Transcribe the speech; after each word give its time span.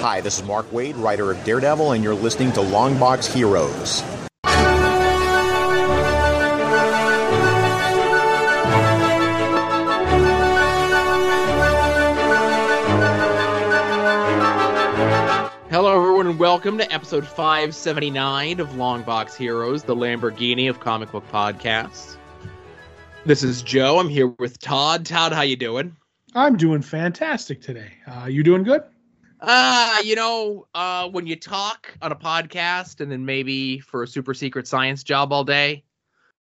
Hi, 0.00 0.22
this 0.22 0.38
is 0.38 0.44
Mark 0.46 0.64
Waid, 0.70 0.94
writer 0.96 1.30
of 1.30 1.44
Daredevil, 1.44 1.92
and 1.92 2.02
you're 2.02 2.14
listening 2.14 2.52
to 2.52 2.60
Longbox 2.60 3.30
Heroes. 3.34 4.00
Hello, 15.68 16.00
everyone, 16.00 16.28
and 16.28 16.38
welcome 16.38 16.78
to 16.78 16.90
episode 16.90 17.26
579 17.26 18.58
of 18.58 18.68
Longbox 18.70 19.36
Heroes, 19.36 19.82
the 19.82 19.94
Lamborghini 19.94 20.70
of 20.70 20.80
comic 20.80 21.12
book 21.12 21.30
podcasts. 21.30 22.16
This 23.26 23.42
is 23.42 23.60
Joe. 23.60 23.98
I'm 23.98 24.08
here 24.08 24.28
with 24.38 24.58
Todd. 24.60 25.04
Todd, 25.04 25.32
how 25.32 25.42
you 25.42 25.56
doing? 25.56 25.94
I'm 26.34 26.56
doing 26.56 26.80
fantastic 26.80 27.60
today. 27.60 27.92
Uh, 28.06 28.24
you 28.24 28.42
doing 28.42 28.62
good? 28.62 28.82
Uh, 29.40 29.98
you 30.04 30.16
know, 30.16 30.66
uh, 30.74 31.08
when 31.08 31.26
you 31.26 31.36
talk 31.36 31.96
on 32.02 32.12
a 32.12 32.16
podcast 32.16 33.00
and 33.00 33.10
then 33.10 33.24
maybe 33.24 33.80
for 33.80 34.02
a 34.02 34.06
super 34.06 34.34
secret 34.34 34.66
science 34.66 35.02
job 35.02 35.32
all 35.32 35.44
day, 35.44 35.82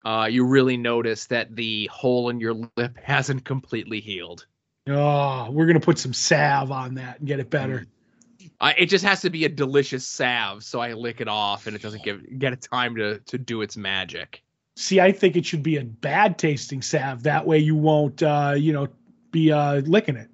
uh, 0.05 0.27
you 0.29 0.45
really 0.45 0.77
notice 0.77 1.25
that 1.25 1.53
the 1.55 1.87
hole 1.87 2.29
in 2.29 2.39
your 2.39 2.53
lip 2.77 2.97
hasn't 3.03 3.43
completely 3.43 3.99
healed. 3.99 4.45
Oh, 4.87 5.51
we're 5.51 5.65
gonna 5.65 5.81
put 5.81 5.99
some 5.99 6.13
salve 6.13 6.71
on 6.71 6.95
that 6.95 7.19
and 7.19 7.27
get 7.27 7.41
it 7.41 7.49
better. 7.49 7.85
Uh, 8.61 8.71
it 8.77 8.85
just 8.85 9.03
has 9.03 9.21
to 9.21 9.29
be 9.29 9.43
a 9.43 9.49
delicious 9.49 10.07
salve, 10.07 10.63
so 10.63 10.79
I 10.79 10.93
lick 10.93 11.19
it 11.19 11.27
off 11.27 11.67
and 11.67 11.75
it 11.75 11.81
doesn't 11.81 12.03
give 12.03 12.39
get 12.39 12.53
it 12.53 12.61
time 12.61 12.95
to 12.95 13.19
to 13.19 13.37
do 13.37 13.61
its 13.61 13.75
magic. 13.75 14.43
See, 14.77 15.01
I 15.01 15.11
think 15.11 15.35
it 15.35 15.45
should 15.45 15.63
be 15.63 15.77
a 15.77 15.83
bad 15.83 16.37
tasting 16.37 16.81
salve. 16.81 17.23
That 17.23 17.45
way, 17.45 17.57
you 17.57 17.75
won't, 17.75 18.23
uh, 18.23 18.53
you 18.55 18.71
know, 18.71 18.87
be 19.31 19.51
uh, 19.51 19.81
licking 19.81 20.15
it. 20.15 20.29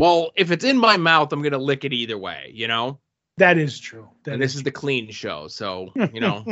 Well, 0.00 0.30
if 0.34 0.50
it's 0.50 0.64
in 0.64 0.78
my 0.78 0.96
mouth, 0.96 1.32
I'm 1.32 1.42
gonna 1.42 1.58
lick 1.58 1.84
it 1.84 1.92
either 1.92 2.16
way, 2.16 2.50
you 2.54 2.66
know. 2.66 2.98
That 3.36 3.58
is 3.58 3.78
true. 3.78 4.08
That 4.24 4.32
and 4.32 4.42
this 4.42 4.54
is 4.54 4.62
the 4.62 4.70
clean 4.70 5.10
show, 5.10 5.46
so 5.48 5.92
you 6.12 6.20
know. 6.20 6.44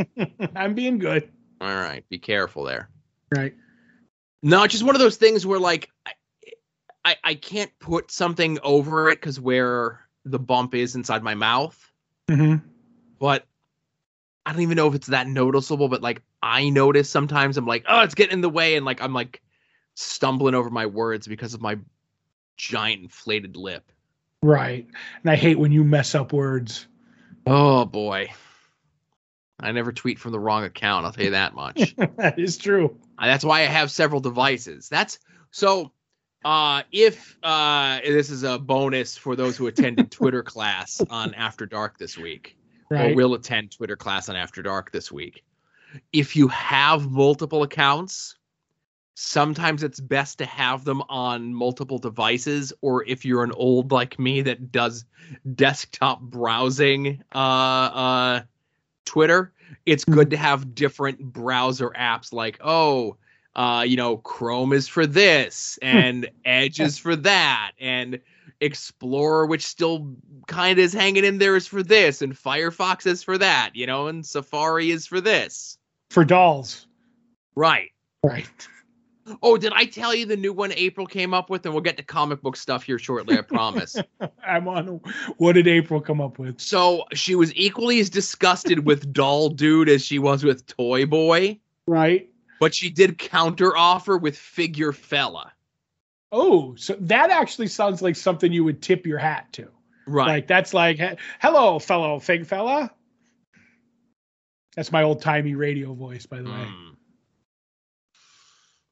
I'm 0.54 0.74
being 0.74 0.98
good. 0.98 1.30
All 1.60 1.74
right, 1.74 2.04
be 2.08 2.18
careful 2.18 2.64
there. 2.64 2.90
Right. 3.34 3.54
No, 4.42 4.62
it's 4.62 4.72
just 4.72 4.84
one 4.84 4.94
of 4.94 5.00
those 5.00 5.16
things 5.16 5.46
where 5.46 5.58
like 5.58 5.90
I 6.06 6.12
I, 7.04 7.16
I 7.24 7.34
can't 7.34 7.70
put 7.80 8.10
something 8.10 8.58
over 8.62 9.08
it 9.08 9.16
because 9.16 9.40
where 9.40 10.00
the 10.24 10.38
bump 10.38 10.74
is 10.74 10.94
inside 10.94 11.22
my 11.22 11.34
mouth, 11.34 11.76
Mm-hmm. 12.28 12.56
but 13.18 13.46
I 14.44 14.52
don't 14.52 14.60
even 14.60 14.76
know 14.76 14.88
if 14.88 14.94
it's 14.94 15.06
that 15.06 15.26
noticeable. 15.26 15.88
But 15.88 16.02
like 16.02 16.20
I 16.42 16.68
notice 16.68 17.08
sometimes 17.08 17.56
I'm 17.56 17.66
like, 17.66 17.86
oh, 17.88 18.02
it's 18.02 18.14
getting 18.14 18.34
in 18.34 18.40
the 18.42 18.50
way, 18.50 18.76
and 18.76 18.84
like 18.84 19.00
I'm 19.00 19.14
like 19.14 19.40
stumbling 19.94 20.54
over 20.54 20.68
my 20.70 20.84
words 20.86 21.26
because 21.26 21.54
of 21.54 21.62
my 21.62 21.78
giant 22.58 23.02
inflated 23.02 23.56
lip. 23.56 23.90
Right. 24.42 24.86
And 25.22 25.30
I 25.30 25.36
hate 25.36 25.58
when 25.58 25.72
you 25.72 25.82
mess 25.82 26.14
up 26.14 26.32
words. 26.32 26.86
Oh 27.46 27.86
boy. 27.86 28.28
I 29.60 29.72
never 29.72 29.90
tweet 29.90 30.18
from 30.18 30.32
the 30.32 30.38
wrong 30.38 30.64
account, 30.64 31.06
I'll 31.06 31.12
tell 31.12 31.24
you 31.24 31.30
that 31.30 31.54
much. 31.54 31.96
that 32.16 32.38
is 32.38 32.58
true. 32.58 32.96
Uh, 33.18 33.26
that's 33.26 33.44
why 33.44 33.60
I 33.60 33.64
have 33.64 33.90
several 33.90 34.20
devices. 34.20 34.88
That's 34.88 35.18
so 35.50 35.92
uh 36.44 36.82
if 36.92 37.36
uh 37.42 37.98
this 38.04 38.30
is 38.30 38.44
a 38.44 38.60
bonus 38.60 39.16
for 39.16 39.34
those 39.34 39.56
who 39.56 39.66
attended 39.66 40.10
Twitter 40.10 40.42
class 40.42 41.00
on 41.10 41.34
After 41.34 41.66
Dark 41.66 41.98
this 41.98 42.16
week 42.16 42.56
or 42.90 43.14
will 43.14 43.34
attend 43.34 43.72
Twitter 43.72 43.96
class 43.96 44.28
on 44.28 44.36
After 44.36 44.62
Dark 44.62 44.92
this 44.92 45.10
week. 45.10 45.44
If 46.12 46.36
you 46.36 46.48
have 46.48 47.10
multiple 47.10 47.62
accounts, 47.62 48.36
sometimes 49.20 49.82
it's 49.82 49.98
best 49.98 50.38
to 50.38 50.46
have 50.46 50.84
them 50.84 51.02
on 51.08 51.52
multiple 51.52 51.98
devices 51.98 52.72
or 52.82 53.04
if 53.04 53.24
you're 53.24 53.42
an 53.42 53.50
old 53.50 53.90
like 53.90 54.16
me 54.16 54.42
that 54.42 54.70
does 54.70 55.04
desktop 55.56 56.20
browsing 56.20 57.20
uh 57.34 57.38
uh 57.38 58.40
Twitter, 59.04 59.52
it's 59.86 60.04
good 60.04 60.30
to 60.30 60.36
have 60.36 60.72
different 60.72 61.18
browser 61.20 61.90
apps 61.90 62.32
like 62.32 62.60
oh 62.62 63.16
uh 63.56 63.84
you 63.84 63.96
know 63.96 64.18
Chrome 64.18 64.72
is 64.72 64.86
for 64.86 65.04
this 65.04 65.78
and 65.82 66.30
Edge 66.44 66.78
is 66.78 66.96
for 66.96 67.16
that 67.16 67.72
and 67.80 68.20
Explorer 68.60 69.46
which 69.46 69.66
still 69.66 70.14
kind 70.46 70.78
of 70.78 70.84
is 70.84 70.92
hanging 70.92 71.24
in 71.24 71.38
there 71.38 71.56
is 71.56 71.66
for 71.66 71.82
this 71.82 72.22
and 72.22 72.34
Firefox 72.34 73.04
is 73.04 73.24
for 73.24 73.36
that, 73.38 73.70
you 73.74 73.86
know, 73.86 74.06
and 74.06 74.24
Safari 74.24 74.92
is 74.92 75.08
for 75.08 75.20
this. 75.20 75.76
For 76.10 76.24
dolls. 76.24 76.86
Right. 77.56 77.90
Right. 78.22 78.46
Oh, 79.42 79.56
did 79.56 79.72
I 79.74 79.84
tell 79.84 80.14
you 80.14 80.26
the 80.26 80.36
new 80.36 80.52
one 80.52 80.72
April 80.72 81.06
came 81.06 81.34
up 81.34 81.50
with? 81.50 81.64
And 81.66 81.74
we'll 81.74 81.82
get 81.82 81.96
to 81.98 82.02
comic 82.02 82.40
book 82.42 82.56
stuff 82.56 82.82
here 82.82 82.98
shortly, 82.98 83.38
I 83.38 83.42
promise. 83.42 83.96
I'm 84.46 84.66
on. 84.68 85.00
What 85.38 85.52
did 85.54 85.66
April 85.66 86.00
come 86.00 86.20
up 86.20 86.38
with? 86.38 86.60
so 86.60 87.04
she 87.14 87.34
was 87.34 87.54
equally 87.54 88.00
as 88.00 88.10
disgusted 88.10 88.84
with 88.86 89.12
Doll 89.12 89.48
Dude 89.50 89.88
as 89.88 90.04
she 90.04 90.18
was 90.18 90.44
with 90.44 90.66
Toy 90.66 91.06
Boy, 91.06 91.58
Right. 91.86 92.28
but 92.60 92.74
she 92.74 92.90
did 92.90 93.18
counter 93.18 93.76
offer 93.76 94.16
with 94.18 94.36
Figure 94.36 94.92
Fella. 94.92 95.52
Oh, 96.30 96.74
so 96.74 96.94
that 97.00 97.30
actually 97.30 97.68
sounds 97.68 98.02
like 98.02 98.14
something 98.16 98.52
you 98.52 98.62
would 98.64 98.82
tip 98.82 99.06
your 99.06 99.18
hat 99.18 99.52
to. 99.54 99.68
Right. 100.06 100.26
Like 100.26 100.46
that's 100.46 100.72
like, 100.74 100.98
hello, 101.40 101.78
fellow 101.78 102.18
fig 102.18 102.46
fella. 102.46 102.90
That's 104.76 104.92
my 104.92 105.02
old 105.02 105.20
timey 105.22 105.54
radio 105.54 105.92
voice, 105.94 106.24
by 106.26 106.38
the 106.38 106.50
way. 106.50 106.64
Hmm. 106.66 106.87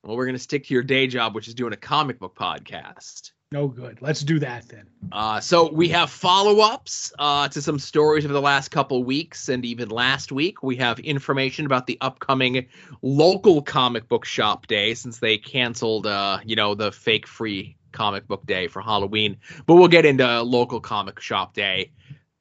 Well, 0.07 0.17
we're 0.17 0.27
gonna 0.27 0.39
stick 0.39 0.67
to 0.67 0.75
your 0.75 0.85
day 0.85 1.09
job, 1.09 1.35
which 1.35 1.49
is 1.49 1.55
doing 1.55 1.73
a 1.73 1.77
comic 1.77 2.21
book 2.21 2.37
podcast. 2.37 3.33
No 3.51 3.67
good. 3.67 3.99
Let's 4.01 4.21
do 4.21 4.39
that 4.39 4.69
then. 4.69 4.87
Uh, 5.11 5.41
so 5.41 5.73
we 5.73 5.89
have 5.89 6.11
follow-ups 6.11 7.13
uh, 7.19 7.49
to 7.49 7.61
some 7.61 7.79
stories 7.81 8.25
over 8.25 8.33
the 8.33 8.41
last 8.41 8.69
couple 8.69 9.03
weeks 9.03 9.49
and 9.49 9.65
even 9.65 9.89
last 9.89 10.31
week. 10.31 10.63
We 10.63 10.77
have 10.77 11.01
information 11.01 11.67
about 11.67 11.89
the 11.89 11.99
upcoming 12.01 12.67
local 13.03 13.63
comic 13.63 14.09
book 14.09 14.25
shop 14.25 14.69
day 14.69 14.95
since 14.95 15.19
they 15.19 15.39
canceled, 15.39 16.07
uh, 16.07 16.39
you 16.45 16.55
know, 16.55 16.75
the 16.77 16.93
fake 16.93 17.27
free 17.27 17.77
comic 17.91 18.29
book 18.29 18.47
day 18.47 18.69
for 18.69 18.83
Halloween. 18.83 19.39
But 19.67 19.75
we'll 19.75 19.89
get 19.89 20.05
into 20.05 20.43
local 20.43 20.81
comic 20.81 21.19
shop 21.21 21.55
day. 21.55 21.91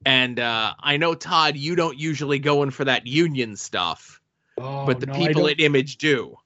And 0.04 0.38
uh, 0.38 0.74
I 0.78 0.98
know 0.98 1.14
Todd, 1.14 1.56
you 1.56 1.74
don't 1.74 1.98
usually 1.98 2.38
go 2.38 2.62
in 2.62 2.70
for 2.70 2.84
that 2.84 3.08
union 3.08 3.56
stuff, 3.56 4.20
Oh, 4.56 4.86
but 4.86 5.00
the 5.00 5.06
no, 5.06 5.14
people 5.14 5.48
at 5.48 5.58
Image 5.60 5.98
do. 5.98 6.36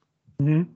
Mhm. 0.40 0.68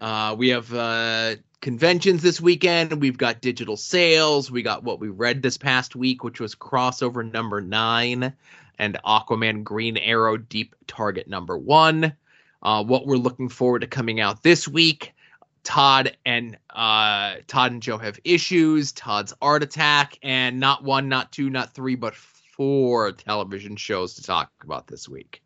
Uh, 0.00 0.34
we 0.38 0.48
have 0.50 0.72
uh, 0.72 1.36
conventions 1.60 2.22
this 2.22 2.40
weekend. 2.40 3.00
We've 3.00 3.18
got 3.18 3.40
digital 3.40 3.76
sales. 3.76 4.50
We 4.50 4.62
got 4.62 4.84
what 4.84 5.00
we 5.00 5.08
read 5.08 5.42
this 5.42 5.56
past 5.56 5.96
week, 5.96 6.22
which 6.22 6.40
was 6.40 6.54
crossover 6.54 7.30
number 7.30 7.60
nine 7.60 8.34
and 8.78 8.98
Aquaman 9.04 9.64
Green 9.64 9.96
Arrow 9.96 10.36
Deep 10.36 10.74
Target 10.86 11.28
number 11.28 11.56
one. 11.56 12.14
Uh, 12.62 12.84
what 12.84 13.06
we're 13.06 13.16
looking 13.16 13.48
forward 13.48 13.80
to 13.80 13.86
coming 13.86 14.20
out 14.20 14.42
this 14.42 14.66
week. 14.68 15.14
Todd 15.62 16.16
and 16.24 16.56
uh, 16.70 17.36
Todd 17.48 17.72
and 17.72 17.82
Joe 17.82 17.98
have 17.98 18.20
issues. 18.22 18.92
Todd's 18.92 19.32
Art 19.42 19.64
Attack, 19.64 20.18
and 20.22 20.60
not 20.60 20.84
one, 20.84 21.08
not 21.08 21.32
two, 21.32 21.50
not 21.50 21.74
three, 21.74 21.96
but 21.96 22.14
four 22.14 23.12
television 23.12 23.76
shows 23.76 24.14
to 24.14 24.22
talk 24.22 24.50
about 24.62 24.86
this 24.86 25.08
week. 25.08 25.42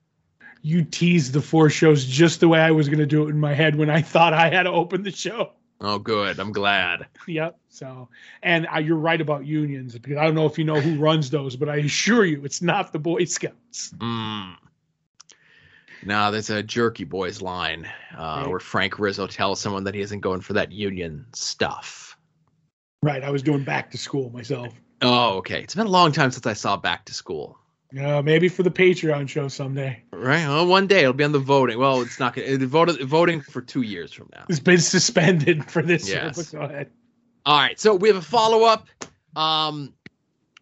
You 0.63 0.85
teased 0.85 1.33
the 1.33 1.41
four 1.41 1.71
shows 1.71 2.05
just 2.05 2.41
the 2.41 2.49
way 2.49 2.61
I 2.61 2.71
was 2.71 2.89
going 2.89 2.99
to 2.99 3.07
do 3.07 3.27
it 3.27 3.31
in 3.31 3.41
my 3.41 3.55
head 3.55 3.77
when 3.77 3.89
I 3.91 4.03
thought 4.03 4.35
I 4.35 4.51
had 4.51 4.65
to 4.65 4.71
open 4.71 5.03
the 5.03 5.11
show. 5.11 5.53
Oh, 5.81 5.99
good. 5.99 6.39
I'm 6.39 6.53
glad. 6.53 7.07
Yep. 7.27 7.59
So, 7.71 8.09
and 8.43 8.67
uh, 8.75 8.79
you're 8.79 8.97
right 8.99 9.21
about 9.21 9.47
unions 9.47 9.97
because 9.97 10.19
I 10.19 10.25
don't 10.25 10.35
know 10.35 10.45
if 10.45 10.59
you 10.59 10.65
know 10.65 10.79
who 10.79 10.99
runs 10.99 11.31
those, 11.31 11.57
but 11.57 11.71
I 11.71 11.77
assure 11.77 12.25
you, 12.27 12.45
it's 12.45 12.61
not 12.61 12.93
the 12.93 12.99
Boy 12.99 13.25
Scouts. 13.25 13.93
Mm. 13.97 14.57
No, 16.05 16.31
that's 16.31 16.51
a 16.51 16.63
Jerky 16.63 17.05
Boys 17.05 17.41
line 17.43 17.87
uh, 18.17 18.41
Right. 18.43 18.49
where 18.49 18.59
Frank 18.61 18.99
Rizzo 18.99 19.27
tells 19.27 19.61
someone 19.61 19.85
that 19.85 19.95
he 19.95 20.01
isn't 20.01 20.21
going 20.21 20.41
for 20.41 20.55
that 20.55 20.73
union 20.73 21.27
stuff. 21.35 22.17
Right. 23.03 23.23
I 23.23 23.31
was 23.31 23.43
doing 23.43 23.65
back 23.65 23.91
to 23.93 23.99
school 23.99 24.31
myself. 24.31 24.73
Oh, 25.03 25.37
okay. 25.39 25.63
It's 25.63 25.75
been 25.75 25.87
a 25.87 25.91
long 25.91 26.13
time 26.13 26.31
since 26.31 26.47
I 26.47 26.53
saw 26.53 26.77
Back 26.77 27.07
to 27.07 27.15
School. 27.15 27.59
Uh, 27.99 28.23
maybe 28.23 28.49
for 28.49 28.63
the 28.63 28.71
Patreon 28.71 29.29
show 29.29 29.49
someday. 29.49 30.03
Right. 30.13 30.47
Well, 30.47 30.67
one 30.67 30.87
day 30.87 31.01
it'll 31.01 31.13
be 31.13 31.25
on 31.25 31.33
the 31.33 31.39
voting. 31.41 31.79
Well, 31.79 32.03
it's 32.03 32.21
not 32.21 32.35
going 32.35 32.59
to 32.59 32.67
vote 32.67 33.01
voting 33.03 33.41
for 33.41 33.61
two 33.61 33.83
years 33.83 34.13
from 34.13 34.29
now. 34.33 34.45
It's 34.49 34.61
been 34.61 34.79
suspended 34.79 35.65
for 35.71 35.83
this 35.83 36.09
year, 36.09 36.23
Yes. 36.27 36.37
but 36.53 36.59
go 36.59 36.65
ahead. 36.65 36.91
All 37.45 37.59
right. 37.59 37.81
So 37.81 37.95
we 37.97 38.09
have 38.09 38.17
a 38.17 38.23
follow 38.23 38.63
up. 38.65 38.87
Um, 39.35 39.93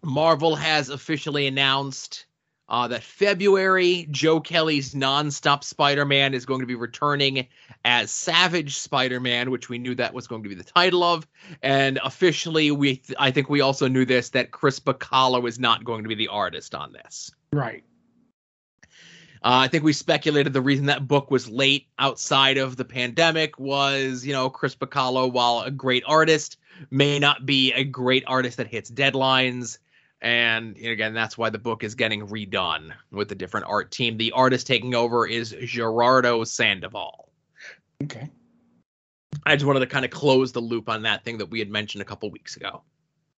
Marvel 0.02 0.56
has 0.56 0.88
officially 0.88 1.46
announced 1.46 2.24
uh, 2.68 2.88
that 2.88 3.02
February, 3.02 4.06
Joe 4.10 4.40
Kelly's 4.40 4.94
nonstop 4.94 5.64
Spider 5.64 6.04
Man 6.04 6.34
is 6.34 6.44
going 6.44 6.60
to 6.60 6.66
be 6.66 6.74
returning 6.74 7.46
as 7.84 8.10
Savage 8.10 8.78
Spider 8.78 9.20
Man, 9.20 9.50
which 9.50 9.68
we 9.68 9.78
knew 9.78 9.94
that 9.94 10.12
was 10.12 10.26
going 10.26 10.42
to 10.42 10.48
be 10.48 10.54
the 10.54 10.64
title 10.64 11.02
of. 11.02 11.26
And 11.62 11.98
officially, 12.04 12.70
we 12.70 12.96
th- 12.96 13.16
I 13.18 13.30
think 13.30 13.48
we 13.48 13.60
also 13.60 13.88
knew 13.88 14.04
this 14.04 14.30
that 14.30 14.50
Chris 14.50 14.80
Bachalo 14.80 15.48
is 15.48 15.58
not 15.58 15.84
going 15.84 16.02
to 16.02 16.08
be 16.08 16.14
the 16.14 16.28
artist 16.28 16.74
on 16.74 16.92
this. 16.92 17.30
Right. 17.52 17.84
Uh, 19.40 19.62
I 19.62 19.68
think 19.68 19.84
we 19.84 19.92
speculated 19.92 20.52
the 20.52 20.60
reason 20.60 20.86
that 20.86 21.06
book 21.06 21.30
was 21.30 21.48
late 21.48 21.86
outside 21.98 22.58
of 22.58 22.76
the 22.76 22.84
pandemic 22.84 23.58
was, 23.58 24.26
you 24.26 24.32
know, 24.32 24.50
Chris 24.50 24.74
Bachalo, 24.74 25.32
while 25.32 25.60
a 25.60 25.70
great 25.70 26.02
artist, 26.06 26.58
may 26.90 27.20
not 27.20 27.46
be 27.46 27.72
a 27.72 27.84
great 27.84 28.24
artist 28.26 28.56
that 28.56 28.66
hits 28.66 28.90
deadlines. 28.90 29.78
And 30.20 30.76
again, 30.76 31.14
that's 31.14 31.38
why 31.38 31.50
the 31.50 31.58
book 31.58 31.84
is 31.84 31.94
getting 31.94 32.26
redone 32.26 32.92
with 33.12 33.30
a 33.30 33.36
different 33.36 33.66
art 33.68 33.92
team. 33.92 34.16
The 34.16 34.32
artist 34.32 34.66
taking 34.66 34.94
over 34.94 35.26
is 35.26 35.54
Gerardo 35.64 36.42
Sandoval. 36.44 37.28
Okay. 38.02 38.28
I 39.46 39.54
just 39.54 39.64
wanted 39.64 39.80
to 39.80 39.86
kind 39.86 40.04
of 40.04 40.10
close 40.10 40.52
the 40.52 40.60
loop 40.60 40.88
on 40.88 41.02
that 41.02 41.24
thing 41.24 41.38
that 41.38 41.46
we 41.46 41.60
had 41.60 41.70
mentioned 41.70 42.02
a 42.02 42.04
couple 42.04 42.30
weeks 42.30 42.56
ago. 42.56 42.82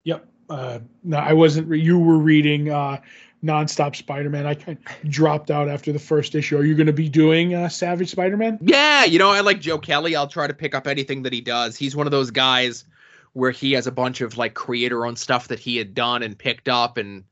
Yep. 0.05 0.27
Uh, 0.49 0.79
no, 1.05 1.19
I 1.19 1.35
wasn't. 1.35 1.69
Re- 1.69 1.81
you 1.81 1.99
were 1.99 2.19
reading 2.19 2.71
uh, 2.71 3.01
nonstop 3.45 3.95
Spider-Man. 3.95 4.47
I 4.47 4.55
kind 4.55 4.79
of 4.79 5.11
dropped 5.11 5.51
out 5.51 5.69
after 5.69 5.93
the 5.93 5.99
first 5.99 6.35
issue. 6.35 6.57
Are 6.57 6.65
you 6.65 6.75
going 6.75 6.87
to 6.87 6.93
be 6.93 7.09
doing 7.09 7.55
uh, 7.55 7.69
Savage 7.69 8.11
Spider-Man? 8.11 8.59
Yeah, 8.63 9.05
you 9.05 9.19
know, 9.19 9.31
I 9.31 9.41
like 9.41 9.61
Joe 9.61 9.79
Kelly. 9.79 10.17
I'll 10.17 10.27
try 10.27 10.47
to 10.47 10.55
pick 10.55 10.75
up 10.75 10.87
anything 10.87 11.23
that 11.23 11.33
he 11.33 11.41
does. 11.41 11.77
He's 11.77 11.95
one 11.95 12.07
of 12.07 12.11
those 12.11 12.31
guys 12.31 12.85
where 13.33 13.51
he 13.51 13.73
has 13.73 13.87
a 13.87 13.93
bunch 13.93 14.21
of 14.21 14.37
like 14.37 14.55
creator-owned 14.55 15.19
stuff 15.19 15.49
that 15.49 15.59
he 15.59 15.77
had 15.77 15.95
done 15.95 16.23
and 16.23 16.39
picked 16.39 16.69
up, 16.69 16.97
and 16.97 17.25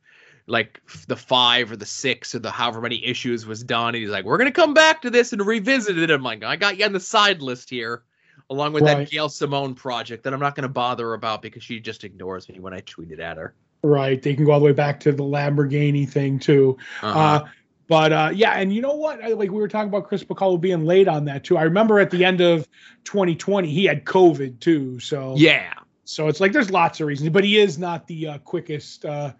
like 0.47 0.81
the 1.09 1.17
five 1.17 1.71
or 1.71 1.77
the 1.77 1.87
six 1.87 2.35
or 2.35 2.39
the 2.39 2.51
however 2.51 2.81
many 2.81 3.05
issues 3.05 3.45
was 3.47 3.63
done. 3.63 3.89
And 3.89 3.97
he's 3.97 4.11
like, 4.11 4.25
"We're 4.25 4.39
gonna 4.39 4.51
come 4.53 4.75
back 4.75 5.03
to 5.03 5.11
this 5.11 5.33
and 5.33 5.45
revisit 5.45 5.99
it." 5.99 6.11
I'm 6.11 6.23
like, 6.23 6.43
"I 6.45 6.57
got 6.57 6.79
you 6.79 6.85
on 6.85 6.93
the 6.93 7.01
side 7.01 7.43
list 7.43 7.71
here." 7.71 8.03
Along 8.51 8.73
with 8.73 8.85
Right. 8.85 8.99
that 8.99 9.11
Gail 9.11 9.29
Simone 9.29 9.75
project 9.75 10.25
that 10.25 10.33
I'm 10.33 10.41
not 10.41 10.55
going 10.55 10.63
to 10.63 10.71
bother 10.71 11.13
about 11.13 11.43
because 11.43 11.63
she 11.63 11.81
just 11.81 12.03
ignores 12.03 12.49
me 12.49 12.61
when 12.61 12.73
I 12.73 12.81
tweeted 12.81 13.21
at 13.21 13.37
her. 13.37 13.53
Right. 13.83 14.23
They 14.23 14.35
can 14.35 14.47
go 14.47 14.53
all 14.53 14.61
the 14.61 14.65
way 14.65 14.73
back 14.73 15.01
to 15.01 15.13
the 15.13 15.23
Lamborghini 15.23 16.09
thing 16.09 16.39
too. 16.39 16.79
Uh-huh. 17.03 17.19
Uh, 17.19 17.49
but 17.89 18.13
uh, 18.13 18.31
yeah, 18.33 18.53
and 18.53 18.73
you 18.73 18.81
know 18.81 18.95
what? 18.95 19.23
I, 19.23 19.29
like 19.35 19.51
we 19.51 19.61
were 19.61 19.69
talking 19.69 19.89
about 19.91 20.09
Chris 20.09 20.25
Bacall 20.25 20.59
being 20.59 20.87
late 20.87 21.09
on 21.09 21.27
that 21.27 21.45
too. 21.45 21.59
I 21.59 21.63
remember 21.65 21.99
at 21.99 22.11
the 22.11 22.25
end 22.25 22.41
of 22.41 22.67
2020 23.05 23.69
he 23.69 23.85
had 23.85 24.07
COVID 24.07 24.61
too. 24.61 24.99
So 24.99 25.35
yeah, 25.37 25.75
so 26.09 26.29
it's 26.29 26.41
like 26.41 26.53
there's 26.53 26.71
lots 26.71 27.01
of 27.01 27.07
reasons, 27.07 27.29
but 27.31 27.45
he 27.45 27.59
is 27.59 27.79
not 27.79 28.07
the 28.07 28.27
uh, 28.29 28.39
quickest 28.39 29.05
uh, 29.05 29.33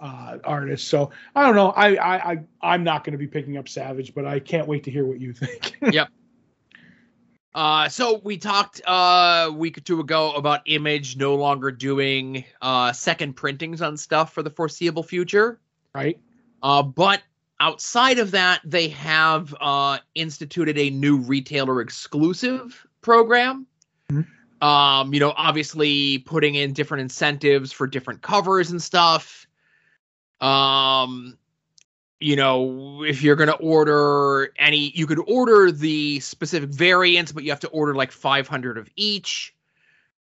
uh, 0.00 0.38
artist. 0.44 0.86
So 0.88 1.10
I 1.34 1.44
don't 1.44 1.56
know. 1.56 1.70
I 1.70 1.94
I, 1.96 2.32
I 2.32 2.38
I'm 2.62 2.84
not 2.84 3.02
going 3.02 3.12
to 3.12 3.18
be 3.18 3.26
picking 3.26 3.56
up 3.56 3.68
Savage, 3.68 4.14
but 4.14 4.24
I 4.24 4.38
can't 4.38 4.68
wait 4.68 4.84
to 4.84 4.90
hear 4.90 5.04
what 5.04 5.20
you 5.20 5.32
think. 5.32 5.76
Yep. 5.92 6.08
Uh, 7.54 7.88
so 7.88 8.18
we 8.24 8.38
talked 8.38 8.80
uh, 8.86 9.46
a 9.48 9.52
week 9.52 9.76
or 9.76 9.82
two 9.82 10.00
ago 10.00 10.32
about 10.32 10.62
Image 10.66 11.16
no 11.16 11.34
longer 11.34 11.70
doing 11.70 12.44
uh, 12.62 12.92
second 12.92 13.34
printings 13.34 13.82
on 13.82 13.96
stuff 13.96 14.32
for 14.32 14.42
the 14.42 14.50
foreseeable 14.50 15.02
future. 15.02 15.60
right. 15.94 16.18
Uh, 16.62 16.82
but 16.82 17.20
outside 17.60 18.18
of 18.18 18.30
that, 18.30 18.60
they 18.64 18.88
have 18.88 19.54
uh, 19.60 19.98
instituted 20.14 20.78
a 20.78 20.88
new 20.90 21.18
retailer 21.18 21.80
exclusive 21.80 22.86
program. 23.02 23.66
Mhm. 24.10 24.26
Um, 24.62 25.12
you 25.12 25.18
know, 25.18 25.34
obviously 25.36 26.18
putting 26.18 26.54
in 26.54 26.72
different 26.72 27.00
incentives 27.00 27.72
for 27.72 27.88
different 27.88 28.22
covers 28.22 28.70
and 28.70 28.80
stuff. 28.80 29.48
Um, 30.40 31.36
you 32.20 32.36
know, 32.36 33.02
if 33.02 33.24
you're 33.24 33.34
going 33.34 33.48
to 33.48 33.56
order 33.56 34.52
any, 34.56 34.92
you 34.94 35.08
could 35.08 35.18
order 35.26 35.72
the 35.72 36.20
specific 36.20 36.70
variants, 36.70 37.32
but 37.32 37.42
you 37.42 37.50
have 37.50 37.58
to 37.60 37.68
order 37.68 37.96
like 37.96 38.12
500 38.12 38.78
of 38.78 38.88
each. 38.94 39.52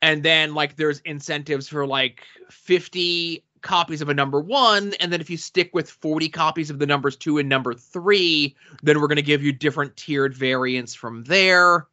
And 0.04 0.22
then, 0.22 0.54
like, 0.54 0.76
there's 0.76 1.00
incentives 1.00 1.68
for 1.68 1.88
like 1.88 2.22
50 2.52 3.44
copies 3.62 4.04
of 4.04 4.10
a 4.10 4.14
number 4.14 4.40
one. 4.40 4.94
And 5.00 5.12
then, 5.12 5.20
if 5.20 5.32
you 5.32 5.38
stick 5.38 5.72
with 5.74 5.90
40 5.90 6.30
copies 6.30 6.70
of 6.70 6.78
the 6.78 6.86
numbers 6.86 7.16
two 7.16 7.40
and 7.40 7.50
number 7.50 7.74
three, 7.74 8.56
then 8.84 9.02
we're 9.02 9.08
going 9.08 9.16
to 9.16 9.24
give 9.24 9.42
you 9.42 9.52
different 9.52 9.98
tiered 9.98 10.36
variants 10.36 10.94
from 10.94 11.24
there. 11.24 11.88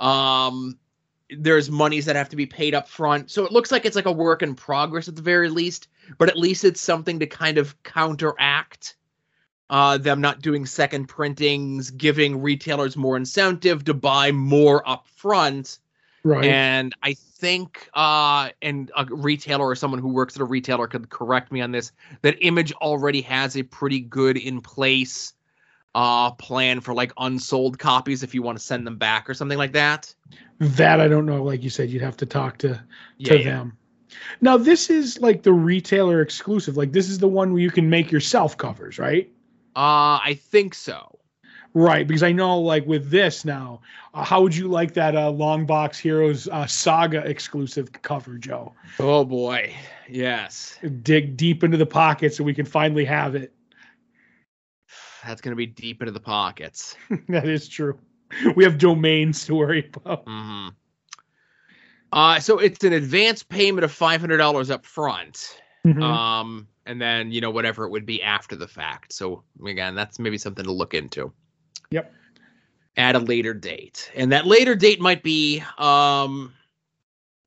Um, 0.00 0.76
there's 1.36 1.70
monies 1.70 2.04
that 2.06 2.16
have 2.16 2.28
to 2.28 2.36
be 2.36 2.46
paid 2.46 2.74
up 2.74 2.88
front. 2.88 3.30
So 3.30 3.44
it 3.44 3.52
looks 3.52 3.70
like 3.70 3.84
it's 3.84 3.96
like 3.96 4.06
a 4.06 4.12
work 4.12 4.42
in 4.42 4.54
progress 4.54 5.08
at 5.08 5.16
the 5.16 5.22
very 5.22 5.48
least, 5.48 5.88
but 6.18 6.28
at 6.28 6.36
least 6.36 6.64
it's 6.64 6.80
something 6.80 7.18
to 7.20 7.26
kind 7.26 7.58
of 7.58 7.80
counteract 7.82 8.96
uh, 9.70 9.96
them 9.98 10.20
not 10.20 10.42
doing 10.42 10.66
second 10.66 11.06
printings, 11.06 11.90
giving 11.90 12.42
retailers 12.42 12.96
more 12.96 13.16
incentive 13.16 13.84
to 13.84 13.94
buy 13.94 14.32
more 14.32 14.86
up 14.88 15.06
front. 15.08 15.78
Right. 16.24 16.44
And 16.44 16.94
I 17.02 17.14
think, 17.14 17.88
uh, 17.94 18.50
and 18.60 18.90
a 18.96 19.06
retailer 19.06 19.66
or 19.66 19.76
someone 19.76 20.00
who 20.00 20.08
works 20.08 20.34
at 20.36 20.42
a 20.42 20.44
retailer 20.44 20.86
could 20.86 21.08
correct 21.08 21.52
me 21.52 21.60
on 21.60 21.70
this, 21.70 21.92
that 22.22 22.36
Image 22.44 22.72
already 22.72 23.22
has 23.22 23.56
a 23.56 23.62
pretty 23.62 24.00
good 24.00 24.36
in 24.36 24.60
place 24.60 25.32
uh, 25.94 26.30
plan 26.32 26.80
for 26.80 26.94
like 26.94 27.12
unsold 27.18 27.78
copies 27.78 28.22
if 28.22 28.34
you 28.34 28.42
want 28.42 28.58
to 28.58 28.64
send 28.64 28.86
them 28.86 28.96
back 28.96 29.28
or 29.28 29.34
something 29.34 29.58
like 29.58 29.72
that. 29.72 30.14
that 30.58 31.00
I 31.00 31.08
don't 31.08 31.26
know. 31.26 31.42
Like 31.42 31.62
you 31.62 31.70
said, 31.70 31.90
you'd 31.90 32.02
have 32.02 32.16
to 32.18 32.26
talk 32.26 32.58
to 32.58 32.68
to 32.68 32.82
Yeah, 33.18 33.34
yeah. 33.34 33.44
them. 33.44 33.76
Now 34.40 34.56
this 34.56 34.90
is 34.90 35.20
like 35.20 35.42
the 35.42 35.52
retailer 35.52 36.20
exclusive. 36.20 36.76
Like 36.76 36.92
this 36.92 37.08
is 37.08 37.18
the 37.18 37.28
one 37.28 37.52
where 37.52 37.62
you 37.62 37.70
can 37.70 37.88
make 37.88 38.10
yourself 38.10 38.56
covers, 38.56 38.98
right? 38.98 39.30
Uh, 39.76 40.18
I 40.22 40.38
think 40.40 40.74
so. 40.74 41.16
Right, 41.72 42.04
because 42.06 42.24
I 42.24 42.32
know, 42.32 42.58
like 42.58 42.84
with 42.86 43.10
this 43.10 43.44
now, 43.44 43.80
uh, 44.12 44.24
how 44.24 44.42
would 44.42 44.56
you 44.56 44.66
like 44.66 44.92
that 44.94 45.14
uh, 45.14 45.30
Long 45.30 45.66
Box 45.66 46.00
Heroes 46.00 46.48
uh, 46.48 46.66
Saga 46.66 47.18
exclusive 47.18 47.92
cover, 48.02 48.38
Joe? 48.38 48.74
Oh 48.98 49.24
boy, 49.24 49.72
yes, 50.08 50.76
Dig 51.02 51.36
deep 51.36 51.62
into 51.62 51.76
the 51.76 51.86
pocket 51.86 52.34
so 52.34 52.42
we 52.42 52.54
can 52.54 52.66
finally 52.66 53.04
have 53.04 53.36
it. 53.36 53.52
That's 55.26 55.40
gonna 55.40 55.56
be 55.56 55.66
deep 55.66 56.00
into 56.02 56.12
the 56.12 56.20
pockets. 56.20 56.96
that 57.28 57.48
is 57.48 57.68
true. 57.68 57.98
We 58.54 58.64
have 58.64 58.78
domains 58.78 59.44
to 59.46 59.54
worry 59.54 59.90
about. 59.94 60.24
hmm 60.26 60.68
Uh, 62.12 62.40
so 62.40 62.58
it's 62.58 62.82
an 62.84 62.92
advance 62.92 63.42
payment 63.42 63.84
of 63.84 63.92
five 63.92 64.20
hundred 64.20 64.38
dollars 64.38 64.70
up 64.70 64.84
front. 64.84 65.60
Mhm. 65.86 66.02
um 66.02 66.68
and 66.86 67.00
then 67.00 67.30
you 67.32 67.40
know 67.40 67.50
whatever 67.50 67.84
it 67.84 67.90
would 67.90 68.04
be 68.04 68.22
after 68.22 68.54
the 68.54 68.68
fact 68.68 69.14
so 69.14 69.42
again 69.64 69.94
that's 69.94 70.18
maybe 70.18 70.36
something 70.36 70.64
to 70.66 70.72
look 70.72 70.92
into 70.92 71.32
Yep. 71.90 72.12
at 72.98 73.16
a 73.16 73.18
later 73.18 73.54
date 73.54 74.10
and 74.14 74.30
that 74.32 74.46
later 74.46 74.74
date 74.74 75.00
might 75.00 75.22
be 75.22 75.62
um 75.78 76.52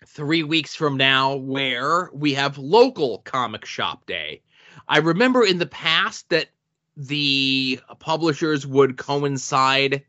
three 0.08 0.42
weeks 0.42 0.74
from 0.76 0.98
now 0.98 1.36
where 1.36 2.10
we 2.12 2.34
have 2.34 2.58
local 2.58 3.20
comic 3.20 3.66
shop 3.66 4.06
day 4.08 4.42
i 4.88 4.98
remember 4.98 5.46
in 5.46 5.60
the 5.60 5.68
past 5.68 6.28
that 6.30 6.48
the 6.96 7.80
publishers 8.00 8.68
would 8.68 8.98
coincide 8.98 10.04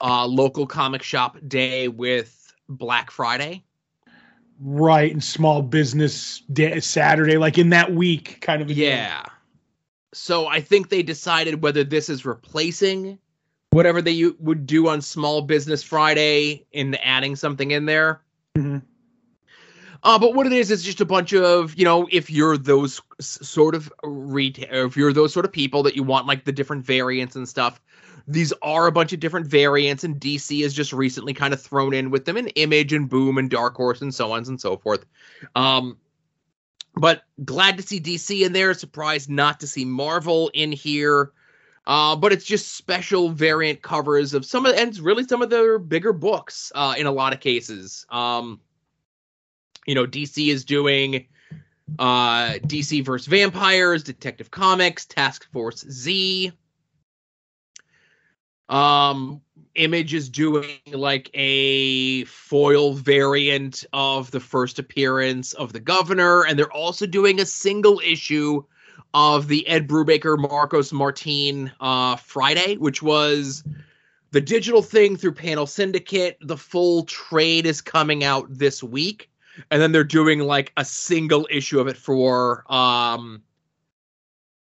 uh 0.00 0.26
local 0.26 0.66
comic 0.66 1.02
shop 1.02 1.36
day 1.46 1.88
with 1.88 2.52
black 2.68 3.10
friday 3.10 3.62
right, 4.60 5.12
and 5.12 5.22
small 5.22 5.62
business 5.62 6.40
day, 6.52 6.80
Saturday, 6.80 7.36
like 7.36 7.58
in 7.58 7.70
that 7.70 7.92
week, 7.94 8.40
kind 8.40 8.62
of. 8.62 8.70
Yeah. 8.70 9.24
So 10.12 10.46
I 10.46 10.60
think 10.60 10.88
they 10.88 11.02
decided 11.02 11.62
whether 11.62 11.84
this 11.84 12.08
is 12.08 12.24
replacing 12.24 13.18
whatever 13.70 14.00
they 14.00 14.32
would 14.38 14.66
do 14.66 14.88
on 14.88 15.02
Small 15.02 15.42
Business 15.42 15.82
Friday 15.82 16.64
in 16.72 16.94
adding 16.96 17.36
something 17.36 17.72
in 17.72 17.84
there. 17.84 18.22
Mhm. 18.56 18.82
Uh, 20.06 20.16
but 20.16 20.34
what 20.34 20.46
it 20.46 20.52
is 20.52 20.70
is 20.70 20.84
just 20.84 21.00
a 21.00 21.04
bunch 21.04 21.34
of 21.34 21.74
you 21.74 21.84
know 21.84 22.06
if 22.12 22.30
you're 22.30 22.56
those 22.56 23.02
sort 23.20 23.74
of 23.74 23.92
retail 24.04 24.86
if 24.86 24.96
you're 24.96 25.12
those 25.12 25.32
sort 25.32 25.44
of 25.44 25.50
people 25.50 25.82
that 25.82 25.96
you 25.96 26.04
want 26.04 26.28
like 26.28 26.44
the 26.44 26.52
different 26.52 26.86
variants 26.86 27.34
and 27.34 27.48
stuff 27.48 27.80
these 28.28 28.52
are 28.62 28.86
a 28.86 28.92
bunch 28.92 29.12
of 29.12 29.18
different 29.18 29.48
variants 29.48 30.04
and 30.04 30.20
dc 30.20 30.62
has 30.62 30.72
just 30.72 30.92
recently 30.92 31.34
kind 31.34 31.52
of 31.52 31.60
thrown 31.60 31.92
in 31.92 32.08
with 32.10 32.24
them 32.24 32.36
in 32.36 32.46
image 32.50 32.92
and 32.92 33.08
boom 33.08 33.36
and 33.36 33.50
dark 33.50 33.74
horse 33.74 34.00
and 34.00 34.14
so 34.14 34.30
on 34.30 34.44
and 34.46 34.60
so 34.60 34.76
forth. 34.76 35.04
Um 35.56 35.96
but 36.94 37.24
glad 37.44 37.76
to 37.76 37.82
see 37.82 37.98
dc 38.00 38.46
in 38.46 38.52
there 38.52 38.74
surprised 38.74 39.28
not 39.28 39.58
to 39.58 39.66
see 39.66 39.84
marvel 39.84 40.52
in 40.54 40.70
here. 40.70 41.32
Uh, 41.88 42.16
but 42.16 42.32
it's 42.32 42.44
just 42.44 42.74
special 42.74 43.28
variant 43.30 43.80
covers 43.82 44.34
of 44.34 44.44
some 44.44 44.66
of 44.66 44.74
and 44.76 44.98
really 44.98 45.24
some 45.24 45.42
of 45.42 45.50
their 45.50 45.78
bigger 45.78 46.12
books 46.12 46.72
uh, 46.74 46.94
in 46.96 47.06
a 47.06 47.12
lot 47.12 47.32
of 47.32 47.40
cases. 47.40 48.06
Um 48.08 48.60
you 49.86 49.94
know 49.94 50.06
dc 50.06 50.48
is 50.48 50.64
doing 50.64 51.26
uh 51.98 52.54
dc 52.66 53.04
versus 53.04 53.26
vampires 53.26 54.02
detective 54.02 54.50
comics 54.50 55.06
task 55.06 55.50
force 55.52 55.84
z. 55.88 56.52
Um 58.68 59.40
image 59.76 60.14
is 60.14 60.28
doing 60.28 60.78
like 60.90 61.30
a 61.34 62.24
foil 62.24 62.94
variant 62.94 63.84
of 63.92 64.30
the 64.30 64.40
first 64.40 64.78
appearance 64.78 65.52
of 65.52 65.72
the 65.72 65.80
governor 65.80 66.44
and 66.46 66.58
they're 66.58 66.72
also 66.72 67.06
doing 67.06 67.40
a 67.40 67.46
single 67.46 68.00
issue 68.00 68.64
of 69.14 69.48
the 69.48 69.68
ed 69.68 69.86
brubaker 69.86 70.38
marcos 70.38 70.92
martin 70.92 71.70
uh 71.80 72.16
friday 72.16 72.76
which 72.76 73.02
was 73.02 73.62
the 74.36 74.40
digital 74.40 74.82
thing 74.82 75.16
through 75.16 75.32
panel 75.32 75.66
syndicate. 75.66 76.36
The 76.42 76.56
full 76.56 77.04
trade 77.04 77.64
is 77.64 77.80
coming 77.80 78.24
out 78.24 78.46
this 78.50 78.82
week 78.82 79.30
and 79.70 79.80
then 79.80 79.92
they're 79.92 80.04
doing 80.04 80.40
like 80.40 80.72
a 80.76 80.84
single 80.84 81.46
issue 81.50 81.80
of 81.80 81.86
it 81.88 81.96
for 81.96 82.64
um 82.72 83.42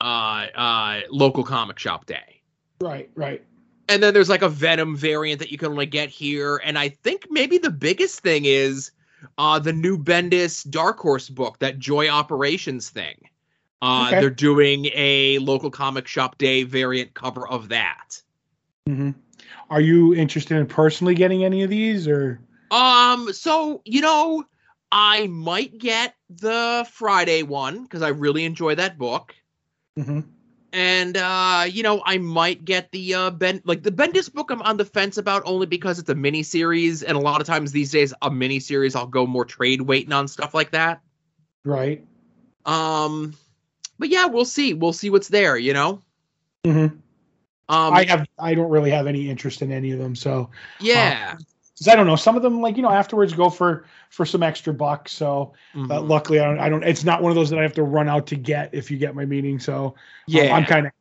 uh 0.01 0.47
uh 0.55 1.01
local 1.09 1.43
comic 1.43 1.79
shop 1.79 2.05
day 2.05 2.41
Right, 2.81 3.09
right. 3.15 3.41
and 3.87 4.03
then 4.03 4.13
there's 4.13 4.29
like 4.29 4.41
a 4.41 4.49
venom 4.49 4.95
variant 4.97 5.39
that 5.39 5.51
you 5.51 5.57
can 5.57 5.69
only 5.69 5.85
get 5.85 6.09
here 6.09 6.57
and 6.63 6.77
i 6.77 6.89
think 6.89 7.25
maybe 7.29 7.57
the 7.57 7.69
biggest 7.71 8.19
thing 8.19 8.45
is 8.45 8.91
uh, 9.37 9.57
the 9.57 9.71
new 9.71 9.97
Bendis 9.97 10.69
Dark 10.69 10.99
Horse 10.99 11.29
book, 11.29 11.57
that 11.59 11.79
Joy 11.79 12.09
Operations 12.09 12.89
thing. 12.89 13.15
Uh, 13.81 14.07
Okay. 14.09 14.19
They're 14.19 14.29
doing 14.29 14.87
a 14.93 15.37
local 15.39 15.71
comic 15.71 16.07
shop 16.07 16.37
day 16.37 16.63
variant 16.63 17.13
cover 17.13 17.47
of 17.47 17.69
that. 17.69 18.21
hmm 18.85 19.11
Are 19.69 19.79
you 19.79 20.13
interested 20.13 20.57
in 20.57 20.65
personally 20.65 21.15
getting 21.15 21.45
any 21.45 21.63
of 21.63 21.69
these, 21.69 22.05
or 22.05 22.41
Um, 22.69 23.31
so 23.31 23.81
you 23.85 24.01
know, 24.01 24.43
I 24.95 25.25
might 25.25 25.79
get 25.79 26.13
the 26.29 26.87
Friday 26.91 27.41
one 27.41 27.81
because 27.81 28.03
I 28.03 28.09
really 28.09 28.45
enjoy 28.45 28.75
that 28.75 28.99
book. 28.99 29.35
Mhm. 29.97 30.25
And 30.71 31.17
uh, 31.17 31.65
you 31.67 31.81
know, 31.81 32.03
I 32.05 32.19
might 32.19 32.63
get 32.63 32.91
the 32.91 33.15
uh 33.15 33.31
Ben 33.31 33.61
like 33.65 33.81
the 33.81 33.91
Bendis 33.91 34.31
book 34.31 34.51
I'm 34.51 34.61
on 34.61 34.77
the 34.77 34.85
fence 34.85 35.17
about 35.17 35.41
only 35.45 35.65
because 35.65 35.97
it's 35.97 36.09
a 36.09 36.15
mini 36.15 36.43
series, 36.43 37.01
and 37.01 37.17
a 37.17 37.19
lot 37.19 37.41
of 37.41 37.47
times 37.47 37.71
these 37.71 37.91
days 37.91 38.13
a 38.21 38.29
mini 38.29 38.59
series 38.59 38.95
I'll 38.95 39.07
go 39.07 39.25
more 39.25 39.45
trade 39.45 39.81
waiting 39.81 40.13
on 40.13 40.27
stuff 40.27 40.53
like 40.53 40.71
that. 40.71 41.01
right? 41.65 42.05
Um 42.65 43.33
but 43.97 44.09
yeah, 44.09 44.27
we'll 44.27 44.45
see. 44.45 44.75
We'll 44.75 44.93
see 44.93 45.09
what's 45.09 45.27
there, 45.27 45.57
you 45.57 45.73
know? 45.73 46.01
hmm 46.65 46.69
Um 46.75 46.99
I 47.67 48.05
have 48.05 48.27
I 48.37 48.53
don't 48.53 48.69
really 48.69 48.91
have 48.91 49.07
any 49.07 49.27
interest 49.27 49.63
in 49.63 49.71
any 49.71 49.91
of 49.91 49.97
them, 49.97 50.15
so 50.15 50.51
yeah. 50.79 51.37
'Cause 51.77 51.87
I 51.87 51.95
don't 51.95 52.05
know. 52.05 52.15
Some 52.15 52.35
of 52.35 52.43
them, 52.43 52.61
like 52.61 52.77
you 52.77 52.83
know, 52.83 52.91
afterwards 52.91 53.33
go 53.33 53.49
for 53.49 53.85
for 54.09 54.25
some 54.25 54.43
extra 54.43 54.73
bucks. 54.73 55.11
So 55.11 55.53
uh, 55.75 55.77
Mhm. 55.79 56.07
luckily, 56.07 56.39
I 56.39 56.45
don't, 56.45 56.59
I 56.59 56.69
don't. 56.69 56.83
It's 56.83 57.03
not 57.03 57.21
one 57.23 57.31
of 57.31 57.35
those 57.35 57.49
that 57.49 57.57
I 57.57 57.63
have 57.63 57.73
to 57.73 57.83
run 57.83 58.07
out 58.07 58.27
to 58.27 58.35
get. 58.35 58.69
If 58.73 58.91
you 58.91 58.97
get 58.97 59.15
my 59.15 59.25
meaning, 59.25 59.59
so 59.59 59.85
um, 59.87 59.93
yeah. 60.27 60.55
I'm 60.55 60.65
kind 60.65 60.85
of 60.85 60.91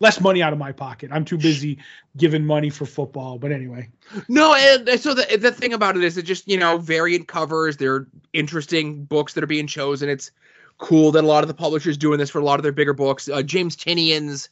less 0.00 0.20
money 0.20 0.42
out 0.42 0.52
of 0.52 0.58
my 0.58 0.70
pocket. 0.70 1.10
I'm 1.12 1.24
too 1.24 1.38
busy 1.38 1.78
giving 2.16 2.44
money 2.44 2.70
for 2.70 2.86
football. 2.86 3.38
But 3.38 3.50
anyway, 3.52 3.88
No, 4.28 4.54
and 4.54 5.00
so 5.00 5.14
the 5.14 5.36
the 5.36 5.50
thing 5.50 5.72
about 5.72 5.96
it 5.96 6.04
is, 6.04 6.16
it 6.16 6.22
just 6.22 6.46
you 6.46 6.58
know 6.58 6.78
variant 6.78 7.26
covers. 7.26 7.76
They're 7.76 8.06
interesting 8.32 9.04
books 9.04 9.34
that 9.34 9.42
are 9.42 9.48
being 9.48 9.66
chosen. 9.66 10.08
It's 10.08 10.30
cool 10.78 11.10
that 11.12 11.24
a 11.24 11.26
lot 11.26 11.42
of 11.42 11.48
the 11.48 11.54
publishers 11.54 11.96
doing 11.96 12.18
this 12.18 12.30
for 12.30 12.38
a 12.38 12.44
lot 12.44 12.60
of 12.60 12.62
their 12.62 12.72
bigger 12.72 12.92
books. 12.94 13.28
Uh, 13.28 13.42
James 13.42 13.76
Tynion's 13.76 14.48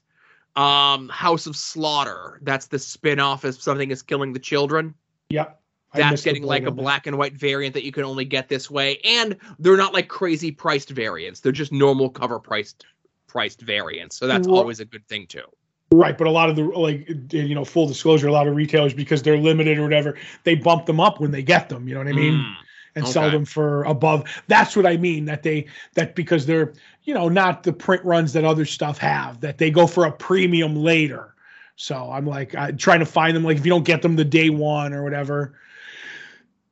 um, 0.57 1.09
House 1.09 1.47
of 1.47 1.57
Slaughter. 1.57 2.41
That's 2.43 2.67
the 2.67 2.79
spin-off 2.79 3.45
of 3.45 3.55
Something 3.61 3.91
Is 3.91 4.03
Killing 4.03 4.33
the 4.33 4.39
Children. 4.39 4.95
Yep. 5.33 5.59
I 5.95 5.99
That's 5.99 6.23
getting 6.23 6.43
like 6.43 6.65
a 6.65 6.71
black 6.71 7.07
and 7.07 7.19
white 7.19 7.35
variant 7.35 7.75
that 7.75 7.85
you 7.85 7.93
can 7.93 8.05
only 8.05 8.25
get 8.25 8.49
this 8.49 8.71
way, 8.71 8.99
and 9.05 9.37
they're 9.59 9.77
not 9.77 9.93
like 9.93 10.09
crazy 10.09 10.51
priced 10.51 10.89
variants. 10.91 11.41
They're 11.41 11.53
just 11.53 11.71
normal 11.71 12.09
cover 12.09 12.39
priced 12.39 12.87
priced 13.27 13.61
variants. 13.61 14.17
So 14.17 14.27
that's 14.27 14.49
Well- 14.49 14.59
always 14.59 14.81
a 14.81 14.85
good 14.85 15.07
thing 15.07 15.27
too. 15.27 15.45
Right, 15.91 16.17
but 16.17 16.27
a 16.27 16.31
lot 16.31 16.49
of 16.49 16.57
the 16.57 16.65
like 16.65 17.07
you 17.33 17.55
know, 17.55 17.67
full 17.67 17.87
disclosure, 17.87 18.27
a 18.27 18.33
lot 18.33 18.49
of 18.49 18.57
retailers 18.57 18.95
because 18.95 19.23
they're 19.23 19.37
limited 19.37 19.77
or 19.77 19.83
whatever, 19.83 20.17
they 20.45 20.55
bump 20.55 20.87
them 20.87 21.01
up 21.01 21.21
when 21.21 21.31
they 21.31 21.43
get 21.43 21.69
them. 21.69 21.87
You 21.87 21.95
know 21.95 22.01
what 22.01 22.09
I 22.09 22.13
mean? 22.13 22.35
Mm. 22.35 22.55
and 22.95 23.09
sell 23.09 23.31
them 23.31 23.45
for 23.45 23.85
above. 23.85 24.25
That's 24.49 24.77
what 24.77 24.87
I 24.87 24.97
mean. 24.97 25.27
That 25.27 25.43
they 25.43 25.67
that 25.95 26.15
because 26.15 26.47
they're 26.47 26.73
you 27.05 27.13
know 27.13 27.29
not 27.29 27.63
the 27.63 27.73
print 27.73 28.03
runs 28.05 28.33
that 28.33 28.45
other 28.45 28.65
stuff 28.65 28.97
have. 28.99 29.41
That 29.41 29.59
they 29.59 29.71
go 29.71 29.87
for 29.87 30.07
a 30.07 30.13
premium 30.13 30.77
later. 30.77 31.32
So 31.77 32.11
I'm 32.11 32.27
like 32.27 32.55
I, 32.55 32.73
trying 32.73 33.01
to 33.01 33.07
find 33.07 33.37
them. 33.37 33.45
Like 33.45 33.57
if 33.57 33.65
you 33.65 33.71
don't 33.71 33.85
get 33.85 34.03
them 34.03 34.17
the 34.17 34.25
day 34.25 34.51
one 34.51 34.93
or 34.93 35.03
whatever, 35.03 35.55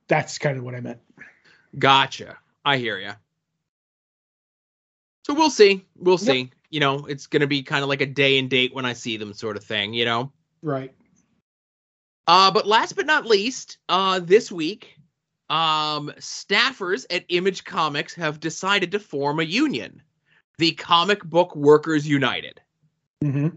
that's 0.09 0.39
kind 0.39 0.59
of 0.59 0.65
what 0.65 0.75
I 0.75 0.81
meant. 0.81 1.01
Gotcha. 1.79 2.37
I 2.65 2.77
hear 2.77 2.99
you. 2.99 3.13
So 5.27 5.35
we'll 5.35 5.51
see. 5.51 5.85
We'll 5.97 6.19
Yep. 6.19 6.21
see. 6.21 6.51
You 6.71 6.81
know, 6.81 7.07
it's 7.07 7.27
going 7.27 7.41
to 7.41 7.47
be 7.47 7.63
kind 7.63 7.83
of 7.83 7.89
like 7.89 8.01
a 8.01 8.07
day 8.07 8.39
and 8.39 8.49
date 8.49 8.75
when 8.75 8.85
I 8.85 8.93
see 8.93 9.17
them 9.17 9.33
sort 9.33 9.57
of 9.57 9.65
thing, 9.65 9.93
you 9.93 10.05
know? 10.05 10.33
Right. 10.63 10.95
Uh, 12.27 12.51
but 12.51 12.67
last 12.67 12.95
but 12.95 13.07
not 13.07 13.27
least, 13.27 13.79
uh, 13.89 14.21
this 14.21 14.53
week, 14.53 14.97
um, 15.49 16.13
staffers 16.19 17.07
at 17.11 17.25
Image 17.29 17.65
Comics 17.65 18.15
have 18.15 18.39
decided 18.39 18.93
to 18.93 19.01
form 19.01 19.41
a 19.41 19.45
union, 19.45 20.01
the 20.59 20.73
Comic 20.73 21.25
Book 21.25 21.57
Workers 21.57 22.07
United. 22.07 22.61
hmm 23.23 23.49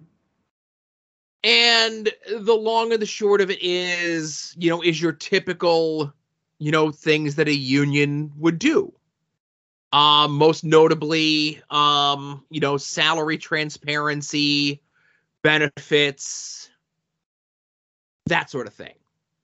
And 1.44 2.10
the 2.30 2.54
long 2.54 2.94
and 2.94 3.02
the 3.02 3.06
short 3.06 3.42
of 3.42 3.52
it 3.52 3.62
is, 3.62 4.56
you 4.58 4.70
know, 4.70 4.82
is 4.82 5.02
your 5.02 5.12
typical, 5.12 6.14
you 6.60 6.72
know, 6.72 6.90
things 6.92 7.36
that 7.36 7.48
a 7.50 7.54
union 7.54 8.32
would 8.38 8.60
do. 8.60 8.94
Um, 9.92 10.32
most 10.32 10.64
notably, 10.64 11.62
um, 11.70 12.44
you 12.50 12.60
know, 12.60 12.78
salary 12.78 13.38
transparency, 13.38 14.82
benefits, 15.44 16.70
that 18.26 18.50
sort 18.50 18.66
of 18.66 18.74
thing. 18.74 18.96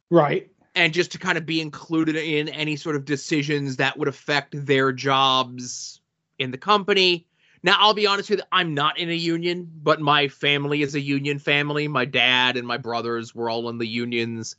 Right. 0.09 0.49
And 0.75 0.93
just 0.93 1.11
to 1.11 1.17
kind 1.19 1.37
of 1.37 1.45
be 1.45 1.59
included 1.61 2.15
in 2.15 2.47
any 2.49 2.77
sort 2.77 2.95
of 2.95 3.05
decisions 3.05 3.75
that 3.75 3.97
would 3.97 4.07
affect 4.07 4.65
their 4.65 4.91
jobs 4.91 5.99
in 6.39 6.51
the 6.51 6.57
company. 6.57 7.27
Now, 7.61 7.75
I'll 7.79 7.93
be 7.93 8.07
honest 8.07 8.29
with 8.29 8.39
you, 8.39 8.45
I'm 8.51 8.73
not 8.73 8.97
in 8.97 9.09
a 9.09 9.13
union, 9.13 9.69
but 9.83 9.99
my 9.99 10.27
family 10.27 10.81
is 10.81 10.95
a 10.95 11.01
union 11.01 11.39
family. 11.39 11.87
My 11.87 12.05
dad 12.05 12.55
and 12.57 12.65
my 12.65 12.77
brothers 12.77 13.35
were 13.35 13.49
all 13.49 13.69
in 13.69 13.77
the 13.77 13.87
unions 13.87 14.55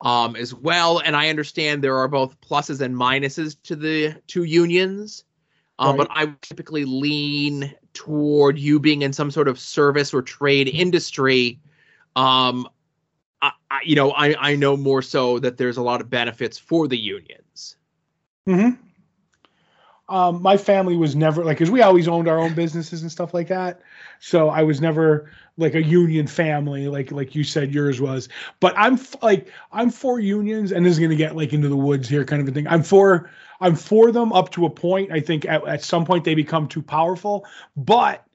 um, 0.00 0.34
as 0.36 0.54
well. 0.54 1.00
And 1.00 1.14
I 1.14 1.28
understand 1.28 1.82
there 1.82 1.98
are 1.98 2.08
both 2.08 2.40
pluses 2.40 2.80
and 2.80 2.94
minuses 2.94 3.56
to 3.64 3.76
the 3.76 4.20
two 4.26 4.44
unions. 4.44 5.24
Um, 5.78 5.96
But 5.96 6.08
I 6.10 6.32
typically 6.40 6.84
lean 6.84 7.74
toward 7.92 8.58
you 8.58 8.78
being 8.80 9.02
in 9.02 9.12
some 9.12 9.30
sort 9.30 9.48
of 9.48 9.58
service 9.58 10.14
or 10.14 10.22
trade 10.22 10.68
industry. 10.68 11.60
Um, 12.16 12.68
I, 13.42 13.52
I, 13.70 13.80
you 13.84 13.96
know, 13.96 14.12
I, 14.12 14.52
I 14.52 14.56
know 14.56 14.76
more 14.76 15.02
so 15.02 15.38
that 15.40 15.56
there's 15.56 15.76
a 15.76 15.82
lot 15.82 16.00
of 16.00 16.08
benefits 16.08 16.58
for 16.58 16.88
the 16.88 16.96
unions. 16.96 17.76
hmm 18.46 18.83
Um, 20.08 20.42
my 20.42 20.56
family 20.58 20.96
was 20.96 21.16
never 21.16 21.44
like 21.44 21.56
because 21.56 21.70
we 21.70 21.80
always 21.80 22.08
owned 22.08 22.28
our 22.28 22.38
own 22.38 22.52
businesses 22.54 23.02
and 23.02 23.10
stuff 23.10 23.32
like 23.32 23.48
that. 23.48 23.80
So 24.20 24.50
I 24.50 24.62
was 24.62 24.80
never 24.80 25.30
like 25.56 25.74
a 25.74 25.82
union 25.82 26.26
family, 26.26 26.88
like 26.88 27.10
like 27.10 27.34
you 27.34 27.42
said 27.42 27.72
yours 27.72 28.00
was. 28.00 28.28
But 28.60 28.74
I'm 28.76 28.94
f- 28.94 29.22
like 29.22 29.48
I'm 29.72 29.90
for 29.90 30.20
unions, 30.20 30.72
and 30.72 30.84
this 30.84 30.92
is 30.92 30.98
gonna 30.98 31.16
get 31.16 31.36
like 31.36 31.52
into 31.54 31.68
the 31.68 31.76
woods 31.76 32.08
here, 32.08 32.24
kind 32.24 32.42
of 32.42 32.48
a 32.48 32.52
thing. 32.52 32.66
I'm 32.68 32.82
for 32.82 33.30
I'm 33.60 33.76
for 33.76 34.12
them 34.12 34.32
up 34.32 34.50
to 34.52 34.66
a 34.66 34.70
point. 34.70 35.10
I 35.10 35.20
think 35.20 35.46
at, 35.46 35.66
at 35.66 35.82
some 35.82 36.04
point 36.04 36.24
they 36.24 36.34
become 36.34 36.68
too 36.68 36.82
powerful, 36.82 37.46
but 37.76 38.26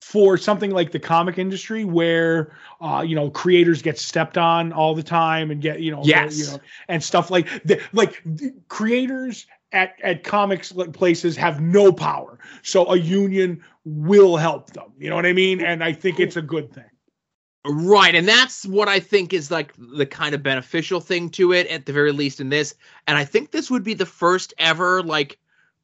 for 0.00 0.36
something 0.36 0.70
like 0.70 0.92
the 0.92 1.00
comic 1.00 1.38
industry 1.38 1.86
where 1.86 2.54
uh, 2.82 3.02
you 3.06 3.14
know 3.14 3.30
creators 3.30 3.80
get 3.80 3.98
stepped 3.98 4.36
on 4.36 4.70
all 4.70 4.94
the 4.94 5.02
time 5.02 5.50
and 5.50 5.62
get 5.62 5.80
you 5.80 5.90
know 5.90 6.02
Yes. 6.04 6.36
you 6.38 6.46
know 6.46 6.60
and 6.88 7.02
stuff 7.02 7.30
like 7.30 7.48
the, 7.64 7.80
like 7.94 8.20
the 8.26 8.52
creators 8.68 9.46
at 9.74 10.00
at 10.02 10.24
comics 10.24 10.72
places 10.92 11.36
have 11.36 11.60
no 11.60 11.92
power. 11.92 12.38
So 12.62 12.90
a 12.90 12.96
union 12.96 13.62
will 13.84 14.36
help 14.36 14.70
them. 14.70 14.92
You 14.98 15.10
know 15.10 15.16
what 15.16 15.26
i 15.26 15.32
mean? 15.32 15.60
And 15.60 15.84
i 15.84 15.92
think 15.92 16.20
it's 16.20 16.36
a 16.36 16.42
good 16.42 16.72
thing. 16.72 16.84
Right, 17.66 18.14
and 18.14 18.28
that's 18.28 18.66
what 18.66 18.88
I 18.88 19.00
think 19.00 19.32
is 19.32 19.50
like 19.50 19.72
the 19.78 20.04
kind 20.04 20.34
of 20.34 20.42
beneficial 20.42 21.00
thing 21.00 21.30
to 21.30 21.54
it, 21.54 21.66
at 21.68 21.86
the 21.86 21.94
very 21.94 22.12
least 22.12 22.38
in 22.38 22.50
this. 22.50 22.74
And 23.06 23.16
I 23.16 23.24
think 23.24 23.52
this 23.52 23.70
would 23.70 23.82
be 23.82 23.94
the 23.94 24.04
first 24.04 24.52
ever 24.58 25.02
like 25.02 25.38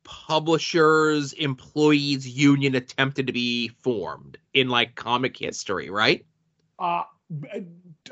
publishers 0.05 1.33
employees 1.33 2.29
union 2.29 2.75
attempted 2.75 3.29
to 3.29 3.33
be 3.33 3.69
formed 3.69 4.37
in 4.53 4.69
like 4.69 4.95
comic 4.95 5.39
history, 5.39 5.89
right? 5.89 6.25
uh 6.79 7.05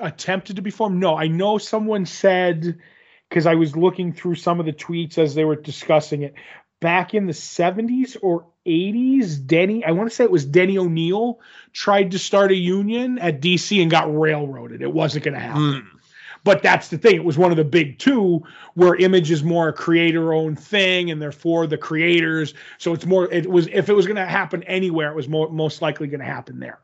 attempted 0.01 0.57
to 0.57 0.63
be 0.63 0.71
formed? 0.71 0.99
No. 1.01 1.17
I 1.17 1.29
know 1.29 1.59
someone 1.59 2.07
said 2.07 2.79
because 3.29 3.47
i 3.47 3.55
was 3.55 3.77
looking 3.77 4.13
through 4.13 4.35
some 4.35 4.61
of 4.61 4.67
the 4.67 4.73
tweets 4.73 5.19
as 5.19 5.35
they 5.35 5.45
were 5.45 5.57
discussing 5.57 6.23
it. 6.23 6.35
Back 6.81 7.13
in 7.13 7.27
the 7.27 7.33
70s 7.33 8.17
or 8.23 8.47
80s 8.67 9.45
denny 9.45 9.85
i 9.85 9.91
want 9.91 10.09
to 10.09 10.15
say 10.15 10.25
it 10.25 10.31
was 10.31 10.45
denny 10.45 10.79
O'Neil, 10.79 11.41
tried 11.73 12.13
to 12.13 12.19
start 12.19 12.53
a 12.53 12.57
union 12.57 13.19
at 13.19 13.41
dc 13.41 13.81
and 13.81 13.91
got 13.91 14.17
railroaded. 14.17 14.83
It 14.83 14.93
wasn't 14.93 15.25
going 15.25 15.35
to 15.35 15.41
happen. 15.41 15.83
Hmm. 15.83 15.97
but 16.45 16.63
that's 16.63 16.89
the 16.89 16.99
thing 16.99 17.17
it 17.17 17.25
was 17.25 17.37
one 17.37 17.51
of 17.51 17.57
the 17.57 17.65
big 17.65 17.99
two 17.99 18.43
where 18.75 18.95
image 18.95 19.31
is 19.31 19.43
more 19.43 19.69
a 19.69 19.73
creator 19.73 20.33
owned 20.33 20.59
thing 20.61 21.11
and 21.11 21.21
therefore 21.21 21.67
the 21.67 21.79
creators. 21.79 22.55
So 22.79 22.93
it's 22.93 23.07
more 23.07 23.31
it 23.33 23.49
was 23.51 23.67
if 23.73 23.89
it 23.89 23.95
was 23.95 24.07
going 24.07 24.17
to 24.17 24.27
happen 24.27 24.63
anywhere 24.65 25.11
it 25.11 25.17
was 25.17 25.29
more, 25.29 25.51
most 25.51 25.83
likely 25.83 26.07
going 26.07 26.21
to 26.21 26.27
happen 26.27 26.61
there. 26.61 26.79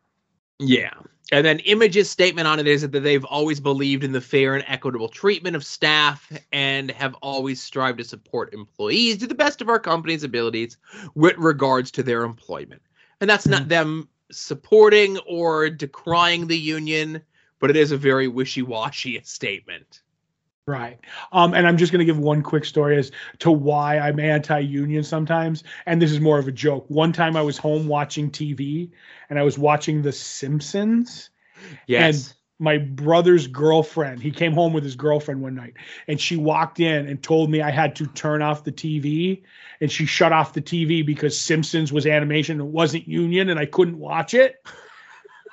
Yeah. 0.59 0.95
And 1.35 1.45
then 1.45 1.59
Image's 1.59 2.09
statement 2.09 2.47
on 2.47 2.61
it 2.61 2.69
is 2.69 2.83
that 2.83 2.93
they've 2.93 3.25
always 3.25 3.59
believed 3.59 4.05
in 4.05 4.13
the 4.13 4.21
fair 4.21 4.55
and 4.55 4.65
equitable 4.69 5.09
treatment 5.09 5.57
of 5.57 5.65
staff 5.65 6.31
and 6.53 6.93
have 6.93 7.15
always 7.23 7.61
strived 7.61 7.99
to 7.99 8.05
support 8.05 8.55
employees 8.55 9.19
to 9.19 9.27
the 9.27 9.35
best 9.35 9.61
of 9.61 9.69
our 9.69 9.81
company's 9.81 10.23
abilities 10.23 10.77
with 11.17 11.37
regards 11.37 11.91
to 11.91 12.05
their 12.05 12.23
employment. 12.23 12.83
And 13.21 13.29
that's 13.29 13.49
not 13.49 13.63
hmm. 13.63 13.69
them 13.69 14.09
supporting 14.31 15.19
or 15.27 15.71
decrying 15.71 16.47
the 16.47 16.57
union, 16.57 17.21
but 17.59 17.69
it 17.69 17.75
is 17.75 17.91
a 17.91 17.97
very 17.97 18.29
wishy-washy 18.29 19.21
statement. 19.25 20.03
Right. 20.67 20.99
Um, 21.31 21.53
and 21.53 21.67
I'm 21.67 21.77
just 21.77 21.93
going 21.93 21.99
to 21.99 22.07
give 22.07 22.19
one 22.19 22.43
quick 22.43 22.65
story 22.65 22.97
as 22.97 23.13
to 23.41 23.51
why 23.51 23.99
I'm 23.99 24.19
anti 24.19 24.61
union 24.61 25.05
sometimes. 25.05 25.63
And 25.85 26.01
this 26.01 26.11
is 26.11 26.21
more 26.21 26.39
of 26.39 26.49
a 26.49 26.53
joke. 26.53 26.87
One 26.89 27.13
time 27.13 27.37
I 27.37 27.43
was 27.43 27.59
home 27.59 27.87
watching 27.87 28.31
TV 28.31 28.91
and 29.29 29.39
I 29.39 29.43
was 29.43 29.59
watching 29.59 30.01
The 30.01 30.13
Simpsons. 30.13 31.29
Yes. 31.87 32.35
my 32.59 32.79
brother's 32.79 33.47
girlfriend. 33.47 34.23
He 34.23 34.31
came 34.31 34.53
home 34.53 34.73
with 34.73 34.85
his 34.85 34.97
girlfriend 34.97 35.43
one 35.43 35.55
night, 35.55 35.75
and 36.09 36.21
she 36.21 36.37
walked 36.37 36.81
in 36.81 37.07
and 37.07 37.23
told 37.23 37.51
me 37.51 37.61
I 37.61 37.71
had 37.71 37.97
to 37.97 38.07
turn 38.07 38.43
off 38.43 38.65
the 38.65 38.73
TV, 38.73 39.43
and 39.81 39.91
she 39.91 40.07
shut 40.07 40.33
off 40.33 40.53
the 40.53 40.63
TV 40.63 41.05
because 41.05 41.39
Simpsons 41.39 41.93
was 41.93 42.07
animation, 42.07 42.61
it 42.61 42.65
wasn't 42.65 43.09
Union, 43.09 43.49
and 43.51 43.59
I 43.59 43.67
couldn't 43.67 43.99
watch 43.99 44.35
it. 44.35 44.65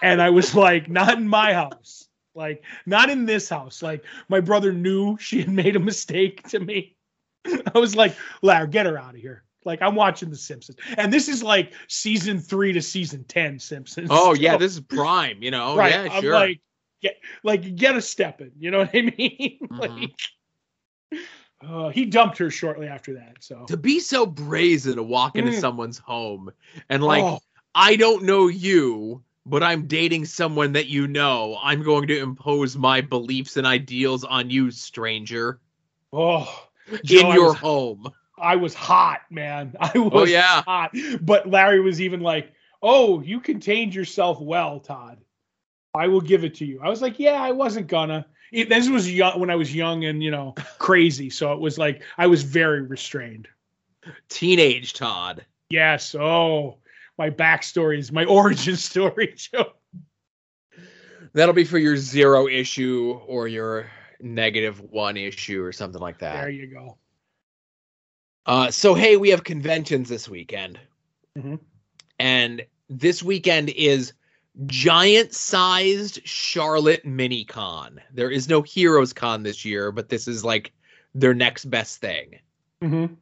And 0.01 0.22
I 0.22 0.30
was 0.30 0.56
like, 0.56 0.89
not 0.89 1.18
in 1.18 1.27
my 1.27 1.53
house, 1.53 2.08
like 2.36 2.64
not 2.86 3.10
in 3.10 3.26
this 3.26 3.50
house. 3.50 3.82
Like 3.82 4.04
my 4.30 4.40
brother 4.40 4.72
knew 4.74 5.18
she 5.18 5.40
had 5.40 5.50
made 5.50 5.76
a 5.76 5.80
mistake 5.80 6.48
to 6.50 6.60
me. 6.60 6.96
I 7.76 7.80
was 7.80 7.96
like, 7.96 8.16
Larry, 8.42 8.68
get 8.68 8.86
her 8.86 8.98
out 8.98 9.16
of 9.16 9.22
here. 9.22 9.44
Like 9.66 9.82
I'm 9.82 9.96
watching 9.96 10.30
The 10.32 10.36
Simpsons, 10.38 10.78
and 10.98 11.14
this 11.14 11.28
is 11.28 11.44
like 11.44 11.74
season 11.88 12.40
three 12.40 12.74
to 12.74 12.82
season 12.82 13.24
ten 13.26 13.60
Simpsons. 13.60 14.08
Oh 14.12 14.34
yeah, 14.40 14.54
So- 14.54 14.58
this 14.58 14.74
is 14.74 14.80
prime. 14.80 15.44
You 15.44 15.52
know, 15.52 15.76
right. 15.76 15.92
yeah, 16.06 16.12
I'm 16.14 16.22
sure. 16.24 16.34
like, 16.34 16.60
get 17.02 17.18
like 17.44 17.76
get 17.76 17.96
a 17.96 18.02
step 18.02 18.42
in. 18.42 18.52
You 18.58 18.72
know 18.72 18.80
what 18.80 18.90
I 18.96 19.02
mean? 19.18 19.60
Mhm. 19.70 19.80
like, 19.80 20.12
uh, 21.68 21.90
he 21.90 22.06
dumped 22.06 22.40
her 22.40 22.50
shortly 22.50 22.88
after 22.88 23.14
that. 23.16 23.38
So 23.42 23.66
to 23.68 23.78
be 23.78 24.00
so 24.00 24.26
brazen 24.26 24.96
to 24.96 25.04
walk 25.04 25.36
into 25.36 25.52
Mm. 25.52 25.60
someone's 25.60 26.00
home 26.00 26.50
and 26.90 27.04
like, 27.04 27.24
oh, 27.24 27.40
I 27.76 27.98
don't 27.98 28.24
know 28.24 28.48
you, 28.48 29.24
but 29.45 29.63
I'm 29.63 29.88
dating 29.88 30.25
someone 30.25 30.74
that 30.74 30.88
you 30.88 31.07
know. 31.07 31.57
I'm 31.62 31.83
going 31.83 32.07
to 32.07 32.19
impose 32.19 32.77
my 32.77 33.01
beliefs 33.01 33.57
and 33.57 33.65
ideals 33.65 34.24
on 34.24 34.50
you, 34.50 34.71
stranger, 34.71 35.60
oh, 36.13 36.67
in 36.89 37.00
Joe, 37.03 37.29
I 37.29 37.36
your 37.36 37.48
was- 37.50 37.57
home. 37.57 38.12
I 38.39 38.55
was 38.55 38.74
hot, 38.74 39.21
man. 39.29 39.75
I 39.79 39.91
oh, 39.95 40.03
was 40.10 40.12
Oh 40.13 40.25
yeah. 40.25 40.63
hot. 40.63 40.95
But 41.21 41.48
Larry 41.48 41.79
was 41.79 42.01
even 42.01 42.21
like, 42.21 42.51
"Oh, 42.81 43.21
you 43.21 43.39
contained 43.39 43.93
yourself 43.93 44.41
well, 44.41 44.79
Todd. 44.79 45.19
I 45.93 46.07
will 46.07 46.21
give 46.21 46.43
it 46.43 46.55
to 46.55 46.65
you." 46.65 46.81
I 46.83 46.89
was 46.89 47.01
like, 47.03 47.19
"Yeah, 47.19 47.39
I 47.41 47.51
wasn't 47.51 47.88
gonna." 47.88 48.25
It, 48.51 48.67
this 48.67 48.89
was 48.89 49.12
young 49.12 49.39
when 49.39 49.50
I 49.51 49.55
was 49.55 49.74
young 49.74 50.05
and 50.05 50.24
you 50.24 50.31
know 50.31 50.55
crazy, 50.79 51.29
so 51.29 51.53
it 51.53 51.60
was 51.60 51.77
like 51.77 52.01
I 52.17 52.25
was 52.27 52.41
very 52.41 52.81
restrained. 52.81 53.48
Teenage 54.27 54.93
Todd. 54.93 55.45
Yes. 55.69 56.15
Oh, 56.15 56.77
my 57.22 57.30
backstories, 57.30 58.12
my 58.12 58.25
origin 58.40 58.75
story, 58.75 59.34
Joe. 59.38 59.74
That'll 61.34 61.54
be 61.54 61.63
for 61.66 61.78
your 61.78 61.96
zero 61.96 62.48
issue 62.48 63.20
or 63.28 63.48
your 63.48 63.86
negative 64.20 64.82
one 64.82 65.18
issue 65.18 65.63
or 65.63 65.72
something 65.72 66.01
like 66.01 66.18
that. 66.20 66.42
There 66.42 66.50
you 66.50 66.66
go. 66.68 66.98
Uh, 68.48 68.72
so 68.72 68.96
hey, 68.96 69.18
we 69.18 69.30
have 69.30 69.44
conventions 69.44 70.10
this 70.10 70.28
weekend, 70.28 70.80
Mhm. 71.38 71.60
and 72.18 72.66
this 72.90 73.22
weekend 73.22 73.70
is 73.70 74.13
giant-sized 74.66 76.28
Charlotte 76.28 77.06
Mini 77.06 77.46
Con. 77.46 78.01
There 78.12 78.32
is 78.32 78.50
no 78.50 78.63
Heroes 78.63 79.13
Con 79.13 79.44
this 79.44 79.63
year, 79.63 79.92
but 79.92 80.10
this 80.10 80.28
is 80.28 80.44
like 80.44 80.74
their 81.13 81.36
next 81.36 81.66
best 81.66 82.01
thing, 82.01 82.40
Mm-hmm. 82.82 83.13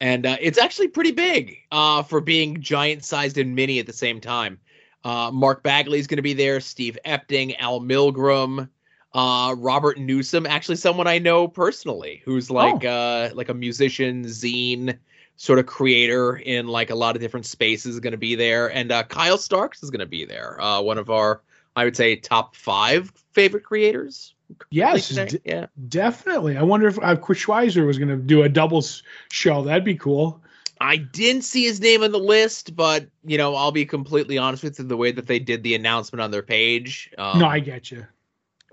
And 0.00 0.26
uh, 0.26 0.36
it's 0.40 0.58
actually 0.58 0.88
pretty 0.88 1.12
big 1.12 1.58
uh, 1.72 2.02
for 2.02 2.20
being 2.20 2.60
giant-sized 2.60 3.36
and 3.38 3.54
mini 3.54 3.78
at 3.80 3.86
the 3.86 3.92
same 3.92 4.20
time. 4.20 4.58
Uh, 5.04 5.30
Mark 5.32 5.62
Bagley 5.62 5.98
is 5.98 6.06
going 6.06 6.16
to 6.16 6.22
be 6.22 6.34
there. 6.34 6.60
Steve 6.60 6.98
Epting, 7.04 7.56
Al 7.58 7.80
Milgrom, 7.80 8.68
uh, 9.14 9.54
Robert 9.58 9.98
Newsom, 9.98 10.46
actually 10.46 10.76
someone 10.76 11.06
I 11.06 11.18
know 11.18 11.48
personally, 11.48 12.22
who's 12.24 12.50
like 12.50 12.84
uh, 12.84 13.30
like 13.34 13.48
a 13.48 13.54
musician, 13.54 14.24
zine 14.24 14.98
sort 15.36 15.58
of 15.58 15.66
creator 15.66 16.36
in 16.36 16.66
like 16.66 16.90
a 16.90 16.94
lot 16.94 17.16
of 17.16 17.22
different 17.22 17.46
spaces, 17.46 17.94
is 17.94 18.00
going 18.00 18.12
to 18.12 18.18
be 18.18 18.34
there, 18.34 18.70
and 18.72 18.92
uh, 18.92 19.02
Kyle 19.04 19.38
Starks 19.38 19.82
is 19.82 19.90
going 19.90 20.00
to 20.00 20.06
be 20.06 20.24
there. 20.24 20.60
Uh, 20.60 20.80
one 20.82 20.98
of 20.98 21.10
our, 21.10 21.42
I 21.74 21.84
would 21.84 21.96
say, 21.96 22.16
top 22.16 22.54
five 22.54 23.12
favorite 23.32 23.64
creators. 23.64 24.34
Yes, 24.70 25.08
d- 25.08 25.40
yeah. 25.44 25.66
definitely. 25.88 26.56
I 26.56 26.62
wonder 26.62 26.88
if 26.88 26.98
uh, 27.02 27.16
Chris 27.16 27.44
Schweizer 27.44 27.86
was 27.86 27.98
going 27.98 28.08
to 28.08 28.16
do 28.16 28.42
a 28.42 28.48
doubles 28.48 29.02
show. 29.30 29.62
That'd 29.62 29.84
be 29.84 29.94
cool. 29.94 30.42
I 30.80 30.96
didn't 30.96 31.42
see 31.42 31.64
his 31.64 31.80
name 31.80 32.02
on 32.02 32.12
the 32.12 32.18
list, 32.18 32.76
but 32.76 33.06
you 33.24 33.36
know, 33.36 33.54
I'll 33.54 33.72
be 33.72 33.84
completely 33.84 34.38
honest 34.38 34.62
with 34.62 34.78
you. 34.78 34.84
The 34.84 34.96
way 34.96 35.12
that 35.12 35.26
they 35.26 35.38
did 35.38 35.62
the 35.62 35.74
announcement 35.74 36.20
on 36.22 36.30
their 36.30 36.42
page, 36.42 37.10
um, 37.18 37.40
no, 37.40 37.46
I 37.46 37.58
get 37.58 37.90
you. 37.90 38.06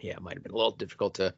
yeah, 0.01 0.13
it 0.13 0.21
might 0.21 0.35
have 0.35 0.43
been 0.43 0.53
a 0.53 0.55
little 0.55 0.71
difficult 0.71 1.15
to 1.15 1.33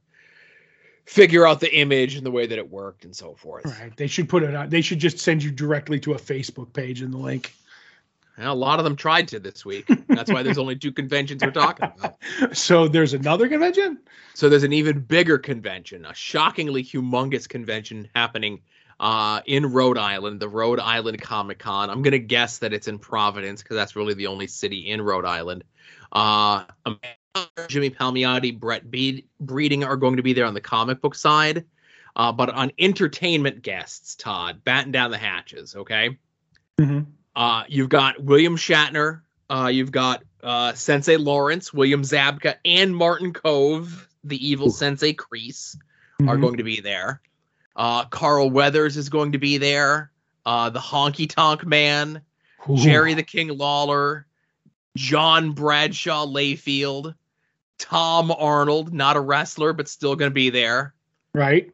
figure 1.06 1.48
out 1.48 1.62
the 1.62 1.74
image 1.74 2.16
and 2.16 2.26
the 2.26 2.32
way 2.32 2.46
that 2.46 2.58
it 2.58 2.70
worked 2.70 3.06
and 3.06 3.16
so 3.16 3.34
forth. 3.34 3.66
Right. 3.66 3.96
They 3.96 4.08
should 4.08 4.28
put 4.28 4.44
it 4.44 4.54
on. 4.54 4.70
They 4.70 4.82
should 4.82 5.00
just 5.00 5.20
send 5.20 5.42
you 5.42 5.52
directly 5.52 6.00
to 6.02 6.14
a 6.14 6.20
Facebook 6.20 6.74
page 6.74 7.02
in 7.02 7.12
the 7.12 7.18
link. 7.18 7.54
A 8.40 8.54
lot 8.54 8.78
of 8.80 8.86
them 8.86 8.96
tried 8.96 9.28
to 9.30 9.40
this 9.40 9.66
week. 9.66 9.90
That's 10.08 10.32
why 10.32 10.44
there's 10.44 10.60
only 10.60 10.76
two 10.76 10.92
conventions 10.92 11.44
we're 11.44 11.52
talking 11.52 11.92
about. 11.98 12.18
So 12.54 12.88
there's 12.88 13.14
another 13.14 13.48
convention. 13.48 14.00
So 14.36 14.50
there's 14.50 14.64
an 14.64 14.74
even 14.74 15.00
bigger 15.00 15.38
convention, 15.40 16.06
a 16.06 16.14
shockingly 16.14 16.84
humongous 16.84 17.50
convention 17.50 18.10
happening 18.14 18.62
uh, 19.00 19.42
in 19.46 19.66
Rhode 19.66 19.98
Island, 19.98 20.40
the 20.40 20.50
Rhode 20.50 20.80
Island 20.80 21.20
Comic 21.22 21.60
Con. 21.60 21.90
I'm 21.90 22.04
gonna 22.04 22.20
guess 22.20 22.60
that 22.60 22.74
it's 22.74 22.88
in 22.88 23.00
Providence 23.00 23.64
because 23.64 23.76
that's 23.76 23.96
really 23.96 24.14
the 24.14 24.28
only 24.28 24.48
city 24.48 24.90
in 24.90 25.02
Rhode 25.02 25.26
Island. 25.26 25.64
Uh, 26.12 26.66
Jimmy 27.68 27.90
Palmiotti, 27.90 28.58
Brett 28.58 28.90
Be- 28.90 29.26
Breeding 29.40 29.84
are 29.84 29.98
going 29.98 30.18
to 30.18 30.24
be 30.24 30.34
there 30.34 30.46
on 30.46 30.54
the 30.54 30.62
comic 30.62 31.02
book 31.02 31.16
side, 31.16 31.66
uh, 32.16 32.32
but 32.32 32.50
on 32.50 32.72
entertainment 32.80 33.62
guests, 33.62 34.16
Todd, 34.16 34.64
batten 34.64 34.92
down 34.92 35.12
the 35.12 35.18
hatches, 35.18 35.76
okay? 35.76 36.18
Mm-hmm. 36.80 37.02
Uh, 37.38 37.64
you've 37.70 37.90
got 37.90 38.22
William 38.22 38.58
Shatner. 38.58 39.22
Uh, 39.50 39.70
you've 39.72 39.92
got 39.92 40.24
uh, 40.44 40.74
Sensei 40.74 41.18
Lawrence, 41.18 41.72
William 41.72 42.02
Zabka, 42.02 42.56
and 42.66 42.96
Martin 42.96 43.32
Kove, 43.32 44.08
the 44.24 44.46
evil 44.46 44.72
Sensei 44.72 45.14
Kreese, 45.14 45.78
Mm-hmm. 46.20 46.30
are 46.30 46.38
going 46.38 46.58
to 46.58 46.64
be 46.64 46.82
there. 46.82 47.22
Uh, 47.76 48.06
Carl 48.06 48.50
Weathers 48.50 48.98
is 48.98 49.08
going 49.10 49.34
to 49.34 49.38
be 49.38 49.60
there. 49.60 50.10
Uh, 50.48 50.72
the 50.72 50.80
Honky 50.80 51.30
Tonk 51.30 51.64
Man, 51.64 52.24
Jerry 52.74 53.14
the 53.14 53.22
King 53.22 53.50
Lawler, 53.50 54.26
John 54.96 55.52
Bradshaw 55.52 56.26
Layfield, 56.26 57.14
Tom 57.78 58.32
Arnold, 58.32 58.92
not 58.96 59.16
a 59.16 59.20
wrestler, 59.20 59.74
but 59.74 59.88
still 59.88 60.16
going 60.16 60.32
to 60.32 60.34
be 60.34 60.50
there. 60.50 60.96
Right. 61.34 61.72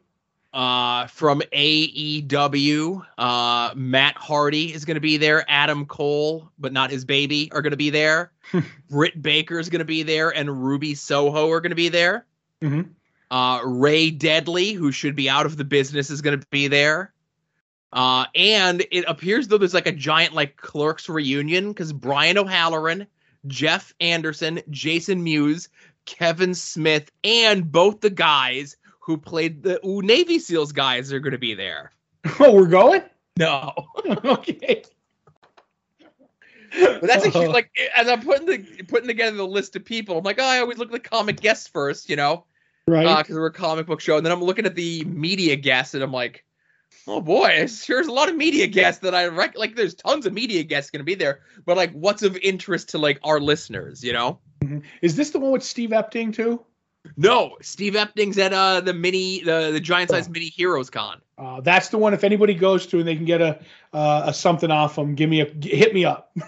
Uh, 0.54 1.08
from 1.08 1.42
AEW, 1.52 3.04
uh, 3.18 3.72
Matt 3.74 4.16
Hardy 4.16 4.72
is 4.72 4.84
going 4.84 4.94
to 4.94 5.00
be 5.00 5.16
there. 5.16 5.44
Adam 5.48 5.84
Cole, 5.84 6.48
but 6.60 6.72
not 6.72 6.92
his 6.92 7.04
baby, 7.04 7.50
are 7.50 7.60
going 7.60 7.72
to 7.72 7.76
be 7.76 7.90
there. 7.90 8.30
Britt 8.88 9.20
Baker 9.20 9.58
is 9.58 9.68
going 9.68 9.80
to 9.80 9.84
be 9.84 10.04
there, 10.04 10.30
and 10.30 10.64
Ruby 10.64 10.94
Soho 10.94 11.50
are 11.50 11.60
going 11.60 11.70
to 11.70 11.76
be 11.76 11.88
there. 11.88 12.24
Mhm. 12.62 12.90
Uh, 13.32 13.62
Ray 13.64 14.12
Deadly, 14.12 14.74
who 14.74 14.92
should 14.92 15.16
be 15.16 15.28
out 15.28 15.44
of 15.44 15.56
the 15.56 15.64
business, 15.64 16.08
is 16.08 16.22
going 16.22 16.38
to 16.38 16.46
be 16.50 16.68
there. 16.68 17.12
Uh, 17.92 18.26
and 18.36 18.84
it 18.92 19.04
appears 19.08 19.48
though 19.48 19.58
there's 19.58 19.74
like 19.74 19.86
a 19.88 19.92
giant 19.92 20.34
like 20.34 20.56
clerks 20.56 21.08
reunion 21.08 21.68
because 21.68 21.92
Brian 21.92 22.38
O'Halloran, 22.38 23.08
Jeff 23.48 23.92
Anderson, 24.00 24.60
Jason 24.70 25.24
Mewes, 25.24 25.68
Kevin 26.04 26.54
Smith, 26.54 27.10
and 27.24 27.70
both 27.72 28.00
the 28.00 28.10
guys 28.10 28.76
who 29.04 29.18
played 29.18 29.62
the 29.62 29.86
ooh, 29.86 30.00
Navy 30.00 30.38
SEALs 30.38 30.72
guys 30.72 31.12
are 31.12 31.20
going 31.20 31.32
to 31.32 31.38
be 31.38 31.54
there. 31.54 31.92
Oh, 32.40 32.54
we're 32.54 32.68
going. 32.68 33.02
No, 33.38 33.74
okay. 34.06 34.82
but 36.72 37.02
that's 37.02 37.26
a 37.26 37.28
huge 37.28 37.36
uh-huh. 37.36 37.52
like 37.52 37.70
as 37.94 38.08
I'm 38.08 38.22
putting 38.22 38.46
the 38.46 38.82
putting 38.84 39.08
together 39.08 39.36
the 39.36 39.46
list 39.46 39.76
of 39.76 39.84
people, 39.84 40.16
I'm 40.16 40.24
like, 40.24 40.38
oh, 40.40 40.44
I 40.44 40.60
always 40.60 40.78
look 40.78 40.88
at 40.88 41.02
the 41.02 41.06
comic 41.06 41.40
guests 41.40 41.68
first, 41.68 42.08
you 42.08 42.16
know, 42.16 42.46
right. 42.86 43.04
Uh, 43.04 43.18
because 43.18 43.36
we're 43.36 43.46
a 43.46 43.52
comic 43.52 43.86
book 43.86 44.00
show, 44.00 44.16
and 44.16 44.24
then 44.24 44.32
I'm 44.32 44.42
looking 44.42 44.64
at 44.64 44.74
the 44.74 45.04
media 45.04 45.56
guests, 45.56 45.92
and 45.92 46.02
I'm 46.02 46.12
like, 46.12 46.44
oh 47.06 47.20
boy, 47.20 47.66
there's 47.86 48.06
a 48.06 48.12
lot 48.12 48.30
of 48.30 48.36
media 48.36 48.68
guests 48.68 49.02
that 49.02 49.14
I 49.14 49.26
rec- 49.26 49.58
like. 49.58 49.76
There's 49.76 49.94
tons 49.94 50.24
of 50.24 50.32
media 50.32 50.62
guests 50.62 50.90
going 50.90 51.00
to 51.00 51.04
be 51.04 51.14
there, 51.14 51.40
but 51.66 51.76
like, 51.76 51.92
what's 51.92 52.22
of 52.22 52.38
interest 52.38 52.90
to 52.90 52.98
like 52.98 53.18
our 53.22 53.38
listeners, 53.38 54.02
you 54.02 54.14
know? 54.14 54.38
Mm-hmm. 54.60 54.78
Is 55.02 55.14
this 55.16 55.30
the 55.30 55.40
one 55.40 55.52
with 55.52 55.62
Steve 55.62 55.90
Epting 55.90 56.34
too? 56.34 56.64
No, 57.16 57.56
Steve 57.62 57.94
Epting's 57.94 58.38
at 58.38 58.52
uh 58.52 58.80
the 58.80 58.92
mini 58.94 59.40
the 59.42 59.70
the 59.72 59.80
giant 59.80 60.10
size 60.10 60.28
mini 60.28 60.46
Heroes 60.46 60.90
Con. 60.90 61.20
Uh, 61.38 61.60
that's 61.60 61.88
the 61.88 61.98
one. 61.98 62.14
If 62.14 62.24
anybody 62.24 62.54
goes 62.54 62.86
to 62.88 62.98
and 62.98 63.06
they 63.08 63.16
can 63.16 63.24
get 63.24 63.40
a 63.40 63.60
uh, 63.92 64.24
a 64.26 64.34
something 64.34 64.70
off 64.70 64.96
them, 64.96 65.14
give 65.14 65.30
me 65.30 65.40
a 65.40 65.46
hit 65.46 65.94
me 65.94 66.04
up. 66.04 66.36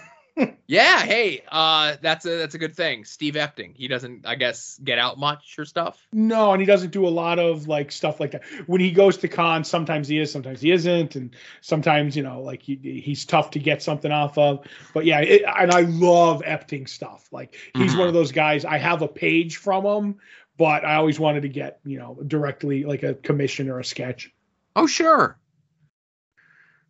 Yeah, 0.67 0.99
hey, 0.99 1.41
uh, 1.51 1.95
that's 1.99 2.23
a 2.27 2.37
that's 2.37 2.53
a 2.53 2.59
good 2.59 2.75
thing. 2.75 3.05
Steve 3.05 3.33
Epting, 3.33 3.75
he 3.75 3.87
doesn't, 3.87 4.27
I 4.27 4.35
guess, 4.35 4.79
get 4.83 4.99
out 4.99 5.17
much 5.17 5.55
or 5.57 5.65
stuff. 5.65 6.05
No, 6.13 6.51
and 6.51 6.61
he 6.61 6.67
doesn't 6.67 6.91
do 6.91 7.07
a 7.07 7.09
lot 7.09 7.39
of 7.39 7.67
like 7.67 7.91
stuff 7.91 8.19
like 8.19 8.31
that. 8.31 8.43
When 8.67 8.79
he 8.79 8.91
goes 8.91 9.17
to 9.17 9.27
cons, 9.29 9.67
sometimes 9.67 10.07
he 10.07 10.19
is, 10.19 10.31
sometimes 10.31 10.61
he 10.61 10.71
isn't, 10.71 11.15
and 11.15 11.35
sometimes 11.61 12.15
you 12.15 12.21
know, 12.21 12.41
like 12.43 12.61
he, 12.61 12.75
he's 13.03 13.25
tough 13.25 13.49
to 13.51 13.59
get 13.59 13.81
something 13.81 14.11
off 14.11 14.37
of. 14.37 14.63
But 14.93 15.05
yeah, 15.05 15.21
it, 15.21 15.41
and 15.43 15.71
I 15.71 15.81
love 15.81 16.43
Epting 16.43 16.87
stuff. 16.87 17.27
Like 17.31 17.55
he's 17.73 17.95
Mhm. 17.95 17.99
one 17.99 18.07
of 18.07 18.13
those 18.13 18.31
guys. 18.31 18.63
I 18.63 18.77
have 18.77 19.01
a 19.01 19.07
page 19.07 19.57
from 19.57 19.85
him, 19.85 20.15
but 20.57 20.83
I 20.83 20.95
always 20.95 21.19
wanted 21.19 21.41
to 21.41 21.49
get 21.49 21.79
you 21.85 21.99
know 21.99 22.17
directly 22.27 22.83
like 22.83 23.03
a 23.03 23.13
commission 23.13 23.69
or 23.69 23.79
a 23.79 23.85
sketch. 23.85 24.31
Oh, 24.75 24.87
sure. 24.87 25.37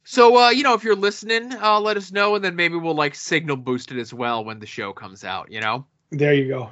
So, 0.03 0.37
uh, 0.37 0.49
you 0.49 0.63
know, 0.63 0.73
if 0.73 0.83
you're 0.83 0.95
listening, 0.95 1.53
uh, 1.53 1.79
let 1.81 1.97
us 1.97 2.11
know, 2.11 2.35
and 2.35 2.43
then 2.43 2.55
maybe 2.55 2.75
we'll 2.77 2.95
like 2.95 3.13
signal 3.13 3.57
boost 3.57 3.91
it 3.91 3.99
as 3.99 4.13
well 4.13 4.43
when 4.43 4.59
the 4.59 4.65
show 4.65 4.93
comes 4.93 5.23
out. 5.23 5.51
You 5.51 5.59
know. 5.59 5.85
There 6.11 6.33
you 6.33 6.47
go. 6.47 6.69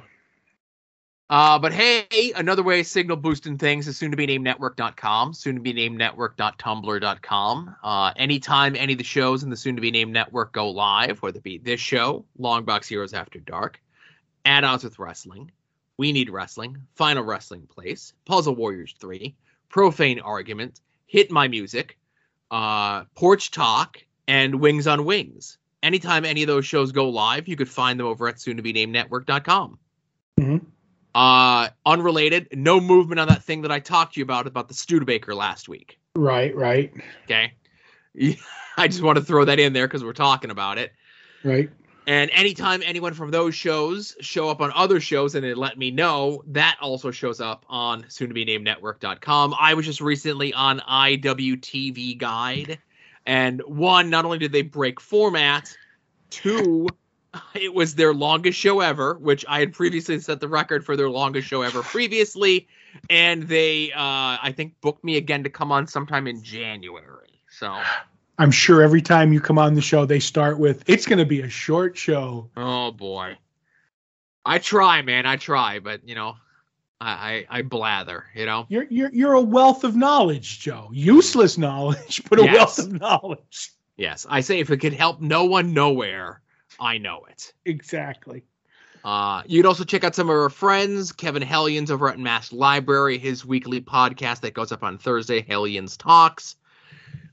Uh, 1.28 1.58
but 1.58 1.72
hey, 1.72 2.32
another 2.36 2.62
way 2.62 2.80
of 2.80 2.86
signal 2.86 3.16
boosting 3.16 3.58
things 3.58 3.88
is 3.88 3.96
soon 3.96 4.12
to 4.12 4.16
be 4.16 4.26
named 4.26 4.44
network.com, 4.44 5.34
soon 5.34 5.56
to 5.56 5.60
be 5.60 5.72
named 5.72 5.98
network.tumblr.com. 5.98 7.76
Uh, 7.82 8.12
anytime 8.16 8.76
any 8.76 8.92
of 8.92 8.98
the 8.98 9.04
shows 9.04 9.42
in 9.42 9.50
the 9.50 9.56
soon 9.56 9.74
to 9.74 9.82
be 9.82 9.90
named 9.90 10.12
network 10.12 10.52
go 10.52 10.70
live, 10.70 11.20
whether 11.22 11.38
it 11.38 11.42
be 11.42 11.58
this 11.58 11.80
show, 11.80 12.24
Longbox 12.38 12.86
Heroes 12.86 13.12
After 13.12 13.40
Dark, 13.40 13.80
Add 14.44 14.62
Ons 14.62 14.84
with 14.84 15.00
Wrestling, 15.00 15.50
We 15.98 16.12
Need 16.12 16.30
Wrestling, 16.30 16.76
Final 16.94 17.24
Wrestling 17.24 17.66
Place, 17.66 18.12
Puzzle 18.26 18.54
Warriors 18.54 18.94
3, 19.00 19.34
Profane 19.70 20.20
Argument, 20.20 20.80
Hit 21.06 21.30
My 21.30 21.48
Music, 21.48 21.98
uh, 22.50 23.04
Porch 23.14 23.50
Talk, 23.50 23.98
and 24.28 24.56
Wings 24.60 24.86
on 24.86 25.04
Wings. 25.04 25.58
Anytime 25.82 26.24
any 26.24 26.42
of 26.42 26.48
those 26.48 26.66
shows 26.66 26.92
go 26.92 27.08
live, 27.08 27.48
you 27.48 27.56
could 27.56 27.68
find 27.68 27.98
them 27.98 28.06
over 28.06 28.28
at 28.28 28.40
soon 28.40 28.56
to 28.56 28.62
be 28.62 28.72
named 28.72 28.92
network.com. 28.92 29.78
Mhm. 30.38 30.66
Uh, 31.14 31.68
unrelated, 31.86 32.48
no 32.52 32.78
movement 32.78 33.18
on 33.20 33.28
that 33.28 33.42
thing 33.42 33.62
that 33.62 33.72
I 33.72 33.80
talked 33.80 34.14
to 34.14 34.20
you 34.20 34.24
about 34.24 34.46
about 34.46 34.68
the 34.68 34.74
Studebaker 34.74 35.34
last 35.34 35.68
week. 35.68 35.98
Right, 36.14 36.54
right, 36.54 36.92
Okay. 37.24 37.52
I 38.78 38.88
just 38.88 39.02
want 39.02 39.16
to 39.18 39.24
throw 39.24 39.44
that 39.46 39.58
in 39.58 39.72
there 39.72 39.86
because 39.86 40.04
we're 40.04 40.12
talking 40.12 40.50
about 40.50 40.76
it. 40.78 40.92
right. 41.42 41.70
And 42.06 42.30
anytime 42.32 42.82
anyone 42.84 43.14
from 43.14 43.32
those 43.32 43.54
shows 43.54 44.16
show 44.20 44.48
up 44.48 44.60
on 44.60 44.70
other 44.74 45.00
shows 45.00 45.34
and 45.34 45.44
they 45.44 45.54
let 45.54 45.76
me 45.76 45.90
know, 45.90 46.42
that 46.46 46.76
also 46.80 47.10
shows 47.10 47.40
up 47.40 47.64
on 47.68 48.04
soon 48.08 48.28
to 48.28 48.34
be 48.34 48.44
named 48.44 48.64
network.com. 48.64 49.54
I 49.58 49.74
was 49.74 49.86
just 49.86 50.00
recently 50.00 50.54
on 50.54 50.78
IWTV 50.80 52.18
Guide. 52.18 52.78
And 53.26 53.60
one, 53.66 54.08
not 54.08 54.24
only 54.24 54.38
did 54.38 54.52
they 54.52 54.62
break 54.62 55.00
format, 55.00 55.76
two, 56.30 56.86
it 57.54 57.74
was 57.74 57.96
their 57.96 58.14
longest 58.14 58.56
show 58.56 58.80
ever, 58.80 59.14
which 59.14 59.44
I 59.48 59.58
had 59.58 59.72
previously 59.72 60.20
set 60.20 60.38
the 60.38 60.48
record 60.48 60.84
for 60.84 60.96
their 60.96 61.10
longest 61.10 61.48
show 61.48 61.62
ever 61.62 61.82
previously. 61.82 62.68
And 63.10 63.42
they, 63.42 63.90
uh, 63.92 64.38
I 64.40 64.54
think, 64.56 64.80
booked 64.80 65.02
me 65.02 65.16
again 65.16 65.42
to 65.42 65.50
come 65.50 65.72
on 65.72 65.88
sometime 65.88 66.28
in 66.28 66.40
January. 66.42 67.42
So, 67.50 67.76
I'm 68.38 68.50
sure 68.50 68.82
every 68.82 69.00
time 69.02 69.32
you 69.32 69.40
come 69.40 69.58
on 69.58 69.74
the 69.74 69.80
show, 69.80 70.04
they 70.04 70.20
start 70.20 70.58
with, 70.58 70.84
"It's 70.88 71.06
going 71.06 71.18
to 71.18 71.24
be 71.24 71.40
a 71.40 71.48
short 71.48 71.96
show." 71.96 72.50
Oh 72.56 72.92
boy. 72.92 73.36
I 74.44 74.58
try, 74.58 75.02
man. 75.02 75.26
I 75.26 75.36
try, 75.36 75.78
but 75.80 76.06
you 76.08 76.14
know, 76.14 76.36
I 77.00 77.46
I, 77.50 77.58
I 77.58 77.62
blather. 77.62 78.24
You 78.34 78.46
know. 78.46 78.66
You're 78.68 78.86
you're 78.90 79.10
you're 79.12 79.32
a 79.32 79.40
wealth 79.40 79.84
of 79.84 79.96
knowledge, 79.96 80.60
Joe. 80.60 80.90
Useless 80.92 81.56
knowledge, 81.58 82.22
but 82.28 82.38
a 82.38 82.44
Yes. 82.44 82.54
wealth 82.54 82.78
of 82.78 83.00
knowledge. 83.00 83.70
Yes, 83.96 84.26
I 84.28 84.40
say 84.42 84.60
if 84.60 84.70
it 84.70 84.76
could 84.78 84.92
help 84.92 85.22
no 85.22 85.44
one 85.46 85.72
nowhere, 85.72 86.42
I 86.78 86.98
know 86.98 87.24
it. 87.30 87.54
Exactly. 87.64 88.44
Uh, 89.02 89.42
you'd 89.46 89.64
also 89.64 89.84
check 89.84 90.04
out 90.04 90.14
some 90.14 90.28
of 90.28 90.36
our 90.36 90.50
friends, 90.50 91.12
Kevin 91.12 91.40
Hellions 91.42 91.90
over 91.90 92.08
at 92.10 92.18
Mass 92.18 92.52
Library, 92.52 93.16
his 93.18 93.46
weekly 93.46 93.80
podcast 93.80 94.40
that 94.40 94.52
goes 94.52 94.72
up 94.72 94.82
on 94.82 94.98
Thursday, 94.98 95.40
Hellions 95.40 95.96
Talks, 95.96 96.56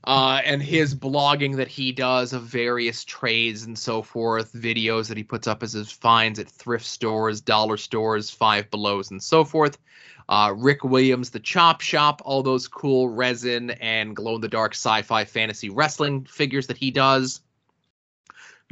uh, 0.06 0.40
and 0.44 0.62
his 0.62 0.94
blogging 0.94 1.56
that 1.56 1.68
he 1.68 1.92
does 1.92 2.32
of 2.32 2.42
various 2.42 3.04
trades 3.04 3.64
and 3.64 3.78
so 3.78 4.02
forth, 4.02 4.52
videos 4.52 5.08
that 5.08 5.16
he 5.16 5.24
puts 5.24 5.46
up 5.46 5.62
as 5.62 5.72
his 5.72 5.90
finds 5.90 6.38
at 6.38 6.48
thrift 6.48 6.84
stores, 6.84 7.40
dollar 7.40 7.76
stores, 7.76 8.30
Five 8.30 8.70
Belows, 8.70 9.10
and 9.10 9.22
so 9.22 9.44
forth. 9.44 9.78
Uh, 10.28 10.54
Rick 10.56 10.84
Williams, 10.84 11.30
the 11.30 11.40
Chop 11.40 11.80
Shop, 11.80 12.20
all 12.24 12.42
those 12.42 12.68
cool 12.68 13.08
resin 13.08 13.70
and 13.72 14.16
glow 14.16 14.36
in 14.36 14.40
the 14.40 14.48
dark 14.48 14.72
sci 14.72 15.02
fi 15.02 15.24
fantasy 15.24 15.70
wrestling 15.70 16.24
figures 16.24 16.66
that 16.66 16.78
he 16.78 16.90
does. 16.90 17.40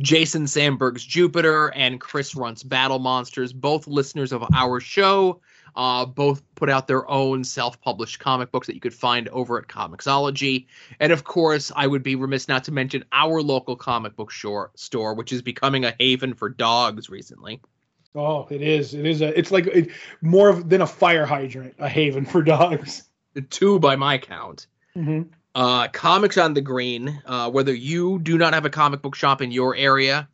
Jason 0.01 0.47
Sandberg's 0.47 1.05
Jupiter 1.05 1.69
and 1.75 2.01
Chris 2.01 2.35
Runt's 2.35 2.63
Battle 2.63 2.99
Monsters, 2.99 3.53
both 3.53 3.87
listeners 3.87 4.33
of 4.33 4.45
our 4.55 4.81
show, 4.81 5.41
uh, 5.75 6.07
both 6.07 6.43
put 6.55 6.69
out 6.69 6.87
their 6.87 7.09
own 7.11 7.45
self-published 7.45 8.19
comic 8.19 8.51
books 8.51 8.67
that 8.67 8.75
you 8.75 8.81
could 8.81 8.95
find 8.95 9.29
over 9.29 9.59
at 9.59 9.69
Comixology. 9.69 10.67
And 11.01 11.13
of 11.13 11.25
course, 11.25 11.73
I 11.75 11.87
would 11.87 12.03
be 12.03 12.15
remiss 12.15 12.49
not 12.49 12.65
to 12.65 12.73
mention 12.73 13.05
our 13.13 13.43
local 13.43 13.77
comic 13.77 14.17
book 14.17 14.31
shore, 14.31 14.71
store, 14.75 15.15
which 15.15 15.33
is 15.33 15.43
becoming 15.43 15.85
a 15.85 15.95
haven 15.99 16.35
for 16.35 16.49
dogs 16.49 17.09
recently. 17.11 17.61
Oh, 18.15 18.47
it 18.51 18.61
is. 18.61 18.93
It 18.93 19.07
is 19.07 19.23
a. 19.23 19.39
It's 19.39 19.51
like 19.51 19.67
it, 19.67 19.91
more 20.21 20.51
of, 20.51 20.69
than 20.69 20.83
a 20.83 20.87
fire 20.87 21.25
hydrant, 21.25 21.75
a 21.79 21.89
haven 21.89 22.27
for 22.27 22.43
dogs. 22.43 23.05
Two 23.49 23.79
by 23.79 23.97
my 23.97 24.19
count. 24.19 24.67
Mm-hmm. 24.95 25.23
uh, 25.55 25.89
comics 25.89 26.37
on 26.37 26.53
the 26.53 26.61
green 26.61 27.23
uh, 27.25 27.51
whether 27.51 27.73
you 27.73 28.19
do 28.19 28.37
not 28.37 28.53
have 28.53 28.67
a 28.67 28.71
comic 28.71 29.01
book 29.01 29.15
shop 29.15 29.41
in 29.41 29.51
your 29.51 29.75
area 29.75 30.29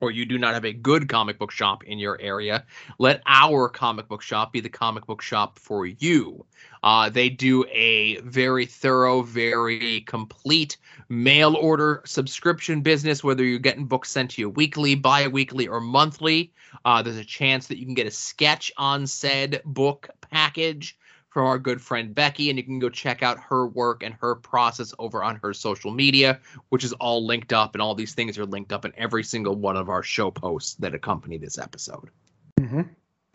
or 0.00 0.10
you 0.10 0.24
do 0.24 0.38
not 0.38 0.54
have 0.54 0.64
a 0.64 0.72
good 0.72 1.08
comic 1.08 1.38
book 1.38 1.50
shop 1.50 1.84
in 1.84 1.98
your 1.98 2.20
area 2.20 2.64
let 2.98 3.22
our 3.26 3.68
comic 3.68 4.08
book 4.08 4.22
shop 4.22 4.52
be 4.52 4.60
the 4.60 4.68
comic 4.68 5.06
book 5.06 5.22
shop 5.22 5.58
for 5.58 5.86
you. 5.86 6.44
Uh, 6.82 7.08
they 7.10 7.28
do 7.28 7.64
a 7.72 8.20
very 8.20 8.66
thorough 8.66 9.22
very 9.22 10.02
complete 10.02 10.76
mail 11.08 11.56
order 11.56 12.02
subscription 12.04 12.80
business 12.80 13.24
whether 13.24 13.44
you're 13.44 13.58
getting 13.58 13.86
books 13.86 14.10
sent 14.10 14.30
to 14.30 14.42
you 14.42 14.50
weekly 14.50 14.94
bi-weekly 14.94 15.66
or 15.66 15.80
monthly. 15.80 16.52
Uh, 16.84 17.02
there's 17.02 17.16
a 17.16 17.24
chance 17.24 17.66
that 17.66 17.78
you 17.78 17.84
can 17.84 17.94
get 17.94 18.06
a 18.06 18.10
sketch 18.10 18.70
on 18.76 19.06
said 19.06 19.60
book 19.64 20.08
package 20.20 20.96
from 21.38 21.46
our 21.46 21.56
good 21.56 21.80
friend 21.80 22.12
Becky, 22.16 22.50
and 22.50 22.58
you 22.58 22.64
can 22.64 22.80
go 22.80 22.88
check 22.88 23.22
out 23.22 23.38
her 23.38 23.68
work 23.68 24.02
and 24.02 24.12
her 24.14 24.34
process 24.34 24.92
over 24.98 25.22
on 25.22 25.36
her 25.36 25.54
social 25.54 25.92
media, 25.92 26.40
which 26.70 26.82
is 26.82 26.92
all 26.94 27.24
linked 27.24 27.52
up, 27.52 27.76
and 27.76 27.80
all 27.80 27.94
these 27.94 28.12
things 28.12 28.36
are 28.38 28.44
linked 28.44 28.72
up 28.72 28.84
in 28.84 28.92
every 28.98 29.22
single 29.22 29.54
one 29.54 29.76
of 29.76 29.88
our 29.88 30.02
show 30.02 30.32
posts 30.32 30.74
that 30.80 30.96
accompany 30.96 31.38
this 31.38 31.56
episode. 31.56 32.10
Mm-hmm. 32.58 32.80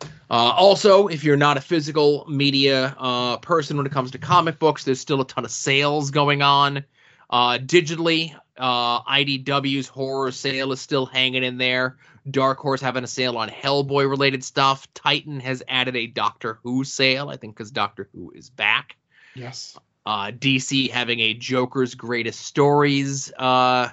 Uh, 0.02 0.06
also, 0.28 1.06
if 1.06 1.24
you're 1.24 1.38
not 1.38 1.56
a 1.56 1.62
physical 1.62 2.26
media 2.28 2.94
uh, 2.98 3.38
person 3.38 3.78
when 3.78 3.86
it 3.86 3.92
comes 3.92 4.10
to 4.10 4.18
comic 4.18 4.58
books, 4.58 4.84
there's 4.84 5.00
still 5.00 5.22
a 5.22 5.26
ton 5.26 5.46
of 5.46 5.50
sales 5.50 6.10
going 6.10 6.42
on. 6.42 6.84
Uh, 7.34 7.58
digitally, 7.58 8.32
uh, 8.56 9.02
IDW's 9.02 9.88
horror 9.88 10.30
sale 10.30 10.70
is 10.70 10.80
still 10.80 11.04
hanging 11.04 11.42
in 11.42 11.58
there. 11.58 11.96
Dark 12.30 12.58
Horse 12.58 12.80
having 12.80 13.02
a 13.02 13.08
sale 13.08 13.36
on 13.38 13.48
Hellboy 13.48 14.08
related 14.08 14.44
stuff. 14.44 14.86
Titan 14.94 15.40
has 15.40 15.60
added 15.66 15.96
a 15.96 16.06
Doctor 16.06 16.60
Who 16.62 16.84
sale, 16.84 17.30
I 17.30 17.36
think, 17.36 17.56
because 17.56 17.72
Doctor 17.72 18.08
Who 18.12 18.30
is 18.30 18.50
back. 18.50 18.94
Yes. 19.34 19.76
Uh, 20.06 20.30
DC 20.30 20.92
having 20.92 21.18
a 21.18 21.34
Joker's 21.34 21.96
Greatest 21.96 22.40
Stories 22.40 23.32
uh, 23.32 23.88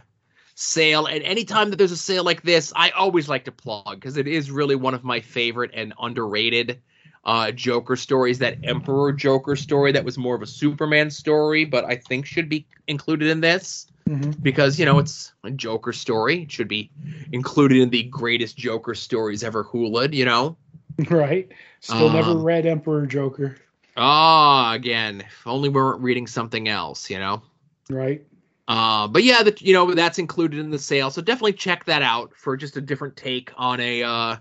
sale. 0.54 1.08
And 1.08 1.24
anytime 1.24 1.72
that 1.72 1.78
there's 1.78 1.92
a 1.92 1.98
sale 1.98 2.24
like 2.24 2.44
this, 2.44 2.72
I 2.76 2.92
always 2.92 3.28
like 3.28 3.46
to 3.46 3.52
plug 3.52 3.96
because 3.96 4.18
it 4.18 4.28
is 4.28 4.52
really 4.52 4.76
one 4.76 4.94
of 4.94 5.04
my 5.04 5.20
favorite 5.20 5.72
and 5.74 5.96
underrated 6.00 6.80
uh, 7.24 7.52
Joker 7.52 7.96
stories. 7.96 8.40
That 8.40 8.58
Emperor 8.64 9.12
Joker 9.12 9.56
story 9.56 9.92
that 9.92 10.04
was 10.06 10.18
more 10.18 10.36
of 10.36 10.42
a 10.42 10.48
Superman 10.48 11.10
story, 11.12 11.66
but 11.66 11.86
I 11.86 11.96
think 11.96 12.26
should 12.26 12.50
be 12.50 12.66
included 12.88 13.30
in 13.30 13.42
this 13.42 13.88
Mm-hmm. 14.10 14.32
because 14.42 14.80
you 14.80 14.86
know 14.86 14.98
it's 14.98 15.32
a 15.44 15.52
Joker 15.52 15.94
story. 15.94 16.42
It 16.42 16.52
should 16.52 16.68
be 16.68 16.90
included 17.32 17.78
in 17.78 17.92
the 17.92 18.04
greatest 18.04 18.58
Joker 18.58 18.96
stories 18.96 19.44
ever 19.44 19.64
hooled. 19.64 20.14
You 20.14 20.26
know. 20.26 20.58
Right. 21.10 21.50
Still 21.80 22.10
never 22.12 22.32
Um, 22.32 22.44
read 22.44 22.66
Emperor 22.66 23.06
Joker. 23.06 23.58
Ah, 23.96 24.74
again, 24.74 25.22
if 25.22 25.48
only 25.48 25.70
we 25.70 25.76
weren't 25.76 26.02
reading 26.02 26.28
something 26.28 26.68
else. 26.68 27.10
You 27.10 27.20
know. 27.20 27.42
Right. 27.90 28.26
Uh, 28.68 29.08
but 29.08 29.24
yeah, 29.24 29.44
that 29.44 29.62
you 29.62 29.74
know 29.74 29.94
that's 29.94 30.18
included 30.20 30.60
in 30.60 30.72
the 30.72 30.80
sale, 30.80 31.12
so 31.12 31.22
definitely 31.22 31.54
check 31.54 31.86
that 31.86 32.02
out 32.02 32.32
for 32.36 32.58
just 32.58 32.78
a 32.78 32.82
different 32.82 33.16
take 33.16 33.52
on 33.56 33.80
a 33.80 34.02
uh, 34.04 34.36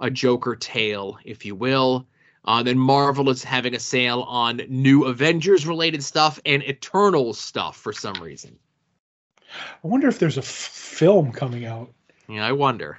a 0.00 0.10
Joker 0.10 0.56
tale, 0.56 1.18
if 1.24 1.44
you 1.44 1.54
will. 1.54 2.06
Uh, 2.44 2.62
then 2.62 2.78
Marvel 2.78 3.30
is 3.30 3.42
having 3.42 3.74
a 3.74 3.80
sale 3.80 4.22
on 4.22 4.60
new 4.68 5.04
Avengers 5.04 5.66
related 5.66 6.04
stuff 6.04 6.38
and 6.44 6.62
Eternal 6.62 7.32
stuff 7.32 7.76
for 7.76 7.92
some 7.92 8.14
reason. 8.22 8.58
I 9.82 9.86
wonder 9.86 10.08
if 10.08 10.18
there's 10.18 10.36
a 10.36 10.40
f- 10.40 10.46
film 10.46 11.32
coming 11.32 11.64
out. 11.64 11.92
Yeah, 12.28 12.46
I 12.46 12.52
wonder. 12.52 12.98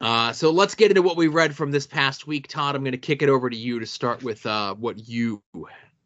Uh, 0.00 0.32
so 0.32 0.50
let's 0.50 0.74
get 0.74 0.90
into 0.90 1.02
what 1.02 1.16
we 1.16 1.28
read 1.28 1.56
from 1.56 1.70
this 1.70 1.86
past 1.86 2.26
week, 2.26 2.46
Todd. 2.46 2.76
I'm 2.76 2.82
going 2.82 2.92
to 2.92 2.98
kick 2.98 3.22
it 3.22 3.28
over 3.28 3.48
to 3.48 3.56
you 3.56 3.80
to 3.80 3.86
start 3.86 4.22
with 4.22 4.44
uh, 4.44 4.74
what 4.74 5.08
you 5.08 5.42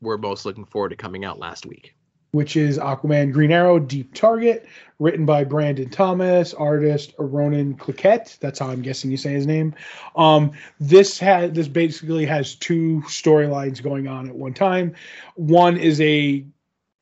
were 0.00 0.16
most 0.16 0.46
looking 0.46 0.64
forward 0.64 0.90
to 0.90 0.96
coming 0.96 1.24
out 1.24 1.38
last 1.38 1.66
week. 1.66 1.94
Which 2.32 2.56
is 2.56 2.78
Aquaman 2.78 3.32
Green 3.32 3.52
Arrow 3.52 3.78
Deep 3.78 4.12
Target, 4.12 4.66
written 4.98 5.24
by 5.24 5.44
Brandon 5.44 5.88
Thomas, 5.88 6.52
artist 6.52 7.14
Ronan 7.18 7.74
Cliquet. 7.74 8.38
That's 8.38 8.58
how 8.58 8.68
I'm 8.68 8.82
guessing 8.82 9.10
you 9.10 9.16
say 9.16 9.32
his 9.32 9.46
name. 9.46 9.74
Um, 10.14 10.52
this 10.78 11.18
has 11.20 11.52
this 11.52 11.68
basically 11.68 12.26
has 12.26 12.54
two 12.54 13.02
storylines 13.06 13.82
going 13.82 14.08
on 14.08 14.28
at 14.28 14.34
one 14.34 14.54
time. 14.54 14.94
One 15.36 15.76
is 15.76 16.00
a 16.00 16.44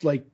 like 0.03 0.25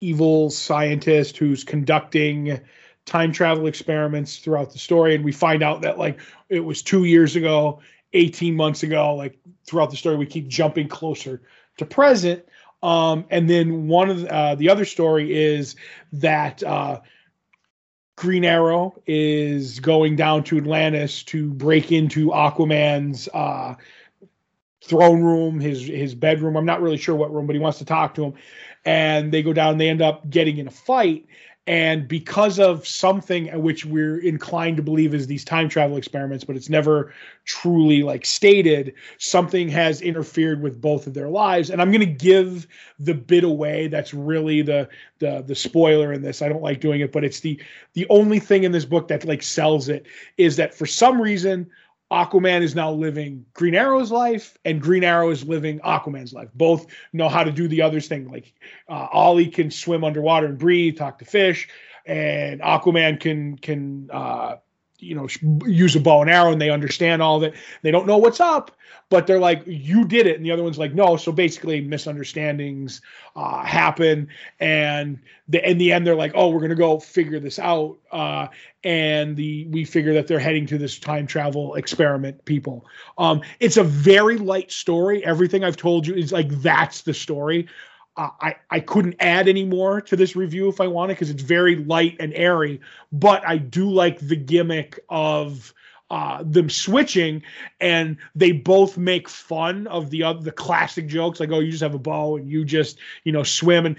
evil 0.00 0.50
scientist 0.50 1.38
who's 1.38 1.64
conducting 1.64 2.60
time 3.06 3.32
travel 3.32 3.66
experiments 3.66 4.38
throughout 4.38 4.72
the 4.72 4.78
story, 4.78 5.14
and 5.14 5.24
we 5.24 5.32
find 5.32 5.62
out 5.62 5.82
that 5.82 5.98
like 5.98 6.20
it 6.48 6.60
was 6.60 6.82
two 6.82 7.04
years 7.04 7.36
ago, 7.36 7.80
18 8.12 8.54
months 8.54 8.82
ago, 8.82 9.14
like 9.14 9.38
throughout 9.64 9.90
the 9.90 9.96
story, 9.96 10.16
we 10.16 10.26
keep 10.26 10.48
jumping 10.48 10.88
closer 10.88 11.42
to 11.78 11.86
present. 11.86 12.44
Um, 12.86 13.24
and 13.30 13.50
then 13.50 13.88
one 13.88 14.10
of 14.10 14.20
the, 14.20 14.32
uh, 14.32 14.54
the 14.54 14.68
other 14.68 14.84
story 14.84 15.34
is 15.34 15.74
that 16.12 16.62
uh, 16.62 17.00
Green 18.14 18.44
Arrow 18.44 19.02
is 19.08 19.80
going 19.80 20.14
down 20.14 20.44
to 20.44 20.56
Atlantis 20.56 21.24
to 21.24 21.52
break 21.52 21.90
into 21.90 22.28
Aquaman's 22.28 23.28
uh, 23.34 23.74
throne 24.84 25.24
room, 25.24 25.58
his 25.58 25.84
his 25.84 26.14
bedroom. 26.14 26.56
I'm 26.56 26.64
not 26.64 26.80
really 26.80 26.96
sure 26.96 27.16
what 27.16 27.34
room, 27.34 27.48
but 27.48 27.56
he 27.56 27.60
wants 27.60 27.78
to 27.78 27.84
talk 27.84 28.14
to 28.14 28.24
him. 28.26 28.34
And 28.84 29.32
they 29.32 29.42
go 29.42 29.52
down. 29.52 29.78
They 29.78 29.88
end 29.88 30.00
up 30.00 30.30
getting 30.30 30.58
in 30.58 30.68
a 30.68 30.70
fight. 30.70 31.26
And 31.68 32.06
because 32.06 32.60
of 32.60 32.86
something 32.86 33.46
which 33.60 33.84
we're 33.84 34.18
inclined 34.18 34.76
to 34.76 34.84
believe 34.84 35.12
is 35.12 35.26
these 35.26 35.44
time 35.44 35.68
travel 35.68 35.96
experiments, 35.96 36.44
but 36.44 36.54
it's 36.54 36.68
never 36.68 37.12
truly 37.44 38.04
like 38.04 38.24
stated, 38.24 38.94
something 39.18 39.68
has 39.68 40.00
interfered 40.00 40.62
with 40.62 40.80
both 40.80 41.08
of 41.08 41.14
their 41.14 41.28
lives. 41.28 41.70
And 41.70 41.82
I'm 41.82 41.90
going 41.90 42.00
to 42.00 42.06
give 42.06 42.68
the 43.00 43.14
bit 43.14 43.42
away. 43.42 43.88
That's 43.88 44.14
really 44.14 44.62
the 44.62 44.88
the 45.18 45.42
the 45.44 45.56
spoiler 45.56 46.12
in 46.12 46.22
this. 46.22 46.40
I 46.40 46.48
don't 46.48 46.62
like 46.62 46.80
doing 46.80 47.00
it, 47.00 47.10
but 47.10 47.24
it's 47.24 47.40
the 47.40 47.60
the 47.94 48.06
only 48.10 48.38
thing 48.38 48.62
in 48.62 48.70
this 48.70 48.84
book 48.84 49.08
that 49.08 49.24
like 49.24 49.42
sells 49.42 49.88
it 49.88 50.06
is 50.36 50.54
that 50.56 50.72
for 50.72 50.86
some 50.86 51.20
reason 51.20 51.68
Aquaman 52.12 52.62
is 52.62 52.74
now 52.74 52.92
living 52.92 53.44
Green 53.52 53.74
Arrow's 53.74 54.12
life, 54.12 54.56
and 54.64 54.80
Green 54.80 55.02
Arrow 55.02 55.30
is 55.30 55.44
living 55.44 55.80
Aquaman's 55.80 56.32
life. 56.32 56.48
Both 56.54 56.86
know 57.12 57.28
how 57.28 57.42
to 57.42 57.50
do 57.50 57.66
the 57.66 57.82
other's 57.82 58.06
thing. 58.06 58.30
Like 58.30 58.52
uh, 58.88 59.08
Ollie 59.12 59.48
can 59.48 59.70
swim 59.70 60.04
underwater 60.04 60.46
and 60.46 60.58
breathe, 60.58 60.96
talk 60.96 61.18
to 61.18 61.24
fish, 61.24 61.68
and 62.06 62.60
Aquaman 62.60 63.18
can 63.18 63.58
can 63.58 64.08
uh, 64.12 64.56
you 65.06 65.14
know 65.14 65.28
use 65.66 65.96
a 65.96 66.00
bow 66.00 66.22
and 66.22 66.30
arrow, 66.30 66.52
and 66.52 66.60
they 66.60 66.70
understand 66.70 67.22
all 67.22 67.42
it. 67.42 67.54
They 67.82 67.90
don't 67.90 68.06
know 68.06 68.18
what's 68.18 68.40
up, 68.40 68.76
but 69.08 69.26
they're 69.26 69.40
like, 69.40 69.62
"You 69.66 70.04
did 70.04 70.26
it," 70.26 70.36
and 70.36 70.44
the 70.44 70.50
other 70.50 70.62
one's 70.62 70.78
like, 70.78 70.94
"No." 70.94 71.16
So 71.16 71.32
basically, 71.32 71.80
misunderstandings 71.80 73.00
uh, 73.34 73.64
happen, 73.64 74.28
and 74.60 75.18
the, 75.48 75.68
in 75.68 75.78
the 75.78 75.92
end, 75.92 76.06
they're 76.06 76.16
like, 76.16 76.32
"Oh, 76.34 76.48
we're 76.48 76.60
gonna 76.60 76.74
go 76.74 76.98
figure 76.98 77.40
this 77.40 77.58
out," 77.58 77.96
uh, 78.12 78.48
and 78.84 79.36
the 79.36 79.66
we 79.68 79.84
figure 79.84 80.14
that 80.14 80.26
they're 80.26 80.38
heading 80.38 80.66
to 80.66 80.78
this 80.78 80.98
time 80.98 81.26
travel 81.26 81.74
experiment. 81.76 82.44
People, 82.44 82.86
um, 83.18 83.42
it's 83.60 83.76
a 83.76 83.84
very 83.84 84.38
light 84.38 84.72
story. 84.72 85.24
Everything 85.24 85.64
I've 85.64 85.76
told 85.76 86.06
you 86.06 86.14
is 86.14 86.32
like 86.32 86.48
that's 86.48 87.02
the 87.02 87.14
story. 87.14 87.68
Uh, 88.16 88.30
I 88.40 88.56
I 88.70 88.80
couldn't 88.80 89.16
add 89.20 89.48
any 89.48 89.64
more 89.64 90.00
to 90.00 90.16
this 90.16 90.36
review 90.36 90.68
if 90.68 90.80
I 90.80 90.86
wanted 90.86 91.14
because 91.14 91.30
it's 91.30 91.42
very 91.42 91.76
light 91.76 92.16
and 92.18 92.32
airy, 92.34 92.80
but 93.12 93.46
I 93.46 93.58
do 93.58 93.90
like 93.90 94.18
the 94.20 94.36
gimmick 94.36 95.00
of 95.08 95.74
uh, 96.10 96.42
them 96.44 96.70
switching, 96.70 97.42
and 97.80 98.16
they 98.34 98.52
both 98.52 98.96
make 98.96 99.28
fun 99.28 99.86
of 99.86 100.10
the 100.10 100.22
other 100.22 100.40
the 100.40 100.52
classic 100.52 101.08
jokes 101.08 101.40
like, 101.40 101.50
"Oh, 101.50 101.58
you 101.60 101.70
just 101.70 101.82
have 101.82 101.94
a 101.94 101.98
bow 101.98 102.36
and 102.36 102.48
you 102.48 102.64
just 102.64 102.98
you 103.24 103.32
know 103.32 103.42
swim," 103.42 103.84
and 103.86 103.96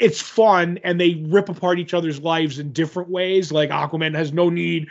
it's 0.00 0.20
fun. 0.20 0.78
And 0.82 1.00
they 1.00 1.14
rip 1.26 1.48
apart 1.48 1.78
each 1.78 1.94
other's 1.94 2.20
lives 2.20 2.58
in 2.58 2.72
different 2.72 3.10
ways. 3.10 3.52
Like 3.52 3.70
Aquaman 3.70 4.14
has 4.14 4.32
no 4.32 4.48
need 4.48 4.88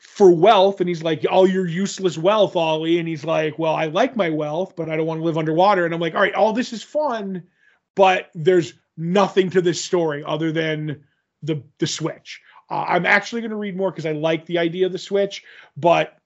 for 0.00 0.30
wealth, 0.30 0.80
and 0.80 0.88
he's 0.88 1.02
like, 1.02 1.24
"All 1.30 1.46
your 1.46 1.66
useless 1.66 2.18
wealth, 2.18 2.56
Ollie," 2.56 2.98
and 2.98 3.06
he's 3.06 3.24
like, 3.24 3.58
"Well, 3.58 3.74
I 3.74 3.86
like 3.86 4.16
my 4.16 4.30
wealth, 4.30 4.74
but 4.74 4.88
I 4.88 4.96
don't 4.96 5.06
want 5.06 5.20
to 5.20 5.24
live 5.24 5.38
underwater." 5.38 5.84
And 5.84 5.94
I'm 5.94 6.00
like, 6.00 6.14
"All 6.14 6.22
right, 6.22 6.34
all 6.34 6.52
this 6.52 6.72
is 6.72 6.82
fun, 6.82 7.42
but 7.94 8.30
there's 8.34 8.74
nothing 8.96 9.50
to 9.50 9.60
this 9.60 9.82
story 9.82 10.24
other 10.26 10.52
than 10.52 11.04
the 11.42 11.62
the 11.78 11.86
switch." 11.86 12.40
Uh, 12.70 12.84
I'm 12.86 13.04
actually 13.04 13.40
going 13.40 13.50
to 13.50 13.56
read 13.56 13.76
more 13.76 13.90
because 13.90 14.06
I 14.06 14.12
like 14.12 14.46
the 14.46 14.58
idea 14.58 14.86
of 14.86 14.92
the 14.92 14.98
Switch, 14.98 15.42
but 15.76 16.16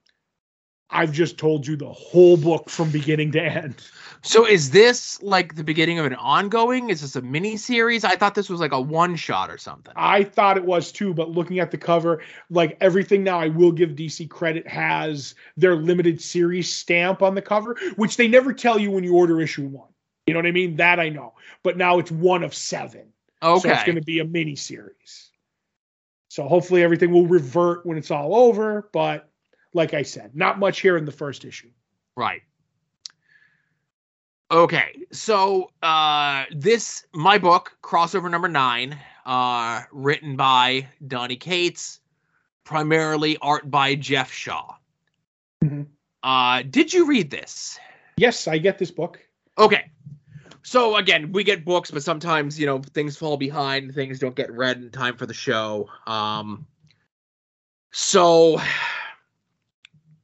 I've 0.91 1.13
just 1.13 1.39
told 1.39 1.67
you 1.67 1.77
the 1.77 1.93
whole 1.93 2.37
book 2.37 2.69
from 2.69 2.91
beginning 2.91 3.33
to 3.33 3.43
end. 3.43 3.77
So 4.23 4.47
is 4.47 4.71
this 4.71 5.23
like 5.23 5.55
the 5.55 5.65
beginning 5.65 5.99
of 5.99 6.07
an 6.07 6.15
ongoing? 6.15 6.89
Is 6.89 7.03
this 7.03 7.17
a 7.17 7.21
mini 7.23 7.57
series? 7.57 8.05
I 8.05 8.17
thought 8.17 8.35
this 8.35 8.49
was 8.49 8.61
like 8.61 8.73
a 8.73 8.81
one 8.81 9.17
shot 9.17 9.51
or 9.51 9.59
something. 9.59 9.93
I 9.97 10.25
thought 10.25 10.57
it 10.57 10.65
was 10.65 10.93
too, 10.93 11.13
but 11.13 11.31
looking 11.31 11.59
at 11.59 11.71
the 11.71 11.77
cover, 11.77 12.23
like 12.49 12.79
everything 12.81 13.23
now, 13.23 13.39
I 13.39 13.49
will 13.49 13.73
give 13.73 13.91
DC 13.91 14.31
credit 14.31 14.67
has 14.67 15.35
their 15.57 15.77
limited 15.77 16.23
series 16.23 16.73
stamp 16.73 17.23
on 17.23 17.35
the 17.35 17.43
cover, 17.43 17.77
which 17.97 18.17
they 18.17 18.29
never 18.29 18.53
tell 18.53 18.79
you 18.79 18.91
when 18.91 19.05
you 19.05 19.15
order 19.15 19.41
issue 19.43 19.67
one. 19.67 19.89
You 20.27 20.33
know 20.33 20.39
what 20.39 20.47
I 20.47 20.53
mean? 20.53 20.77
That 20.77 21.01
I 21.01 21.11
know. 21.11 21.35
But 21.63 21.77
now 21.77 21.99
it's 21.99 22.11
one 22.11 22.43
of 22.43 22.55
seven. 22.55 23.13
Okay. 23.43 23.61
So 23.61 23.75
it's 23.75 23.85
going 23.85 23.97
to 23.97 24.03
be 24.03 24.21
a 24.21 24.25
mini 24.25 24.57
series. 24.57 25.31
So 26.29 26.49
hopefully 26.49 26.83
everything 26.83 27.13
will 27.13 27.27
revert 27.27 27.85
when 27.85 27.99
it's 27.99 28.11
all 28.11 28.35
over. 28.35 28.89
But 28.93 29.29
like 29.75 29.93
I 29.93 30.03
said, 30.03 30.35
not 30.35 30.59
much 30.59 30.81
here 30.81 30.97
in 30.97 31.05
the 31.05 31.13
first 31.13 31.45
issue. 31.45 31.71
Right. 32.17 32.43
Okay, 34.51 35.05
so 35.11 35.71
uh, 35.83 36.45
this 36.53 37.05
my 37.13 37.39
book, 37.39 37.77
crossover 37.83 38.31
number 38.31 38.49
nine, 38.49 38.97
uh, 39.27 39.83
written 39.91 40.37
by 40.37 40.87
Donny 41.07 41.37
Cates, 41.37 42.01
primarily 42.63 43.37
art 43.43 43.69
by 43.71 43.97
Geoff 43.97 44.31
Shaw. 44.31 44.75
Mm-hmm. 45.65 45.83
Uh, 46.23 46.63
did 46.71 46.93
you 46.93 47.07
read 47.07 47.31
this? 47.31 47.79
Yes, 48.17 48.47
I 48.47 48.59
get 48.59 48.79
this 48.79 48.91
book. 48.91 49.19
Okay, 49.59 49.91
so 50.63 50.97
again, 50.97 51.33
we 51.33 51.43
get 51.43 51.65
books, 51.65 51.91
but 51.91 52.03
sometimes 52.03 52.59
you 52.59 52.67
know 52.67 52.81
things 52.81 53.17
fall 53.17 53.37
behind, 53.37 53.95
things 53.95 54.19
don't 54.19 54.37
get 54.37 54.53
read 54.53 54.77
in 54.77 54.91
time 54.91 55.17
for 55.17 55.27
the 55.27 55.35
show. 55.35 55.89
Um, 56.07 56.67
so 57.93 58.61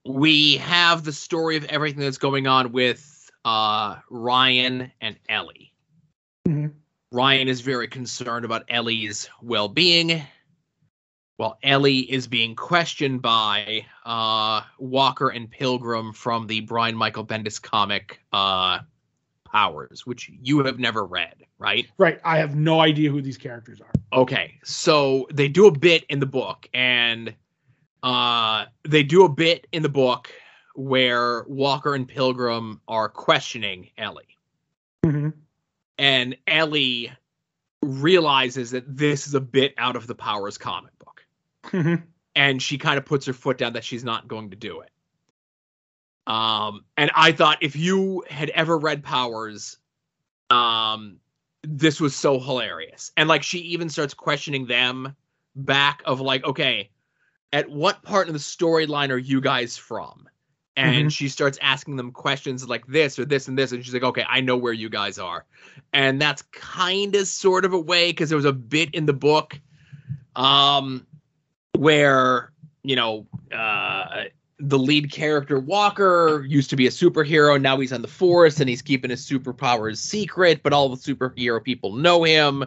we 0.05 0.57
have 0.57 1.05
the 1.05 1.13
story 1.13 1.57
of 1.57 1.65
everything 1.67 2.01
that's 2.01 2.19
going 2.19 2.47
on 2.47 2.73
with 2.73 3.31
uh, 3.45 3.97
Ryan 4.09 4.91
and 5.01 5.17
Ellie. 5.29 5.73
Mm-hmm. 6.49 6.69
Ryan 7.13 7.49
is 7.49 7.61
very 7.61 7.89
concerned 7.89 8.45
about 8.45 8.65
Ellie's 8.69 9.29
well-being, 9.43 10.23
while 11.37 11.59
Ellie 11.63 12.01
is 12.01 12.27
being 12.27 12.55
questioned 12.55 13.21
by 13.21 13.85
uh, 14.05 14.63
Walker 14.79 15.29
and 15.29 15.51
Pilgrim 15.51 16.13
from 16.13 16.47
the 16.47 16.61
Brian 16.61 16.95
Michael 16.95 17.27
Bendis 17.27 17.61
comic 17.61 18.21
uh, 18.33 18.81
Powers, 19.45 20.07
which 20.07 20.31
you 20.41 20.65
have 20.65 20.79
never 20.79 21.05
read, 21.05 21.35
right? 21.59 21.89
Right. 21.99 22.21
I 22.25 22.39
have 22.39 22.55
no 22.55 22.81
idea 22.81 23.11
who 23.11 23.21
these 23.21 23.39
characters 23.39 23.81
are. 23.81 23.91
Okay, 24.13 24.59
so 24.63 25.27
they 25.33 25.49
do 25.49 25.67
a 25.67 25.73
bit 25.73 26.05
in 26.09 26.21
the 26.21 26.27
book, 26.27 26.69
and 26.73 27.35
uh, 28.03 28.67
they 28.89 29.03
do 29.03 29.25
a 29.25 29.29
bit 29.29 29.67
in 29.73 29.83
the 29.83 29.89
book 29.89 30.31
where 30.75 31.45
Walker 31.49 31.95
and 31.95 32.07
Pilgrim 32.07 32.81
are 32.89 33.09
questioning 33.09 33.91
Ellie, 33.99 34.37
Mm-hmm. 35.05 35.31
and 35.99 36.37
Ellie 36.47 37.11
realizes 37.83 38.71
that 38.73 38.85
this 38.97 39.27
is 39.27 39.35
a 39.35 39.41
bit 39.41 39.75
out 39.79 39.97
of 39.97 40.07
the 40.07 40.15
Powers 40.15 40.59
comic 40.59 40.99
book, 40.99 41.25
Mm-hmm. 41.65 42.03
and 42.37 42.63
she 42.63 42.79
kind 42.79 42.99
of 42.99 43.05
puts 43.05 43.27
her 43.27 43.33
foot 43.33 43.59
down 43.59 43.73
that 43.75 43.85
she's 43.85 44.05
not 44.05 44.29
going 44.29 44.51
to 44.51 44.57
do 44.57 44.81
it. 44.81 44.91
Um, 46.27 46.85
and 46.97 47.11
I 47.17 47.33
thought 47.33 47.59
if 47.61 47.75
you 47.75 48.25
had 48.31 48.51
ever 48.51 48.79
read 48.79 49.03
Powers, 49.03 49.79
um, 50.51 51.17
this 51.63 52.01
was 52.01 52.15
so 52.15 52.39
hilarious. 52.39 53.11
And 53.17 53.29
like 53.29 53.43
she 53.43 53.59
even 53.59 53.89
starts 53.89 54.15
questioning 54.15 54.67
them 54.67 55.17
back 55.57 56.03
of 56.05 56.21
like, 56.21 56.45
okay, 56.45 56.91
at 57.53 57.69
what 57.69 58.03
part 58.03 58.29
of 58.29 58.33
the 58.33 58.41
storyline 58.41 59.11
are 59.11 59.19
you 59.19 59.41
guys 59.41 59.77
from? 59.77 60.29
And 60.77 61.09
Mhm. 61.09 61.13
she 61.13 61.29
starts 61.29 61.59
asking 61.61 61.97
them 61.97 62.13
questions 62.13 62.67
like 62.69 62.87
this 62.87 63.19
or 63.19 63.25
this 63.25 63.49
and 63.49 63.59
this, 63.59 63.73
and 63.73 63.85
she's 63.85 63.93
like, 63.93 64.05
okay, 64.05 64.25
I 64.29 64.41
know 64.41 64.57
where 64.57 64.73
you 64.73 64.89
guys 64.89 65.19
are. 65.19 65.45
And 65.93 66.21
that's 66.21 66.43
kind 66.53 67.15
of 67.17 67.27
sort 67.27 67.65
of 67.65 67.73
a 67.73 67.81
way 67.81 68.11
because 68.11 68.29
there 68.29 68.37
was 68.37 68.45
a 68.45 68.53
bit 68.53 68.95
in 68.95 69.07
the 69.07 69.13
book 69.13 69.61
um 70.37 71.05
where 71.77 72.53
you 72.85 72.95
know 72.95 73.27
uh 73.53 74.25
the 74.61 74.79
lead 74.79 75.11
character 75.11 75.59
Walker 75.59 76.45
used 76.47 76.71
to 76.71 76.77
be 76.77 76.87
a 76.87 76.91
superhero. 76.91 77.61
Now 77.61 77.79
he's 77.81 77.93
on 77.93 78.03
the 78.03 78.09
force 78.09 78.61
and 78.61 78.69
he's 78.69 78.83
keeping 78.83 79.11
his 79.11 79.27
superpowers 79.27 79.97
secret, 79.97 80.63
but 80.63 80.73
all 80.73 80.89
the 80.89 80.97
superhero 80.97 81.63
people 81.63 81.95
know 81.95 82.23
him. 82.23 82.65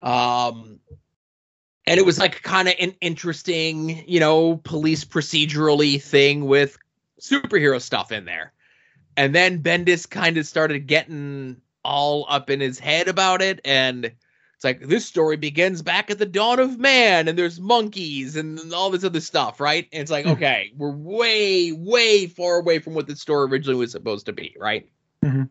Um, 0.00 0.78
and 1.86 1.98
it 1.98 2.06
was 2.06 2.18
like 2.18 2.42
kind 2.42 2.68
of 2.68 2.74
an 2.78 2.94
interesting, 3.00 4.04
you 4.06 4.20
know, 4.20 4.56
police 4.58 5.04
procedurally 5.04 6.00
thing 6.02 6.46
with 6.46 6.78
superhero 7.20 7.80
stuff 7.80 8.12
in 8.12 8.24
there. 8.24 8.52
And 9.16 9.34
then 9.34 9.62
Bendis 9.62 10.08
kind 10.08 10.36
of 10.38 10.46
started 10.46 10.86
getting 10.86 11.60
all 11.84 12.26
up 12.28 12.48
in 12.48 12.60
his 12.60 12.78
head 12.78 13.08
about 13.08 13.42
it 13.42 13.60
and 13.64 14.04
it's 14.04 14.62
like 14.62 14.80
this 14.82 15.04
story 15.04 15.36
begins 15.36 15.82
back 15.82 16.12
at 16.12 16.18
the 16.20 16.24
dawn 16.26 16.60
of 16.60 16.78
man 16.78 17.26
and 17.26 17.36
there's 17.36 17.58
monkeys 17.58 18.36
and 18.36 18.72
all 18.72 18.88
this 18.88 19.02
other 19.02 19.20
stuff 19.20 19.58
right 19.58 19.88
and 19.92 20.00
it's 20.00 20.10
like 20.12 20.24
Hmm. 20.24 20.30
okay 20.30 20.70
we're 20.76 20.92
way 20.92 21.72
way 21.72 22.28
far 22.28 22.60
away 22.60 22.78
from 22.78 22.94
what 22.94 23.08
the 23.08 23.16
story 23.16 23.50
originally 23.50 23.80
was 23.80 23.90
supposed 23.90 24.26
to 24.26 24.32
be 24.32 24.54
right 24.60 24.88
Mhm. 25.24 25.48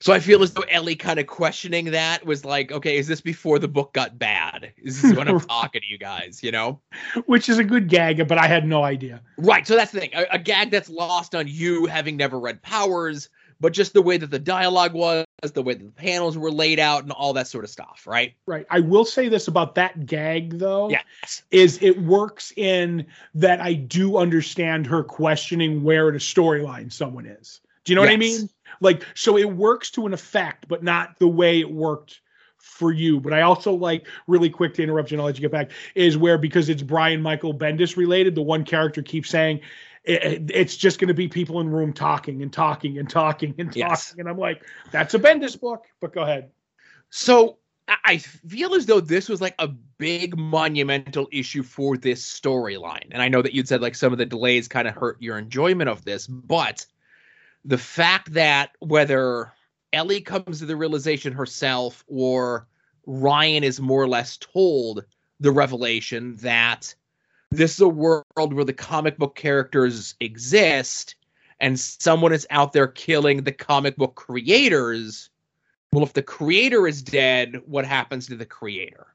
So 0.00 0.12
i 0.12 0.18
feel 0.18 0.42
as 0.42 0.52
though 0.52 0.64
ellie 0.70 0.96
kind 0.96 1.18
of 1.18 1.26
questioning 1.26 1.86
that 1.86 2.24
was 2.26 2.44
like 2.44 2.72
okay 2.72 2.96
is 2.96 3.06
this 3.06 3.20
before 3.20 3.58
the 3.58 3.68
book 3.68 3.92
got 3.92 4.18
bad 4.18 4.72
is 4.78 5.00
this 5.02 5.16
when 5.16 5.28
i'm 5.28 5.40
talking 5.48 5.80
to 5.80 5.86
you 5.86 5.98
guys 5.98 6.42
you 6.42 6.50
know 6.50 6.80
Which 7.26 7.48
is 7.48 7.58
a 7.58 7.64
good 7.64 7.88
gag, 7.88 8.26
but 8.28 8.38
I 8.38 8.46
had 8.46 8.66
no 8.66 8.84
idea. 8.84 9.20
Right. 9.36 9.66
So 9.66 9.76
that's 9.76 9.92
the 9.92 10.00
thing. 10.00 10.10
A, 10.14 10.26
a 10.32 10.38
gag 10.38 10.70
that's 10.70 10.88
lost 10.88 11.34
on 11.34 11.46
you 11.48 11.86
having 11.86 12.16
never 12.16 12.38
read 12.38 12.62
Powers, 12.62 13.28
but 13.60 13.72
just 13.72 13.92
the 13.92 14.02
way 14.02 14.16
that 14.16 14.30
the 14.30 14.38
dialogue 14.38 14.94
was 14.94 15.26
the 15.54 15.62
way 15.62 15.74
that 15.74 15.84
the 15.84 15.90
panels 15.92 16.36
were 16.36 16.50
laid 16.50 16.78
out, 16.78 17.02
and 17.02 17.12
all 17.12 17.32
that 17.32 17.46
sort 17.46 17.64
of 17.64 17.70
stuff, 17.70 18.04
right? 18.06 18.34
Right. 18.46 18.66
I 18.70 18.80
will 18.80 19.04
say 19.04 19.28
this 19.28 19.48
about 19.48 19.74
that 19.76 20.06
gag 20.06 20.58
though. 20.58 20.90
Yes. 20.90 21.42
Is 21.50 21.78
it 21.82 22.00
works 22.02 22.52
in 22.56 23.06
that 23.34 23.60
I 23.60 23.74
do 23.74 24.18
understand 24.18 24.86
her 24.86 25.02
questioning 25.02 25.82
where 25.82 26.08
in 26.08 26.14
a 26.14 26.18
storyline 26.18 26.92
someone 26.92 27.26
is. 27.26 27.60
Do 27.84 27.92
you 27.92 27.96
know 27.96 28.02
what 28.02 28.10
I 28.10 28.16
mean? 28.16 28.48
Like, 28.80 29.04
so 29.14 29.36
it 29.36 29.50
works 29.50 29.90
to 29.92 30.06
an 30.06 30.12
effect, 30.14 30.66
but 30.68 30.82
not 30.82 31.18
the 31.18 31.28
way 31.28 31.60
it 31.60 31.70
worked 31.70 32.20
for 32.56 32.92
you. 32.92 33.20
But 33.20 33.32
I 33.32 33.42
also 33.42 33.72
like 33.72 34.06
really 34.26 34.50
quick 34.50 34.74
to 34.74 34.82
interrupt 34.82 35.10
you 35.10 35.14
and 35.16 35.20
I'll 35.22 35.26
let 35.26 35.36
you 35.36 35.42
get 35.42 35.52
back 35.52 35.70
is 35.94 36.16
where 36.18 36.38
because 36.38 36.68
it's 36.68 36.82
Brian 36.82 37.22
Michael 37.22 37.54
Bendis 37.54 37.96
related, 37.96 38.34
the 38.34 38.42
one 38.42 38.64
character 38.64 39.02
keeps 39.02 39.30
saying 39.30 39.60
it, 40.04 40.22
it- 40.24 40.50
it's 40.52 40.76
just 40.76 40.98
going 40.98 41.08
to 41.08 41.14
be 41.14 41.28
people 41.28 41.60
in 41.60 41.68
room 41.68 41.92
talking 41.92 42.42
and 42.42 42.52
talking 42.52 42.98
and 42.98 43.08
talking 43.08 43.54
and 43.58 43.68
talking, 43.68 43.80
Yes. 43.80 44.14
and 44.18 44.28
I'm 44.28 44.38
like, 44.38 44.62
that's 44.90 45.14
a 45.14 45.18
Bendis 45.18 45.58
book. 45.60 45.84
But 46.00 46.12
go 46.12 46.22
ahead. 46.22 46.50
So 47.10 47.58
I- 47.88 47.96
I 48.04 48.18
feel 48.18 48.74
as 48.74 48.86
though 48.86 49.00
this 49.00 49.28
was 49.28 49.40
like 49.40 49.54
a 49.58 49.68
big 49.68 50.36
monumental 50.38 51.28
issue 51.32 51.62
for 51.62 51.96
this 51.96 52.22
storyline. 52.24 53.08
And 53.10 53.20
I 53.22 53.28
know 53.28 53.42
that 53.42 53.52
you'd 53.54 53.68
said 53.68 53.82
like 53.82 53.94
some 53.94 54.12
of 54.12 54.18
the 54.18 54.26
delays 54.26 54.68
kind 54.68 54.86
of 54.88 54.94
hurt 54.94 55.16
your 55.20 55.36
enjoyment 55.38 55.88
of 55.90 56.04
this, 56.04 56.26
but 56.26 56.86
the 57.64 57.78
fact 57.78 58.32
that 58.32 58.70
whether 58.80 59.52
Ellie 59.92 60.20
comes 60.20 60.60
to 60.60 60.66
the 60.66 60.76
realization 60.76 61.32
herself 61.32 62.04
or 62.06 62.66
Ryan 63.06 63.64
is 63.64 63.80
more 63.80 64.02
or 64.02 64.08
less 64.08 64.36
told 64.36 65.04
the 65.40 65.52
revelation 65.52 66.36
that 66.36 66.94
this 67.50 67.74
is 67.74 67.80
a 67.80 67.88
world 67.88 68.24
where 68.36 68.64
the 68.64 68.72
comic 68.72 69.18
book 69.18 69.34
characters 69.34 70.14
exist 70.20 71.16
and 71.58 71.78
someone 71.78 72.32
is 72.32 72.46
out 72.50 72.72
there 72.72 72.86
killing 72.86 73.42
the 73.42 73.52
comic 73.52 73.96
book 73.96 74.14
creators 74.14 75.30
well, 75.92 76.04
if 76.04 76.12
the 76.12 76.22
creator 76.22 76.86
is 76.86 77.02
dead, 77.02 77.60
what 77.66 77.84
happens 77.84 78.28
to 78.28 78.36
the 78.36 78.46
creator? 78.46 79.08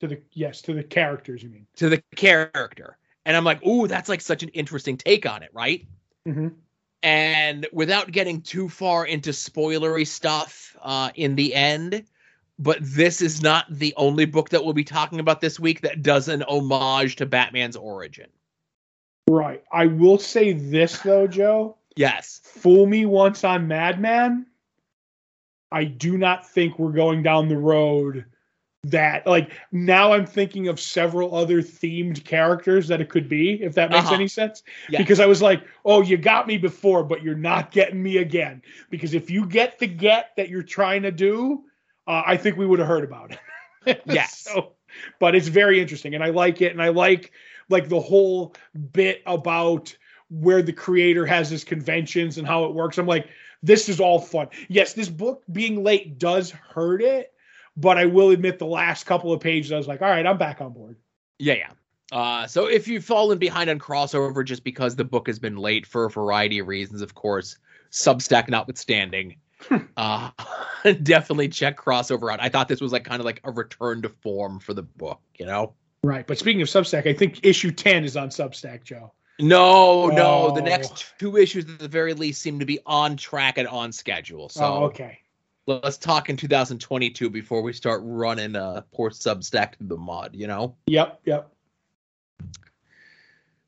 To 0.00 0.06
the 0.06 0.20
yes, 0.32 0.60
to 0.62 0.74
the 0.74 0.82
characters, 0.82 1.42
you 1.42 1.48
mean. 1.48 1.66
To 1.76 1.88
the 1.88 2.02
character. 2.14 2.98
And 3.24 3.36
I'm 3.36 3.44
like, 3.44 3.64
ooh, 3.66 3.88
that's 3.88 4.08
like 4.08 4.20
such 4.20 4.42
an 4.42 4.50
interesting 4.50 4.96
take 4.96 5.26
on 5.26 5.42
it, 5.42 5.50
right? 5.52 5.86
Mm-hmm. 6.26 6.48
And 7.02 7.66
without 7.72 8.10
getting 8.10 8.42
too 8.42 8.68
far 8.68 9.06
into 9.06 9.30
spoilery 9.30 10.06
stuff 10.06 10.76
uh, 10.82 11.10
in 11.14 11.36
the 11.36 11.54
end, 11.54 12.04
but 12.58 12.78
this 12.80 13.22
is 13.22 13.40
not 13.40 13.66
the 13.70 13.94
only 13.96 14.24
book 14.24 14.48
that 14.50 14.64
we'll 14.64 14.74
be 14.74 14.84
talking 14.84 15.20
about 15.20 15.40
this 15.40 15.60
week 15.60 15.82
that 15.82 16.02
does 16.02 16.28
an 16.28 16.42
homage 16.42 17.16
to 17.16 17.26
Batman's 17.26 17.76
origin. 17.76 18.26
Right. 19.28 19.62
I 19.72 19.86
will 19.86 20.18
say 20.18 20.52
this 20.52 20.98
though, 20.98 21.26
Joe. 21.26 21.76
Yes. 21.96 22.40
Fool 22.44 22.86
me 22.86 23.06
once 23.06 23.44
on 23.44 23.68
Madman. 23.68 24.46
I 25.70 25.84
do 25.84 26.16
not 26.16 26.48
think 26.48 26.78
we're 26.78 26.92
going 26.92 27.22
down 27.22 27.48
the 27.48 27.58
road 27.58 28.24
that 28.84 29.26
like 29.26 29.50
now 29.72 30.12
I'm 30.12 30.24
thinking 30.24 30.68
of 30.68 30.78
several 30.78 31.34
other 31.34 31.60
themed 31.62 32.24
characters 32.24 32.88
that 32.88 33.00
it 33.00 33.08
could 33.08 33.28
be, 33.28 33.62
if 33.62 33.74
that 33.74 33.90
makes 33.90 34.06
Uh-huh. 34.06 34.14
any 34.14 34.28
sense. 34.28 34.62
Because 34.98 35.18
I 35.20 35.26
was 35.26 35.42
like, 35.42 35.62
oh, 35.84 36.00
you 36.02 36.16
got 36.16 36.46
me 36.46 36.58
before, 36.58 37.02
but 37.02 37.22
you're 37.22 37.34
not 37.34 37.72
getting 37.72 38.00
me 38.02 38.18
again. 38.18 38.62
Because 38.88 39.14
if 39.14 39.30
you 39.30 39.46
get 39.46 39.78
the 39.80 39.86
get 39.88 40.30
that 40.36 40.48
you're 40.48 40.62
trying 40.62 41.02
to 41.02 41.10
do, 41.10 41.64
uh, 42.06 42.22
I 42.24 42.36
think 42.36 42.56
we 42.56 42.66
would 42.66 42.78
have 42.78 42.88
heard 42.88 43.04
about 43.04 43.32
it. 43.32 43.38
Yes. 44.06 44.38
so, 44.40 44.72
but 45.18 45.34
it's 45.34 45.48
very 45.48 45.80
interesting, 45.80 46.14
and 46.14 46.22
I 46.22 46.28
like 46.28 46.60
it, 46.60 46.72
and 46.72 46.82
I 46.82 46.88
like 46.88 47.32
like 47.70 47.88
the 47.88 48.00
whole 48.00 48.54
bit 48.92 49.22
about 49.26 49.96
where 50.30 50.60
the 50.62 50.72
creator 50.74 51.24
has 51.24 51.48
his 51.48 51.64
conventions 51.64 52.36
and 52.38 52.46
how 52.46 52.64
it 52.66 52.74
works. 52.74 52.98
I'm 52.98 53.06
like, 53.06 53.28
this 53.62 53.88
is 53.88 53.98
all 53.98 54.20
fun. 54.20 54.48
Yes, 54.68 54.92
this 54.92 55.08
book 55.08 55.42
being 55.50 55.82
late 55.82 56.18
does 56.18 56.50
hurt 56.50 57.00
it, 57.02 57.32
but 57.78 57.96
I 57.96 58.06
will 58.06 58.30
admit 58.30 58.58
the 58.58 58.66
last 58.66 59.04
couple 59.04 59.32
of 59.32 59.40
pages, 59.40 59.70
I 59.72 59.76
was 59.76 59.86
like, 59.86 60.02
all 60.02 60.08
right, 60.08 60.26
I'm 60.26 60.36
back 60.36 60.60
on 60.60 60.72
board. 60.72 60.96
Yeah, 61.38 61.54
yeah. 61.54 61.70
Uh, 62.10 62.46
so 62.46 62.66
if 62.66 62.88
you've 62.88 63.04
fallen 63.04 63.38
behind 63.38 63.70
on 63.70 63.78
crossover 63.78 64.44
just 64.44 64.64
because 64.64 64.96
the 64.96 65.04
book 65.04 65.26
has 65.28 65.38
been 65.38 65.56
late 65.56 65.86
for 65.86 66.06
a 66.06 66.10
variety 66.10 66.58
of 66.58 66.66
reasons, 66.66 67.02
of 67.02 67.14
course, 67.14 67.56
Substack 67.92 68.48
notwithstanding, 68.48 69.36
uh, 69.96 70.30
definitely 71.02 71.48
check 71.48 71.76
crossover 71.78 72.32
out. 72.32 72.40
I 72.42 72.48
thought 72.48 72.66
this 72.68 72.80
was 72.80 72.92
like 72.92 73.04
kind 73.04 73.20
of 73.20 73.26
like 73.26 73.40
a 73.44 73.50
return 73.52 74.02
to 74.02 74.08
form 74.08 74.58
for 74.58 74.74
the 74.74 74.82
book, 74.82 75.20
you 75.38 75.46
know? 75.46 75.74
Right. 76.02 76.26
But 76.26 76.38
speaking 76.38 76.62
of 76.62 76.68
Substack, 76.68 77.06
I 77.06 77.12
think 77.12 77.40
issue 77.44 77.70
10 77.70 78.04
is 78.04 78.16
on 78.16 78.30
Substack, 78.30 78.84
Joe. 78.84 79.12
No, 79.40 80.08
no. 80.08 80.50
The 80.50 80.62
Oh. 80.62 80.64
next 80.64 81.14
two 81.18 81.36
issues 81.36 81.68
at 81.68 81.78
the 81.78 81.88
very 81.88 82.14
least 82.14 82.40
seem 82.42 82.58
to 82.58 82.64
be 82.66 82.80
on 82.86 83.16
track 83.16 83.58
and 83.58 83.68
on 83.68 83.92
schedule. 83.92 84.48
So 84.48 84.64
oh, 84.64 84.84
okay. 84.86 85.18
Let's 85.68 85.98
talk 85.98 86.30
in 86.30 86.36
2022 86.36 87.28
before 87.28 87.60
we 87.60 87.72
start 87.74 88.00
running 88.02 88.56
a 88.56 88.84
poor 88.92 89.10
Substack 89.10 89.72
to 89.72 89.84
the 89.84 89.96
mod, 89.96 90.34
you 90.34 90.46
know? 90.46 90.74
Yep, 90.86 91.20
yep. 91.26 91.52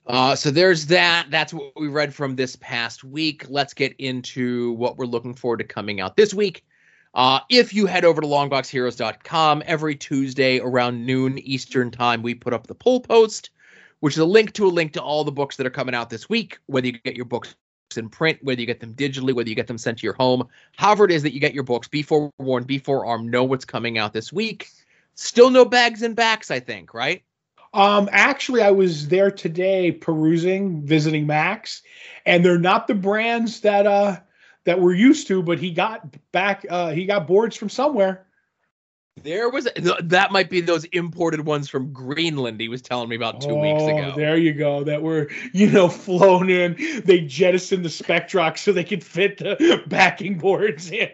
Uh, 0.06 0.34
so 0.34 0.50
there's 0.50 0.86
that. 0.86 1.26
That's 1.30 1.52
what 1.52 1.72
we 1.76 1.88
read 1.88 2.14
from 2.14 2.34
this 2.34 2.56
past 2.56 3.04
week. 3.04 3.44
Let's 3.48 3.74
get 3.74 3.94
into 3.98 4.72
what 4.72 4.96
we're 4.96 5.04
looking 5.04 5.34
forward 5.34 5.58
to 5.58 5.64
coming 5.64 6.00
out 6.00 6.16
this 6.16 6.32
week. 6.32 6.64
Uh, 7.12 7.40
if 7.50 7.74
you 7.74 7.86
head 7.86 8.04
over 8.04 8.20
to 8.20 8.26
longboxheroes.com 8.26 9.62
every 9.66 9.94
Tuesday 9.94 10.58
around 10.58 11.04
noon 11.04 11.38
Eastern 11.40 11.90
time, 11.90 12.22
we 12.22 12.34
put 12.34 12.54
up 12.54 12.66
the 12.66 12.74
poll 12.74 13.00
post, 13.00 13.50
which 14.00 14.14
is 14.14 14.20
a 14.20 14.24
link 14.24 14.52
to 14.54 14.66
a 14.66 14.68
link 14.68 14.94
to 14.94 15.02
all 15.02 15.22
the 15.22 15.32
books 15.32 15.56
that 15.56 15.66
are 15.66 15.70
coming 15.70 15.94
out 15.94 16.08
this 16.08 16.28
week, 16.28 16.58
whether 16.66 16.86
you 16.86 16.92
get 16.92 17.16
your 17.16 17.26
books 17.26 17.54
in 17.96 18.09
print, 18.09 18.38
whether 18.42 18.61
you 18.61 18.66
get 18.66 18.81
them 18.81 18.94
digitally, 18.94 19.35
whether 19.35 19.48
you 19.48 19.55
get 19.55 19.66
them 19.66 19.79
sent 19.79 19.98
to 19.98 20.05
your 20.05 20.14
home, 20.14 20.48
however 20.76 21.05
it 21.05 21.11
is 21.11 21.22
that 21.22 21.33
you 21.33 21.40
get 21.40 21.55
your 21.55 21.64
books, 21.64 21.88
be 21.88 22.03
forewarned, 22.03 22.66
be 22.66 22.79
forearmed, 22.79 23.31
know 23.31 23.44
what's 23.44 23.64
coming 23.64 23.98
out 23.98 24.12
this 24.12 24.33
week. 24.33 24.68
Still 25.14 25.50
no 25.50 25.64
bags 25.64 26.03
and 26.03 26.16
backs, 26.16 26.50
I 26.50 26.61
think, 26.61 26.94
right? 26.94 27.22
Um, 27.72 28.09
actually, 28.11 28.62
I 28.62 28.70
was 28.70 29.09
there 29.09 29.31
today 29.31 29.92
perusing, 29.92 30.83
visiting 30.83 31.26
Max, 31.26 31.83
and 32.26 32.44
they're 32.44 32.59
not 32.59 32.88
the 32.88 32.94
brands 32.94 33.61
that 33.61 33.87
uh 33.87 34.18
that 34.64 34.81
we're 34.81 34.94
used 34.94 35.29
to. 35.29 35.42
But 35.42 35.59
he 35.59 35.70
got 35.70 36.05
back, 36.33 36.66
uh, 36.68 36.90
he 36.90 37.07
got 37.07 37.26
boards 37.26 37.57
from 37.57 37.68
somewhere. 37.68 38.26
There 39.22 39.50
was 39.50 39.68
that 40.02 40.32
might 40.32 40.48
be 40.48 40.60
those 40.60 40.84
imported 40.86 41.44
ones 41.44 41.68
from 41.68 41.92
Greenland. 41.92 42.60
He 42.60 42.68
was 42.68 42.80
telling 42.80 43.08
me 43.08 43.16
about 43.16 43.40
two 43.40 43.54
weeks 43.54 43.82
Oh, 43.82 43.88
ago. 43.88 44.12
There 44.16 44.36
you 44.38 44.54
go. 44.54 44.82
That 44.84 45.02
were 45.02 45.28
you 45.52 45.70
know 45.70 45.88
flown 45.88 46.48
in. 46.48 46.76
They 47.04 47.20
jettisoned 47.20 47.84
the 47.84 47.90
Spectrox 47.90 48.58
so 48.58 48.72
they 48.72 48.84
could 48.84 49.04
fit 49.04 49.38
the 49.38 49.82
backing 49.88 50.38
boards 50.38 50.90
in. 50.90 51.10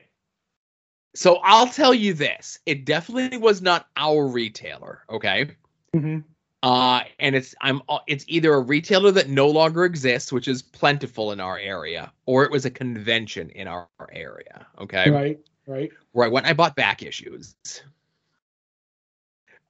So 1.17 1.37
I'll 1.43 1.67
tell 1.69 1.95
you 1.95 2.15
this: 2.15 2.59
it 2.67 2.85
definitely 2.85 3.39
was 3.39 3.61
not 3.63 3.89
our 3.97 4.27
retailer. 4.29 5.03
Okay, 5.11 5.51
Mm-hmm. 5.95 6.19
uh, 6.63 7.01
and 7.19 7.35
it's 7.35 7.55
I'm 7.61 7.81
it's 8.07 8.25
either 8.29 8.53
a 8.55 8.61
retailer 8.61 9.11
that 9.13 9.29
no 9.31 9.49
longer 9.49 9.85
exists, 9.85 10.31
which 10.33 10.47
is 10.47 10.63
plentiful 10.63 11.33
in 11.33 11.41
our 11.41 11.59
area, 11.59 12.13
or 12.27 12.45
it 12.45 12.53
was 12.53 12.67
a 12.67 12.71
convention 12.71 13.51
in 13.51 13.67
our 13.67 13.89
area. 14.13 14.67
Okay, 14.79 15.11
Right, 15.11 15.41
right. 15.67 15.91
where 16.13 16.27
I 16.27 16.31
went, 16.31 16.47
and 16.47 16.51
I 16.51 16.55
bought 16.55 16.77
back 16.77 17.03
issues. 17.03 17.55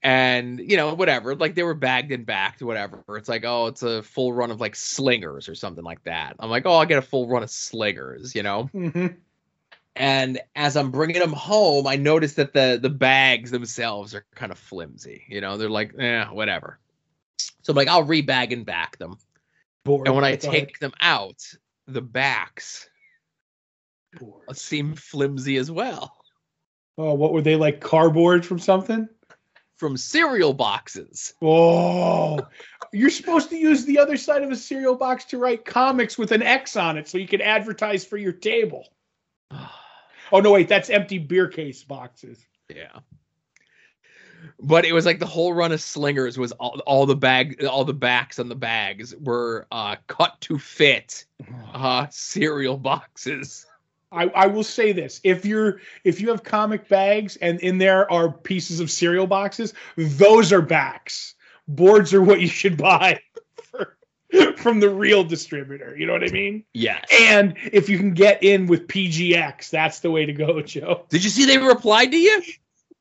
And 0.02 0.60
you 0.60 0.76
know, 0.76 0.94
whatever, 0.94 1.34
like 1.34 1.54
they 1.54 1.64
were 1.64 1.74
bagged 1.74 2.12
and 2.12 2.24
backed, 2.24 2.62
whatever. 2.62 3.02
It's 3.16 3.28
like, 3.28 3.44
oh, 3.44 3.66
it's 3.66 3.82
a 3.82 4.02
full 4.02 4.32
run 4.32 4.50
of 4.50 4.60
like 4.60 4.76
slingers 4.76 5.48
or 5.48 5.54
something 5.54 5.82
like 5.82 6.04
that. 6.04 6.36
I'm 6.38 6.50
like, 6.50 6.64
oh, 6.64 6.74
I'll 6.74 6.86
get 6.86 6.98
a 6.98 7.02
full 7.02 7.28
run 7.28 7.42
of 7.42 7.50
slingers, 7.50 8.34
you 8.34 8.42
know. 8.42 8.70
Mm-hmm. 8.76 9.06
And 9.98 10.40
as 10.54 10.76
I'm 10.76 10.90
bringing 10.90 11.18
them 11.18 11.32
home, 11.32 11.86
I 11.86 11.96
notice 11.96 12.34
that 12.34 12.52
the 12.52 12.78
the 12.80 12.90
bags 12.90 13.50
themselves 13.50 14.14
are 14.14 14.26
kind 14.34 14.52
of 14.52 14.58
flimsy. 14.58 15.24
You 15.26 15.40
know, 15.40 15.56
they're 15.56 15.70
like, 15.70 15.98
eh, 15.98 16.26
whatever. 16.26 16.78
So 17.62 17.72
I'm 17.72 17.76
like, 17.76 17.88
I'll 17.88 18.04
rebag 18.04 18.52
and 18.52 18.66
back 18.66 18.98
them. 18.98 19.16
Board. 19.84 20.06
And 20.06 20.14
when 20.14 20.24
I 20.24 20.36
take 20.36 20.78
them 20.80 20.92
out, 21.00 21.42
the 21.86 22.02
backs. 22.02 22.88
Seem 24.52 24.94
flimsy 24.94 25.56
as 25.56 25.70
well. 25.70 26.16
Oh, 26.98 27.14
what 27.14 27.32
were 27.32 27.42
they 27.42 27.56
like? 27.56 27.80
Cardboard 27.80 28.44
from 28.44 28.58
something? 28.58 29.08
From 29.76 29.96
cereal 29.96 30.54
boxes. 30.54 31.34
Oh, 31.42 32.38
you're 32.92 33.10
supposed 33.10 33.50
to 33.50 33.56
use 33.56 33.84
the 33.84 33.98
other 33.98 34.16
side 34.16 34.42
of 34.42 34.50
a 34.50 34.56
cereal 34.56 34.94
box 34.94 35.26
to 35.26 35.38
write 35.38 35.64
comics 35.64 36.16
with 36.16 36.32
an 36.32 36.42
X 36.42 36.76
on 36.76 36.96
it 36.96 37.08
so 37.08 37.18
you 37.18 37.28
can 37.28 37.42
advertise 37.42 38.04
for 38.04 38.16
your 38.16 38.32
table. 38.32 38.88
Oh, 40.32 40.40
no, 40.40 40.50
wait, 40.50 40.66
that's 40.66 40.90
empty 40.90 41.18
beer 41.18 41.46
case 41.46 41.84
boxes. 41.84 42.44
Yeah. 42.68 42.98
But 44.60 44.84
it 44.84 44.92
was 44.92 45.06
like 45.06 45.18
the 45.18 45.26
whole 45.26 45.54
run 45.54 45.72
of 45.72 45.80
slingers 45.80 46.38
was 46.38 46.52
all, 46.52 46.80
all 46.86 47.06
the 47.06 47.16
bag 47.16 47.64
all 47.64 47.84
the 47.84 47.94
backs 47.94 48.38
on 48.38 48.48
the 48.48 48.56
bags 48.56 49.14
were 49.16 49.66
uh 49.70 49.96
cut 50.06 50.40
to 50.42 50.58
fit 50.58 51.24
uh 51.74 52.06
cereal 52.10 52.76
boxes. 52.76 53.65
I, 54.12 54.24
I 54.24 54.46
will 54.46 54.64
say 54.64 54.92
this: 54.92 55.20
if 55.24 55.44
you're 55.44 55.80
if 56.04 56.20
you 56.20 56.30
have 56.30 56.42
comic 56.42 56.88
bags 56.88 57.36
and 57.36 57.60
in 57.60 57.78
there 57.78 58.10
are 58.10 58.30
pieces 58.30 58.80
of 58.80 58.90
cereal 58.90 59.26
boxes, 59.26 59.74
those 59.96 60.52
are 60.52 60.62
backs. 60.62 61.34
Boards 61.68 62.14
are 62.14 62.22
what 62.22 62.40
you 62.40 62.48
should 62.48 62.76
buy 62.76 63.20
for 63.62 63.96
from 64.56 64.80
the 64.80 64.88
real 64.88 65.24
distributor. 65.24 65.96
You 65.96 66.06
know 66.06 66.12
what 66.12 66.22
I 66.22 66.32
mean? 66.32 66.64
Yeah. 66.72 67.00
And 67.20 67.56
if 67.72 67.88
you 67.88 67.98
can 67.98 68.14
get 68.14 68.42
in 68.42 68.66
with 68.66 68.86
PGX, 68.86 69.70
that's 69.70 70.00
the 70.00 70.10
way 70.10 70.26
to 70.26 70.32
go, 70.32 70.62
Joe. 70.62 71.06
Did 71.08 71.24
you 71.24 71.30
see 71.30 71.46
they 71.46 71.58
replied 71.58 72.12
to 72.12 72.16
you? 72.16 72.42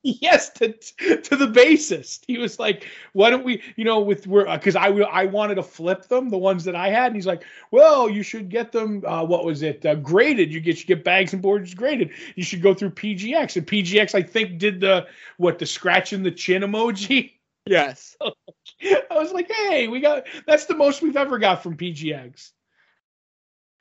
Yes, 0.22 0.52
to 0.52 0.72
to 0.72 1.36
the 1.36 1.48
bassist. 1.48 2.26
He 2.28 2.38
was 2.38 2.60
like, 2.60 2.88
"Why 3.14 3.32
don't 3.32 3.44
we, 3.44 3.64
you 3.76 3.84
know, 3.84 4.00
with 4.00 4.28
we're 4.28 4.46
because 4.56 4.76
I 4.76 4.90
I 4.90 5.26
wanted 5.26 5.56
to 5.56 5.64
flip 5.64 6.08
them, 6.08 6.30
the 6.30 6.38
ones 6.38 6.64
that 6.66 6.76
I 6.76 6.90
had." 6.90 7.08
And 7.08 7.16
he's 7.16 7.26
like, 7.26 7.44
"Well, 7.72 8.08
you 8.08 8.22
should 8.22 8.50
get 8.50 8.72
them. 8.72 9.04
Uh, 9.04 9.24
what 9.24 9.46
was 9.46 9.64
it? 9.64 9.84
Uh, 9.84 9.96
graded. 9.96 10.54
You 10.54 10.60
get 10.60 10.80
you 10.80 10.86
get 10.86 11.04
bags 11.04 11.34
and 11.34 11.42
boards 11.42 11.74
graded. 11.74 12.12
You 12.36 12.44
should 12.44 12.62
go 12.62 12.76
through 12.76 12.92
PGX. 12.92 13.56
And 13.56 13.66
PGX, 13.66 14.14
I 14.14 14.22
think, 14.22 14.60
did 14.60 14.80
the 14.80 15.08
what 15.38 15.58
the 15.58 15.66
scratching 15.66 16.22
the 16.22 16.32
chin 16.32 16.62
emoji." 16.62 17.32
Yes. 17.68 18.16
I 18.22 19.04
was 19.10 19.32
like, 19.32 19.52
"Hey, 19.52 19.88
we 19.88 20.00
got 20.00 20.28
that's 20.46 20.66
the 20.66 20.76
most 20.76 21.02
we've 21.02 21.18
ever 21.18 21.40
got 21.40 21.64
from 21.64 21.78
PGX." 21.78 22.52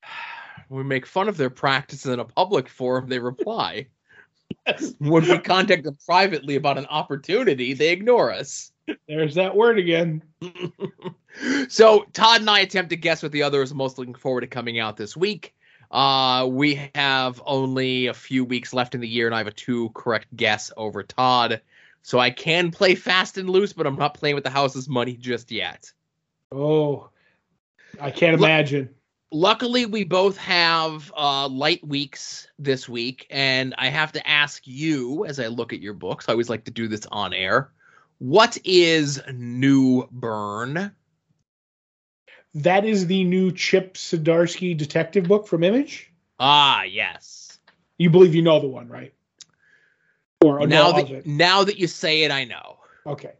We 0.71 0.83
make 0.83 1.05
fun 1.05 1.29
of 1.29 1.37
their 1.37 1.51
practice 1.51 2.07
in 2.07 2.19
a 2.19 2.25
public 2.25 2.71
forum. 2.71 3.07
They 3.09 3.19
reply. 3.19 3.89
When 4.99 5.29
we 5.29 5.39
contact 5.39 5.85
them 5.85 5.99
privately 6.07 6.57
about 6.57 6.79
an 6.79 6.87
opportunity, 6.87 7.75
they 7.75 7.91
ignore 7.91 8.33
us. 8.33 8.73
There's 9.09 9.35
that 9.35 9.55
word 9.55 9.79
again. 9.79 10.23
so 11.69 12.07
Todd 12.13 12.41
and 12.41 12.51
I 12.51 12.61
attempt 12.61 12.91
to 12.91 12.97
guess 12.97 13.23
what 13.23 13.33
the 13.33 13.43
other 13.43 13.63
is 13.63 13.75
most 13.75 13.99
looking 13.99 14.15
forward 14.15 14.43
to 14.43 14.47
coming 14.47 14.79
out 14.79 14.97
this 14.97 15.17
week. 15.17 15.55
Uh, 15.91 16.47
we 16.51 16.91
have 16.95 17.41
only 17.47 18.07
a 18.07 18.15
few 18.15 18.45
weeks 18.45 18.73
left 18.73 18.95
in 18.95 19.01
the 19.01 19.09
year, 19.09 19.27
and 19.27 19.35
I 19.35 19.39
have 19.39 19.47
a 19.47 19.53
two 19.53 19.91
correct 19.91 20.35
guess 20.35 20.73
over 20.77 21.03
Todd. 21.03 21.61
So 22.03 22.19
I 22.19 22.31
can 22.31 22.71
play 22.71 22.95
fast 22.95 23.39
and 23.39 23.49
loose, 23.49 23.73
but 23.73 23.87
I'm 23.87 23.97
not 23.97 24.15
playing 24.15 24.35
with 24.35 24.45
the 24.45 24.51
house's 24.51 24.89
money 24.89 25.17
just 25.17 25.51
yet. 25.51 25.91
Oh, 26.53 27.11
I 28.01 28.11
can't 28.11 28.35
imagine. 28.35 28.91
Luckily, 29.35 29.85
we 29.85 30.05
both 30.05 30.37
have 30.37 31.13
uh, 31.17 31.49
light 31.49 31.85
weeks 31.85 32.47
this 32.57 32.89
week, 32.89 33.27
and 33.31 33.75
I 33.77 33.89
have 33.89 34.13
to 34.13 34.25
ask 34.25 34.65
you 34.65 35.25
as 35.25 35.41
I 35.41 35.49
look 35.49 35.73
at 35.73 35.81
your 35.81 35.93
books. 35.93 36.29
I 36.29 36.33
always 36.33 36.49
like 36.49 36.67
to 36.67 36.71
do 36.71 36.87
this 36.87 37.05
on 37.11 37.35
air. 37.35 37.73
What 38.19 38.57
is 38.65 39.21
Newburn? 39.33 40.93
That 42.55 42.85
is 42.85 43.09
the 43.09 43.25
new 43.25 43.51
Chip 43.51 43.95
Zdarsky 43.95 44.77
detective 44.77 45.25
book 45.25 45.49
from 45.49 45.65
Image. 45.65 46.13
Ah, 46.39 46.85
yes. 46.85 47.59
You 47.99 48.11
believe 48.11 48.37
you 48.37 48.43
know 48.43 48.61
the 48.61 48.69
one, 48.69 48.89
right? 48.89 49.13
Or 50.45 50.65
now 50.65 50.93
that 50.93 51.27
now 51.27 51.65
that 51.65 51.77
you 51.77 51.89
say 51.89 52.23
it, 52.23 52.31
I 52.31 52.45
know. 52.45 52.79
Okay. 53.05 53.33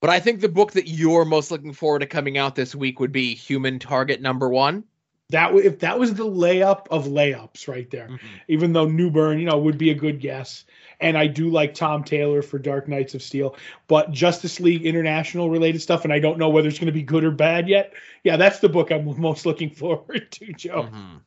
But 0.00 0.10
I 0.10 0.20
think 0.20 0.40
the 0.40 0.48
book 0.48 0.72
that 0.72 0.88
you're 0.88 1.24
most 1.24 1.50
looking 1.50 1.72
forward 1.72 2.00
to 2.00 2.06
coming 2.06 2.38
out 2.38 2.54
this 2.54 2.74
week 2.74 3.00
would 3.00 3.12
be 3.12 3.34
Human 3.34 3.78
Target 3.78 4.20
Number 4.20 4.48
One. 4.48 4.84
That 5.30 5.54
if 5.56 5.80
that 5.80 5.98
was 5.98 6.14
the 6.14 6.24
layup 6.24 6.86
of 6.90 7.06
layups 7.06 7.68
right 7.68 7.90
there. 7.90 8.08
Even 8.48 8.72
though 8.72 8.86
Newburn, 8.86 9.38
you 9.38 9.44
know, 9.44 9.58
would 9.58 9.76
be 9.76 9.90
a 9.90 9.94
good 9.94 10.20
guess. 10.20 10.64
And 11.00 11.18
I 11.18 11.26
do 11.26 11.50
like 11.50 11.74
Tom 11.74 12.02
Taylor 12.02 12.42
for 12.42 12.58
Dark 12.58 12.88
Knights 12.88 13.14
of 13.14 13.22
Steel, 13.22 13.56
but 13.88 14.10
Justice 14.10 14.58
League 14.58 14.86
International 14.86 15.50
related 15.50 15.82
stuff, 15.82 16.04
and 16.04 16.12
I 16.12 16.18
don't 16.18 16.38
know 16.38 16.48
whether 16.48 16.66
it's 16.66 16.78
going 16.78 16.86
to 16.86 16.92
be 16.92 17.02
good 17.02 17.24
or 17.24 17.30
bad 17.30 17.68
yet. 17.68 17.92
Yeah, 18.24 18.36
that's 18.36 18.60
the 18.60 18.68
book 18.68 18.90
I'm 18.90 19.20
most 19.20 19.46
looking 19.46 19.70
forward 19.74 20.30
to, 20.32 20.52
Joe. 20.54 20.84
Mhm. 20.84 21.20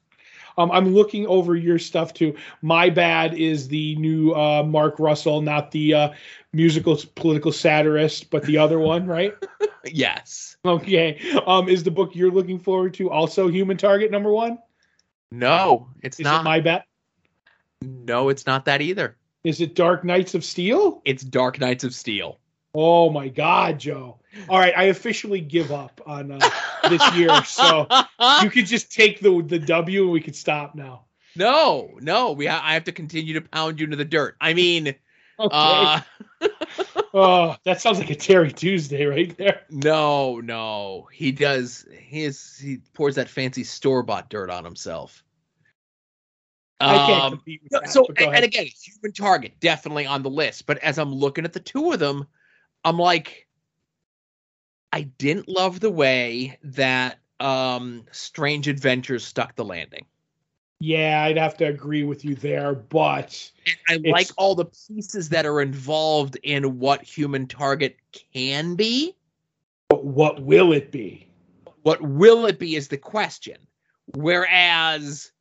Um, 0.58 0.72
I'm 0.72 0.94
looking 0.94 1.26
over 1.28 1.56
your 1.56 1.80
stuff 1.80 2.14
too. 2.14 2.36
My 2.62 2.90
bad 2.90 3.34
is 3.34 3.68
the 3.68 3.96
new 3.96 4.32
uh, 4.34 4.64
Mark 4.64 5.00
Russell, 5.00 5.42
not 5.42 5.72
the 5.72 5.94
uh, 5.94 6.10
musical 6.54 7.00
political 7.16 7.52
satirist, 7.52 8.30
but 8.30 8.44
the 8.44 8.58
other 8.58 8.80
one, 8.80 9.06
right? 9.08 9.34
Yes. 9.84 10.58
Okay. 10.64 11.20
Um, 11.48 11.68
is 11.68 11.82
the 11.84 11.90
book 11.90 12.12
you're 12.14 12.30
looking 12.30 12.60
forward 12.60 12.94
to 12.94 13.10
also 13.10 13.48
Human 13.48 13.78
Target 13.78 14.12
number 14.12 14.32
one? 14.32 14.60
No, 15.32 15.88
it's 16.04 16.20
Is 16.20 16.24
not. 16.24 16.42
it 16.42 16.44
my 16.44 16.60
bet? 16.60 16.86
no, 17.82 18.30
it's 18.30 18.46
not 18.46 18.66
that 18.66 18.82
either. 18.82 19.18
Is 19.44 19.60
it 19.60 19.74
Dark 19.74 20.04
Knights 20.04 20.36
of 20.36 20.46
Steel? 20.46 21.02
It's 21.04 21.24
Dark 21.24 21.60
Knights 21.60 21.84
of 21.84 21.96
Steel. 21.96 22.38
Oh 22.74 23.10
my 23.10 23.28
God, 23.28 23.80
Joe! 23.80 24.18
All 24.48 24.58
right, 24.58 24.74
I 24.76 24.84
officially 24.86 25.42
give 25.42 25.72
up 25.72 26.02
on 26.06 26.32
uh, 26.32 26.40
this 26.90 27.16
year, 27.16 27.44
so 27.44 27.86
you 28.42 28.50
could 28.50 28.66
just 28.66 28.92
take 28.92 29.20
the 29.20 29.42
the 29.46 29.60
W 29.60 30.04
and 30.04 30.12
we 30.12 30.22
could 30.22 30.36
stop 30.36 30.74
now. 30.76 31.04
no, 31.36 31.98
no, 32.02 32.32
we 32.32 32.46
ha- 32.46 32.62
I 32.64 32.74
have 32.74 32.86
to 32.86 32.92
continue 32.94 33.34
to 33.34 33.42
pound 33.42 33.80
you 33.80 33.86
into 33.86 33.98
the 33.98 34.06
dirt. 34.06 34.36
I 34.40 34.54
mean, 34.54 34.96
Okay. 35.40 35.48
uh, 35.52 36.00
oh, 37.14 37.56
that 37.66 37.82
sounds 37.82 38.00
like 38.00 38.10
a 38.10 38.16
Terry 38.16 38.52
Tuesday 38.54 39.06
right 39.06 39.36
there. 39.38 39.62
no, 39.70 40.40
no, 40.40 41.10
he 41.12 41.32
does. 41.34 41.86
He 42.00 42.24
is. 42.24 42.58
He 42.58 42.78
pours 42.94 43.16
that 43.16 43.28
fancy 43.28 43.64
store 43.66 44.04
bought 44.04 44.30
dirt 44.30 44.50
on 44.50 44.64
himself. 44.64 45.24
I 46.80 46.98
can't 47.06 47.24
Um, 47.26 47.32
compete 47.34 47.62
with 47.64 47.72
No, 47.74 47.80
that. 47.82 47.90
so 47.90 48.06
and, 48.18 48.36
and 48.36 48.46
again, 48.46 48.66
human 48.66 49.12
target 49.14 49.60
definitely 49.60 50.06
on 50.06 50.24
the 50.24 50.30
list. 50.30 50.66
But 50.66 50.78
as 50.80 50.98
I'm 50.98 51.14
looking 51.14 51.44
at 51.46 51.54
the 51.54 51.60
two 51.60 51.92
of 51.92 52.00
them, 52.00 52.26
I'm 52.84 52.98
like, 52.98 53.48
I 54.92 55.04
didn't 55.04 55.48
love 55.48 55.80
the 55.80 55.92
way 55.92 56.58
that 56.64 57.20
um 57.40 58.06
Strange 58.12 58.68
Adventures 58.68 59.26
stuck 59.26 59.56
the 59.56 59.66
landing. 59.66 60.06
Yeah, 60.80 61.24
I'd 61.24 61.38
have 61.38 61.58
to 61.58 61.66
agree 61.66 62.04
with 62.04 62.26
you 62.26 62.34
there, 62.36 62.74
but 62.74 63.52
I 63.88 63.94
It's- 63.96 64.12
like 64.12 64.30
all 64.38 64.56
the 64.56 64.66
pieces 64.66 65.30
that 65.30 65.46
are 65.46 65.62
involved 65.62 66.38
in 66.44 66.80
what 66.80 67.04
human 67.04 67.48
target 67.48 67.98
can 68.34 68.76
be. 68.76 69.16
but 69.90 70.06
what 70.06 70.42
will 70.42 70.72
it 70.72 70.90
be? 70.92 71.28
What 71.84 72.02
will 72.02 72.46
it 72.46 72.58
be 72.60 72.76
is 72.76 72.88
the 72.88 72.98
question. 72.98 73.58
Whereas 74.16 75.32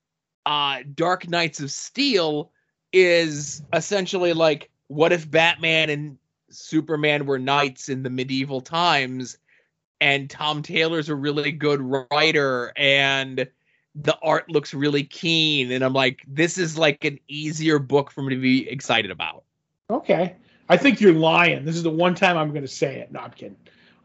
uh 0.47 0.81
Dark 0.95 1.29
Knights 1.29 1.61
of 1.61 1.71
Steel 1.71 2.51
is 2.93 3.63
essentially 3.73 4.33
like 4.33 4.71
what 4.89 5.13
if 5.13 5.31
Batman 5.31 5.91
and 5.91 6.19
Superman 6.51 7.27
were 7.27 7.39
knights 7.39 7.89
in 7.89 8.03
the 8.03 8.11
medieval 8.11 8.61
times 8.61 9.39
and 10.01 10.29
Tom 10.31 10.63
Taylor's 10.63 11.09
a 11.09 11.15
really 11.15 11.53
good 11.53 11.81
writer 11.81 12.73
and 12.77 13.49
the 13.95 14.19
art 14.23 14.51
looks 14.51 14.73
really 14.73 15.05
keen 15.05 15.73
and 15.73 15.85
I'm 15.85 15.93
like 15.93 16.25
this 16.27 16.59
is 16.59 16.79
like 16.79 17.05
an 17.05 17.19
easier 17.29 17.79
book 17.79 18.11
for 18.11 18.23
me 18.23 18.35
to 18.35 18.41
be 18.41 18.69
excited 18.69 19.11
about. 19.11 19.45
Okay. 19.91 20.37
I 20.69 20.77
think 20.77 21.01
you're 21.01 21.13
lying. 21.13 21.65
This 21.65 21.77
is 21.77 21.83
the 21.83 21.91
one 21.91 22.15
time 22.15 22.37
I'm 22.37 22.51
going 22.51 22.63
to 22.63 22.69
say 22.69 23.01
it. 23.01 23.11
No, 23.11 23.21
I'm 23.21 23.33
kidding. 23.33 23.57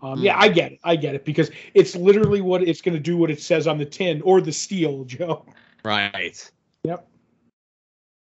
Um, 0.02 0.20
Yeah, 0.20 0.36
Hmm. 0.36 0.42
I 0.42 0.48
get 0.50 0.72
it. 0.74 0.80
I 0.84 0.96
get 0.96 1.16
it 1.16 1.24
because 1.24 1.52
it's 1.74 1.96
literally 1.96 2.42
what 2.42 2.64
it's 2.64 2.82
going 2.82 2.96
to 2.96 3.00
do 3.00 3.18
what 3.18 3.30
it 3.30 3.42
says 3.42 3.68
on 3.68 3.78
the 3.78 3.86
tin 3.86 4.22
or 4.24 4.42
the 4.42 4.52
steel, 4.52 5.04
Joe. 5.06 5.46
Right. 5.84 6.52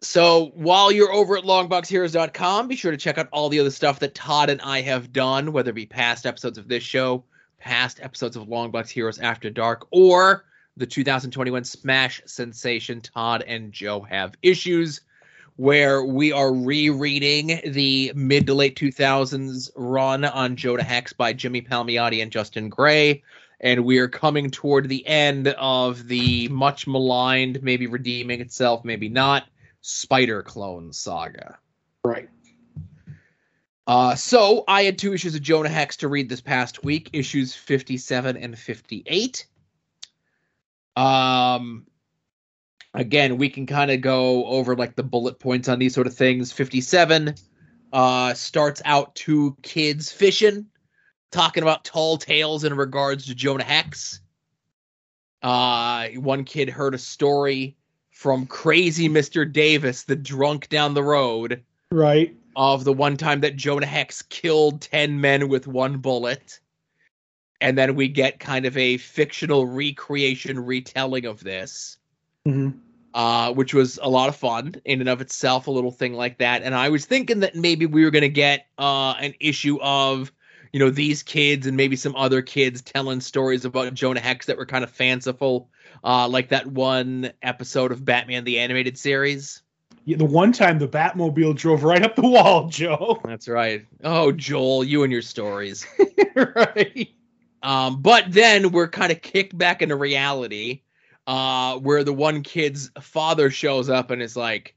So 0.06 0.52
while 0.54 0.92
you're 0.92 1.12
over 1.12 1.36
at 1.36 1.44
longboxheroes.com, 1.44 2.68
be 2.68 2.76
sure 2.76 2.92
to 2.92 2.98
check 2.98 3.18
out 3.18 3.28
all 3.32 3.50
the 3.50 3.60
other 3.60 3.72
stuff 3.72 4.00
that 4.00 4.14
Todd 4.14 4.50
and 4.50 4.62
I 4.62 4.82
have 4.82 5.12
done, 5.12 5.52
whether 5.52 5.72
it 5.72 5.74
be 5.74 5.88
past 5.88 6.28
episodes 6.28 6.60
of 6.60 6.68
this 6.68 6.84
show, 6.84 7.24
past 7.60 8.00
episodes 8.02 8.38
of 8.38 8.48
Longbox 8.48 8.90
Heroes 8.90 9.18
After 9.18 9.50
Dark, 9.50 9.88
or 9.90 10.46
the 10.78 10.86
2021 10.86 11.64
Smash 11.64 12.22
sensation 12.28 13.02
Todd 13.02 13.44
and 13.48 13.72
Joe 13.74 14.02
have 14.02 14.36
issues, 14.44 15.02
where 15.56 16.06
we 16.06 16.32
are 16.32 16.54
rereading 16.54 17.60
the 17.66 18.14
mid 18.16 18.46
to 18.46 18.54
late 18.54 18.78
2000s 18.78 19.72
run 19.76 20.24
on 20.24 20.56
Jonah 20.56 20.84
Hex 20.84 21.14
by 21.14 21.34
Jimmy 21.34 21.64
Palmiotti 21.64 22.22
and 22.22 22.32
Justin 22.32 22.70
Gray. 22.70 23.24
And 23.60 23.84
we 23.84 23.98
are 23.98 24.08
coming 24.08 24.52
toward 24.52 24.88
the 24.88 25.06
end 25.08 25.48
of 25.48 26.08
the 26.08 26.48
much 26.50 26.86
maligned, 26.86 27.64
maybe 27.64 27.88
redeeming 27.88 28.40
itself, 28.40 28.86
maybe 28.86 29.10
not, 29.10 29.46
Spider 29.88 30.42
Clone 30.42 30.92
saga. 30.92 31.60
Right. 32.04 32.28
Uh, 33.86 34.16
so 34.16 34.64
I 34.68 34.82
had 34.82 34.98
two 34.98 35.14
issues 35.14 35.36
of 35.36 35.44
Jonah 35.44 35.70
Hex 35.70 35.98
to 35.98 36.08
read 36.08 36.28
this 36.28 36.42
past 36.42 36.84
week, 36.84 37.12
issues 37.14 37.54
57 37.54 38.36
and 38.36 38.58
58. 38.58 39.46
Um, 40.96 41.86
again, 42.96 43.38
we 43.38 43.48
can 43.48 43.68
kind 43.68 43.92
of 43.92 44.02
go 44.02 44.46
over 44.46 44.76
like 44.76 44.96
the 44.96 45.04
bullet 45.04 45.38
points 45.38 45.70
on 45.70 45.78
these 45.78 45.94
sort 45.94 46.08
of 46.08 46.16
things. 46.16 46.52
57 46.52 47.36
uh, 47.94 48.34
starts 48.34 48.82
out 48.86 49.14
two 49.14 49.56
kids 49.62 50.12
fishing, 50.12 50.66
talking 51.30 51.62
about 51.62 51.86
tall 51.86 52.18
tales 52.18 52.64
in 52.64 52.76
regards 52.76 53.28
to 53.28 53.36
Jonah 53.36 53.64
Hex. 53.64 54.20
Uh, 55.44 56.08
one 56.16 56.44
kid 56.44 56.70
heard 56.72 56.96
a 56.96 56.98
story 56.98 57.78
from 58.16 58.46
crazy 58.48 59.10
Mr. 59.10 59.52
Davis, 59.52 60.04
the 60.04 60.16
drunk 60.16 60.70
down 60.70 60.94
the 60.94 61.04
road, 61.04 61.62
Right. 61.92 62.34
of 62.56 62.86
the 62.86 62.94
one 62.94 63.18
time 63.18 63.42
that 63.42 63.58
Jonah 63.58 63.86
Hex 63.86 64.22
killed 64.22 64.80
10 64.82 65.20
men 65.20 65.50
with 65.50 65.68
one 65.68 65.98
bullet. 65.98 66.62
And 67.60 67.78
then 67.78 67.94
we 67.96 68.08
get 68.08 68.40
kind 68.40 68.66
of 68.66 68.78
a 68.78 68.96
fictional 68.96 69.68
recreation 69.68 70.58
retelling 70.58 71.26
of 71.26 71.44
this, 71.44 71.98
hmm 72.46 72.70
uh, 73.14 73.54
which 73.54 73.74
was 73.74 74.00
a 74.02 74.10
lot 74.10 74.28
of 74.30 74.36
fun 74.36 74.76
in 74.86 75.00
and 75.02 75.10
of 75.10 75.22
itself, 75.22 75.68
a 75.68 75.72
little 75.72 75.92
thing 75.92 76.14
like 76.14 76.38
that. 76.38 76.64
And 76.64 76.74
I 76.74 76.90
was 76.90 77.06
thinking 77.06 77.42
that 77.42 77.56
maybe 77.56 77.86
we 77.86 78.04
were 78.04 78.12
going 78.12 78.24
to 78.24 78.30
get 78.30 78.68
uh, 78.78 79.14
an 79.20 79.34
issue 79.40 79.78
of, 79.82 80.32
you 80.76 80.80
know 80.80 80.90
these 80.90 81.24
kids 81.24 81.68
and 81.68 81.78
maybe 81.78 81.96
some 81.96 82.18
other 82.18 82.42
kids 82.42 82.82
telling 82.82 83.22
stories 83.22 83.64
about 83.64 83.94
Jonah 83.94 84.20
Hex 84.20 84.48
that 84.48 84.58
were 84.58 84.66
kind 84.66 84.84
of 84.84 84.92
fanciful, 84.92 85.70
uh, 86.04 86.28
like 86.28 86.50
that 86.50 86.68
one 86.68 87.32
episode 87.42 87.94
of 87.94 88.04
Batman 88.04 88.44
the 88.44 88.60
animated 88.60 88.98
series. 88.98 89.62
Yeah, 90.04 90.18
the 90.18 90.26
one 90.26 90.52
time 90.52 90.78
the 90.78 90.88
Batmobile 90.90 91.56
drove 91.56 91.86
right 91.86 92.04
up 92.04 92.18
the 92.18 92.28
wall, 92.28 92.68
Joe. 92.70 93.22
That's 93.24 93.48
right. 93.48 93.86
Oh, 94.04 94.34
Joel, 94.34 94.84
you 94.84 95.04
and 95.04 95.14
your 95.14 95.22
stories. 95.22 95.88
right. 96.36 97.10
Um, 97.64 98.02
but 98.02 98.26
then 98.28 98.74
we're 98.74 98.90
kind 98.90 99.14
of 99.14 99.22
kicked 99.22 99.58
back 99.58 99.82
into 99.82 99.96
reality, 99.96 100.82
uh, 101.26 101.78
where 101.78 102.04
the 102.04 102.12
one 102.12 102.44
kid's 102.44 102.92
father 103.00 103.50
shows 103.50 103.90
up 103.90 104.12
and 104.12 104.22
is 104.22 104.36
like, 104.36 104.76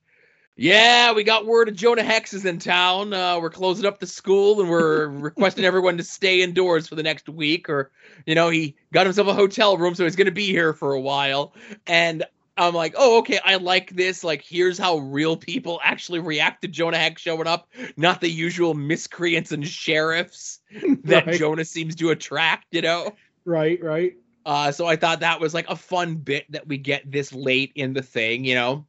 "Yeah, 0.59 1.13
we 1.13 1.25
got 1.25 1.47
word 1.47 1.69
of 1.69 1.77
Jonah 1.77 2.03
Hex 2.03 2.35
is 2.35 2.45
in 2.45 2.59
town. 2.59 3.15
Uh, 3.15 3.39
we're 3.41 3.49
closing 3.49 3.87
up 3.87 4.01
the 4.01 4.07
school 4.07 4.61
and 4.61 4.69
we're 4.69 5.07
requesting 5.09 5.65
everyone 5.65 5.97
to 5.97 6.03
stay 6.03 6.43
indoors 6.43 6.89
for 6.89 6.97
the 6.97 7.03
next 7.03 7.29
week, 7.29 7.71
or 7.71 7.91
you 8.27 8.35
know, 8.35 8.51
he 8.51 8.77
got 8.93 9.07
himself 9.07 9.29
a 9.29 9.35
hotel 9.35 9.79
room, 9.79 9.95
so 9.95 10.05
he's 10.05 10.17
going 10.17 10.27
to 10.27 10.33
be 10.33 10.47
here 10.47 10.75
for 10.75 10.93
a 10.93 11.01
while." 11.01 11.55
And 11.87 12.25
I'm 12.59 12.75
like, 12.75 12.95
oh, 12.97 13.19
okay, 13.19 13.39
I 13.45 13.55
like 13.57 13.95
this. 13.95 14.25
Like, 14.25 14.43
here's 14.43 14.79
how 14.79 14.99
real 14.99 15.37
people 15.37 15.81
actually 15.83 16.19
react 16.19 16.63
to 16.63 16.69
Jonah 16.69 16.99
Hex 16.99 17.23
showing 17.23 17.47
up, 17.47 17.69
not 17.97 18.21
the 18.21 18.29
usual 18.29 18.75
miscreants 18.75 19.53
and 19.53 19.67
sheriffs 19.67 20.59
that 21.05 21.27
Right. 21.27 21.39
Jonah 21.39 21.65
seems 21.65 21.95
to 21.97 22.11
attract, 22.11 22.67
you 22.73 22.83
know? 22.83 23.15
Right, 23.45 23.83
right. 23.83 24.15
Uh, 24.45 24.73
so 24.73 24.87
I 24.87 24.97
thought 24.97 25.21
that 25.21 25.41
was 25.41 25.55
like 25.55 25.69
a 25.69 25.77
fun 25.77 26.17
bit 26.17 26.51
that 26.51 26.67
we 26.67 26.79
get 26.79 27.11
this 27.11 27.33
late 27.33 27.73
in 27.77 27.93
the 27.93 28.03
thing, 28.03 28.45
you 28.45 28.57
know? 28.57 28.87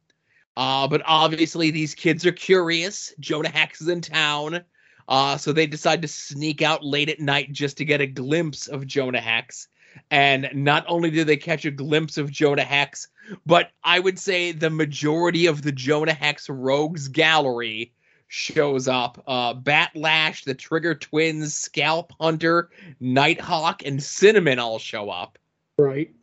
Uh, 0.60 0.90
but 0.90 1.02
obviously, 1.06 1.72
these 1.72 1.96
kids 1.96 2.26
are 2.26 2.34
curious. 2.34 3.14
Jonah 3.18 3.48
Hex 3.48 3.80
is 3.80 3.88
in 3.88 4.02
town. 4.02 4.60
Uh, 5.08 5.38
so 5.38 5.54
they 5.54 5.66
decide 5.66 6.02
to 6.02 6.08
sneak 6.10 6.62
out 6.62 6.84
late 6.84 7.08
at 7.08 7.22
night 7.22 7.50
just 7.54 7.78
to 7.78 7.86
get 7.86 8.02
a 8.02 8.06
glimpse 8.06 8.68
of 8.68 8.86
Jonah 8.86 9.22
Hex. 9.22 9.70
And 10.12 10.50
not 10.54 10.84
only 10.90 11.12
do 11.12 11.24
they 11.24 11.38
catch 11.38 11.64
a 11.64 11.72
glimpse 11.72 12.18
of 12.18 12.30
Jonah 12.30 12.66
Hex, 12.66 13.08
but 13.46 13.72
I 13.86 14.02
would 14.02 14.20
say 14.20 14.52
the 14.52 14.70
majority 14.70 15.46
of 15.46 15.62
the 15.62 15.72
Jonah 15.72 16.12
Hex 16.12 16.50
Rogues 16.50 17.08
gallery 17.08 17.94
shows 18.28 18.90
up. 18.90 19.24
Uh, 19.26 19.54
Bat 19.54 19.92
Lash, 19.96 20.44
the 20.44 20.56
Trigger 20.56 20.94
Twins, 20.94 21.56
Scalp 21.56 22.12
Hunter, 22.20 22.70
Nighthawk, 23.00 23.86
and 23.86 24.04
Cinnamon 24.04 24.60
all 24.60 24.78
show 24.78 25.10
up 25.10 25.40
Right. 25.80 26.14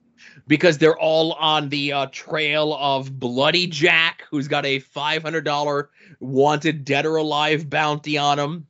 Because 0.46 0.78
they're 0.78 0.98
all 0.98 1.32
on 1.34 1.68
the 1.68 1.92
uh, 1.92 2.06
trail 2.12 2.74
of 2.74 3.18
Bloody 3.18 3.66
Jack, 3.66 4.24
who's 4.30 4.48
got 4.48 4.64
a 4.64 4.80
$500 4.80 5.88
wanted 6.20 6.84
dead 6.84 7.04
or 7.06 7.16
alive 7.16 7.68
bounty 7.68 8.16
on 8.16 8.38
him. 8.38 8.66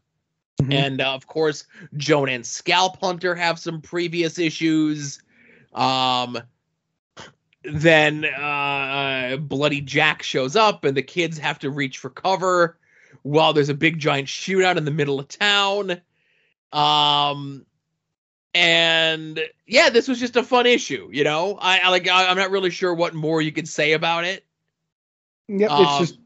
Mhm. 0.60 0.72
And 0.72 1.00
uh, 1.00 1.12
of 1.12 1.26
course, 1.26 1.64
Jonah 1.96 2.32
and 2.32 2.46
Scalp 2.46 2.98
Hunter 3.00 3.34
have 3.34 3.58
some 3.58 3.82
previous 3.82 4.38
issues. 4.38 5.22
Um, 5.74 6.38
then 7.62 8.24
uh, 8.24 9.36
Bloody 9.38 9.80
Jack 9.80 10.22
shows 10.22 10.56
up, 10.56 10.84
and 10.84 10.96
the 10.96 11.02
kids 11.02 11.38
have 11.38 11.58
to 11.58 11.70
reach 11.70 11.98
for 11.98 12.10
cover 12.10 12.78
while 13.22 13.52
there's 13.52 13.68
a 13.68 13.74
big 13.74 13.98
giant 13.98 14.28
shootout 14.28 14.76
in 14.76 14.84
the 14.84 14.90
middle 14.90 15.18
of 15.18 15.28
town. 15.28 16.00
Um, 16.72 17.66
and 18.56 19.38
yeah, 19.66 19.90
this 19.90 20.08
was 20.08 20.18
just 20.18 20.34
a 20.36 20.42
fun 20.42 20.64
issue. 20.64 21.10
You 21.12 21.24
know, 21.24 21.58
I, 21.60 21.80
I 21.80 21.90
like. 21.90 22.08
I, 22.08 22.28
I'm 22.28 22.38
not 22.38 22.50
really 22.50 22.70
sure 22.70 22.94
what 22.94 23.14
more 23.14 23.42
you 23.42 23.52
could 23.52 23.68
say 23.68 23.92
about 23.92 24.24
it. 24.24 24.46
Yep, 25.48 25.70
Um, 25.70 25.82
it's 25.82 25.98
just 25.98 26.18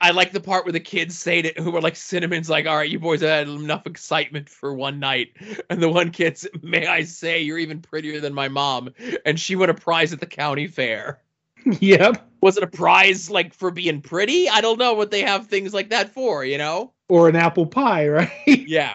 I 0.00 0.10
like 0.10 0.32
the 0.32 0.40
part 0.40 0.64
where 0.64 0.72
the 0.72 0.80
kids 0.80 1.16
say 1.16 1.42
to 1.42 1.62
who 1.62 1.74
are 1.76 1.80
like 1.80 1.94
Cinnamon's 1.94 2.50
like, 2.50 2.66
all 2.66 2.76
right, 2.76 2.90
you 2.90 2.98
boys 2.98 3.20
had 3.20 3.48
enough 3.48 3.86
excitement 3.86 4.48
for 4.48 4.74
one 4.74 4.98
night. 4.98 5.28
And 5.70 5.80
the 5.80 5.88
one 5.88 6.10
kid's, 6.10 6.46
may 6.60 6.86
I 6.86 7.04
say, 7.04 7.40
you're 7.40 7.58
even 7.58 7.80
prettier 7.80 8.20
than 8.20 8.34
my 8.34 8.48
mom. 8.48 8.90
And 9.24 9.38
she 9.38 9.56
won 9.56 9.70
a 9.70 9.74
prize 9.74 10.12
at 10.12 10.20
the 10.20 10.26
county 10.26 10.66
fair. 10.66 11.20
yep. 11.80 12.28
Was 12.40 12.56
it 12.56 12.64
a 12.64 12.68
prize 12.68 13.30
like 13.30 13.54
for 13.54 13.70
being 13.70 14.02
pretty? 14.02 14.48
I 14.48 14.60
don't 14.60 14.78
know 14.78 14.94
what 14.94 15.10
they 15.10 15.22
have 15.22 15.46
things 15.46 15.72
like 15.72 15.90
that 15.90 16.12
for, 16.12 16.44
you 16.44 16.58
know? 16.58 16.92
Or 17.08 17.28
an 17.28 17.36
apple 17.36 17.66
pie, 17.66 18.08
right? 18.08 18.30
Yeah. 18.46 18.94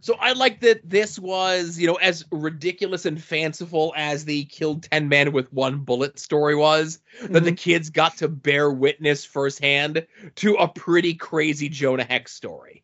So 0.00 0.16
I 0.20 0.32
like 0.32 0.60
that 0.60 0.88
this 0.88 1.18
was, 1.18 1.78
you 1.78 1.86
know, 1.86 1.96
as 1.96 2.24
ridiculous 2.30 3.06
and 3.06 3.22
fanciful 3.22 3.92
as 3.96 4.24
the 4.24 4.44
killed 4.44 4.84
10 4.84 5.08
men 5.08 5.32
with 5.32 5.52
one 5.52 5.78
bullet 5.78 6.18
story 6.18 6.54
was, 6.56 7.00
that 7.22 7.44
the 7.44 7.52
kids 7.52 7.90
got 7.90 8.16
to 8.18 8.28
bear 8.28 8.70
witness 8.70 9.24
firsthand 9.24 10.06
to 10.36 10.54
a 10.54 10.68
pretty 10.68 11.14
crazy 11.14 11.68
Jonah 11.68 12.04
Hex 12.04 12.32
story. 12.32 12.82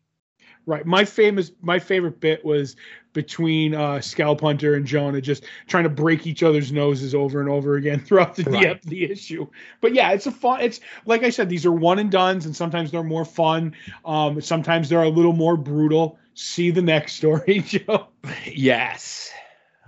Right. 0.65 0.85
My 0.85 1.03
famous 1.03 1.51
my 1.61 1.79
favorite 1.79 2.19
bit 2.19 2.45
was 2.45 2.75
between 3.13 3.73
uh 3.73 3.99
Scalp 4.01 4.41
Hunter 4.41 4.75
and 4.75 4.85
Jonah 4.85 5.19
just 5.19 5.45
trying 5.67 5.85
to 5.85 5.89
break 5.89 6.27
each 6.27 6.43
other's 6.43 6.71
noses 6.71 7.15
over 7.15 7.39
and 7.39 7.49
over 7.49 7.75
again 7.75 7.99
throughout 8.05 8.35
the 8.35 8.43
Right. 8.43 8.79
the, 8.83 8.89
the 8.89 9.11
issue. 9.11 9.47
But 9.81 9.95
yeah, 9.95 10.11
it's 10.11 10.27
a 10.27 10.31
fun 10.31 10.61
it's 10.61 10.79
like 11.07 11.23
I 11.23 11.31
said, 11.31 11.49
these 11.49 11.65
are 11.65 11.71
one 11.71 11.97
and 11.97 12.11
dones 12.11 12.45
and 12.45 12.55
sometimes 12.55 12.91
they're 12.91 13.03
more 13.03 13.25
fun. 13.25 13.73
Um 14.05 14.41
sometimes 14.41 14.89
they're 14.89 15.01
a 15.01 15.09
little 15.09 15.33
more 15.33 15.57
brutal. 15.57 16.19
See 16.41 16.71
the 16.71 16.81
next 16.81 17.15
story, 17.17 17.59
Joe. 17.67 18.07
Yes. 18.45 19.29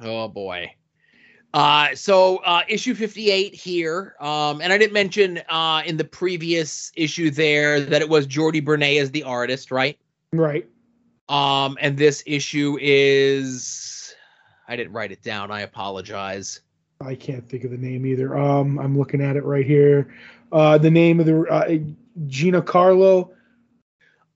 Oh 0.02 0.28
boy. 0.28 0.70
Uh 1.54 1.96
so 1.96 2.38
uh 2.40 2.64
issue 2.68 2.94
58 2.94 3.56
here. 3.56 4.16
Um 4.20 4.60
and 4.60 4.74
I 4.74 4.78
didn't 4.78 4.92
mention 4.92 5.42
uh 5.48 5.82
in 5.86 5.96
the 5.96 6.04
previous 6.04 6.92
issue 6.98 7.32
there 7.32 7.80
that 7.80 8.02
it 8.02 8.10
was 8.10 8.28
Jordi 8.28 8.64
Bernet 8.64 8.98
as 8.98 9.12
the 9.12 9.24
artist, 9.24 9.72
right? 9.72 9.98
Right. 10.34 10.68
Um 11.30 11.78
and 11.80 11.98
this 11.98 12.22
issue 12.26 12.78
is 12.82 14.14
I 14.68 14.76
didn't 14.76 14.92
write 14.92 15.14
it 15.14 15.24
down. 15.24 15.52
I 15.52 15.62
apologize. 15.62 16.60
I 17.00 17.16
can't 17.16 17.48
think 17.48 17.64
of 17.64 17.72
the 17.72 17.78
name 17.78 18.06
either. 18.06 18.38
Um 18.38 18.78
I'm 18.78 18.98
looking 18.98 19.22
at 19.22 19.38
it 19.38 19.46
right 19.46 19.66
here. 19.66 20.14
Uh 20.52 20.78
the 20.78 20.92
name 20.92 21.22
of 21.22 21.26
the 21.28 21.44
uh, 21.44 21.78
Giancarlo 22.28 23.30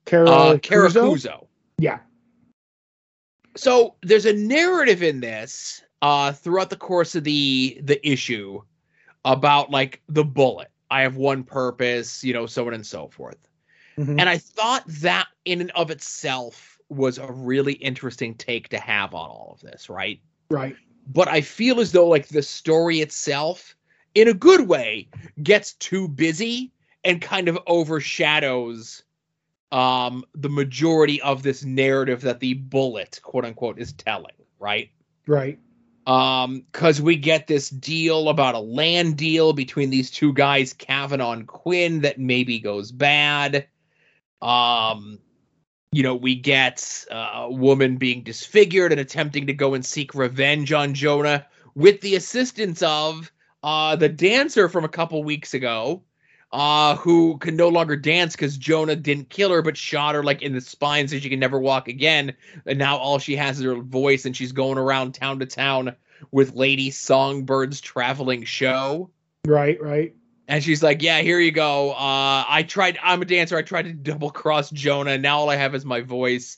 Cara 0.05 0.29
Uh? 0.29 0.55
Caracuzzo. 0.59 1.47
Yeah. 1.77 1.99
So 3.55 3.95
there's 4.01 4.25
a 4.25 4.33
narrative 4.33 5.03
in 5.03 5.19
this 5.21 5.81
uh 6.01 6.31
throughout 6.33 6.69
the 6.69 6.75
course 6.75 7.15
of 7.15 7.23
the 7.23 7.79
the 7.83 8.05
issue 8.07 8.61
about 9.23 9.71
like 9.71 10.01
the 10.07 10.25
bullet. 10.25 10.69
I 10.91 11.01
have 11.01 11.15
one 11.15 11.43
purpose, 11.43 12.23
you 12.23 12.33
know, 12.33 12.45
so 12.45 12.67
on 12.67 12.73
and 12.73 12.85
so 12.85 13.07
forth. 13.07 13.37
Mhm. 13.97 14.19
And 14.19 14.29
I 14.29 14.37
thought 14.37 14.83
that 14.87 15.27
in 15.45 15.61
and 15.61 15.71
of 15.71 15.89
itself 15.89 16.77
was 16.89 17.17
a 17.17 17.31
really 17.31 17.73
interesting 17.73 18.35
take 18.35 18.69
to 18.69 18.77
have 18.77 19.15
on 19.15 19.29
all 19.29 19.53
of 19.55 19.61
this, 19.61 19.89
right? 19.89 20.19
Right. 20.49 20.75
But 21.07 21.27
I 21.27 21.41
feel 21.41 21.79
as 21.79 21.91
though 21.91 22.07
like 22.07 22.27
the 22.27 22.43
story 22.43 22.99
itself, 22.99 23.75
in 24.13 24.27
a 24.27 24.33
good 24.33 24.67
way, 24.67 25.07
gets 25.41 25.73
too 25.73 26.07
busy 26.07 26.71
and 27.03 27.21
kind 27.21 27.47
of 27.47 27.57
overshadows 27.67 29.03
um 29.75 30.23
the 30.33 30.49
majority 30.49 31.21
of 31.21 31.43
this 31.43 31.65
narrative 31.65 32.21
that 32.21 32.39
the 32.39 32.53
bullet, 32.53 33.19
quote 33.21 33.43
unquote, 33.43 33.77
is 33.77 33.91
telling, 33.93 34.35
right? 34.57 34.89
Right. 35.27 35.59
um 36.07 36.63
because 36.71 37.01
we 37.01 37.15
get 37.15 37.47
this 37.47 37.69
deal 37.69 38.29
about 38.29 38.55
a 38.55 38.59
land 38.59 39.17
deal 39.17 39.53
between 39.53 39.89
these 39.89 40.11
two 40.11 40.33
guys 40.33 40.71
kavanaugh 40.71 41.31
and 41.33 41.47
quinn 41.47 42.01
that 42.01 42.19
maybe 42.19 42.59
goes 42.59 42.91
bad 42.91 43.67
um 44.41 45.17
you 45.91 46.03
know 46.03 46.15
we 46.15 46.35
get 46.35 47.05
uh, 47.11 47.47
a 47.47 47.51
woman 47.51 47.97
being 47.97 48.21
disfigured 48.21 48.91
and 48.91 49.01
attempting 49.01 49.47
to 49.47 49.53
go 49.53 49.73
and 49.73 49.83
seek 49.83 50.13
revenge 50.13 50.71
on 50.71 50.93
jonah 50.93 51.47
with 51.73 52.01
the 52.01 52.13
assistance 52.15 52.83
of 52.83 53.31
uh 53.63 53.95
the 53.95 54.09
dancer 54.09 54.69
from 54.69 54.85
a 54.85 54.89
couple 54.89 55.23
weeks 55.23 55.55
ago 55.55 56.03
uh 56.51 56.95
who 56.97 57.37
can 57.39 57.55
no 57.55 57.67
longer 57.69 57.95
dance 57.95 58.35
because 58.35 58.55
jonah 58.57 58.95
didn't 58.95 59.29
kill 59.29 59.49
her 59.51 59.61
but 59.61 59.75
shot 59.75 60.15
her 60.15 60.23
like 60.23 60.41
in 60.41 60.53
the 60.53 60.61
spine 60.61 61.07
so 61.07 61.17
she 61.17 61.29
can 61.29 61.39
never 61.39 61.59
walk 61.59 61.87
again. 61.87 62.33
And 62.65 62.77
now 62.79 62.97
all 62.97 63.19
she 63.19 63.35
has 63.35 63.57
is 63.59 63.65
her 63.65 63.75
voice 63.75 64.25
and 64.25 64.35
she's 64.37 64.51
going 64.51 64.77
around 64.77 65.13
town 65.15 65.39
to 65.39 65.45
town 65.45 65.95
with 66.31 66.53
lady 66.55 66.91
songbirds 66.91 67.81
traveling 67.81 68.43
show. 68.45 69.09
Right. 69.45 69.81
Right. 69.81 70.15
and 70.47 70.63
she's 70.63 70.81
like 70.83 71.01
yeah 71.01 71.21
here 71.21 71.39
you 71.39 71.51
go. 71.51 71.91
Uh 71.91 72.45
i 72.47 72.63
tried 72.67 72.99
i'm 73.03 73.21
a 73.21 73.25
dancer. 73.25 73.57
I 73.57 73.61
tried 73.63 73.83
to 73.85 73.93
double 73.93 74.29
cross 74.29 74.69
jonah. 74.69 75.17
Now 75.17 75.39
all 75.39 75.49
i 75.49 75.55
have 75.55 75.73
is 75.75 75.83
my 75.83 76.01
voice. 76.01 76.57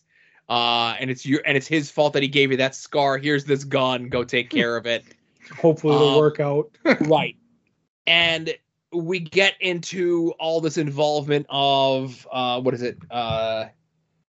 Uh 0.49 0.95
and 0.99 1.09
it's 1.09 1.25
your 1.25 1.41
and 1.45 1.55
it's 1.57 1.67
his 1.67 1.89
fault 1.89 2.13
that 2.13 2.21
he 2.23 2.27
gave 2.29 2.51
you 2.51 2.57
that 2.57 2.75
scar. 2.75 3.17
Here's 3.17 3.45
this 3.45 3.63
gun. 3.63 4.09
Go 4.09 4.23
take 4.25 4.49
care 4.49 4.75
of 4.77 4.85
it. 4.85 5.03
Hopefully 5.61 5.95
it'll 5.95 6.09
Um, 6.09 6.17
work 6.17 6.39
out. 6.41 6.69
right. 7.01 7.35
And 8.05 8.53
we 8.93 9.19
get 9.19 9.55
into 9.59 10.33
all 10.39 10.61
this 10.61 10.77
involvement 10.77 11.45
of 11.49 12.27
uh 12.31 12.59
what 12.61 12.73
is 12.73 12.81
it? 12.81 12.97
Uh 13.09 13.65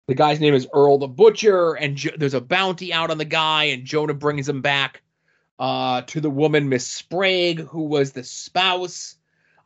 the 0.08 0.16
guy's 0.16 0.40
name 0.40 0.54
is 0.54 0.68
earl 0.74 0.98
the 0.98 1.08
butcher 1.08 1.74
and 1.74 1.98
jo- 1.98 2.16
there's 2.18 2.34
a 2.34 2.42
bounty 2.42 2.94
out 2.94 3.10
on 3.10 3.18
the 3.18 3.26
guy 3.26 3.66
and 3.66 3.86
jonah 3.86 4.14
brings 4.14 4.48
him 4.48 4.62
back 4.62 5.02
uh 5.58 6.02
to 6.04 6.22
the 6.22 6.30
woman 6.30 6.70
miss 6.70 6.86
sprague 6.86 7.60
who 7.60 7.86
was 7.86 8.12
the 8.12 8.24
spouse 8.24 9.16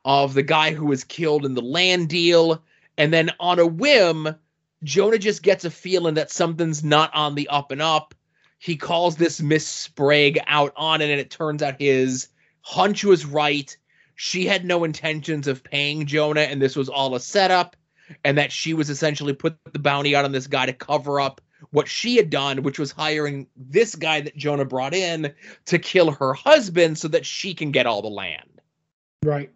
of 0.05 0.33
the 0.33 0.43
guy 0.43 0.73
who 0.73 0.85
was 0.85 1.03
killed 1.03 1.45
in 1.45 1.53
the 1.53 1.61
land 1.61 2.09
deal. 2.09 2.63
And 2.97 3.13
then 3.13 3.31
on 3.39 3.59
a 3.59 3.67
whim 3.67 4.35
jonah 4.83 5.17
just 5.17 5.43
gets 5.43 5.65
a 5.65 5.71
feeling 5.71 6.15
that 6.15 6.31
something's 6.31 6.83
not 6.83 7.13
on 7.13 7.35
the 7.35 7.47
up 7.49 7.71
and 7.71 7.81
up. 7.81 8.13
He 8.57 8.75
calls 8.75 9.15
this 9.15 9.41
Miss 9.41 9.65
Sprague 9.65 10.39
out 10.47 10.73
on 10.75 11.01
it, 11.01 11.09
and 11.09 11.19
it 11.19 11.29
turns 11.29 11.63
out 11.63 11.79
his 11.79 12.27
hunch 12.61 13.05
was 13.05 13.25
right. 13.25 13.75
She 14.22 14.45
had 14.45 14.65
no 14.65 14.84
intentions 14.84 15.47
of 15.47 15.63
paying 15.63 16.05
Jonah, 16.05 16.41
and 16.41 16.61
this 16.61 16.76
was 16.76 16.89
all 16.89 17.15
a 17.15 17.22
setup, 17.22 17.78
and 18.26 18.38
that 18.38 18.51
she 18.51 18.74
was 18.74 18.89
essentially 18.89 19.32
put 19.32 19.57
the 19.72 19.80
bounty 19.80 20.13
out 20.13 20.26
on 20.26 20.34
this 20.34 20.45
guy 20.45 20.65
to 20.65 20.74
cover 20.74 21.22
up 21.22 21.39
what 21.72 21.88
she 21.88 22.17
had 22.17 22.30
done, 22.30 22.63
which 22.63 22.78
was 22.78 22.91
hiring 22.91 23.47
this 23.55 23.95
guy 23.95 24.20
that 24.20 24.36
Jonah 24.36 24.65
brought 24.65 24.93
in 24.93 25.34
to 25.67 25.80
kill 25.80 26.11
her 26.11 26.34
husband 26.34 26.97
so 26.97 27.07
that 27.07 27.26
she 27.26 27.53
can 27.53 27.72
get 27.72 27.86
all 27.86 28.01
the 28.01 28.09
land. 28.09 28.59
Right. 29.24 29.53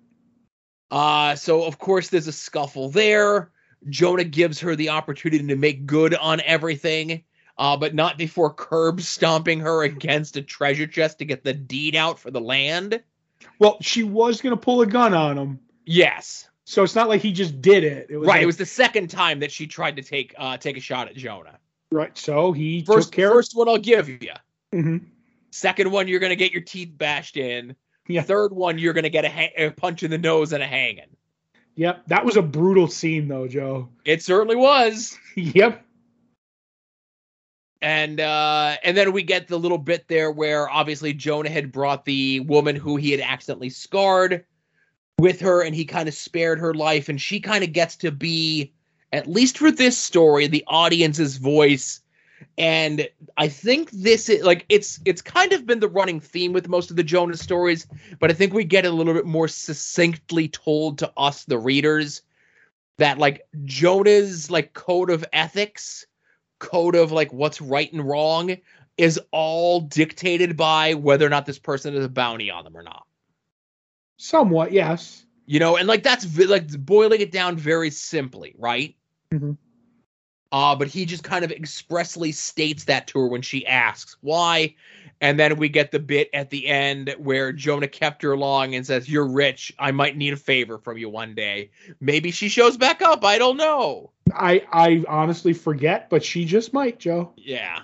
Uh, 0.89 1.35
so 1.35 1.65
of 1.65 1.77
course 1.77 2.07
there's 2.07 2.27
a 2.27 2.31
scuffle 2.31 2.87
there. 2.87 3.51
Jonah 3.89 4.23
gives 4.23 4.61
her 4.61 4.77
the 4.77 4.91
opportunity 4.91 5.45
to 5.45 5.57
make 5.57 5.85
good 5.85 6.15
on 6.15 6.39
everything, 6.39 7.25
uh, 7.57 7.75
but 7.75 7.93
not 7.93 8.17
before 8.17 8.53
curb 8.53 9.01
stomping 9.01 9.59
her 9.59 9.83
against 9.83 10.37
a 10.37 10.41
treasure 10.41 10.87
chest 10.87 11.19
to 11.19 11.25
get 11.25 11.43
the 11.43 11.53
deed 11.53 11.97
out 11.97 12.17
for 12.17 12.31
the 12.31 12.39
land. 12.39 13.03
Well, 13.59 13.77
she 13.81 14.03
was 14.03 14.41
gonna 14.41 14.57
pull 14.57 14.81
a 14.81 14.87
gun 14.87 15.13
on 15.13 15.37
him, 15.37 15.59
Yes, 15.85 16.47
so 16.65 16.83
it's 16.83 16.95
not 16.95 17.09
like 17.09 17.21
he 17.21 17.31
just 17.33 17.61
did 17.61 17.83
it. 17.83 18.07
It 18.09 18.17
was 18.17 18.27
right. 18.27 18.35
like- 18.35 18.43
it 18.43 18.45
was 18.45 18.57
the 18.57 18.65
second 18.65 19.09
time 19.09 19.39
that 19.39 19.51
she 19.51 19.67
tried 19.67 19.95
to 19.97 20.01
take 20.01 20.33
uh, 20.37 20.57
take 20.57 20.77
a 20.77 20.79
shot 20.81 21.07
at 21.09 21.15
Jonah. 21.15 21.59
right. 21.91 22.17
So 22.17 22.51
he 22.53 22.83
First, 22.83 23.09
took 23.09 23.15
care. 23.15 23.29
first 23.31 23.55
one 23.55 23.67
I'll 23.69 23.77
give 23.77 24.09
you. 24.09 24.19
Mhm. 24.73 25.05
Second 25.51 25.91
one, 25.91 26.07
you're 26.07 26.19
gonna 26.19 26.35
get 26.35 26.51
your 26.51 26.61
teeth 26.61 26.91
bashed 26.97 27.37
in. 27.37 27.75
Yeah. 28.07 28.21
Third 28.23 28.51
one, 28.53 28.77
you're 28.79 28.93
gonna 28.93 29.09
get 29.09 29.23
a, 29.25 29.29
ha- 29.29 29.53
a 29.57 29.69
punch 29.71 30.03
in 30.03 30.09
the 30.11 30.17
nose 30.17 30.51
and 30.53 30.63
a 30.63 30.67
hanging. 30.67 31.15
Yep, 31.75 32.03
that 32.07 32.23
was 32.25 32.37
a 32.37 32.41
brutal 32.41 32.87
scene 32.87 33.27
though, 33.27 33.47
Joe. 33.47 33.89
It 34.05 34.21
certainly 34.23 34.55
was. 34.55 35.17
yep. 35.35 35.83
And 37.83 38.21
uh 38.21 38.77
and 38.83 38.95
then 38.95 39.11
we 39.11 39.21
get 39.21 39.49
the 39.49 39.59
little 39.59 39.77
bit 39.77 40.07
there 40.07 40.31
where 40.31 40.69
obviously 40.69 41.13
Jonah 41.13 41.49
had 41.49 41.71
brought 41.71 42.05
the 42.05 42.39
woman 42.39 42.77
who 42.77 42.95
he 42.95 43.11
had 43.11 43.19
accidentally 43.19 43.69
scarred 43.69 44.45
with 45.19 45.41
her 45.41 45.61
and 45.61 45.75
he 45.75 45.83
kind 45.85 46.07
of 46.07 46.15
spared 46.15 46.59
her 46.59 46.73
life. 46.73 47.09
And 47.09 47.21
she 47.21 47.39
kind 47.41 47.63
of 47.63 47.73
gets 47.73 47.97
to 47.97 48.09
be 48.09 48.73
at 49.11 49.27
least 49.27 49.57
for 49.57 49.69
this 49.69 49.97
story 49.97 50.47
the 50.47 50.63
audience's 50.65 51.37
voice. 51.37 51.99
And 52.57 53.07
I 53.37 53.49
think 53.49 53.91
this 53.91 54.29
is 54.29 54.43
like 54.45 54.65
it's 54.69 55.01
it's 55.03 55.21
kind 55.21 55.51
of 55.51 55.65
been 55.65 55.81
the 55.81 55.89
running 55.89 56.21
theme 56.21 56.53
with 56.53 56.69
most 56.69 56.89
of 56.89 56.95
the 56.95 57.03
Jonah 57.03 57.35
stories 57.35 57.85
but 58.17 58.31
I 58.31 58.33
think 58.33 58.53
we 58.53 58.63
get 58.63 58.85
a 58.85 58.91
little 58.91 59.13
bit 59.13 59.25
more 59.25 59.49
succinctly 59.49 60.47
told 60.47 60.99
to 60.99 61.11
us 61.17 61.43
the 61.43 61.59
readers 61.59 62.21
that 62.97 63.17
like 63.17 63.45
Jonah's 63.65 64.49
like 64.49 64.73
code 64.73 65.09
of 65.09 65.25
ethics 65.33 66.05
code 66.63 66.95
of 66.95 67.11
like 67.11 67.31
what's 67.33 67.61
right 67.61 67.91
and 67.91 68.07
wrong 68.07 68.57
is 68.97 69.19
all 69.31 69.81
dictated 69.81 70.55
by 70.55 70.93
whether 70.93 71.25
or 71.25 71.29
not 71.29 71.45
this 71.45 71.59
person 71.59 71.93
has 71.93 72.05
a 72.05 72.09
bounty 72.09 72.49
on 72.49 72.63
them 72.63 72.77
or 72.77 72.83
not. 72.83 73.05
Somewhat, 74.17 74.71
yes. 74.71 75.25
You 75.45 75.59
know, 75.59 75.75
and 75.75 75.87
like 75.87 76.03
that's 76.03 76.37
like 76.39 76.69
boiling 76.85 77.21
it 77.21 77.31
down 77.31 77.57
very 77.57 77.89
simply, 77.89 78.55
right? 78.57 78.95
Mhm. 79.31 79.57
Uh, 80.51 80.75
but 80.75 80.87
he 80.87 81.05
just 81.05 81.23
kind 81.23 81.43
of 81.43 81.51
expressly 81.51 82.31
states 82.31 82.85
that 82.85 83.07
to 83.07 83.19
her 83.19 83.27
when 83.27 83.41
she 83.41 83.65
asks 83.65 84.15
why. 84.21 84.75
And 85.23 85.39
then 85.39 85.55
we 85.55 85.69
get 85.69 85.91
the 85.91 85.99
bit 85.99 86.29
at 86.33 86.49
the 86.49 86.67
end 86.67 87.15
where 87.17 87.53
Jonah 87.53 87.87
kept 87.87 88.21
her 88.23 88.35
long 88.35 88.75
and 88.75 88.85
says, 88.85 89.07
You're 89.07 89.25
rich. 89.25 89.73
I 89.79 89.91
might 89.91 90.17
need 90.17 90.33
a 90.33 90.37
favor 90.37 90.77
from 90.77 90.97
you 90.97 91.07
one 91.07 91.33
day. 91.33 91.71
Maybe 92.01 92.29
she 92.29 92.49
shows 92.49 92.75
back 92.75 93.01
up. 93.01 93.23
I 93.23 93.37
don't 93.37 93.55
know. 93.55 94.11
I 94.35 94.65
I 94.73 95.05
honestly 95.07 95.53
forget, 95.53 96.09
but 96.09 96.25
she 96.25 96.43
just 96.43 96.73
might, 96.73 96.99
Joe. 96.99 97.31
Yeah. 97.37 97.83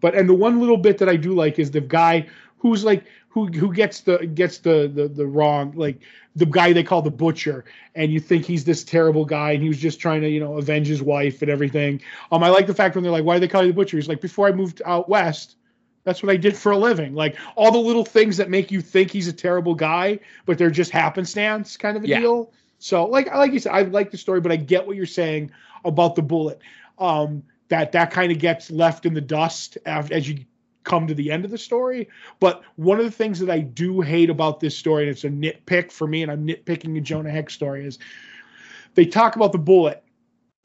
But 0.00 0.14
and 0.14 0.28
the 0.28 0.34
one 0.34 0.60
little 0.60 0.76
bit 0.76 0.98
that 0.98 1.08
I 1.08 1.16
do 1.16 1.34
like 1.34 1.58
is 1.58 1.72
the 1.72 1.80
guy 1.80 2.28
who's 2.58 2.84
like 2.84 3.04
who 3.30 3.48
who 3.48 3.74
gets 3.74 4.02
the 4.02 4.18
gets 4.18 4.58
the 4.58 4.88
the, 4.94 5.08
the 5.08 5.26
wrong 5.26 5.72
like 5.74 5.98
the 6.36 6.46
guy 6.46 6.72
they 6.72 6.84
call 6.84 7.02
the 7.02 7.10
butcher 7.10 7.64
and 7.96 8.12
you 8.12 8.20
think 8.20 8.44
he's 8.44 8.64
this 8.64 8.84
terrible 8.84 9.24
guy 9.24 9.50
and 9.50 9.62
he 9.62 9.68
was 9.68 9.78
just 9.78 9.98
trying 9.98 10.20
to 10.20 10.28
you 10.28 10.38
know 10.38 10.56
avenge 10.56 10.86
his 10.86 11.02
wife 11.02 11.42
and 11.42 11.50
everything. 11.50 12.00
Um, 12.30 12.44
I 12.44 12.48
like 12.50 12.68
the 12.68 12.74
fact 12.74 12.94
when 12.94 13.02
they're 13.02 13.10
like, 13.10 13.24
why 13.24 13.34
do 13.34 13.40
they 13.40 13.48
call 13.48 13.62
you 13.62 13.72
the 13.72 13.74
butcher? 13.74 13.96
He's 13.96 14.08
like, 14.08 14.20
before 14.20 14.46
I 14.46 14.52
moved 14.52 14.80
out 14.86 15.08
west. 15.08 15.56
That's 16.04 16.22
what 16.22 16.30
I 16.30 16.36
did 16.36 16.56
for 16.56 16.72
a 16.72 16.78
living. 16.78 17.14
Like 17.14 17.36
all 17.56 17.72
the 17.72 17.78
little 17.78 18.04
things 18.04 18.36
that 18.36 18.50
make 18.50 18.70
you 18.70 18.80
think 18.80 19.10
he's 19.10 19.28
a 19.28 19.32
terrible 19.32 19.74
guy, 19.74 20.20
but 20.46 20.58
they're 20.58 20.70
just 20.70 20.90
happenstance 20.90 21.76
kind 21.76 21.96
of 21.96 22.04
a 22.04 22.08
Yeah. 22.08 22.20
deal. 22.20 22.52
So 22.78 23.06
like 23.06 23.34
like 23.34 23.52
you 23.52 23.58
said, 23.58 23.72
I 23.72 23.82
like 23.82 24.10
the 24.10 24.18
story, 24.18 24.40
but 24.40 24.52
I 24.52 24.56
get 24.56 24.86
what 24.86 24.96
you're 24.96 25.06
saying 25.06 25.50
about 25.84 26.14
the 26.14 26.22
bullet. 26.22 26.60
Um, 26.98 27.42
that 27.68 27.92
that 27.92 28.10
kind 28.10 28.30
of 28.30 28.38
gets 28.38 28.70
left 28.70 29.06
in 29.06 29.14
the 29.14 29.20
dust 29.22 29.78
as, 29.86 30.10
as 30.10 30.28
you 30.28 30.44
come 30.84 31.06
to 31.06 31.14
the 31.14 31.32
end 31.32 31.46
of 31.46 31.50
the 31.50 31.58
story. 31.58 32.08
But 32.40 32.62
one 32.76 32.98
of 32.98 33.06
the 33.06 33.10
things 33.10 33.40
that 33.40 33.48
I 33.50 33.60
do 33.60 34.02
hate 34.02 34.28
about 34.28 34.60
this 34.60 34.76
story, 34.76 35.04
and 35.04 35.10
it's 35.10 35.24
a 35.24 35.30
nitpick 35.30 35.90
for 35.90 36.06
me, 36.06 36.22
and 36.22 36.30
I'm 36.30 36.46
nitpicking 36.46 36.96
a 36.98 37.00
Jonah 37.00 37.30
Hex 37.30 37.54
story, 37.54 37.86
is 37.86 37.98
they 38.94 39.06
talk 39.06 39.34
about 39.36 39.52
the 39.52 39.58
bullet. 39.58 40.03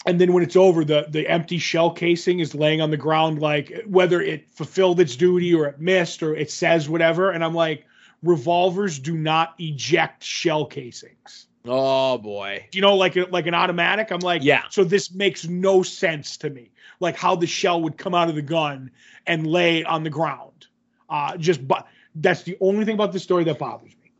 And 0.06 0.20
then 0.20 0.32
when 0.34 0.43
it's 0.43 0.56
over, 0.56 0.86
the 0.86 1.08
the 1.10 1.28
empty 1.28 1.58
shell 1.58 1.91
casing 1.91 2.39
is 2.39 2.56
laying 2.56 2.82
on 2.82 2.89
the 2.89 2.97
ground, 2.97 3.39
like 3.39 3.84
whether 3.86 4.22
it 4.22 4.52
fulfilled 4.54 5.00
its 5.00 5.16
duty 5.16 5.54
or 5.54 5.68
it 5.68 5.80
missed 5.80 6.24
or 6.24 6.36
it 6.36 6.50
says 6.50 6.88
whatever. 6.88 7.32
And 7.32 7.43
I'm 7.43 7.54
like, 7.54 7.86
revolvers 8.24 8.97
do 9.00 9.18
not 9.18 9.56
eject 9.60 10.24
shell 10.24 10.66
casings 10.66 11.47
Oh 11.66 12.18
boy. 12.18 12.68
you 12.72 12.82
know, 12.82 12.95
like 12.95 13.16
a, 13.16 13.26
like 13.30 13.47
an 13.47 13.54
automatic. 13.54 14.12
I'm 14.12 14.20
like, 14.22 14.43
Yeah. 14.43 14.64
So 14.70 14.84
this 14.84 15.14
makes 15.14 15.47
no 15.47 15.84
sense 15.84 16.38
to 16.38 16.50
me. 16.50 16.72
Like 17.00 17.16
how 17.16 17.36
the 17.36 17.47
shell 17.47 17.82
would 17.82 17.97
come 17.97 18.16
out 18.16 18.30
of 18.30 18.36
the 18.36 18.41
gun 18.41 18.91
and 19.28 19.45
lay 19.45 19.84
on 19.84 20.04
the 20.04 20.10
ground. 20.10 20.68
Uh, 21.10 21.38
just 21.38 21.68
but 21.68 21.88
that's 22.16 22.43
the 22.43 22.58
only 22.62 22.86
thing 22.86 22.95
about 22.95 23.12
this 23.12 23.24
story 23.24 23.43
that 23.45 23.60
bothers 23.60 23.95
me. 24.02 24.12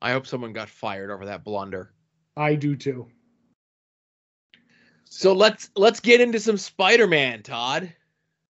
I 0.00 0.12
hope 0.12 0.26
someone 0.26 0.52
got 0.52 0.68
fired 0.68 1.10
over 1.10 1.26
that 1.26 1.44
blunder. 1.44 1.92
I 2.36 2.54
do 2.54 2.76
too. 2.76 3.08
So 5.10 5.32
let's 5.32 5.70
let's 5.74 6.00
get 6.00 6.20
into 6.20 6.38
some 6.40 6.56
Spider-Man, 6.56 7.42
Todd. 7.42 7.92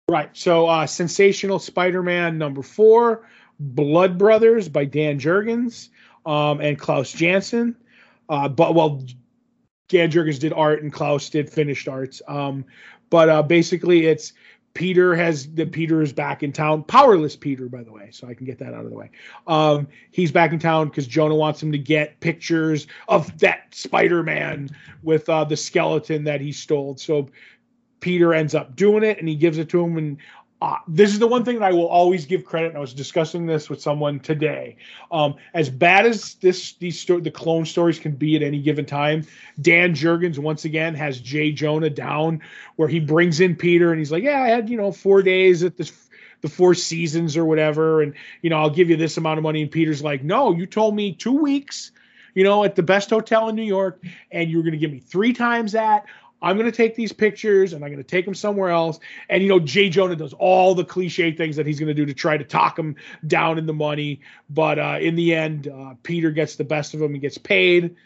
Right. 0.09 0.31
So 0.37 0.67
uh, 0.67 0.87
sensational 0.87 1.59
Spider-Man 1.59 2.39
number 2.39 2.63
four, 2.63 3.29
Blood 3.61 4.19
Brothers 4.19 4.69
by 4.69 4.85
Dan 4.85 5.19
Jurgens 5.19 5.89
um, 6.25 6.61
and 6.61 6.79
Klaus 6.79 7.13
Janson. 7.13 7.77
Uh, 8.29 8.49
but 8.49 8.75
well, 8.75 9.03
Dan 9.89 10.11
Jurgens 10.11 10.39
did 10.39 10.53
art 10.53 10.83
and 10.83 10.93
Klaus 10.93 11.31
did 11.31 11.51
finished 11.51 11.89
arts. 11.89 12.21
Um, 12.29 12.65
but 13.11 13.29
uh, 13.29 13.43
basically, 13.43 14.07
it's 14.07 14.33
Peter 14.75 15.15
has 15.15 15.53
the 15.55 15.67
Peter 15.67 16.03
is 16.03 16.13
back 16.13 16.43
in 16.43 16.53
town. 16.53 16.85
Powerless 16.85 17.35
Peter, 17.35 17.69
by 17.69 17.83
the 17.83 17.91
way, 17.91 18.11
so 18.13 18.29
I 18.29 18.35
can 18.35 18.47
get 18.47 18.59
that 18.59 18.75
out 18.75 18.85
of 18.85 18.91
the 18.91 18.97
way. 18.97 19.11
Um, 19.47 19.89
he's 20.13 20.31
back 20.31 20.53
in 20.53 20.59
town 20.59 20.89
because 20.89 21.07
Jonah 21.07 21.35
wants 21.35 21.63
him 21.63 21.73
to 21.73 21.79
get 21.79 22.21
pictures 22.21 22.87
of 23.09 23.37
that 23.41 23.75
Spider-Man 23.75 24.71
with 25.03 25.29
uh, 25.29 25.45
the 25.45 25.57
skeleton 25.57 26.25
that 26.25 26.41
he 26.41 26.53
stole. 26.53 26.97
So 26.97 27.29
Peter 28.01 28.33
ends 28.33 28.55
up 28.55 28.77
doing 28.77 29.03
it, 29.03 29.19
and 29.19 29.29
he 29.29 29.35
gives 29.35 29.59
it 29.59 29.69
to 29.71 29.85
him. 29.85 29.99
And 29.99 30.19
uh, 30.61 30.77
this 30.89 31.13
is 31.13 31.21
the 31.21 31.27
one 31.27 31.45
thing 31.45 31.61
that 31.61 31.65
I 31.65 31.73
will 31.73 31.87
always 31.87 32.27
give 32.27 32.45
credit. 32.45 32.69
And 32.69 32.77
I 32.77 32.81
was 32.81 32.93
discussing 32.93 33.47
this 33.47 33.71
with 33.71 33.81
someone 33.81 34.19
today. 34.19 34.77
Um, 35.13 35.37
as 35.55 35.71
bad 35.71 36.05
as 36.05 36.35
this 36.35 36.73
these 36.75 36.99
sto- 36.99 37.21
the 37.21 37.31
clone 37.31 37.65
stories 37.65 38.01
can 38.01 38.13
be 38.13 38.35
at 38.35 38.43
any 38.43 38.61
given 38.61 38.85
time, 38.85 39.25
Dan 39.61 39.95
Jurgens 39.95 40.39
once 40.39 40.65
again 40.65 40.95
has 40.95 41.21
Jay 41.21 41.53
Jonah 41.53 41.91
down, 41.91 42.43
where 42.77 42.89
he 42.89 42.99
brings 42.99 43.39
in 43.41 43.55
Peter, 43.55 43.93
and 43.93 44.01
he's 44.01 44.11
like, 44.11 44.25
"Yeah, 44.25 44.43
I 44.43 44.49
had 44.49 44.69
you 44.69 44.77
know 44.77 44.91
four 44.93 45.23
days 45.23 45.63
at 45.63 45.77
this." 45.77 45.93
The 46.41 46.49
four 46.49 46.73
seasons 46.73 47.37
or 47.37 47.45
whatever, 47.45 48.01
and 48.01 48.15
you 48.43 48.51
know, 48.51 48.59
I'll 48.59 48.71
give 48.71 48.89
you 48.89 48.97
this 48.97 49.17
amount 49.17 49.39
of 49.39 49.43
money. 49.43 49.61
And 49.61 49.73
Peter's 49.73 50.05
like, 50.05 50.23
No, 50.23 50.53
you 50.53 50.67
told 50.67 50.95
me 50.95 51.13
two 51.13 51.33
weeks, 51.33 51.91
you 52.33 52.45
know, 52.45 52.63
at 52.63 52.77
the 52.77 52.83
best 52.85 53.11
hotel 53.11 53.49
in 53.49 53.57
New 53.57 53.65
York, 53.65 54.01
and 54.31 54.49
you're 54.49 54.63
gonna 54.63 54.77
give 54.77 54.93
me 54.93 55.01
three 55.01 55.33
times 55.33 55.73
that. 55.73 56.05
I'm 56.41 56.57
going 56.57 56.71
to 56.71 56.77
take 56.77 56.95
these 56.95 57.13
pictures 57.13 57.73
and 57.73 57.85
I'm 57.85 57.91
going 57.91 58.03
to 58.03 58.09
take 58.09 58.25
them 58.25 58.35
somewhere 58.35 58.71
else. 58.71 59.01
And, 59.29 59.43
you 59.43 59.49
know, 59.49 59.59
Jay 59.59 59.89
Jonah 59.89 60.17
does 60.17 60.33
all 60.35 60.75
the 60.75 60.85
cliche 60.85 61.33
things 61.33 61.57
that 61.57 61.67
he's 61.67 61.81
going 61.81 61.89
to 61.89 61.95
do 61.95 62.07
to 62.07 62.15
try 62.15 62.37
to 62.37 62.45
talk 62.45 62.79
him 62.79 62.97
down 63.27 63.59
in 63.59 63.67
the 63.67 63.73
money. 63.73 64.21
But 64.49 64.79
uh, 64.79 64.99
in 65.01 65.17
the 65.17 65.35
end, 65.35 65.69
uh, 65.69 65.95
Peter 66.03 66.31
gets 66.31 66.57
the 66.57 66.65
best 66.65 66.95
of 66.95 67.03
him 67.03 67.13
and 67.13 67.21
gets 67.21 67.39
paid. 67.39 67.97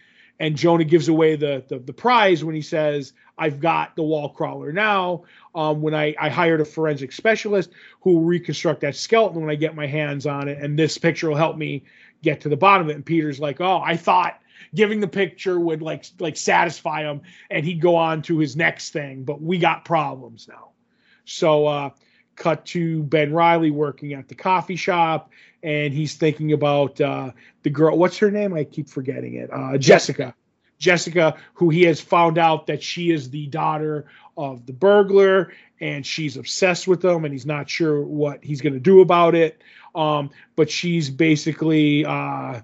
And 0.41 0.57
Jonah 0.57 0.85
gives 0.85 1.09
away 1.09 1.37
the, 1.37 1.63
the, 1.69 1.79
the 1.79 1.93
prize 1.93 2.43
when 2.43 2.55
he 2.55 2.63
says, 2.63 3.13
I've 3.39 3.61
got 3.61 3.97
the 3.97 4.03
wall 4.03 4.31
crawler 4.31 4.73
now. 4.73 5.25
Um, 5.55 5.83
when 5.83 5.95
I, 5.95 6.15
I 6.19 6.31
hired 6.31 6.61
a 6.61 6.65
forensic 6.65 7.13
specialist 7.13 7.71
who 8.01 8.15
will 8.15 8.25
reconstruct 8.25 8.81
that 8.81 8.97
skeleton 8.97 9.43
when 9.43 9.51
I 9.51 9.55
get 9.55 9.77
my 9.77 9.87
hands 9.87 10.27
on 10.27 10.49
it. 10.49 10.59
And 10.59 10.79
this 10.79 10.97
picture 10.97 11.29
will 11.29 11.37
help 11.37 11.57
me 11.59 11.85
get 12.23 12.41
to 12.41 12.49
the 12.49 12.57
bottom 12.57 12.87
of 12.87 12.91
it. 12.91 12.97
And 12.97 13.05
Peter's 13.05 13.41
like, 13.41 13.61
Oh, 13.61 13.81
I 13.85 13.97
thought 13.97 14.41
giving 14.75 15.01
the 15.01 15.09
picture 15.09 15.59
would 15.59 15.83
like 15.83 16.05
like 16.19 16.37
satisfy 16.37 17.03
him 17.03 17.23
and 17.51 17.65
he'd 17.65 17.81
go 17.81 17.97
on 17.97 18.23
to 18.23 18.39
his 18.39 18.57
next 18.57 18.91
thing. 18.93 19.25
But 19.25 19.43
we 19.43 19.59
got 19.59 19.85
problems 19.85 20.49
now. 20.49 20.71
So 21.25 21.67
uh 21.67 21.91
cut 22.37 22.65
to 22.67 23.03
Ben 23.05 23.33
Reilly 23.33 23.71
working 23.71 24.15
at 24.15 24.29
the 24.29 24.35
coffee 24.35 24.77
shop 24.77 25.31
and 25.63 25.93
he's 25.93 26.15
thinking 26.15 26.53
about 26.53 27.01
uh 27.01 27.31
the 27.63 27.71
girl 27.71 27.97
what's 27.97 28.19
her 28.19 28.31
name? 28.31 28.55
I 28.55 28.65
keep 28.65 28.89
forgetting 28.89 29.35
it. 29.35 29.51
Uh 29.53 29.79
jessica. 29.79 30.35
Jessica, 30.79 31.37
who 31.55 31.71
he 31.71 31.83
has 31.83 32.01
found 32.01 32.39
out 32.39 32.67
that 32.67 32.83
she 32.83 33.13
is 33.13 33.31
the 33.31 33.47
daughter 33.47 34.07
of 34.37 34.67
the 34.67 34.73
burglar, 34.73 35.53
and 35.81 36.05
she's 36.05 36.37
obsessed 36.37 36.89
with 36.89 37.05
him, 37.05 37.25
and 37.25 37.33
he's 37.33 37.47
not 37.47 37.71
sure 37.71 38.03
what 38.03 38.43
he's 38.43 38.61
going 38.61 38.73
to 38.73 38.81
do 38.81 39.01
about 39.01 39.37
it. 39.37 39.63
Um, 39.95 40.31
but 40.57 40.69
she's 40.69 41.09
basically, 41.09 42.05
uh, 42.05 42.63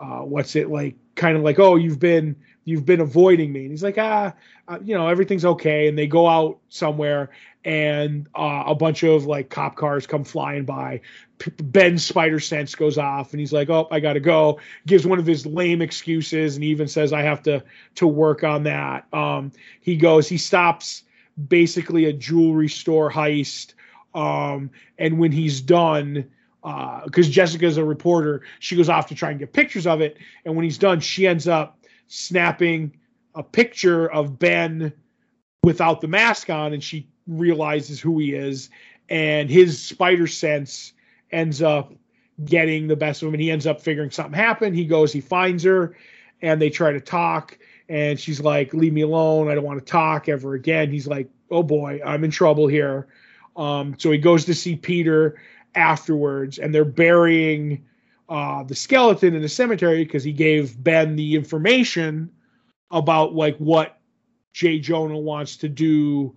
uh, 0.00 0.20
what's 0.20 0.56
it 0.56 0.70
like? 0.70 0.96
Kind 1.14 1.36
of 1.36 1.42
like, 1.42 1.58
oh, 1.58 1.76
you've 1.76 1.98
been 2.00 2.36
you've 2.64 2.86
been 2.86 3.00
avoiding 3.00 3.52
me, 3.52 3.62
and 3.62 3.70
he's 3.70 3.82
like, 3.82 3.98
ah, 3.98 4.32
uh, 4.68 4.78
you 4.82 4.94
know, 4.94 5.08
everything's 5.08 5.44
okay. 5.44 5.88
And 5.88 5.98
they 5.98 6.06
go 6.06 6.26
out 6.26 6.58
somewhere, 6.68 7.30
and 7.64 8.26
uh, 8.34 8.64
a 8.66 8.74
bunch 8.74 9.02
of 9.02 9.26
like 9.26 9.50
cop 9.50 9.76
cars 9.76 10.06
come 10.06 10.24
flying 10.24 10.64
by. 10.64 11.00
P- 11.38 11.50
Ben's 11.62 12.04
spider 12.04 12.40
sense 12.40 12.74
goes 12.74 12.96
off, 12.96 13.32
and 13.32 13.40
he's 13.40 13.52
like, 13.52 13.68
"Oh, 13.68 13.88
I 13.90 14.00
gotta 14.00 14.20
go." 14.20 14.58
Gives 14.86 15.06
one 15.06 15.18
of 15.18 15.26
his 15.26 15.44
lame 15.44 15.82
excuses, 15.82 16.56
and 16.56 16.64
even 16.64 16.88
says, 16.88 17.12
"I 17.12 17.22
have 17.22 17.42
to 17.44 17.62
to 17.96 18.06
work 18.06 18.44
on 18.44 18.62
that." 18.64 19.06
Um, 19.12 19.52
he 19.80 19.96
goes, 19.96 20.28
he 20.28 20.38
stops 20.38 21.02
basically 21.48 22.06
a 22.06 22.12
jewelry 22.12 22.68
store 22.68 23.10
heist, 23.10 23.74
um, 24.14 24.70
and 24.98 25.18
when 25.18 25.32
he's 25.32 25.60
done, 25.60 26.30
because 26.62 27.28
uh, 27.28 27.30
Jessica's 27.30 27.76
a 27.76 27.84
reporter, 27.84 28.42
she 28.58 28.76
goes 28.76 28.88
off 28.88 29.06
to 29.08 29.14
try 29.14 29.30
and 29.30 29.38
get 29.38 29.52
pictures 29.52 29.86
of 29.86 30.00
it, 30.00 30.18
and 30.44 30.54
when 30.54 30.64
he's 30.64 30.78
done, 30.78 31.00
she 31.00 31.26
ends 31.26 31.48
up 31.48 31.78
snapping 32.08 32.96
a 33.34 33.42
picture 33.42 34.10
of 34.10 34.38
Ben 34.38 34.92
without 35.62 36.00
the 36.00 36.08
mask 36.08 36.50
on, 36.50 36.72
and 36.72 36.82
she 36.82 37.08
realizes 37.26 38.00
who 38.00 38.18
he 38.18 38.34
is, 38.34 38.70
and 39.08 39.50
his 39.50 39.82
spider 39.82 40.26
sense 40.26 40.92
ends 41.30 41.62
up 41.62 41.92
getting 42.44 42.88
the 42.88 42.96
best 42.96 43.22
of 43.22 43.28
him, 43.28 43.34
and 43.34 43.42
he 43.42 43.50
ends 43.50 43.66
up 43.66 43.80
figuring 43.80 44.10
something 44.10 44.34
happened. 44.34 44.74
He 44.74 44.84
goes, 44.84 45.12
he 45.12 45.20
finds 45.20 45.62
her, 45.64 45.96
and 46.42 46.60
they 46.60 46.70
try 46.70 46.92
to 46.92 47.00
talk, 47.00 47.58
and 47.88 48.18
she's 48.18 48.40
like, 48.40 48.72
"Leave 48.72 48.92
me 48.92 49.02
alone. 49.02 49.50
I 49.50 49.54
don't 49.54 49.64
want 49.64 49.78
to 49.78 49.84
talk 49.84 50.28
ever 50.28 50.54
again." 50.54 50.90
He's 50.90 51.06
like, 51.06 51.28
"Oh 51.50 51.62
boy, 51.62 52.00
I'm 52.04 52.24
in 52.24 52.30
trouble 52.30 52.66
here." 52.66 53.08
Um, 53.56 53.96
so 53.98 54.10
he 54.10 54.18
goes 54.18 54.44
to 54.46 54.54
see 54.54 54.76
Peter 54.76 55.36
afterwards, 55.74 56.58
and 56.58 56.74
they're 56.74 56.84
burying 56.84 57.84
uh, 58.28 58.62
the 58.62 58.74
skeleton 58.74 59.34
in 59.34 59.42
the 59.42 59.48
cemetery 59.48 60.04
because 60.04 60.24
he 60.24 60.32
gave 60.32 60.82
Ben 60.82 61.16
the 61.16 61.34
information 61.34 62.30
about 62.90 63.34
like 63.34 63.56
what 63.58 63.98
Jay 64.52 64.78
Jonah 64.78 65.18
wants 65.18 65.56
to 65.58 65.68
do 65.68 66.36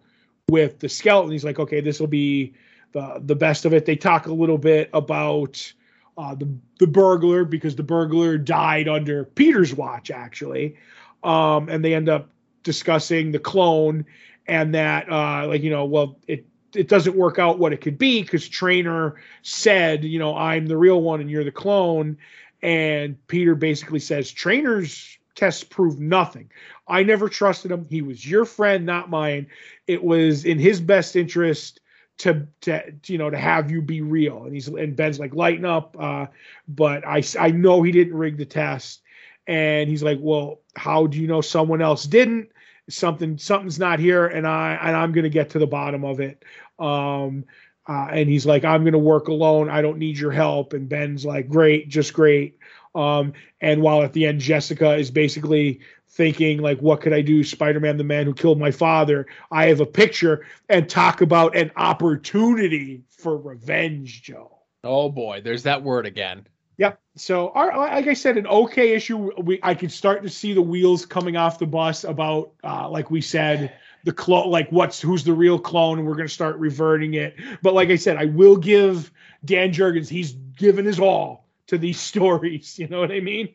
with 0.50 0.80
the 0.80 0.90
skeleton. 0.90 1.32
He's 1.32 1.46
like, 1.46 1.60
okay, 1.60 1.82
this 1.82 2.00
will 2.00 2.08
be 2.08 2.54
the 2.94 3.22
the 3.26 3.36
best 3.36 3.66
of 3.66 3.74
it. 3.74 3.86
They 3.86 3.96
talk 3.96 4.28
a 4.28 4.34
little 4.34 4.58
bit 4.58 4.90
about 4.94 5.72
uh, 6.18 6.36
the 6.36 6.48
the 6.80 6.88
burglar 6.88 7.46
because 7.46 7.76
the 7.76 7.84
burglar 7.84 8.38
died 8.38 8.88
under 8.88 9.26
Peter's 9.26 9.74
watch 9.74 10.12
actually, 10.12 10.76
um, 11.24 11.70
and 11.70 11.84
they 11.84 11.94
end 11.94 12.10
up 12.10 12.30
discussing 12.64 13.32
the 13.32 13.40
clone 13.40 14.06
and 14.48 14.74
that 14.76 15.10
uh, 15.12 15.48
like 15.48 15.62
you 15.62 15.70
know 15.70 15.86
well 15.86 16.18
it 16.28 16.46
it 16.76 16.88
doesn't 16.88 17.16
work 17.16 17.40
out 17.40 17.60
what 17.60 17.74
it 17.74 17.82
could 17.82 17.98
be 17.98 18.22
because 18.22 18.48
Trainer 18.48 19.16
said 19.42 20.04
you 20.04 20.20
know 20.20 20.36
I'm 20.36 20.66
the 20.68 20.78
real 20.78 21.02
one 21.02 21.22
and 21.22 21.30
you're 21.30 21.44
the 21.44 21.52
clone, 21.52 22.18
and 22.62 23.16
Peter 23.28 23.56
basically 23.56 24.00
says 24.00 24.32
Trainer's 24.32 25.18
tests 25.36 25.64
prove 25.64 26.00
nothing. 26.00 26.50
I 26.88 27.04
never 27.04 27.30
trusted 27.30 27.72
him. 27.72 27.88
He 27.90 28.02
was 28.02 28.30
your 28.30 28.46
friend, 28.46 28.86
not 28.86 29.10
mine. 29.10 29.48
It 29.88 30.04
was 30.04 30.46
in 30.46 30.60
his 30.60 30.82
best 30.82 31.16
interest 31.16 31.80
to 32.20 32.48
to 32.62 32.94
you 33.08 33.18
know 33.18 33.30
to 33.30 33.38
have 33.38 33.72
you 33.72 33.82
be 33.82 34.02
real. 34.02 34.44
And 34.46 34.54
he's 34.54 34.68
and 34.68 34.96
Ben's 34.96 35.20
like 35.20 35.34
lighten 35.34 35.66
up, 35.66 35.96
uh, 36.00 36.28
but 36.68 37.06
I 37.06 37.24
I 37.40 37.52
know 37.52 37.82
he 37.82 37.92
didn't 37.92 38.16
rig 38.16 38.38
the 38.38 38.46
test. 38.46 39.02
And 39.46 39.90
he's 39.90 40.04
like, 40.04 40.20
well, 40.22 40.62
how 40.76 41.08
do 41.08 41.20
you 41.20 41.28
know 41.28 41.42
someone 41.42 41.82
else 41.82 42.06
didn't? 42.06 42.50
Something 42.90 43.38
something's 43.38 43.80
not 43.80 44.00
here, 44.00 44.28
and 44.28 44.46
I 44.46 44.78
and 44.82 44.96
I'm 44.96 45.12
gonna 45.14 45.30
get 45.30 45.52
to 45.52 45.60
the 45.60 45.68
bottom 45.68 46.04
of 46.04 46.20
it. 46.20 46.44
Um, 46.80 47.46
uh, 47.88 48.08
and 48.12 48.30
he's 48.30 48.46
like, 48.46 48.64
I'm 48.64 48.84
gonna 48.84 48.98
work 48.98 49.28
alone. 49.28 49.70
I 49.70 49.82
don't 49.82 49.98
need 49.98 50.18
your 50.18 50.32
help. 50.32 50.74
And 50.74 50.88
Ben's 50.88 51.26
like, 51.26 51.50
great, 51.50 51.90
just 51.90 52.14
great. 52.14 52.58
Um, 52.96 53.34
and 53.60 53.82
while 53.82 54.04
at 54.04 54.14
the 54.14 54.26
end, 54.26 54.40
Jessica 54.40 54.96
is 54.96 55.12
basically 55.12 55.82
thinking 56.10 56.60
like, 56.60 56.80
what 56.80 57.02
could 57.02 57.14
I 57.14 57.22
do? 57.22 57.44
Spider-Man, 57.44 57.98
the 57.98 58.04
man 58.04 58.26
who 58.26 58.34
killed 58.34 58.60
my 58.60 58.72
father. 58.72 59.26
I 59.52 59.66
have 59.66 59.80
a 59.80 59.86
picture 59.86 60.46
and 60.70 60.88
talk 60.88 61.22
about 61.22 61.56
an 61.56 61.72
opportunity 61.76 63.04
for 63.10 63.36
revenge, 63.36 64.22
Joe. 64.22 64.60
Oh 64.84 65.10
boy, 65.10 65.42
there's 65.44 65.64
that 65.64 65.82
word 65.82 66.06
again. 66.06 66.46
Yep. 66.78 67.00
So, 67.16 67.50
our, 67.50 67.78
like 67.78 68.08
I 68.08 68.14
said, 68.14 68.38
an 68.38 68.48
okay 68.48 68.94
issue. 68.94 69.32
We 69.42 69.60
I 69.62 69.76
could 69.76 69.92
start 69.92 70.24
to 70.24 70.30
see 70.30 70.54
the 70.54 70.62
wheels 70.62 71.06
coming 71.06 71.38
off 71.38 71.60
the 71.60 71.68
bus 71.68 72.04
about, 72.04 72.54
uh, 72.64 72.90
like 72.90 73.12
we 73.12 73.22
said, 73.22 73.74
the 74.04 74.14
clone, 74.14 74.50
like 74.50 74.70
what's 74.70 75.02
who's 75.02 75.24
the 75.24 75.34
real 75.34 75.60
clone, 75.60 76.00
and 76.00 76.08
we're 76.08 76.16
going 76.16 76.28
to 76.28 76.34
start 76.34 76.58
reverting 76.58 77.14
it. 77.14 77.36
But 77.62 77.74
like 77.74 77.90
I 77.90 77.96
said, 77.96 78.18
I 78.18 78.26
will 78.26 78.58
give 78.58 79.12
Dan 79.46 79.72
Jurgens. 79.72 80.10
He's 80.10 80.34
given 80.34 80.86
his 80.86 81.00
all 81.00 81.48
to 81.68 81.78
these 81.78 82.00
stories. 82.12 82.78
You 82.78 82.88
know 82.88 83.00
what 83.00 83.12
I 83.12 83.20
mean? 83.20 83.50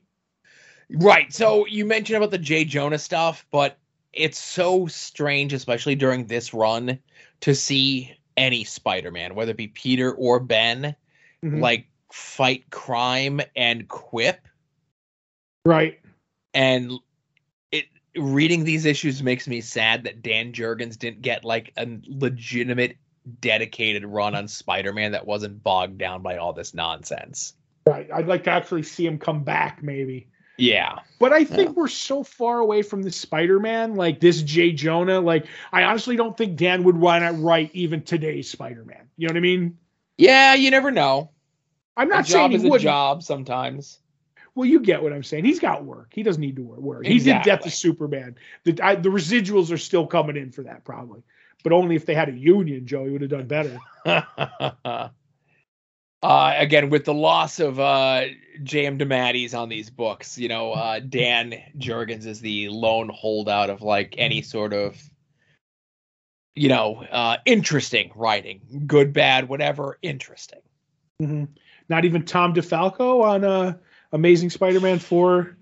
Right. 0.90 1.32
So 1.32 1.66
you 1.66 1.84
mentioned 1.84 2.16
about 2.16 2.30
the 2.30 2.38
Jay 2.38 2.64
Jonah 2.64 2.99
stuff, 2.99 3.44
but 3.51 3.78
it's 4.12 4.38
so 4.38 4.86
strange, 4.86 5.53
especially 5.53 5.94
during 5.94 6.26
this 6.26 6.55
run, 6.55 6.99
to 7.40 7.55
see 7.55 8.16
any 8.36 8.64
Spider-Man, 8.64 9.34
whether 9.34 9.51
it 9.51 9.57
be 9.57 9.68
Peter 9.68 10.12
or 10.12 10.40
Ben, 10.40 10.96
mm-hmm. 11.44 11.61
like 11.61 11.88
fight 12.11 12.70
crime 12.70 13.40
and 13.55 13.86
quip. 13.88 14.49
Right. 15.66 16.01
And 16.55 16.92
reading 18.18 18.64
these 18.64 18.84
issues 18.84 19.22
makes 19.22 19.48
me 19.48 19.60
sad 19.60 20.04
that 20.04 20.22
Dan 20.22 20.52
Jurgens 20.52 20.98
didn't 20.98 21.22
get 21.22 21.44
like 21.44 21.72
a 21.76 21.86
legitimate 22.06 22.96
dedicated 23.40 24.04
run 24.04 24.34
on 24.34 24.48
Spider-Man 24.48 25.12
that 25.12 25.26
wasn't 25.26 25.62
bogged 25.62 25.98
down 25.98 26.22
by 26.22 26.36
all 26.36 26.52
this 26.52 26.74
nonsense. 26.74 27.54
Right. 27.86 28.08
I'd 28.12 28.26
like 28.26 28.44
to 28.44 28.50
actually 28.50 28.82
see 28.82 29.06
him 29.06 29.18
come 29.18 29.44
back 29.44 29.82
maybe. 29.82 30.28
Yeah. 30.56 30.98
But 31.20 31.32
I 31.32 31.44
think 31.44 31.68
yeah. 31.68 31.74
we're 31.74 31.88
so 31.88 32.24
far 32.24 32.58
away 32.58 32.82
from 32.82 33.02
the 33.02 33.12
Spider-Man, 33.12 33.94
like 33.94 34.20
this 34.20 34.42
Jay 34.42 34.72
Jonah. 34.72 35.20
Like, 35.20 35.46
I 35.72 35.84
honestly 35.84 36.16
don't 36.16 36.36
think 36.36 36.56
Dan 36.56 36.82
would 36.84 36.96
want 36.96 37.24
to 37.24 37.32
write 37.32 37.70
even 37.74 38.02
today's 38.02 38.50
Spider-Man. 38.50 39.08
You 39.16 39.28
know 39.28 39.32
what 39.32 39.38
I 39.38 39.40
mean? 39.40 39.78
Yeah, 40.16 40.54
you 40.54 40.70
never 40.70 40.90
know. 40.90 41.30
I'm 41.96 42.08
not 42.08 42.20
a 42.20 42.24
saying 42.24 42.52
job 42.52 42.60
he 42.60 42.68
would. 42.68 42.80
a 42.80 42.82
job 42.82 43.22
sometimes. 43.22 44.00
Well, 44.59 44.66
you 44.66 44.80
get 44.80 45.00
what 45.00 45.12
I'm 45.12 45.22
saying. 45.22 45.44
He's 45.44 45.61
got 45.61 45.84
work. 45.84 46.09
He 46.12 46.24
doesn't 46.24 46.40
need 46.40 46.56
to 46.56 46.62
work. 46.62 47.06
Exactly. 47.06 47.12
He 47.12 47.38
did 47.38 47.44
Death 47.44 47.64
of 47.64 47.72
Superman. 47.72 48.34
The 48.64 48.76
I, 48.82 48.96
the 48.96 49.09
residuals 49.09 49.70
are 49.70 49.78
still 49.78 50.04
coming 50.04 50.36
in 50.36 50.50
for 50.50 50.64
that 50.64 50.84
probably, 50.84 51.22
but 51.62 51.72
only 51.72 51.94
if 51.94 52.06
they 52.06 52.14
had 52.14 52.28
a 52.28 52.32
union. 52.32 52.84
Joe, 52.84 53.04
he 53.04 53.12
would 53.12 53.20
have 53.20 53.30
done 53.30 53.46
better. 53.46 53.78
uh, 54.04 55.11
again, 56.24 56.90
with 56.90 57.04
the 57.04 57.14
loss 57.14 57.61
of 57.61 57.78
uh, 57.78 58.24
J.M. 58.64 58.98
DeMatteis 58.98 59.56
on 59.56 59.68
these 59.68 59.90
books, 59.90 60.36
you 60.36 60.48
know, 60.48 60.72
uh, 60.72 60.98
Dan 60.98 61.54
Jurgens 61.78 62.26
is 62.26 62.40
the 62.40 62.68
lone 62.68 63.12
holdout 63.14 63.70
of 63.70 63.80
like 63.80 64.16
any 64.18 64.42
sort 64.42 64.72
of, 64.72 65.00
you 66.56 66.68
know, 66.68 67.04
uh, 67.12 67.36
interesting 67.46 68.11
writing, 68.16 68.61
good, 68.88 69.12
bad, 69.12 69.48
whatever, 69.48 70.00
interesting. 70.02 70.62
Mm-hmm. 71.22 71.44
Not 71.88 72.04
even 72.04 72.24
Tom 72.24 72.54
DeFalco 72.54 73.22
on 73.22 73.44
uh, 73.44 73.74
Amazing 74.12 74.50
Spider-Man 74.50 74.98
four 74.98 75.56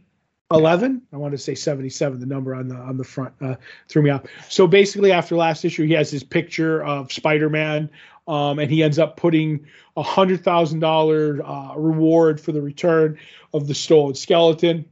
eleven. 0.53 1.03
I 1.13 1.17
wanted 1.17 1.37
to 1.37 1.43
say 1.43 1.55
seventy 1.55 1.91
seven. 1.91 2.21
The 2.21 2.27
number 2.27 2.55
on 2.55 2.69
the 2.69 2.77
on 2.77 2.97
the 2.97 3.05
front 3.05 3.35
uh, 3.41 3.57
threw 3.89 4.03
me 4.03 4.11
off. 4.11 4.23
So 4.49 4.67
basically, 4.67 5.13
after 5.13 5.37
last 5.37 5.65
issue, 5.65 5.87
he 5.87 5.95
has 5.95 6.11
his 6.11 6.23
picture 6.23 6.85
of 6.85 7.13
Spider-Man 7.13 7.91
um, 8.29 8.59
and 8.59 8.71
he 8.71 8.83
ends 8.83 8.99
up 8.99 9.17
putting 9.17 9.67
a 9.97 10.03
hundred 10.03 10.43
thousand 10.43 10.85
uh, 10.85 11.75
reward 11.77 12.41
for 12.41 12.53
the 12.53 12.63
return 12.63 13.19
of 13.53 13.67
the 13.67 13.75
stolen 13.75 14.15
skeleton. 14.15 14.85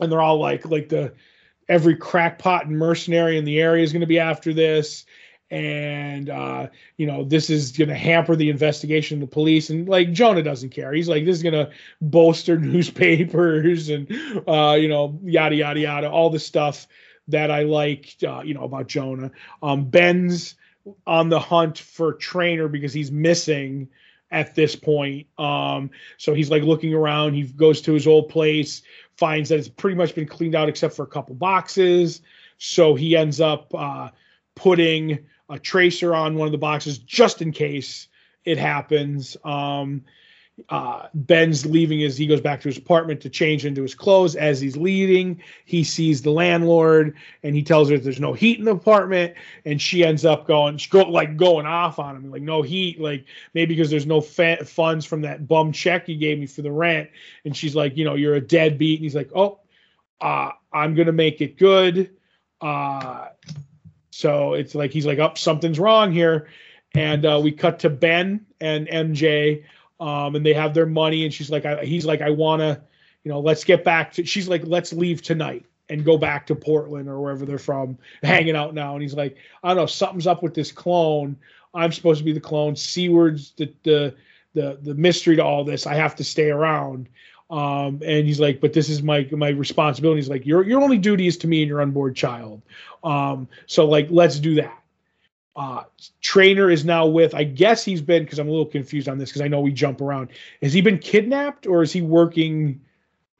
And 0.00 0.10
they're 0.10 0.20
all 0.20 0.38
like, 0.38 0.64
like 0.66 0.88
the 0.88 1.12
every 1.68 1.96
crackpot 1.96 2.66
and 2.66 2.76
mercenary 2.76 3.38
in 3.38 3.44
the 3.44 3.60
area 3.60 3.84
is 3.84 3.92
going 3.92 4.00
to 4.00 4.06
be 4.06 4.18
after 4.18 4.52
this, 4.52 5.04
and 5.50 6.30
uh, 6.30 6.68
you 6.96 7.06
know 7.06 7.24
this 7.24 7.50
is 7.50 7.72
going 7.72 7.88
to 7.88 7.94
hamper 7.94 8.36
the 8.36 8.50
investigation 8.50 9.22
of 9.22 9.28
the 9.28 9.34
police. 9.34 9.70
And 9.70 9.88
like 9.88 10.12
Jonah 10.12 10.42
doesn't 10.42 10.70
care. 10.70 10.92
He's 10.92 11.08
like, 11.08 11.24
this 11.24 11.36
is 11.36 11.42
going 11.42 11.54
to 11.54 11.70
bolster 12.00 12.58
newspapers 12.58 13.88
and 13.88 14.10
uh, 14.46 14.76
you 14.78 14.88
know 14.88 15.18
yada 15.22 15.56
yada 15.56 15.80
yada, 15.80 16.10
all 16.10 16.30
the 16.30 16.38
stuff 16.38 16.86
that 17.28 17.50
I 17.50 17.62
liked, 17.62 18.22
uh, 18.24 18.42
you 18.44 18.54
know, 18.54 18.64
about 18.64 18.88
Jonah. 18.88 19.30
Um, 19.62 19.88
Ben's 19.88 20.56
on 21.06 21.28
the 21.28 21.40
hunt 21.40 21.78
for 21.78 22.14
trainer 22.14 22.68
because 22.68 22.92
he's 22.92 23.10
missing 23.10 23.88
at 24.30 24.54
this 24.54 24.76
point. 24.76 25.26
Um, 25.38 25.90
so 26.16 26.34
he's 26.34 26.50
like 26.50 26.62
looking 26.62 26.94
around. 26.94 27.34
He 27.34 27.44
goes 27.44 27.80
to 27.82 27.92
his 27.92 28.06
old 28.06 28.28
place, 28.28 28.82
finds 29.16 29.48
that 29.48 29.58
it's 29.58 29.68
pretty 29.68 29.96
much 29.96 30.14
been 30.14 30.26
cleaned 30.26 30.54
out 30.54 30.68
except 30.68 30.94
for 30.94 31.02
a 31.02 31.08
couple 31.08 31.34
boxes. 31.34 32.22
So 32.58 32.94
he 32.94 33.16
ends 33.16 33.40
up 33.40 33.72
uh, 33.74 34.10
putting 34.54 35.26
a 35.50 35.58
tracer 35.58 36.14
on 36.14 36.36
one 36.36 36.46
of 36.46 36.52
the 36.52 36.58
boxes 36.58 36.98
just 36.98 37.42
in 37.42 37.52
case 37.52 38.08
it 38.44 38.58
happens. 38.58 39.36
Um, 39.44 40.04
uh, 40.68 41.08
Ben's 41.14 41.64
leaving 41.64 42.02
as 42.02 42.18
he 42.18 42.26
goes 42.26 42.40
back 42.40 42.60
to 42.60 42.68
his 42.68 42.76
apartment 42.76 43.20
to 43.22 43.30
change 43.30 43.64
into 43.64 43.82
his 43.82 43.94
clothes. 43.94 44.36
As 44.36 44.60
he's 44.60 44.76
leaving, 44.76 45.42
he 45.64 45.84
sees 45.84 46.22
the 46.22 46.30
landlord 46.30 47.16
and 47.42 47.54
he 47.54 47.62
tells 47.62 47.88
her 47.88 47.98
there's 47.98 48.20
no 48.20 48.32
heat 48.32 48.58
in 48.58 48.64
the 48.66 48.72
apartment. 48.72 49.34
And 49.64 49.80
she 49.80 50.04
ends 50.04 50.24
up 50.24 50.46
going, 50.46 50.78
like 50.92 51.36
going 51.36 51.66
off 51.66 51.98
on 51.98 52.16
him, 52.16 52.30
like 52.30 52.42
no 52.42 52.62
heat, 52.62 53.00
like 53.00 53.24
maybe 53.54 53.74
because 53.74 53.90
there's 53.90 54.06
no 54.06 54.20
fa- 54.20 54.64
funds 54.64 55.06
from 55.06 55.22
that 55.22 55.48
bum 55.48 55.72
check 55.72 56.08
you 56.08 56.16
gave 56.16 56.38
me 56.38 56.46
for 56.46 56.62
the 56.62 56.72
rent. 56.72 57.10
And 57.44 57.56
she's 57.56 57.74
like, 57.74 57.96
you 57.96 58.04
know, 58.04 58.14
you're 58.14 58.34
a 58.34 58.40
deadbeat. 58.40 58.98
And 58.98 59.04
he's 59.04 59.14
like, 59.14 59.30
oh, 59.34 59.60
uh, 60.20 60.50
I'm 60.72 60.94
gonna 60.94 61.12
make 61.12 61.40
it 61.40 61.56
good. 61.56 62.10
Uh, 62.60 63.28
so 64.20 64.52
it's 64.52 64.74
like 64.74 64.92
he's 64.92 65.06
like, 65.06 65.18
up, 65.18 65.32
oh, 65.32 65.36
something's 65.36 65.78
wrong 65.78 66.12
here. 66.12 66.48
And 66.94 67.24
uh, 67.24 67.40
we 67.42 67.52
cut 67.52 67.78
to 67.80 67.90
Ben 67.90 68.44
and 68.60 68.86
MJ 68.88 69.64
um, 69.98 70.34
and 70.34 70.44
they 70.44 70.52
have 70.52 70.74
their 70.74 70.86
money. 70.86 71.24
And 71.24 71.32
she's 71.32 71.50
like, 71.50 71.64
I, 71.64 71.84
he's 71.84 72.04
like, 72.04 72.20
I 72.20 72.30
want 72.30 72.60
to, 72.60 72.80
you 73.24 73.30
know, 73.30 73.40
let's 73.40 73.64
get 73.64 73.82
back 73.82 74.12
to. 74.14 74.24
She's 74.24 74.48
like, 74.48 74.62
let's 74.66 74.92
leave 74.92 75.22
tonight 75.22 75.64
and 75.88 76.04
go 76.04 76.18
back 76.18 76.46
to 76.48 76.54
Portland 76.54 77.08
or 77.08 77.20
wherever 77.20 77.46
they're 77.46 77.58
from, 77.58 77.96
hanging 78.22 78.56
out 78.56 78.74
now. 78.74 78.92
And 78.94 79.02
he's 79.02 79.14
like, 79.14 79.36
I 79.62 79.68
don't 79.68 79.76
know, 79.78 79.86
something's 79.86 80.26
up 80.26 80.42
with 80.42 80.54
this 80.54 80.70
clone. 80.70 81.36
I'm 81.72 81.92
supposed 81.92 82.18
to 82.18 82.24
be 82.24 82.32
the 82.32 82.40
clone. 82.40 82.76
Seward's 82.76 83.52
the 83.52 83.72
the 83.84 84.14
the 84.54 84.78
the 84.82 84.94
mystery 84.94 85.36
to 85.36 85.44
all 85.44 85.64
this. 85.64 85.86
I 85.86 85.94
have 85.94 86.16
to 86.16 86.24
stay 86.24 86.50
around. 86.50 87.08
Um, 87.50 88.00
and 88.04 88.26
he's 88.26 88.38
like, 88.38 88.60
but 88.60 88.72
this 88.72 88.88
is 88.88 89.02
my 89.02 89.28
my 89.32 89.48
responsibility. 89.48 90.20
He's 90.20 90.28
like, 90.28 90.46
your 90.46 90.64
your 90.64 90.80
only 90.80 90.98
duty 90.98 91.26
is 91.26 91.36
to 91.38 91.48
me 91.48 91.62
and 91.62 91.68
your 91.68 91.80
unborn 91.80 92.14
child. 92.14 92.62
Um, 93.02 93.48
so 93.66 93.86
like, 93.86 94.06
let's 94.10 94.38
do 94.38 94.54
that 94.56 94.80
uh, 95.56 95.84
trainer 96.20 96.70
is 96.70 96.84
now 96.84 97.06
with. 97.06 97.34
I 97.34 97.44
guess 97.44 97.84
he's 97.84 98.00
been 98.00 98.24
because 98.24 98.38
I'm 98.38 98.48
a 98.48 98.50
little 98.50 98.66
confused 98.66 99.08
on 99.08 99.18
this 99.18 99.28
because 99.30 99.42
I 99.42 99.48
know 99.48 99.60
we 99.60 99.72
jump 99.72 100.00
around. 100.00 100.30
Has 100.62 100.72
he 100.72 100.80
been 100.80 100.98
kidnapped 100.98 101.66
or 101.66 101.82
is 101.82 101.92
he 101.92 102.02
working 102.02 102.80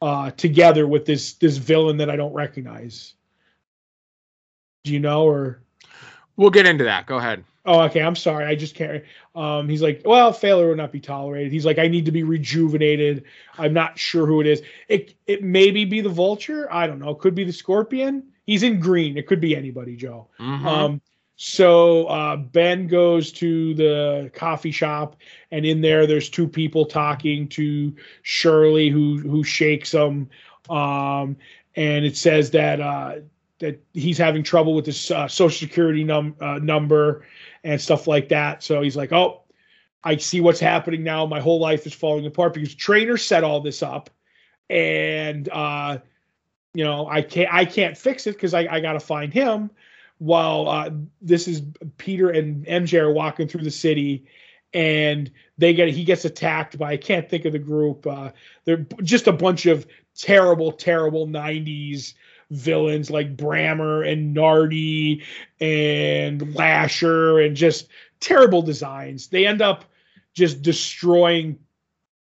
uh, 0.03 0.31
together 0.33 0.87
with 0.87 1.07
this 1.07 1.35
this 1.35 1.57
villain 1.57 1.97
that 1.99 2.11
I 2.11 2.17
don't 2.17 2.35
recognize? 2.35 3.15
Do 4.85 4.93
you 4.93 5.01
know 5.01 5.25
or? 5.25 5.63
We'll 6.37 6.51
get 6.51 6.67
into 6.67 6.85
that. 6.85 7.07
Go 7.07 7.19
ahead. 7.19 7.45
Oh, 7.67 7.83
okay. 7.83 8.01
I'm 8.01 8.17
sorry. 8.17 8.47
I 8.47 8.55
just 8.55 8.75
can't. 8.75 9.05
Um, 9.35 9.69
he's 9.69 9.83
like, 9.83 10.03
well, 10.05 10.33
failure 10.33 10.69
will 10.69 10.77
not 10.77 10.93
be 10.93 11.01
tolerated. 11.01 11.53
He's 11.53 11.67
like, 11.67 11.79
I 11.79 11.89
need 11.89 12.07
to 12.07 12.13
be 12.13 12.23
rejuvenated. 12.23 13.25
I'm 13.59 13.75
not 13.75 13.99
sure 13.99 14.27
who 14.27 14.41
it 14.41 14.47
is. 14.47 14.63
It 14.89 15.15
it 15.27 15.43
maybe 15.43 15.85
be 15.85 16.01
the 16.01 16.09
vulture. 16.09 16.73
I 16.73 16.87
don't 16.87 16.99
know. 16.99 17.11
It 17.11 17.19
could 17.19 17.35
be 17.35 17.45
the 17.45 17.53
scorpion. 17.53 18.25
He's 18.47 18.63
in 18.63 18.81
green. 18.81 19.19
It 19.19 19.27
could 19.27 19.41
be 19.41 19.55
anybody, 19.55 19.95
Joe. 19.95 20.29
Mm-hmm. 20.41 20.67
Um, 20.67 21.01
so 21.37 22.07
uh, 22.07 22.37
Ben 22.37 22.87
goes 22.87 23.33
to 23.33 23.75
the 23.75 24.31
coffee 24.35 24.73
shop, 24.73 25.17
and 25.51 25.65
in 25.65 25.81
there, 25.81 26.07
there's 26.07 26.29
two 26.29 26.49
people 26.49 26.85
talking 26.85 27.49
to 27.49 27.95
Shirley, 28.23 28.89
who 28.89 29.19
who 29.19 29.45
shakes 29.45 29.93
him, 29.93 30.29
um, 30.69 31.37
and 31.77 32.05
it 32.05 32.17
says 32.17 32.51
that 32.51 32.81
uh, 32.81 33.15
that 33.61 33.83
he's 33.95 34.19
having 34.19 34.43
trouble 34.43 34.75
with 34.75 34.87
his 34.87 35.11
uh, 35.11 35.29
social 35.29 35.67
security 35.67 36.05
num- 36.05 36.37
uh, 36.41 36.59
number 36.59 37.25
and 37.65 37.81
stuff 37.81 38.07
like 38.07 38.29
that. 38.31 38.63
So 38.63 38.83
he's 38.83 38.97
like, 38.97 39.13
"Oh, 39.13 39.43
I 40.03 40.17
see 40.17 40.41
what's 40.41 40.61
happening 40.61 41.03
now. 41.03 41.27
My 41.27 41.41
whole 41.41 41.61
life 41.61 41.87
is 41.87 41.95
falling 41.95 42.27
apart 42.27 42.55
because 42.55 42.75
trainer 42.75 43.17
set 43.17 43.45
all 43.45 43.61
this 43.61 43.83
up, 43.83 44.11
and 44.69 45.49
uh, 45.49 45.99
you 46.75 46.85
know 46.85 47.07
I 47.07 47.23
can't 47.23 47.53
I 47.53 47.65
can't 47.65 47.97
fix 47.97 48.27
it 48.27 48.33
because 48.35 48.55
I, 48.55 48.67
I 48.71 48.81
got 48.81 48.95
to 48.95 49.01
find 49.01 49.33
him." 49.33 49.71
while 50.21 50.69
uh, 50.69 50.91
this 51.23 51.49
is 51.49 51.63
Peter 51.97 52.29
and 52.29 52.65
MJ 52.67 53.01
are 53.01 53.11
walking 53.11 53.49
through 53.49 53.63
the 53.63 53.71
city, 53.71 54.27
and 54.73 55.31
they 55.57 55.73
get 55.73 55.89
he 55.89 56.05
gets 56.05 56.27
attacked 56.27 56.79
by 56.79 56.93
I 56.93 56.97
can't 56.99 57.29
think 57.29 57.47
of 57.47 57.53
the 57.53 57.59
group. 57.59 58.07
Uh, 58.07 58.31
they're 58.65 58.87
just 59.03 59.27
a 59.27 59.33
bunch 59.33 59.65
of 59.67 59.87
terrible, 60.15 60.73
terrible 60.73 61.27
'90s 61.27 62.15
villains 62.51 63.11
like 63.11 63.37
Brammer 63.37 64.11
and 64.11 64.35
Nardi 64.35 65.23
and 65.61 66.55
Lasher 66.55 67.39
and 67.41 67.57
just 67.57 67.89
terrible 68.19 68.63
designs. 68.63 69.29
They 69.29 69.47
end 69.47 69.63
up 69.63 69.85
just 70.35 70.63
destroying 70.63 71.59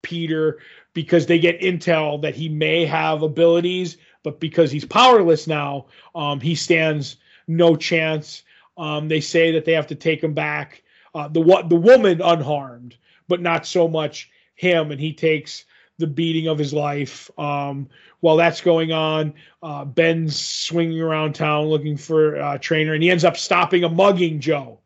Peter 0.01 0.59
because 0.93 1.25
they 1.25 1.39
get 1.39 1.61
intel 1.61 2.21
that 2.21 2.35
he 2.35 2.49
may 2.49 2.85
have 2.85 3.21
abilities, 3.21 3.97
but 4.23 4.39
because 4.39 4.71
he's 4.71 4.85
powerless 4.85 5.47
now, 5.47 5.87
um, 6.15 6.39
he 6.39 6.55
stands 6.55 7.17
no 7.47 7.75
chance. 7.75 8.43
Um, 8.77 9.07
they 9.07 9.21
say 9.21 9.51
that 9.51 9.65
they 9.65 9.73
have 9.73 9.87
to 9.87 9.95
take 9.95 10.23
him 10.23 10.33
back. 10.33 10.83
Uh, 11.13 11.27
the 11.27 11.41
the 11.67 11.75
woman 11.75 12.21
unharmed, 12.21 12.95
but 13.27 13.41
not 13.41 13.65
so 13.65 13.87
much 13.87 14.29
him, 14.55 14.91
and 14.91 14.99
he 14.99 15.13
takes 15.13 15.65
the 15.97 16.07
beating 16.07 16.47
of 16.47 16.57
his 16.57 16.73
life. 16.73 17.29
Um, 17.37 17.89
while 18.21 18.37
that's 18.37 18.61
going 18.61 18.91
on, 18.91 19.33
uh, 19.63 19.85
Ben's 19.85 20.39
swinging 20.39 21.01
around 21.01 21.33
town 21.33 21.67
looking 21.67 21.97
for 21.97 22.35
a 22.35 22.59
trainer, 22.59 22.93
and 22.93 23.03
he 23.03 23.09
ends 23.09 23.23
up 23.23 23.37
stopping 23.37 23.83
a 23.83 23.89
mugging. 23.89 24.39
Joe, 24.39 24.79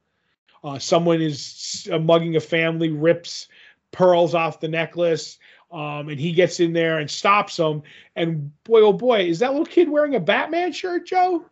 uh, 0.64 0.80
someone 0.80 1.22
is 1.22 1.88
uh, 1.92 2.00
mugging 2.00 2.36
a 2.36 2.40
family, 2.40 2.90
rips 2.90 3.48
pearls 3.92 4.34
off 4.34 4.60
the 4.60 4.68
necklace. 4.68 5.38
Um, 5.72 6.10
and 6.10 6.20
he 6.20 6.34
gets 6.34 6.60
in 6.60 6.72
there 6.72 7.00
and 7.00 7.10
stops 7.10 7.58
them. 7.58 7.82
And 8.16 8.52
boy, 8.64 8.82
oh 8.82 8.94
boy, 8.94 9.22
is 9.22 9.40
that 9.40 9.54
little 9.54 9.66
kid 9.66 9.90
wearing 9.90 10.14
a 10.14 10.20
Batman 10.20 10.72
shirt, 10.72 11.08
Joe? 11.08 11.46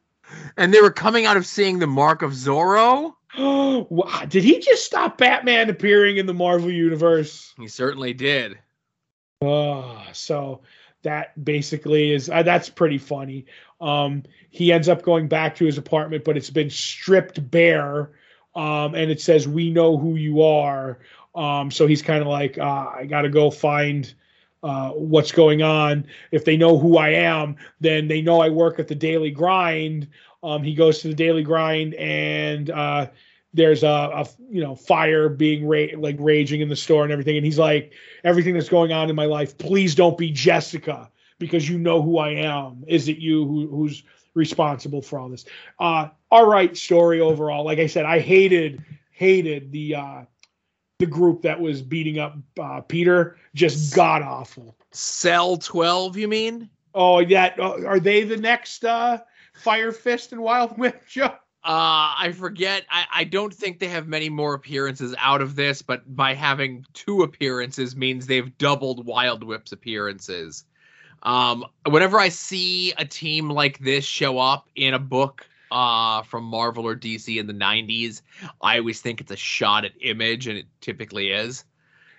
and 0.57 0.73
they 0.73 0.81
were 0.81 0.91
coming 0.91 1.25
out 1.25 1.37
of 1.37 1.45
seeing 1.45 1.79
the 1.79 1.87
mark 1.87 2.21
of 2.21 2.31
Zorro. 2.31 3.13
did 4.29 4.43
he 4.43 4.59
just 4.59 4.85
stop 4.85 5.17
Batman 5.17 5.69
appearing 5.69 6.17
in 6.17 6.25
the 6.25 6.33
Marvel 6.33 6.71
universe? 6.71 7.53
He 7.57 7.67
certainly 7.67 8.13
did. 8.13 8.57
Uh, 9.41 10.03
so 10.11 10.61
that 11.03 11.43
basically 11.43 12.11
is 12.11 12.29
uh, 12.29 12.43
that's 12.43 12.69
pretty 12.69 12.97
funny. 12.97 13.45
Um, 13.79 14.23
he 14.49 14.71
ends 14.71 14.89
up 14.89 15.01
going 15.01 15.27
back 15.27 15.55
to 15.55 15.65
his 15.65 15.77
apartment, 15.77 16.23
but 16.23 16.37
it's 16.37 16.49
been 16.49 16.69
stripped 16.69 17.49
bare, 17.49 18.11
um, 18.55 18.95
and 18.95 19.09
it 19.09 19.21
says 19.21 19.47
"We 19.47 19.71
know 19.71 19.97
who 19.97 20.15
you 20.15 20.41
are." 20.43 20.99
Um, 21.33 21.71
so 21.71 21.87
he's 21.87 22.01
kind 22.01 22.21
of 22.21 22.27
like, 22.27 22.57
uh, 22.57 22.87
I 22.93 23.05
got 23.05 23.21
to 23.21 23.29
go 23.29 23.49
find 23.51 24.13
uh, 24.63 24.89
what's 24.89 25.31
going 25.31 25.61
on. 25.61 26.05
If 26.31 26.45
they 26.45 26.57
know 26.57 26.77
who 26.77 26.97
I 26.97 27.09
am, 27.09 27.55
then 27.79 28.07
they 28.07 28.21
know 28.21 28.41
I 28.41 28.49
work 28.49 28.79
at 28.79 28.87
the 28.87 28.95
Daily 28.95 29.31
Grind. 29.31 30.07
Um, 30.43 30.63
he 30.63 30.75
goes 30.75 30.99
to 30.99 31.07
the 31.07 31.13
Daily 31.13 31.43
Grind, 31.43 31.93
and 31.95 32.69
uh, 32.69 33.07
there's 33.53 33.83
a, 33.83 33.87
a, 33.87 34.27
you 34.49 34.61
know 34.61 34.75
fire 34.75 35.29
being 35.29 35.67
ra- 35.67 35.97
like 35.97 36.15
raging 36.19 36.61
in 36.61 36.69
the 36.69 36.75
store 36.75 37.03
and 37.03 37.11
everything. 37.11 37.37
And 37.37 37.45
he's 37.45 37.59
like, 37.59 37.93
everything 38.23 38.53
that's 38.53 38.69
going 38.69 38.91
on 38.91 39.09
in 39.09 39.15
my 39.15 39.25
life, 39.25 39.57
please 39.57 39.95
don't 39.95 40.17
be 40.17 40.31
Jessica 40.31 41.09
because 41.39 41.67
you 41.67 41.77
know 41.77 42.01
who 42.01 42.17
I 42.17 42.29
am. 42.29 42.83
Is 42.87 43.07
it 43.07 43.17
you 43.17 43.45
who, 43.45 43.67
who's 43.67 44.03
responsible 44.33 45.01
for 45.01 45.19
all 45.19 45.29
this? 45.29 45.45
Uh, 45.79 46.09
all 46.29 46.47
right, 46.47 46.75
story 46.77 47.19
overall. 47.19 47.65
Like 47.65 47.79
I 47.79 47.87
said, 47.87 48.05
I 48.05 48.19
hated 48.19 48.83
hated 49.11 49.71
the 49.71 49.95
uh, 49.95 50.21
the 50.99 51.05
group 51.05 51.41
that 51.41 51.59
was 51.59 51.81
beating 51.81 52.19
up 52.19 52.37
uh, 52.59 52.81
Peter. 52.81 53.37
Just 53.53 53.95
god 53.95 54.21
awful. 54.21 54.75
Cell 54.91 55.57
twelve, 55.57 56.17
you 56.17 56.27
mean? 56.27 56.69
Oh, 56.93 57.19
yeah. 57.19 57.53
Uh, 57.57 57.85
are 57.85 57.99
they 57.99 58.23
the 58.23 58.37
next 58.37 58.83
uh, 58.83 59.19
Fire 59.53 59.91
Fist 59.91 60.31
and 60.31 60.41
Wild 60.41 60.77
Whip 60.77 61.07
Joe? 61.07 61.35
Uh, 61.63 62.17
I 62.17 62.33
forget. 62.35 62.85
I, 62.89 63.05
I 63.13 63.23
don't 63.23 63.53
think 63.53 63.79
they 63.79 63.87
have 63.87 64.07
many 64.07 64.29
more 64.29 64.55
appearances 64.55 65.13
out 65.19 65.41
of 65.41 65.55
this, 65.55 65.83
but 65.83 66.15
by 66.15 66.33
having 66.33 66.85
two 66.93 67.21
appearances 67.21 67.95
means 67.95 68.25
they've 68.25 68.57
doubled 68.57 69.05
Wild 69.05 69.43
Whip's 69.43 69.71
appearances. 69.71 70.65
Um, 71.21 71.65
whenever 71.87 72.19
I 72.19 72.29
see 72.29 72.93
a 72.97 73.05
team 73.05 73.47
like 73.49 73.77
this 73.77 74.03
show 74.05 74.39
up 74.39 74.69
in 74.75 74.95
a 74.95 74.99
book 74.99 75.47
uh, 75.71 76.23
from 76.23 76.45
Marvel 76.45 76.87
or 76.87 76.95
DC 76.95 77.39
in 77.39 77.45
the 77.45 77.53
90s, 77.53 78.21
I 78.61 78.79
always 78.79 78.99
think 78.99 79.21
it's 79.21 79.31
a 79.31 79.37
shot 79.37 79.85
at 79.85 79.91
image, 80.01 80.47
and 80.47 80.57
it 80.57 80.65
typically 80.81 81.29
is. 81.29 81.63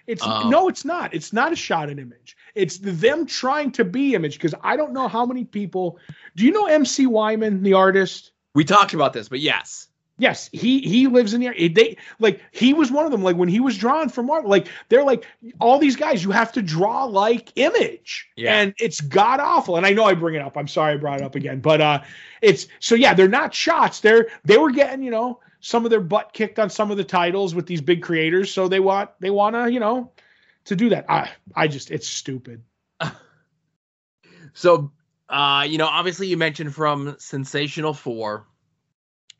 It's 0.07 0.25
um, 0.25 0.51
no, 0.51 0.69
it's 0.69 0.85
not. 0.85 1.15
It's 1.15 1.33
not 1.33 1.53
a 1.53 1.57
shot 1.57 1.91
at 1.91 1.99
image. 1.99 2.37
It's 2.55 2.79
them 2.79 3.27
trying 3.27 3.73
to 3.73 3.85
be 3.85 4.15
image 4.15 4.35
because 4.35 4.55
I 4.63 4.77
don't 4.77 4.93
know 4.93 5.09
how 5.09 5.27
many 5.27 5.45
people. 5.45 5.99
Do 6.37 6.45
you 6.45 6.53
know 6.53 6.67
MC 6.67 7.07
Wyman, 7.07 7.63
the 7.63 7.75
artist? 7.75 8.33
We 8.55 8.65
talked 8.65 8.95
about 8.95 9.13
this, 9.13 9.29
but 9.29 9.41
yes. 9.41 9.89
Yes, 10.19 10.51
he 10.53 10.81
he 10.83 11.07
lives 11.09 11.33
in 11.33 11.41
the 11.41 11.49
area. 11.49 11.69
They 11.71 11.97
like 12.21 12.41
he 12.53 12.75
was 12.75 12.93
one 12.93 13.07
of 13.07 13.11
them. 13.11 13.23
Like 13.23 13.37
when 13.37 13.49
he 13.49 13.61
was 13.61 13.79
drawn 13.79 14.11
for 14.11 14.23
Marvel, 14.23 14.51
like 14.51 14.69
they're 14.89 15.03
like 15.03 15.27
all 15.59 15.79
these 15.79 15.97
guys. 15.97 16.23
You 16.23 16.31
have 16.31 16.53
to 16.53 16.63
draw 16.63 17.05
like 17.05 17.51
image, 17.57 18.29
yeah. 18.37 18.55
and 18.55 18.75
it's 18.79 19.01
god 19.01 19.41
awful. 19.41 19.77
And 19.77 19.87
I 19.87 19.91
know 19.95 20.05
I 20.05 20.15
bring 20.15 20.35
it 20.35 20.43
up. 20.43 20.57
I'm 20.57 20.69
sorry 20.69 20.95
I 20.95 20.97
brought 20.99 21.21
it 21.21 21.25
up 21.25 21.35
again, 21.35 21.61
but 21.61 21.81
uh, 21.81 22.03
it's 22.43 22.69
so 22.79 22.95
yeah. 22.95 23.15
They're 23.15 23.27
not 23.27 23.55
shots. 23.55 24.01
They're 24.01 24.29
they 24.45 24.59
were 24.59 24.71
getting 24.71 25.03
you 25.03 25.11
know 25.11 25.41
some 25.61 25.85
of 25.85 25.91
their 25.91 26.01
butt 26.01 26.33
kicked 26.35 26.59
on 26.59 26.69
some 26.69 26.91
of 26.91 26.99
the 26.99 27.05
titles 27.05 27.55
with 27.55 27.67
these 27.67 27.81
big 27.81 28.03
creators. 28.03 28.53
So 28.53 28.69
they 28.69 28.81
want 28.81 29.11
they 29.19 29.31
want 29.31 29.57
to 29.57 29.73
you 29.73 29.81
know 29.81 30.13
to 30.67 30.77
do 30.77 30.91
that. 30.91 31.07
I 31.09 31.31
I 31.57 31.69
just 31.69 31.91
it's 31.91 32.07
stupid. 32.07 32.63
so 34.53 34.93
uh, 35.33 35.63
you 35.69 35.79
know, 35.79 35.87
obviously 35.87 36.27
you 36.29 36.37
mentioned 36.37 36.75
from 36.75 37.17
Sensational 37.19 37.95
Four 37.95 38.47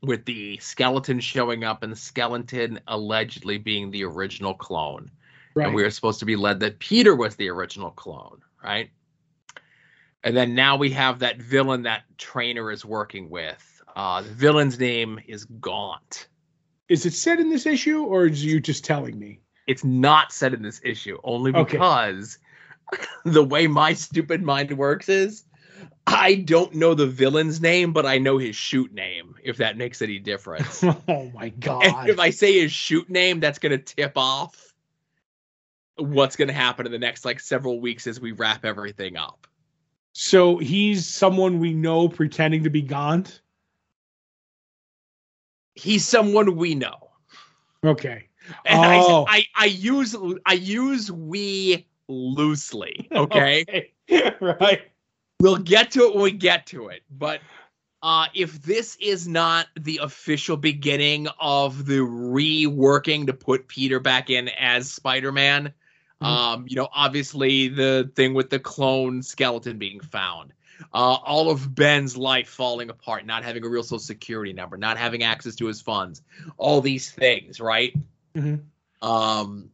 with 0.03 0.25
the 0.25 0.59
skeleton 0.59 1.21
showing 1.21 1.63
up 1.63 1.83
and 1.83 1.93
the 1.93 1.97
skeleton 1.97 2.81
allegedly 2.89 3.59
being 3.59 3.91
the 3.91 4.05
original 4.05 4.55
clone. 4.55 5.11
Right. 5.55 5.67
and 5.67 5.75
we 5.75 5.83
were 5.83 5.91
supposed 5.91 6.19
to 6.21 6.25
be 6.25 6.35
led 6.35 6.61
that 6.61 6.79
Peter 6.79 7.15
was 7.15 7.37
the 7.37 7.51
original 7.51 7.91
clone, 7.91 8.41
right? 8.65 8.89
And 10.25 10.35
then 10.35 10.55
now 10.55 10.77
we 10.77 10.91
have 10.93 11.19
that 11.19 11.43
villain 11.43 11.83
that 11.83 12.05
trainer 12.17 12.71
is 12.71 12.87
working 12.87 13.29
with. 13.29 13.83
Uh, 13.95 14.23
the 14.23 14.31
villain's 14.31 14.81
name 14.81 15.21
is 15.29 15.45
Gaunt. 15.45 16.29
Is 16.89 17.05
it 17.05 17.13
said 17.13 17.39
in 17.39 17.51
this 17.51 17.67
issue, 17.67 18.03
or 18.03 18.27
is 18.27 18.43
you 18.43 18.61
just 18.61 18.83
telling 18.83 19.19
me? 19.19 19.41
It's 19.67 19.85
not 19.85 20.33
said 20.33 20.55
in 20.55 20.63
this 20.63 20.81
issue, 20.83 21.19
only 21.23 21.53
Okay. 21.55 21.73
because 21.75 22.39
the 23.27 23.45
way 23.45 23.67
my 23.67 23.93
stupid 23.93 24.43
mind 24.43 24.73
works 24.79 25.11
is 25.11 25.45
I 26.07 26.35
don't 26.35 26.75
know 26.75 26.95
the 26.95 27.07
villain's 27.07 27.61
name, 27.61 27.93
but 27.93 28.05
I 28.07 28.19
know 28.19 28.39
his 28.39 28.55
shoot 28.57 28.93
name, 28.93 29.35
if 29.43 29.57
that 29.59 29.77
makes 29.77 30.03
any 30.03 30.19
difference. 30.19 30.83
oh 31.09 31.31
my 31.35 31.45
And 31.45 31.61
god! 31.61 32.09
if 32.09 32.19
I 32.19 32.31
say 32.31 32.61
his 32.61 32.73
shoot 32.73 33.09
name, 33.09 33.41
that's 33.41 33.59
going 33.59 33.73
to 33.73 33.79
tip 33.79 34.13
off 34.17 34.73
what's 35.97 36.37
going 36.37 36.49
to 36.49 36.55
happen 36.55 36.87
in 36.87 36.93
the 36.93 36.99
next 36.99 37.25
like 37.25 37.39
several 37.41 37.81
weeks 37.81 38.07
as 38.07 38.21
we 38.21 38.33
wrap 38.33 38.65
everything 38.65 39.17
up. 39.17 39.47
so 40.13 40.59
he's 40.59 41.07
someone 41.07 41.59
we 41.61 41.73
know 41.73 42.09
pretending 42.09 42.65
to 42.65 42.71
be 42.71 42.83
Gaunt. 42.83 43.41
He's 45.75 46.07
someone 46.07 46.57
we 46.57 46.75
know. 46.75 47.11
Okay. 47.85 48.29
And 48.67 48.85
Oh. 48.85 49.25
I, 49.29 49.39
I 49.39 49.45
I 49.55 49.65
use 49.67 50.17
I 50.45 50.55
use 50.55 51.11
we 51.13 51.87
loosely, 52.09 53.09
okay? 53.13 53.65
Okay. 54.11 54.35
right. 54.41 54.83
We'll 55.43 55.57
get 55.57 55.91
to 55.91 56.05
it 56.05 56.15
when 56.15 56.23
we 56.23 56.31
get 56.31 56.67
to 56.69 56.89
it. 56.89 57.03
But 57.11 57.41
uh, 58.03 58.27
if 58.33 58.63
this 58.63 58.97
is 59.01 59.27
not 59.27 59.67
the 59.79 59.99
official 60.03 60.57
beginning 60.57 61.27
of 61.41 61.85
the 61.85 61.99
reworking 61.99 63.27
to 63.27 63.33
put 63.33 63.67
Peter 63.69 63.99
back 64.01 64.31
in 64.31 64.49
as 64.51 64.91
Spider-Man, 64.91 65.73
Mhm. 66.21 66.27
um, 66.27 66.65
you 66.69 66.77
know, 66.77 66.89
obviously 66.95 67.69
the 67.69 68.11
thing 68.15 68.35
with 68.35 68.51
the 68.51 68.61
clone 68.61 69.23
skeleton 69.23 69.79
being 69.79 69.99
found, 69.99 70.53
uh, 70.95 71.17
all 71.25 71.51
of 71.51 71.75
Ben's 71.75 72.17
life 72.17 72.49
falling 72.49 72.91
apart, 72.91 73.27
not 73.27 73.43
having 73.43 73.65
a 73.65 73.69
real 73.69 73.83
social 73.83 73.99
security 73.99 74.53
number, 74.53 74.77
not 74.77 74.97
having 74.97 75.25
access 75.25 75.57
to 75.57 75.67
his 75.67 75.81
funds, 75.81 76.23
all 76.57 76.81
these 76.81 77.11
things, 77.11 77.61
right? 77.61 77.93
Mhm. 78.37 78.63
Um, 79.01 79.71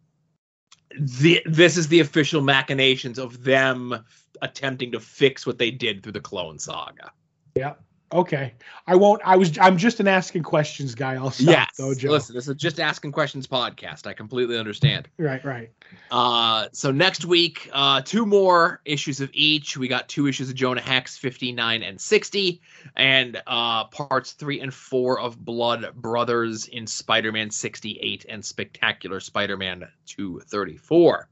the, 0.99 1.43
this 1.45 1.77
is 1.77 1.89
the 1.89 2.01
official 2.01 2.41
machinations 2.41 3.19
of 3.19 3.45
them 3.45 4.05
attempting 4.43 4.93
to 4.93 5.01
fix 5.01 5.47
what 5.47 5.59
they 5.59 5.71
did 5.71 6.03
through 6.03 6.13
the 6.13 6.21
clone 6.21 6.59
saga. 6.59 7.13
Yeah. 7.55 7.75
Okay. 8.11 8.55
I 8.87 8.97
won't. 8.97 9.21
I 9.25 9.37
was. 9.37 9.59
I'm 9.59 9.77
just 9.77 10.01
an 10.01 10.09
asking 10.09 10.43
questions 10.43 10.95
guy. 10.95 11.15
I'll 11.15 11.31
stop 11.31 11.47
yes. 11.47 11.71
though, 11.77 11.95
Joe. 11.95 12.11
Listen, 12.11 12.35
this 12.35 12.49
is 12.49 12.55
just 12.57 12.81
asking 12.81 13.13
questions 13.13 13.47
podcast. 13.47 14.07
I 14.07 14.15
completely 14.15 14.59
understand. 14.59 15.09
Right. 15.19 15.45
Right. 15.45 15.71
Uh, 16.11 16.69
so 16.73 16.91
next 16.91 17.27
week, 17.27 17.69
uh, 17.73 18.01
two 18.01 18.25
more 18.25 18.81
issues 18.87 19.21
of 19.21 19.29
each. 19.35 19.77
We 19.77 19.89
got 19.89 20.09
two 20.09 20.27
issues 20.27 20.49
of 20.49 20.55
Jonah 20.55 20.81
Hex, 20.81 21.19
59 21.19 21.83
and 21.83 22.01
60, 22.01 22.63
and 22.97 23.43
uh, 23.47 23.85
parts 23.85 24.33
three 24.33 24.61
and 24.61 24.73
four 24.73 25.21
of 25.21 25.45
Blood 25.45 25.93
Brothers 25.95 26.67
in 26.67 26.87
Spider-Man 26.87 27.51
68 27.51 28.25
and 28.29 28.43
Spectacular 28.43 29.21
Spider-Man 29.21 29.87
234. 30.07 31.29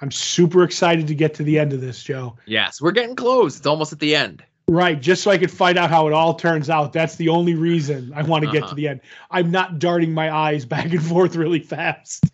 I'm 0.00 0.10
super 0.10 0.62
excited 0.62 1.06
to 1.08 1.14
get 1.14 1.34
to 1.34 1.42
the 1.42 1.58
end 1.58 1.72
of 1.72 1.80
this, 1.80 2.02
Joe. 2.02 2.36
Yes, 2.46 2.80
we're 2.82 2.92
getting 2.92 3.16
close. 3.16 3.56
It's 3.58 3.66
almost 3.66 3.92
at 3.92 3.98
the 4.00 4.14
end. 4.14 4.42
Right, 4.68 5.00
just 5.00 5.22
so 5.22 5.30
I 5.30 5.38
could 5.38 5.50
find 5.50 5.78
out 5.78 5.90
how 5.90 6.08
it 6.08 6.12
all 6.12 6.34
turns 6.34 6.68
out. 6.68 6.92
That's 6.92 7.14
the 7.16 7.28
only 7.28 7.54
reason 7.54 8.12
I 8.14 8.22
want 8.22 8.44
to 8.44 8.50
get 8.50 8.62
Uh-huh. 8.64 8.70
to 8.70 8.74
the 8.74 8.88
end. 8.88 9.00
I'm 9.30 9.50
not 9.52 9.78
darting 9.78 10.12
my 10.12 10.34
eyes 10.34 10.64
back 10.64 10.86
and 10.86 11.02
forth 11.06 11.36
really 11.36 11.60
fast. 11.60 12.24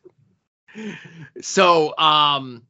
So, 1.40 1.96
um, 1.98 2.62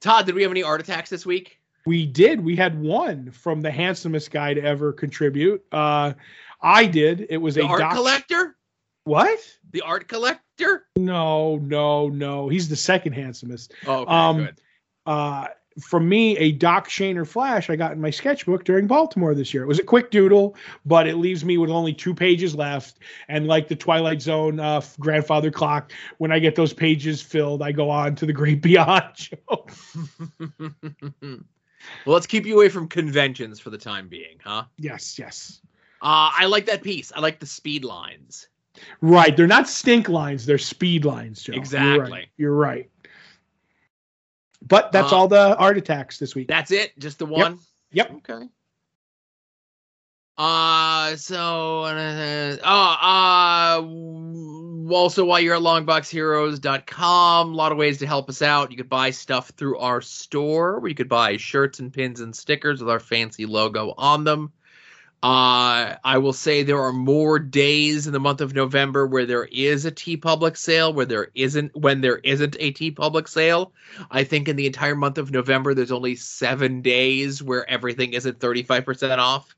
Todd, 0.00 0.26
did 0.26 0.34
we 0.34 0.42
have 0.42 0.50
any 0.50 0.62
art 0.62 0.80
attacks 0.80 1.10
this 1.10 1.26
week? 1.26 1.58
We 1.86 2.06
did. 2.06 2.40
We 2.40 2.54
had 2.54 2.80
one 2.80 3.30
from 3.32 3.60
the 3.60 3.70
handsomest 3.70 4.30
guy 4.30 4.54
to 4.54 4.62
ever 4.62 4.92
contribute. 4.92 5.64
Uh, 5.72 6.12
I 6.60 6.86
did. 6.86 7.26
It 7.28 7.38
was 7.38 7.56
The 7.56 7.62
a 7.62 7.66
art 7.66 7.80
doc- 7.80 7.94
collector? 7.94 8.56
What? 9.04 9.40
The 9.72 9.80
art 9.80 10.06
collector? 10.06 10.41
No, 10.96 11.56
no, 11.56 12.08
no. 12.08 12.48
He's 12.48 12.68
the 12.68 12.76
second 12.76 13.12
handsomest. 13.14 13.74
Oh, 13.86 14.02
okay, 14.02 14.12
Um, 14.12 14.36
good. 14.36 14.60
uh, 15.06 15.46
from 15.80 16.06
me, 16.06 16.36
a 16.36 16.52
Doc 16.52 16.88
Shaner 16.88 17.26
flash 17.26 17.70
I 17.70 17.76
got 17.76 17.92
in 17.92 18.00
my 18.00 18.10
sketchbook 18.10 18.64
during 18.64 18.86
Baltimore 18.86 19.34
this 19.34 19.54
year. 19.54 19.62
It 19.62 19.66
was 19.66 19.78
a 19.78 19.82
quick 19.84 20.10
doodle, 20.10 20.54
but 20.84 21.06
it 21.06 21.16
leaves 21.16 21.46
me 21.46 21.56
with 21.56 21.70
only 21.70 21.94
two 21.94 22.14
pages 22.14 22.54
left. 22.54 22.98
And 23.28 23.46
like 23.46 23.68
the 23.68 23.76
Twilight 23.76 24.20
Zone 24.20 24.60
uh, 24.60 24.82
grandfather 25.00 25.50
clock, 25.50 25.90
when 26.18 26.30
I 26.30 26.38
get 26.40 26.56
those 26.56 26.74
pages 26.74 27.22
filled, 27.22 27.62
I 27.62 27.72
go 27.72 27.88
on 27.88 28.14
to 28.16 28.26
the 28.26 28.34
great 28.34 28.60
beyond. 28.62 29.14
Joe. 29.14 29.66
well, 31.22 31.40
let's 32.04 32.26
keep 32.26 32.44
you 32.44 32.56
away 32.56 32.68
from 32.68 32.86
conventions 32.86 33.58
for 33.58 33.70
the 33.70 33.78
time 33.78 34.08
being, 34.08 34.38
huh? 34.44 34.64
yes, 34.76 35.18
yes. 35.18 35.60
Uh, 36.02 36.30
I 36.36 36.46
like 36.46 36.66
that 36.66 36.82
piece. 36.82 37.12
I 37.14 37.20
like 37.20 37.38
the 37.38 37.46
speed 37.46 37.84
lines. 37.84 38.48
Right. 39.00 39.36
They're 39.36 39.46
not 39.46 39.68
stink 39.68 40.08
lines, 40.08 40.46
they're 40.46 40.58
speed 40.58 41.04
lines, 41.04 41.42
Joe. 41.42 41.52
You're 41.52 41.60
Exactly. 41.60 42.10
right. 42.10 42.28
You're 42.36 42.54
right. 42.54 42.90
But 44.66 44.92
that's 44.92 45.12
Uh, 45.12 45.16
all 45.16 45.28
the 45.28 45.56
art 45.56 45.76
attacks 45.76 46.18
this 46.18 46.34
week. 46.34 46.48
That's 46.48 46.70
it. 46.70 46.98
Just 46.98 47.18
the 47.18 47.26
one. 47.26 47.58
Yep. 47.92 48.12
Okay. 48.28 48.48
Uh, 50.38 51.14
so 51.16 51.82
uh, 51.82 52.56
oh, 52.64 52.96
uh, 54.88 54.92
also 54.94 55.24
while 55.26 55.38
you're 55.38 55.54
at 55.56 55.60
longboxheroes.com, 55.60 57.52
a 57.52 57.54
lot 57.54 57.70
of 57.70 57.76
ways 57.78 57.98
to 57.98 58.06
help 58.06 58.30
us 58.30 58.40
out. 58.40 58.70
You 58.70 58.76
could 58.78 58.88
buy 58.88 59.10
stuff 59.10 59.50
through 59.50 59.76
our 59.78 60.00
store 60.00 60.80
where 60.80 60.88
you 60.88 60.94
could 60.94 61.08
buy 61.08 61.36
shirts 61.36 61.80
and 61.80 61.92
pins 61.92 62.20
and 62.20 62.34
stickers 62.34 62.80
with 62.80 62.88
our 62.88 62.98
fancy 63.00 63.44
logo 63.44 63.92
on 63.98 64.24
them. 64.24 64.52
Uh, 65.22 65.94
I 66.02 66.18
will 66.18 66.32
say 66.32 66.64
there 66.64 66.82
are 66.82 66.92
more 66.92 67.38
days 67.38 68.08
in 68.08 68.12
the 68.12 68.18
month 68.18 68.40
of 68.40 68.54
November 68.54 69.06
where 69.06 69.24
there 69.24 69.44
is 69.52 69.84
a 69.84 69.92
TeePublic 69.92 70.56
sale, 70.56 70.92
where 70.92 71.06
there 71.06 71.28
isn't 71.36 71.76
when 71.76 72.00
there 72.00 72.18
isn't 72.18 72.56
a 72.58 72.72
TeePublic 72.72 73.28
sale. 73.28 73.72
I 74.10 74.24
think 74.24 74.48
in 74.48 74.56
the 74.56 74.66
entire 74.66 74.96
month 74.96 75.18
of 75.18 75.30
November, 75.30 75.74
there's 75.74 75.92
only 75.92 76.16
seven 76.16 76.82
days 76.82 77.40
where 77.40 77.68
everything 77.70 78.14
is 78.14 78.26
at 78.26 78.40
35% 78.40 79.18
off. 79.18 79.54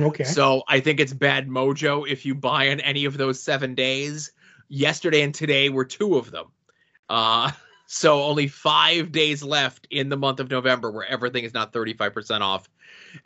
okay. 0.00 0.24
So 0.24 0.62
I 0.66 0.80
think 0.80 0.98
it's 0.98 1.12
bad 1.12 1.48
mojo 1.48 2.08
if 2.08 2.24
you 2.24 2.34
buy 2.34 2.70
on 2.70 2.80
any 2.80 3.04
of 3.04 3.18
those 3.18 3.42
seven 3.42 3.74
days. 3.74 4.32
Yesterday 4.70 5.20
and 5.20 5.34
today 5.34 5.68
were 5.68 5.84
two 5.84 6.16
of 6.16 6.30
them. 6.30 6.46
Uh, 7.10 7.50
so 7.86 8.22
only 8.22 8.48
five 8.48 9.12
days 9.12 9.42
left 9.42 9.86
in 9.90 10.08
the 10.08 10.16
month 10.16 10.40
of 10.40 10.50
November 10.50 10.90
where 10.90 11.06
everything 11.06 11.44
is 11.44 11.52
not 11.52 11.74
35% 11.74 12.40
off. 12.40 12.66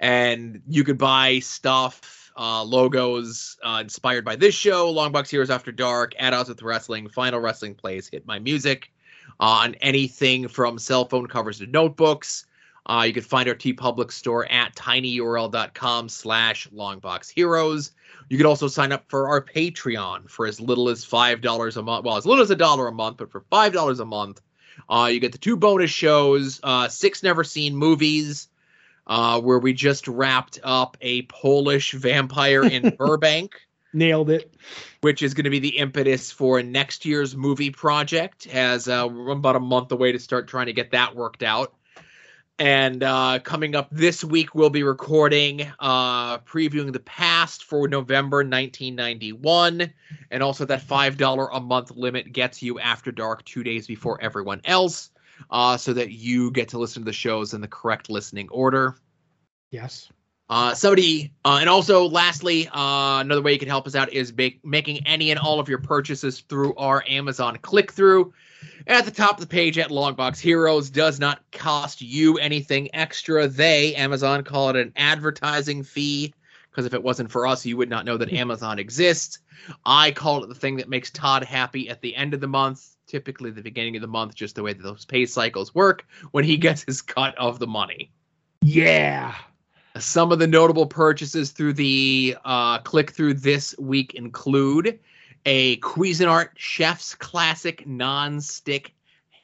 And 0.01 0.63
you 0.69 0.85
could 0.85 0.99
buy 0.99 1.39
stuff, 1.41 2.33
uh, 2.37 2.63
logos 2.63 3.57
uh, 3.63 3.79
inspired 3.81 4.25
by 4.25 4.37
this 4.37 4.55
show, 4.55 4.93
Longbox 4.93 5.31
Heroes 5.31 5.51
After 5.51 5.73
Dark, 5.73 6.15
At 6.19 6.35
Odds 6.35 6.49
with 6.49 6.63
Wrestling, 6.63 7.09
Final 7.09 7.41
Wrestling 7.41 7.75
Plays, 7.75 8.09
Hit 8.09 8.27
My 8.27 8.39
Music, 8.39 8.93
uh, 9.41 9.45
on 9.45 9.75
anything 9.77 10.49
from 10.49 10.79
cell 10.79 11.05
phone 11.05 11.27
covers 11.27 11.59
to 11.59 11.67
notebooks. 11.67 12.47
Uh, 12.87 13.05
you 13.07 13.13
can 13.13 13.23
find 13.23 13.49
our 13.49 13.55
TeePublic 13.55 14.11
store 14.11 14.51
at 14.51 14.75
tinyurl.com 14.75 16.09
slash 16.09 16.69
longboxheroes. 16.71 17.93
You 18.29 18.37
can 18.37 18.47
also 18.47 18.67
sign 18.67 18.93
up 18.93 19.05
for 19.09 19.29
our 19.29 19.41
Patreon 19.45 20.29
for 20.29 20.47
as 20.47 20.61
little 20.61 20.89
as 20.89 21.05
$5 21.05 21.77
a 21.77 21.83
month. 21.83 22.05
Well, 22.05 22.17
as 22.17 22.27
little 22.27 22.43
as 22.43 22.51
a 22.51 22.57
dollar 22.57 22.89
a 22.89 22.93
month, 22.93 23.19
but 23.19 23.31
for 23.31 23.43
$5 23.53 24.01
a 24.01 24.05
month, 24.05 24.41
uh, 24.89 25.11
you 25.13 25.21
get 25.21 25.33
the 25.33 25.39
two 25.39 25.57
bonus 25.57 25.91
shows, 25.91 26.59
uh, 26.63 26.89
six 26.89 27.23
never 27.23 27.45
seen 27.45 27.77
movies, 27.77 28.49
uh, 29.07 29.41
where 29.41 29.59
we 29.59 29.73
just 29.73 30.09
wrapped 30.09 30.59
up 30.63 30.97
a 31.01 31.23
Polish 31.23 31.93
vampire 31.93 32.65
in 32.65 32.91
Burbank 32.99 33.55
Nailed 33.93 34.31
it. 34.31 34.55
which 35.03 35.23
is 35.23 35.35
going 35.35 35.45
to 35.45 35.51
be 35.51 35.59
the 35.59 35.77
impetus 35.77 36.31
for 36.31 36.63
next 36.63 37.05
year's 37.05 37.37
movie 37.37 37.71
project. 37.71 38.47
As 38.47 38.89
uh, 38.89 39.07
we're 39.11 39.31
about 39.31 39.57
a 39.57 39.61
month 39.61 39.93
away 39.93 40.13
to 40.13 40.19
start 40.19 40.49
trying 40.49 40.67
to 40.67 40.73
get 40.73 40.93
that 40.93 41.15
worked 41.15 41.43
out. 41.43 41.75
And 42.59 43.03
uh, 43.03 43.41
coming 43.41 43.75
up 43.75 43.89
this 43.91 44.23
week, 44.23 44.55
we'll 44.55 44.71
be 44.71 44.83
recording, 44.83 45.63
uh, 45.81 46.39
previewing 46.39 46.93
the 46.93 47.01
past 47.01 47.65
for 47.65 47.89
November 47.89 48.39
1991. 48.39 49.93
And 50.31 50.43
also, 50.43 50.65
that 50.67 50.81
$5 50.83 51.49
a 51.53 51.61
month 51.61 51.91
limit 51.91 52.33
gets 52.33 52.63
you 52.63 52.79
After 52.79 53.11
Dark 53.11 53.45
two 53.45 53.65
days 53.65 53.87
before 53.87 54.21
everyone 54.21 54.61
else, 54.65 55.11
uh, 55.51 55.77
so 55.77 55.93
that 55.93 56.13
you 56.13 56.51
get 56.51 56.69
to 56.71 56.79
listen 56.79 57.03
to 57.03 57.07
the 57.07 57.13
shows 57.13 57.55
in 57.55 57.61
the 57.61 57.69
correct 57.69 58.11
listening 58.11 58.49
order. 58.51 58.97
Yes. 59.71 60.11
Uh, 60.49 60.75
somebody, 60.75 61.33
uh, 61.47 61.59
and 61.61 61.71
also 61.71 62.07
lastly, 62.09 62.69
uh, 62.69 63.21
another 63.21 63.41
way 63.41 63.55
you 63.55 63.59
can 63.59 63.69
help 63.69 63.87
us 63.87 63.95
out 63.95 64.13
is 64.13 64.35
make, 64.37 64.63
making 64.63 65.07
any 65.07 65.31
and 65.31 65.41
all 65.41 65.59
of 65.59 65.69
your 65.69 65.79
purchases 65.79 66.41
through 66.41 66.75
our 66.75 67.03
Amazon 67.09 67.57
click 67.63 67.91
through. 67.91 68.35
At 68.87 69.07
the 69.07 69.11
top 69.11 69.35
of 69.35 69.41
the 69.41 69.47
page 69.47 69.79
at 69.79 69.91
Longbox 69.91 70.39
Heroes 70.39 70.91
does 70.91 71.19
not 71.19 71.41
cost 71.53 72.03
you 72.03 72.37
anything 72.37 72.95
extra. 72.95 73.49
They, 73.49 73.95
Amazon, 73.95 74.45
call 74.45 74.69
it 74.69 74.77
an 74.77 74.93
advertising 74.95 75.85
fee. 75.85 76.35
because 76.71 76.85
if 76.85 76.93
it 76.93 77.03
wasn't 77.03 77.33
for 77.33 77.47
us, 77.47 77.65
you 77.65 77.77
would 77.79 77.91
not 77.91 78.05
know 78.05 78.19
that 78.19 78.33
Amazon 78.35 78.79
exists. 78.79 79.39
I 79.87 80.11
call 80.11 80.45
it 80.45 80.49
the 80.49 80.55
thing 80.55 80.77
that 80.77 80.89
makes 80.89 81.11
Todd 81.11 81.45
happy 81.45 81.89
at 81.89 82.03
the 82.03 82.15
end 82.15 82.35
of 82.35 82.41
the 82.41 82.49
month, 82.49 82.92
typically 83.13 83.51
the 83.51 83.61
beginning 83.61 83.95
of 83.95 84.01
the 84.01 84.09
month, 84.09 84.35
just 84.35 84.55
the 84.55 84.63
way 84.63 84.73
that 84.73 84.83
those 84.83 85.05
pay 85.05 85.27
cycles 85.27 85.75
work 85.75 86.07
when 86.31 86.45
he 86.45 86.57
gets 86.67 86.83
his 86.83 87.03
cut 87.03 87.37
of 87.37 87.59
the 87.59 87.67
money. 87.67 88.11
Yeah. 88.63 89.35
Some 89.99 90.33
of 90.33 90.39
the 90.39 90.47
notable 90.47 90.87
purchases 90.87 91.51
through 91.51 91.75
the 91.75 92.37
uh, 92.47 92.79
click 92.79 93.11
through 93.13 93.35
this 93.35 93.77
week 93.79 94.15
include 94.15 94.99
a 95.45 95.77
Cuisinart 95.81 96.49
Chef's 96.57 97.15
Classic 97.15 97.87
non-stick 97.87 98.95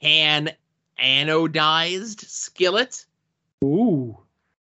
hand 0.01 0.57
anodized 0.99 2.25
skillet. 2.25 3.05
Ooh. 3.63 4.17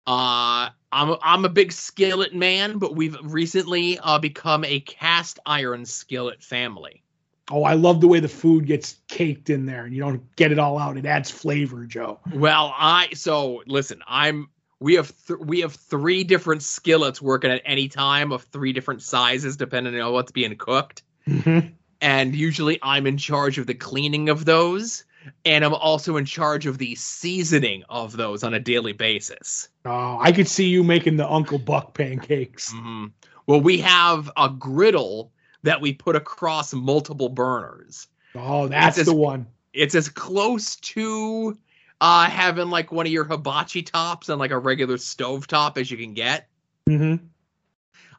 Uh, 0.09 0.71
I'm 0.91 1.17
I'm 1.23 1.45
a 1.45 1.49
big 1.49 1.71
skillet 1.71 2.35
man, 2.35 2.79
but 2.79 2.97
we've 2.97 3.17
recently 3.23 3.99
uh, 4.01 4.19
become 4.19 4.65
a 4.65 4.81
cast 4.81 5.39
iron 5.47 5.85
skillet 5.85 6.43
family. 6.43 7.05
Oh, 7.51 7.63
I 7.63 7.75
love 7.75 8.01
the 8.01 8.09
way 8.09 8.19
the 8.19 8.29
food 8.29 8.67
gets 8.67 8.97
caked 9.09 9.51
in 9.51 9.67
there 9.67 9.85
and 9.85 9.95
you 9.95 10.01
don't 10.01 10.35
get 10.37 10.51
it 10.51 10.59
all 10.59 10.79
out. 10.79 10.97
It 10.97 11.07
adds 11.07 11.31
flavor, 11.31 11.85
Joe. 11.85 12.19
Well, 12.35 12.75
I 12.77 13.09
so 13.15 13.63
listen. 13.67 14.03
I'm 14.07 14.49
we 14.81 14.95
have 14.95 15.13
th- 15.27 15.39
we 15.41 15.61
have 15.61 15.75
three 15.75 16.25
different 16.25 16.63
skillets 16.63 17.23
working 17.23 17.51
at 17.51 17.63
any 17.65 17.89
time 17.89 18.33
of 18.33 18.43
three 18.45 18.73
different 18.73 19.03
sizes 19.03 19.57
depending 19.57 19.99
on 20.01 20.13
what's 20.13 20.33
being 20.33 20.57
cooked. 20.57 21.03
Mm-hmm. 21.29 21.69
And 22.01 22.35
usually 22.35 22.79
I'm 22.83 23.07
in 23.07 23.17
charge 23.17 23.59
of 23.59 23.67
the 23.67 23.75
cleaning 23.75 24.29
of 24.29 24.45
those, 24.45 25.05
and 25.45 25.65
I'm 25.65 25.73
also 25.73 26.17
in 26.17 26.25
charge 26.25 26.67
of 26.67 26.79
the 26.79 26.95
seasoning 26.97 27.85
of 27.89 28.17
those 28.17 28.45
on 28.45 28.55
a 28.55 28.61
daily 28.61 28.93
basis. 28.93 29.69
Oh, 29.85 30.19
I 30.21 30.33
could 30.33 30.49
see 30.49 30.67
you 30.69 30.83
making 30.83 31.17
the 31.17 31.31
Uncle 31.31 31.59
Buck 31.59 31.95
pancakes. 31.95 32.73
Mhm. 32.75 33.13
Well, 33.47 33.61
we 33.61 33.79
have 33.79 34.31
a 34.37 34.51
griddle 34.51 35.33
that 35.67 35.81
we 35.81 35.93
put 35.93 36.15
across 36.15 36.73
multiple 36.73 37.29
burners. 37.29 38.07
Oh, 38.37 38.69
that's 38.69 38.99
It's 38.99 39.09
the 39.09 39.15
one. 39.15 39.47
It's 39.73 39.97
as 39.97 40.09
close 40.09 40.77
to 40.77 41.59
uh, 42.01 42.31
having 42.31 42.71
like 42.71 42.93
one 42.93 43.05
of 43.05 43.13
your 43.13 43.25
hibachi 43.25 43.83
tops 43.83 44.29
on 44.29 44.39
like 44.39 44.53
a 44.53 44.59
regular 44.59 44.97
stove 44.97 45.49
top 45.49 45.77
as 45.77 45.91
you 45.91 45.97
can 45.97 46.15
get. 46.15 46.49
Mm-hmm. 46.89 47.27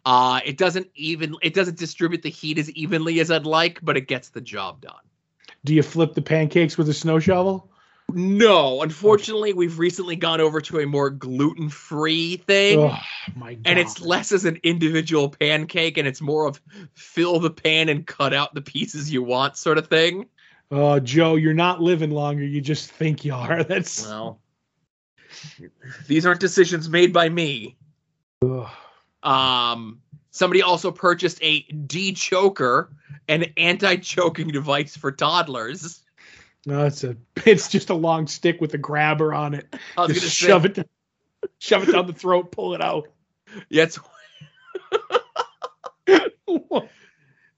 Uh, 0.06 0.42
it 0.46 0.58
doesn't 0.58 0.88
even 0.96 1.36
it 1.42 1.54
doesn't 1.54 1.78
distribute 1.78 2.22
the 2.22 2.30
heat 2.30 2.58
as 2.58 2.70
evenly 2.72 3.22
as 3.22 3.32
I'd 3.32 3.46
like, 3.46 3.80
but 3.82 3.96
it 3.96 4.08
gets 4.08 4.28
the 4.30 4.42
job 4.42 4.82
done. 4.82 4.94
Do 5.64 5.74
you 5.74 5.84
flip 5.84 6.16
the 6.16 6.22
pancakes 6.22 6.78
with 6.78 6.90
a 6.90 6.94
snow 6.94 7.18
shovel? 7.18 7.72
No, 8.14 8.82
unfortunately, 8.84 9.54
we've 9.54 9.78
recently 9.78 10.16
gone 10.16 10.40
over 10.40 10.62
to 10.62 10.80
a 10.80 10.86
more 10.86 11.10
gluten-free 11.10 12.38
thing. 12.38 12.80
Oh 12.80 12.98
my 13.36 13.56
god. 13.56 13.64
and 13.66 13.80
it's 13.80 14.00
less 14.00 14.32
as 14.32 14.46
an 14.46 14.58
individual 14.64 15.30
pancake 15.30 15.98
and 15.98 16.08
it's 16.08 16.22
more 16.22 16.46
of 16.48 16.62
fill 16.94 17.40
the 17.40 17.50
pan 17.50 17.90
and 17.90 18.08
cut 18.08 18.34
out 18.34 18.54
the 18.54 18.62
pieces 18.62 19.12
you 19.12 19.22
want 19.22 19.58
sort 19.58 19.78
of 19.78 19.88
thing 19.88 20.26
Oh, 20.70 21.00
Joe, 21.00 21.36
you're 21.36 21.54
not 21.54 21.82
living 21.82 22.12
longer. 22.12 22.44
You 22.44 22.60
just 22.60 22.92
think 22.92 23.24
you 23.24 23.34
are. 23.34 23.64
That's 23.64 24.04
well 24.06 24.40
these 26.08 26.26
aren't 26.26 26.40
decisions 26.40 26.90
made 26.90 27.12
by 27.12 27.28
me 27.28 27.76
Ugh. 28.42 28.68
um 29.24 30.02
somebody 30.32 30.62
also 30.62 30.90
purchased 30.92 31.40
a 31.42 31.62
de-choker 31.62 32.90
an 33.28 33.46
anti-choking 33.58 34.48
device 34.48 34.96
for 34.96 35.12
toddlers 35.12 36.02
no, 36.68 36.86
it's 36.86 37.04
a 37.04 37.16
it's 37.46 37.68
just 37.70 37.90
a 37.90 37.94
long 37.96 38.28
stick 38.28 38.62
with 38.62 38.74
a 38.74 38.78
grabber 38.78 39.34
on 39.34 39.54
it. 39.56 39.74
i 39.98 40.02
was 40.02 40.14
Just 40.20 40.22
gonna 40.22 40.52
shove 40.52 40.62
say 40.64 40.68
it 40.68 40.74
down, 40.76 40.86
shove 41.60 41.88
it 41.88 41.92
down 41.94 42.06
the 42.08 42.14
throat, 42.14 42.52
pull 42.52 42.76
it 42.76 42.82
out. 42.82 43.08
yeah, 43.70 43.84
it's 43.84 43.98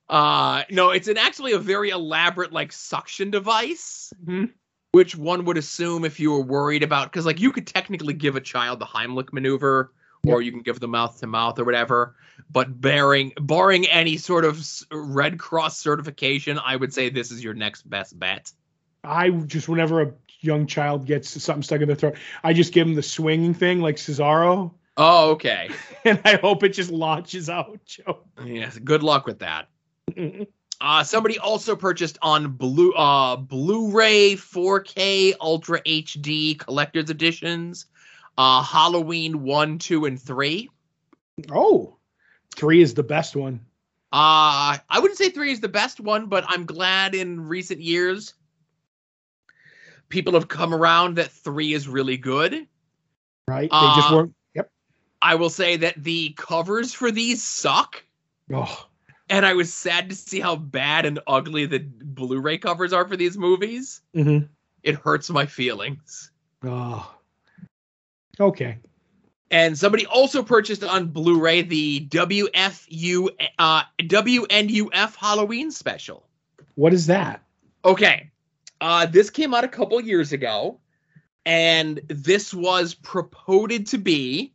uh 0.10 0.64
no 0.72 0.90
it's 0.90 1.08
an 1.08 1.18
actually 1.18 1.52
a 1.54 1.60
very 1.60 1.90
elaborate 1.92 2.52
like 2.52 2.72
suction 2.72 3.30
device 3.30 4.12
Mhm. 4.26 4.52
which 4.92 5.16
one 5.16 5.46
would 5.46 5.58
assume 5.58 6.04
if 6.06 6.20
you 6.20 6.32
were 6.32 6.42
worried 6.42 6.82
about 6.84 7.12
because 7.12 7.26
like 7.26 7.40
you 7.40 7.52
could 7.52 7.68
technically 7.68 8.14
give 8.14 8.36
a 8.36 8.42
child 8.42 8.80
the 8.80 8.86
Heimlich 8.86 9.32
maneuver 9.32 9.94
or 10.26 10.42
you 10.42 10.52
can 10.52 10.62
give 10.62 10.80
them 10.80 10.92
mouth 10.92 11.20
to 11.20 11.28
mouth 11.28 11.60
or 11.60 11.64
whatever 11.64 12.16
but 12.52 12.82
bearing 12.82 13.34
barring 13.40 13.86
any 13.88 14.18
sort 14.18 14.46
of 14.46 14.60
red 14.92 15.38
cross 15.38 15.78
certification 15.78 16.58
i 16.66 16.76
would 16.76 16.92
say 16.94 17.10
this 17.10 17.30
is 17.32 17.44
your 17.44 17.54
next 17.54 17.88
best 17.88 18.18
bet 18.20 18.52
I 19.04 19.30
just 19.30 19.70
whenever 19.70 20.02
a 20.02 20.14
young 20.42 20.68
child 20.68 21.06
gets 21.06 21.42
something 21.42 21.64
stuck 21.64 21.82
in 21.82 21.88
their 21.88 21.96
throat, 21.96 22.18
I 22.44 22.54
just 22.54 22.74
give 22.74 22.88
them 22.88 22.96
the 22.96 23.04
swinging 23.04 23.54
thing 23.54 23.82
like 23.82 23.96
Cesaro, 23.96 24.72
oh 25.00 25.32
okay 25.32 25.70
and 26.06 26.22
I 26.24 26.36
hope 26.36 26.64
it 26.64 26.70
just 26.70 26.92
launches 26.92 27.50
out, 27.50 27.80
Joe. 27.86 28.20
yes 28.46 28.78
good 28.78 29.02
luck 29.02 29.26
with 29.26 29.40
that 29.40 29.68
uh 30.82 31.04
somebody 31.04 31.40
also 31.40 31.76
purchased 31.76 32.18
on 32.22 32.52
blue 32.52 32.92
uh 32.94 33.36
blu-ray 33.36 34.34
4k 34.36 35.34
ultra 35.40 35.82
hd 35.82 36.58
collector's 36.58 37.10
editions 37.10 37.86
uh 38.38 38.64
halloween 38.64 39.44
1 39.44 39.78
2 39.78 40.06
and 40.06 40.22
three. 40.22 40.70
3 41.38 41.46
oh, 41.56 41.96
three 42.56 42.82
is 42.82 42.94
the 42.94 43.04
best 43.04 43.36
one. 43.36 43.62
Uh, 44.12 44.76
I 44.90 45.00
wouldn't 45.00 45.20
say 45.20 45.30
three 45.30 45.52
is 45.52 45.60
the 45.60 45.70
best 45.70 46.00
one, 46.00 46.26
but 46.26 46.44
I'm 46.48 46.66
glad 46.66 47.14
in 47.14 47.48
recent 47.48 47.80
years 47.80 48.34
people 50.10 50.34
have 50.34 50.48
come 50.48 50.74
around 50.74 51.16
that 51.18 51.32
three 51.32 51.74
is 51.74 51.88
really 51.88 52.18
good. 52.18 52.68
Right? 53.48 53.70
they 53.72 53.78
just 53.96 54.12
Uh, 54.12 54.16
weren't. 54.16 54.36
Yep. 54.56 54.72
I 55.22 55.36
will 55.36 55.50
say 55.50 55.78
that 55.78 56.04
the 56.04 56.32
covers 56.38 56.94
for 56.94 57.12
these 57.12 57.44
suck, 57.44 58.04
Oh, 58.52 58.88
and 59.30 59.46
I 59.46 59.54
was 59.54 59.74
sad 59.74 60.10
to 60.10 60.16
see 60.16 60.40
how 60.40 60.56
bad 60.56 61.06
and 61.06 61.20
ugly 61.28 61.66
the 61.68 61.80
Blu-ray 61.80 62.58
covers 62.58 62.94
are 62.94 63.08
for 63.08 63.16
these 63.16 63.38
movies. 63.38 64.02
mm-hmm. 64.16 64.46
It 64.84 64.96
hurts 64.96 65.30
my 65.30 65.46
feelings. 65.46 66.32
oh. 66.64 67.16
Okay. 68.40 68.78
And 69.52 69.78
somebody 69.78 70.06
also 70.06 70.42
purchased 70.44 70.84
on 70.84 71.08
Blu-ray 71.08 71.64
the 71.64 72.08
WFU 72.08 73.30
uh 73.58 73.84
WNUF 74.00 75.16
Halloween 75.16 75.72
special. 75.72 76.26
What 76.76 76.94
is 76.94 77.08
that? 77.08 77.44
Okay. 77.84 78.29
Uh, 78.82 79.06
this 79.06 79.30
came 79.30 79.54
out 79.54 79.64
a 79.64 79.68
couple 79.70 80.00
years 80.00 80.32
ago, 80.32 80.80
and 81.46 82.02
this 82.08 82.54
was 82.54 82.94
purported 82.94 83.88
to 83.88 83.98
be 83.98 84.54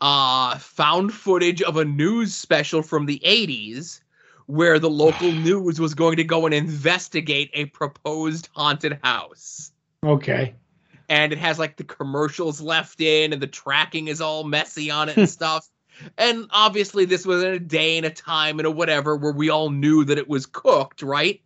uh, 0.00 0.58
found 0.58 1.12
footage 1.12 1.62
of 1.62 1.76
a 1.76 1.84
news 1.84 2.34
special 2.34 2.82
from 2.82 3.06
the 3.06 3.20
80s 3.24 4.00
where 4.46 4.78
the 4.78 4.90
local 4.90 5.32
news 5.32 5.80
was 5.80 5.94
going 5.94 6.16
to 6.16 6.24
go 6.24 6.44
and 6.44 6.54
investigate 6.54 7.50
a 7.54 7.66
proposed 7.66 8.48
haunted 8.52 8.98
house. 9.02 9.72
Okay. 10.04 10.54
And 11.08 11.32
it 11.32 11.38
has 11.38 11.58
like 11.58 11.76
the 11.76 11.84
commercials 11.84 12.60
left 12.60 13.00
in, 13.00 13.32
and 13.32 13.40
the 13.40 13.46
tracking 13.46 14.08
is 14.08 14.20
all 14.20 14.44
messy 14.44 14.90
on 14.90 15.08
it 15.08 15.16
and 15.16 15.28
stuff. 15.40 15.68
And 16.18 16.46
obviously, 16.50 17.04
this 17.04 17.24
was 17.24 17.42
in 17.42 17.52
a 17.52 17.58
day 17.58 17.96
and 17.96 18.04
a 18.04 18.10
time 18.10 18.58
and 18.58 18.66
a 18.66 18.70
whatever 18.70 19.16
where 19.16 19.32
we 19.32 19.48
all 19.48 19.70
knew 19.70 20.04
that 20.04 20.18
it 20.18 20.28
was 20.28 20.46
cooked, 20.46 21.02
right? 21.02 21.40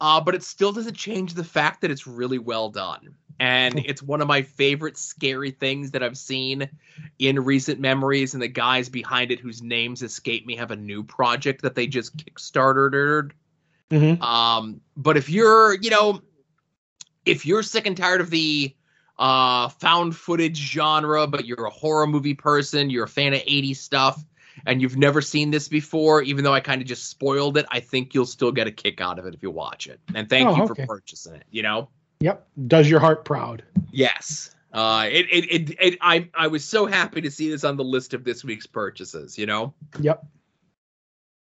Uh, 0.00 0.20
but 0.20 0.34
it 0.34 0.42
still 0.42 0.72
doesn't 0.72 0.96
change 0.96 1.34
the 1.34 1.44
fact 1.44 1.80
that 1.80 1.90
it's 1.90 2.06
really 2.06 2.38
well 2.38 2.68
done. 2.68 3.14
And 3.40 3.78
it's 3.86 4.02
one 4.02 4.20
of 4.20 4.28
my 4.28 4.42
favorite 4.42 4.96
scary 4.96 5.50
things 5.50 5.90
that 5.92 6.02
I've 6.02 6.18
seen 6.18 6.68
in 7.18 7.44
recent 7.44 7.80
memories. 7.80 8.34
And 8.34 8.42
the 8.42 8.48
guys 8.48 8.88
behind 8.88 9.30
it, 9.30 9.40
whose 9.40 9.62
names 9.62 10.02
escape 10.02 10.46
me, 10.46 10.56
have 10.56 10.70
a 10.70 10.76
new 10.76 11.02
project 11.02 11.62
that 11.62 11.74
they 11.74 11.86
just 11.86 12.16
kickstartered. 12.16 13.32
Mm-hmm. 13.90 14.22
Um, 14.22 14.80
but 14.96 15.16
if 15.16 15.28
you're, 15.28 15.74
you 15.80 15.90
know, 15.90 16.22
if 17.26 17.44
you're 17.44 17.62
sick 17.62 17.86
and 17.86 17.96
tired 17.96 18.20
of 18.20 18.30
the 18.30 18.74
uh 19.18 19.68
found 19.68 20.16
footage 20.16 20.56
genre, 20.56 21.26
but 21.26 21.44
you're 21.44 21.66
a 21.66 21.70
horror 21.70 22.06
movie 22.06 22.34
person, 22.34 22.90
you're 22.90 23.04
a 23.04 23.08
fan 23.08 23.34
of 23.34 23.40
80s 23.40 23.76
stuff, 23.76 24.24
and 24.66 24.80
you've 24.82 24.96
never 24.96 25.20
seen 25.20 25.50
this 25.50 25.68
before, 25.68 26.22
even 26.22 26.44
though 26.44 26.54
I 26.54 26.60
kind 26.60 26.80
of 26.80 26.88
just 26.88 27.08
spoiled 27.08 27.56
it, 27.56 27.66
I 27.70 27.80
think 27.80 28.14
you'll 28.14 28.26
still 28.26 28.52
get 28.52 28.66
a 28.66 28.70
kick 28.70 29.00
out 29.00 29.18
of 29.18 29.26
it 29.26 29.34
if 29.34 29.42
you 29.42 29.50
watch 29.50 29.86
it. 29.86 30.00
And 30.14 30.28
thank 30.28 30.48
Oh, 30.48 30.56
you 30.56 30.62
okay. 30.64 30.82
for 30.82 30.86
purchasing 30.86 31.34
it, 31.34 31.44
you 31.50 31.62
know? 31.62 31.88
Yep. 32.20 32.46
Does 32.66 32.88
your 32.88 33.00
heart 33.00 33.24
proud? 33.24 33.62
Yes. 33.90 34.54
Uh 34.72 35.06
it 35.10 35.26
it, 35.30 35.44
it, 35.70 35.76
it 35.80 35.98
I 36.00 36.28
I 36.34 36.46
was 36.46 36.64
so 36.64 36.86
happy 36.86 37.20
to 37.20 37.30
see 37.30 37.50
this 37.50 37.64
on 37.64 37.76
the 37.76 37.84
list 37.84 38.14
of 38.14 38.24
this 38.24 38.42
week's 38.44 38.66
purchases, 38.66 39.36
you 39.36 39.46
know? 39.46 39.74
Yep. 40.00 40.24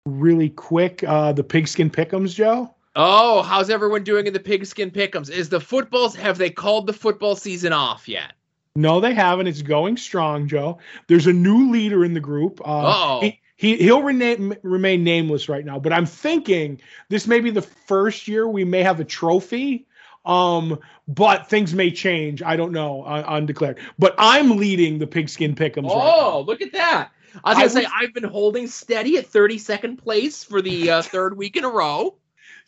Really 0.05 0.49
quick, 0.49 1.03
uh, 1.03 1.34
the 1.34 1.43
pigskin 1.43 1.89
pickums, 1.89 2.34
Joe. 2.34 2.73
Oh, 2.95 3.41
how's 3.41 3.69
everyone 3.69 4.03
doing 4.03 4.25
in 4.25 4.34
the 4.34 4.39
pigskin 4.39 4.89
pickums? 4.89 5.29
Is 5.29 5.49
the 5.49 5.59
footballs 5.59 6.15
have 6.15 6.38
they 6.38 6.49
called 6.49 6.88
the 6.88 6.93
football 6.93 7.35
season 7.35 7.73
off 7.73 8.07
yet? 8.07 8.34
No, 8.78 8.99
they 8.99 9.16
haven't. 9.16 9.48
It's 9.48 9.64
going 9.64 9.98
strong, 9.98 10.48
Joe. 10.48 10.78
There's 11.08 11.26
a 11.26 11.34
new 11.34 11.72
leader 11.72 12.06
in 12.06 12.14
the 12.14 12.20
group. 12.20 12.62
Uh, 12.62 12.86
Uh-oh. 12.86 13.22
he, 13.22 13.41
he 13.56 13.78
he'll 13.78 14.04
rename, 14.04 14.54
remain 14.62 15.04
nameless 15.04 15.49
right 15.49 15.66
now, 15.66 15.80
but 15.80 15.91
I'm 15.91 16.06
thinking 16.06 16.80
this 17.10 17.26
may 17.26 17.40
be 17.40 17.49
the 17.49 17.64
first 17.64 18.28
year 18.28 18.48
we 18.48 18.64
may 18.64 18.84
have 18.84 18.99
a 18.99 19.04
trophy. 19.04 19.88
Um, 20.26 20.78
but 21.08 21.49
things 21.49 21.74
may 21.74 21.90
change. 21.90 22.44
I 22.44 22.56
don't 22.56 22.72
know. 22.72 23.02
Uh, 23.04 23.24
undeclared. 23.28 23.80
But 23.98 24.14
I'm 24.20 24.58
leading 24.58 24.99
the 24.99 25.08
pigskin 25.08 25.56
pickums. 25.56 25.88
right. 25.88 25.94
Oh, 25.95 26.44
look 26.45 26.62
at 26.62 26.74
that. 26.74 27.12
I 27.44 27.49
was 27.64 27.74
gonna 27.74 27.88
I 27.88 27.90
say 27.90 27.91
I've 27.99 28.14
been 28.14 28.26
holding 28.26 28.68
steady 28.68 29.18
at 29.18 29.26
32nd 29.32 29.98
place 29.98 30.44
for 30.44 30.62
the 30.62 30.91
uh, 30.91 31.02
third 31.14 31.36
week 31.36 31.56
in 31.56 31.64
a 31.64 31.70
row. 31.70 32.16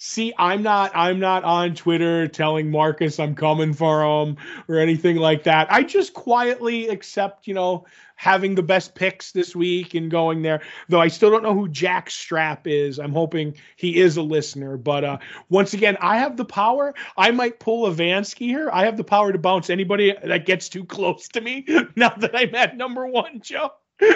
See, 0.01 0.33
I'm 0.37 0.63
not 0.63 0.93
I'm 0.95 1.19
not 1.19 1.43
on 1.43 1.75
Twitter 1.75 2.25
telling 2.29 2.71
Marcus 2.71 3.19
I'm 3.19 3.35
coming 3.35 3.73
for 3.73 4.01
him 4.01 4.37
or 4.69 4.79
anything 4.79 5.17
like 5.17 5.43
that. 5.43 5.69
I 5.69 5.83
just 5.83 6.13
quietly 6.13 6.87
accept, 6.87 7.47
you 7.47 7.53
know, 7.53 7.85
having 8.15 8.55
the 8.55 8.63
best 8.63 8.95
picks 8.95 9.33
this 9.33 9.53
week 9.53 9.95
and 9.95 10.09
going 10.09 10.41
there. 10.41 10.61
Though 10.87 11.01
I 11.01 11.09
still 11.09 11.29
don't 11.29 11.43
know 11.43 11.53
who 11.53 11.67
Jack 11.67 12.09
Strap 12.09 12.65
is. 12.65 12.97
I'm 12.97 13.11
hoping 13.11 13.55
he 13.75 13.99
is 13.99 14.15
a 14.15 14.21
listener. 14.21 14.77
But 14.77 15.03
uh 15.03 15.17
once 15.49 15.73
again, 15.73 15.97
I 15.99 16.19
have 16.19 16.37
the 16.37 16.45
power. 16.45 16.95
I 17.17 17.31
might 17.31 17.59
pull 17.59 17.85
a 17.85 17.91
Vansky 17.91 18.47
here. 18.47 18.69
I 18.71 18.85
have 18.85 18.95
the 18.95 19.03
power 19.03 19.33
to 19.33 19.37
bounce 19.37 19.69
anybody 19.69 20.15
that 20.23 20.45
gets 20.45 20.69
too 20.69 20.85
close 20.85 21.27
to 21.29 21.41
me 21.41 21.65
now 21.97 22.13
that 22.19 22.31
I'm 22.33 22.55
at 22.55 22.77
number 22.77 23.05
one, 23.05 23.41
Joe. 23.41 23.71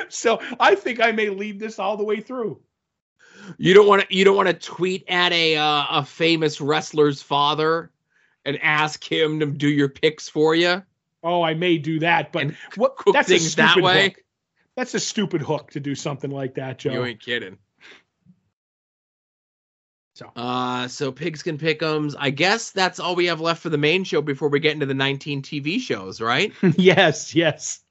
So 0.07 0.39
I 0.61 0.75
think 0.75 1.01
I 1.01 1.11
may 1.11 1.27
lead 1.29 1.59
this 1.59 1.77
all 1.77 1.97
the 1.97 2.05
way 2.05 2.21
through. 2.21 2.61
You 3.57 3.73
don't 3.73 3.87
want 3.87 4.07
to. 4.07 4.15
You 4.15 4.25
don't 4.25 4.35
want 4.35 4.47
to 4.47 4.53
tweet 4.53 5.05
at 5.07 5.31
a 5.31 5.55
uh, 5.55 5.85
a 5.89 6.05
famous 6.05 6.61
wrestler's 6.61 7.21
father 7.21 7.91
and 8.45 8.57
ask 8.61 9.03
him 9.03 9.39
to 9.39 9.45
do 9.45 9.67
your 9.67 9.89
picks 9.89 10.29
for 10.29 10.55
you. 10.55 10.81
Oh, 11.23 11.41
I 11.41 11.53
may 11.53 11.77
do 11.77 11.99
that, 11.99 12.31
but 12.31 12.41
And 12.43 12.57
what 12.75 12.95
that's 13.13 13.29
a 13.29 13.37
things 13.37 13.55
that 13.55 13.71
stupid 13.71 13.83
way? 13.85 14.03
hook. 14.03 14.23
That's 14.75 14.93
a 14.93 14.99
stupid 14.99 15.41
hook 15.41 15.71
to 15.71 15.79
do 15.79 15.95
something 15.95 16.31
like 16.31 16.55
that, 16.55 16.79
Joe. 16.79 16.93
You 16.93 17.05
ain't 17.05 17.21
kidding. 17.21 17.57
So. 20.15 20.31
uh, 20.35 20.87
so 20.89 21.11
Pigskin 21.11 21.57
Pick'ems. 21.57 22.15
I 22.19 22.29
guess 22.29 22.69
that's 22.71 22.99
all 22.99 23.15
we 23.15 23.25
have 23.25 23.41
left 23.41 23.63
for 23.63 23.69
the 23.69 23.79
main 23.79 24.03
show 24.03 24.21
before 24.21 24.49
we 24.49 24.59
get 24.59 24.73
into 24.73 24.85
the 24.85 24.93
19 24.93 25.41
TV 25.41 25.79
shows, 25.79 26.21
right? 26.21 26.53
yes, 26.77 27.33
yes. 27.33 27.82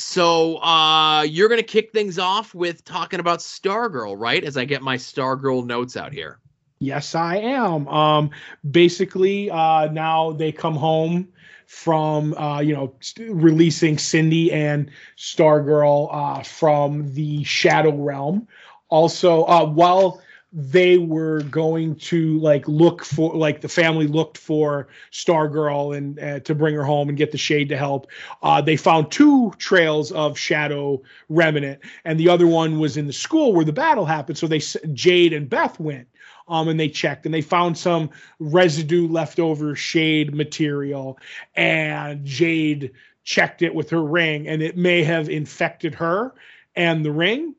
So 0.00 0.56
uh, 0.62 1.22
you're 1.22 1.50
gonna 1.50 1.62
kick 1.62 1.92
things 1.92 2.18
off 2.18 2.54
with 2.54 2.84
talking 2.86 3.20
about 3.20 3.40
Stargirl, 3.40 4.18
right? 4.18 4.42
As 4.42 4.56
I 4.56 4.64
get 4.64 4.80
my 4.80 4.96
Stargirl 4.96 5.66
notes 5.66 5.94
out 5.94 6.14
here. 6.14 6.38
Yes, 6.78 7.14
I 7.14 7.36
am. 7.36 7.86
Um, 7.86 8.30
basically, 8.68 9.50
uh, 9.50 9.92
now 9.92 10.32
they 10.32 10.52
come 10.52 10.74
home 10.74 11.28
from, 11.66 12.32
uh, 12.34 12.60
you 12.60 12.74
know, 12.74 12.94
releasing 13.28 13.98
Cindy 13.98 14.50
and 14.50 14.90
Stargirl 15.18 16.08
uh, 16.10 16.42
from 16.44 17.12
the 17.12 17.44
Shadow 17.44 17.94
Realm. 17.94 18.48
Also, 18.88 19.44
uh, 19.44 19.66
while 19.66 20.22
they 20.52 20.98
were 20.98 21.42
going 21.44 21.94
to 21.94 22.38
like 22.40 22.66
look 22.66 23.04
for, 23.04 23.34
like 23.36 23.60
the 23.60 23.68
family 23.68 24.06
looked 24.06 24.36
for 24.36 24.88
Stargirl 25.12 25.96
and 25.96 26.18
uh, 26.18 26.40
to 26.40 26.54
bring 26.54 26.74
her 26.74 26.82
home 26.82 27.08
and 27.08 27.16
get 27.16 27.30
the 27.30 27.38
Shade 27.38 27.68
to 27.68 27.76
help, 27.76 28.08
uh, 28.42 28.60
they 28.60 28.76
found 28.76 29.10
two 29.10 29.52
trails 29.58 30.10
of 30.12 30.36
Shadow 30.36 31.02
Remnant, 31.28 31.80
and 32.04 32.18
the 32.18 32.28
other 32.28 32.46
one 32.46 32.80
was 32.80 32.96
in 32.96 33.06
the 33.06 33.12
school 33.12 33.52
where 33.52 33.64
the 33.64 33.72
battle 33.72 34.06
happened. 34.06 34.38
So 34.38 34.46
they, 34.46 34.58
Jade 34.58 35.32
and 35.32 35.48
Beth 35.48 35.78
went 35.78 36.08
um, 36.50 36.68
and 36.68 36.78
they 36.78 36.88
checked 36.88 37.24
and 37.24 37.32
they 37.32 37.40
found 37.40 37.78
some 37.78 38.10
residue 38.38 39.08
leftover 39.08 39.74
shade 39.74 40.34
material 40.34 41.18
and 41.54 42.24
jade 42.24 42.90
checked 43.22 43.62
it 43.62 43.74
with 43.74 43.88
her 43.90 44.02
ring 44.02 44.48
and 44.48 44.60
it 44.60 44.76
may 44.76 45.02
have 45.02 45.28
infected 45.28 45.94
her 45.94 46.34
and 46.74 47.04
the 47.04 47.12
ring 47.12 47.54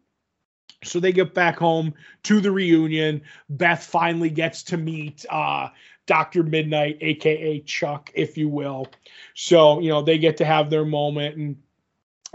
so 0.84 1.00
they 1.00 1.12
get 1.12 1.34
back 1.34 1.58
home 1.58 1.94
to 2.24 2.42
the 2.42 2.52
reunion. 2.52 3.22
Beth 3.50 3.84
finally 3.84 4.30
gets 4.30 4.64
to 4.64 4.78
meet 4.78 5.26
uh, 5.30 5.70
dr 6.08 6.44
midnight 6.44 6.98
aka 7.02 7.60
chuck 7.62 8.12
if 8.14 8.38
you 8.38 8.50
will. 8.50 8.88
So 9.34 9.80
you 9.80 9.90
know 9.90 10.02
they 10.02 10.18
get 10.18 10.38
to 10.38 10.46
have 10.46 10.70
their 10.70 10.86
moment 10.86 11.38
and 11.38 11.56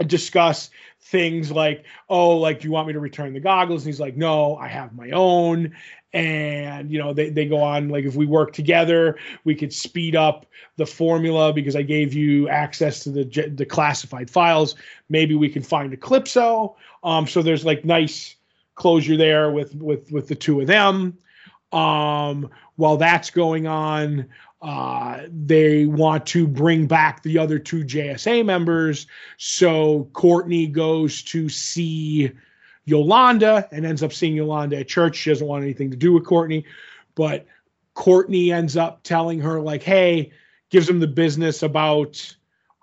discuss 0.07 0.69
things 1.01 1.51
like 1.51 1.85
oh 2.09 2.37
like 2.37 2.59
do 2.59 2.67
you 2.67 2.71
want 2.71 2.87
me 2.87 2.93
to 2.93 2.99
return 2.99 3.33
the 3.33 3.39
goggles? 3.39 3.83
And 3.83 3.93
he's 3.93 3.99
like 3.99 4.15
no 4.17 4.55
i 4.55 4.67
have 4.67 4.95
my 4.95 5.11
own. 5.11 5.75
And 6.13 6.89
you 6.89 6.97
know 6.97 7.13
they, 7.13 7.29
they 7.29 7.45
go 7.45 7.61
on 7.61 7.89
like 7.89 8.05
if 8.05 8.15
we 8.15 8.25
work 8.25 8.53
together 8.53 9.17
we 9.43 9.53
could 9.53 9.73
speed 9.73 10.15
up 10.15 10.45
the 10.77 10.85
formula 10.85 11.51
because 11.51 11.75
i 11.75 11.81
gave 11.81 12.13
you 12.13 12.47
access 12.47 13.03
to 13.03 13.11
the 13.11 13.51
the 13.53 13.65
classified 13.65 14.29
files. 14.29 14.75
Maybe 15.09 15.35
we 15.35 15.49
can 15.49 15.61
find 15.61 15.91
eclipso 15.93 16.75
um 17.03 17.27
so 17.27 17.41
there's 17.41 17.65
like 17.65 17.83
nice 17.83 18.36
closure 18.77 19.17
there 19.17 19.51
with 19.51 19.75
with 19.75 20.09
with 20.11 20.27
the 20.27 20.35
two 20.35 20.61
of 20.61 20.67
them 20.67 21.17
um 21.73 22.49
while 22.77 22.95
that's 22.95 23.29
going 23.29 23.67
on 23.67 24.25
uh 24.61 25.19
they 25.29 25.85
want 25.85 26.25
to 26.25 26.47
bring 26.47 26.87
back 26.87 27.21
the 27.23 27.37
other 27.37 27.59
two 27.59 27.83
jsa 27.83 28.45
members 28.45 29.05
so 29.35 30.09
courtney 30.13 30.65
goes 30.65 31.21
to 31.21 31.49
see 31.49 32.31
Yolanda 32.87 33.67
and 33.73 33.85
ends 33.85 34.01
up 34.01 34.13
seeing 34.13 34.33
Yolanda 34.33 34.79
at 34.79 34.87
church. 34.87 35.17
She 35.17 35.29
doesn't 35.29 35.45
want 35.45 35.63
anything 35.63 35.91
to 35.91 35.97
do 35.97 36.13
with 36.13 36.25
Courtney, 36.25 36.65
but 37.15 37.45
Courtney 37.95 38.51
ends 38.51 38.77
up 38.77 39.03
telling 39.03 39.39
her, 39.41 39.59
like, 39.59 39.83
hey, 39.83 40.31
gives 40.69 40.89
him 40.89 41.01
the 41.01 41.07
business 41.07 41.63
about, 41.63 42.35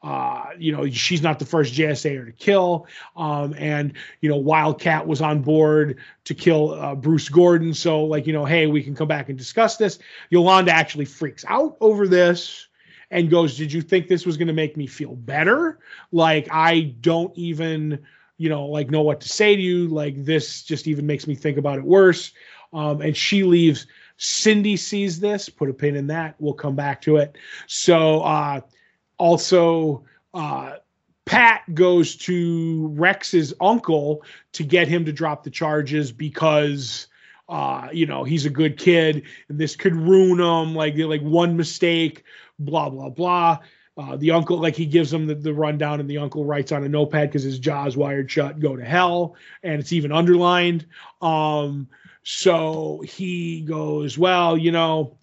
uh, 0.04 0.50
you 0.58 0.70
know, 0.70 0.88
she's 0.90 1.22
not 1.22 1.38
the 1.38 1.46
first 1.46 1.72
JSAer 1.72 2.26
to 2.26 2.32
kill. 2.32 2.86
Um, 3.16 3.54
and, 3.56 3.94
you 4.20 4.28
know, 4.28 4.36
Wildcat 4.36 5.06
was 5.06 5.22
on 5.22 5.40
board 5.40 5.98
to 6.24 6.34
kill 6.34 6.74
uh, 6.74 6.94
Bruce 6.94 7.30
Gordon. 7.30 7.72
So, 7.72 8.04
like, 8.04 8.26
you 8.26 8.34
know, 8.34 8.44
hey, 8.44 8.66
we 8.66 8.82
can 8.82 8.94
come 8.94 9.08
back 9.08 9.30
and 9.30 9.38
discuss 9.38 9.78
this. 9.78 9.98
Yolanda 10.28 10.72
actually 10.72 11.06
freaks 11.06 11.42
out 11.48 11.78
over 11.80 12.06
this 12.06 12.68
and 13.10 13.30
goes, 13.30 13.56
Did 13.56 13.72
you 13.72 13.80
think 13.80 14.08
this 14.08 14.26
was 14.26 14.36
going 14.36 14.48
to 14.48 14.54
make 14.54 14.76
me 14.76 14.86
feel 14.86 15.16
better? 15.16 15.78
Like, 16.12 16.48
I 16.52 16.94
don't 17.00 17.36
even 17.38 18.00
you 18.36 18.48
know, 18.48 18.66
like 18.66 18.90
know 18.90 19.02
what 19.02 19.20
to 19.20 19.28
say 19.28 19.54
to 19.54 19.62
you. 19.62 19.86
Like 19.86 20.24
this 20.24 20.64
just 20.64 20.88
even 20.88 21.06
makes 21.06 21.26
me 21.26 21.36
think 21.36 21.56
about 21.56 21.78
it 21.78 21.84
worse. 21.84 22.32
Um, 22.72 23.00
and 23.00 23.16
she 23.16 23.44
leaves. 23.44 23.86
Cindy 24.16 24.76
sees 24.76 25.20
this, 25.20 25.48
put 25.48 25.70
a 25.70 25.72
pin 25.72 25.96
in 25.96 26.08
that. 26.08 26.34
We'll 26.38 26.54
come 26.54 26.74
back 26.74 27.00
to 27.02 27.16
it. 27.16 27.36
So 27.66 28.22
uh, 28.22 28.60
also, 29.18 30.04
uh, 30.32 30.76
Pat 31.24 31.62
goes 31.74 32.16
to 32.16 32.88
Rex's 32.88 33.54
uncle 33.60 34.22
to 34.52 34.62
get 34.62 34.88
him 34.88 35.04
to 35.06 35.12
drop 35.12 35.42
the 35.42 35.50
charges 35.50 36.12
because 36.12 37.06
uh, 37.48 37.88
you 37.92 38.06
know 38.06 38.24
he's 38.24 38.46
a 38.46 38.50
good 38.50 38.78
kid 38.78 39.22
and 39.48 39.58
this 39.58 39.76
could 39.76 39.94
ruin 39.94 40.40
him. 40.40 40.74
Like 40.74 40.96
like 40.96 41.22
one 41.22 41.56
mistake, 41.56 42.24
blah 42.58 42.90
blah 42.90 43.10
blah. 43.10 43.58
Uh, 43.96 44.16
the 44.16 44.32
uncle, 44.32 44.58
like 44.58 44.74
he 44.74 44.86
gives 44.86 45.12
him 45.12 45.26
the, 45.26 45.36
the 45.36 45.54
rundown, 45.54 46.00
and 46.00 46.10
the 46.10 46.18
uncle 46.18 46.44
writes 46.44 46.72
on 46.72 46.82
a 46.82 46.88
notepad 46.88 47.28
because 47.28 47.44
his 47.44 47.60
jaw's 47.60 47.96
wired 47.96 48.28
shut, 48.28 48.58
go 48.58 48.74
to 48.74 48.84
hell, 48.84 49.36
and 49.62 49.78
it's 49.78 49.92
even 49.92 50.10
underlined. 50.10 50.84
Um, 51.22 51.88
so 52.24 53.04
he 53.06 53.60
goes, 53.60 54.18
well, 54.18 54.58
you 54.58 54.72
know, 54.72 55.16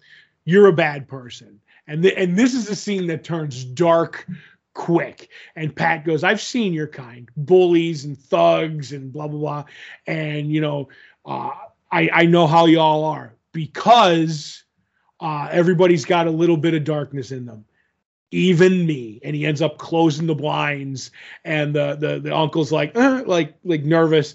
you're 0.46 0.68
a 0.68 0.72
bad 0.72 1.06
person, 1.06 1.60
and 1.86 2.02
th- 2.02 2.14
and 2.16 2.38
this 2.38 2.54
is 2.54 2.68
a 2.68 2.76
scene 2.76 3.06
that 3.08 3.24
turns 3.24 3.64
dark 3.64 4.26
quick. 4.74 5.28
And 5.56 5.74
Pat 5.74 6.04
goes, 6.04 6.24
I've 6.24 6.40
seen 6.40 6.72
your 6.72 6.86
kind, 6.86 7.28
bullies 7.36 8.04
and 8.04 8.18
thugs 8.18 8.92
and 8.92 9.12
blah 9.12 9.28
blah 9.28 9.38
blah, 9.38 9.64
and 10.06 10.50
you 10.50 10.60
know, 10.60 10.88
uh, 11.24 11.50
I 11.90 12.10
I 12.12 12.26
know 12.26 12.46
how 12.46 12.66
y'all 12.66 13.04
are 13.04 13.34
because 13.52 14.64
uh, 15.20 15.48
everybody's 15.50 16.04
got 16.04 16.26
a 16.26 16.30
little 16.30 16.56
bit 16.56 16.74
of 16.74 16.84
darkness 16.84 17.32
in 17.32 17.46
them 17.46 17.64
even 18.32 18.86
me. 18.86 19.20
And 19.22 19.36
he 19.36 19.46
ends 19.46 19.62
up 19.62 19.78
closing 19.78 20.26
the 20.26 20.34
blinds 20.34 21.12
and 21.44 21.74
the 21.74 21.94
the, 21.94 22.18
the 22.18 22.34
uncle's 22.34 22.72
like 22.72 22.96
uh, 22.96 23.22
like 23.26 23.54
like 23.62 23.84
nervous. 23.84 24.34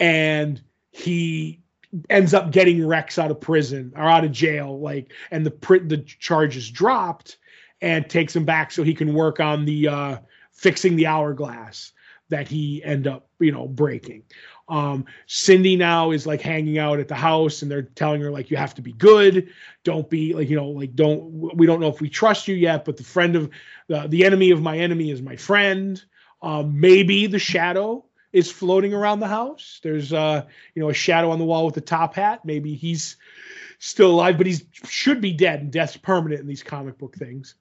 And 0.00 0.62
he 0.90 1.61
ends 2.08 2.32
up 2.32 2.50
getting 2.50 2.86
rex 2.86 3.18
out 3.18 3.30
of 3.30 3.40
prison 3.40 3.92
or 3.96 4.04
out 4.04 4.24
of 4.24 4.32
jail 4.32 4.80
like 4.80 5.12
and 5.30 5.44
the 5.44 5.50
the 5.86 5.98
charges 5.98 6.70
dropped 6.70 7.36
and 7.82 8.08
takes 8.08 8.34
him 8.34 8.44
back 8.44 8.70
so 8.70 8.82
he 8.82 8.94
can 8.94 9.12
work 9.12 9.40
on 9.40 9.64
the 9.64 9.88
uh 9.88 10.16
fixing 10.52 10.96
the 10.96 11.06
hourglass 11.06 11.92
that 12.28 12.48
he 12.48 12.82
end 12.82 13.06
up 13.06 13.28
you 13.40 13.52
know 13.52 13.68
breaking. 13.68 14.22
Um 14.68 15.04
cindy 15.26 15.76
now 15.76 16.12
is 16.12 16.26
like 16.26 16.40
hanging 16.40 16.78
out 16.78 16.98
at 16.98 17.08
the 17.08 17.14
house 17.14 17.60
and 17.60 17.70
they're 17.70 17.82
telling 17.82 18.22
her 18.22 18.30
like 18.30 18.50
you 18.50 18.56
have 18.56 18.74
to 18.76 18.82
be 18.82 18.92
good. 18.92 19.50
Don't 19.84 20.08
be 20.08 20.32
like 20.32 20.48
you 20.48 20.56
know 20.56 20.68
like 20.68 20.94
don't 20.94 21.54
we 21.56 21.66
don't 21.66 21.80
know 21.80 21.88
if 21.88 22.00
we 22.00 22.08
trust 22.08 22.48
you 22.48 22.54
yet 22.54 22.86
but 22.86 22.96
the 22.96 23.04
friend 23.04 23.36
of 23.36 23.50
the, 23.88 24.06
the 24.08 24.24
enemy 24.24 24.50
of 24.50 24.62
my 24.62 24.78
enemy 24.78 25.10
is 25.10 25.20
my 25.20 25.36
friend. 25.36 26.02
Um 26.40 26.80
maybe 26.80 27.26
the 27.26 27.38
shadow 27.38 28.04
is 28.32 28.50
floating 28.50 28.94
around 28.94 29.20
the 29.20 29.28
house. 29.28 29.80
There's 29.82 30.12
uh 30.12 30.44
you 30.74 30.82
know 30.82 30.88
a 30.88 30.94
shadow 30.94 31.30
on 31.30 31.38
the 31.38 31.44
wall 31.44 31.66
with 31.66 31.74
the 31.74 31.80
top 31.80 32.14
hat. 32.14 32.44
Maybe 32.44 32.74
he's 32.74 33.16
still 33.78 34.10
alive 34.10 34.38
but 34.38 34.46
he's 34.46 34.64
should 34.84 35.20
be 35.20 35.32
dead. 35.32 35.60
And 35.60 35.72
death's 35.72 35.96
permanent 35.96 36.40
in 36.40 36.46
these 36.46 36.62
comic 36.62 36.98
book 36.98 37.16
things. 37.16 37.54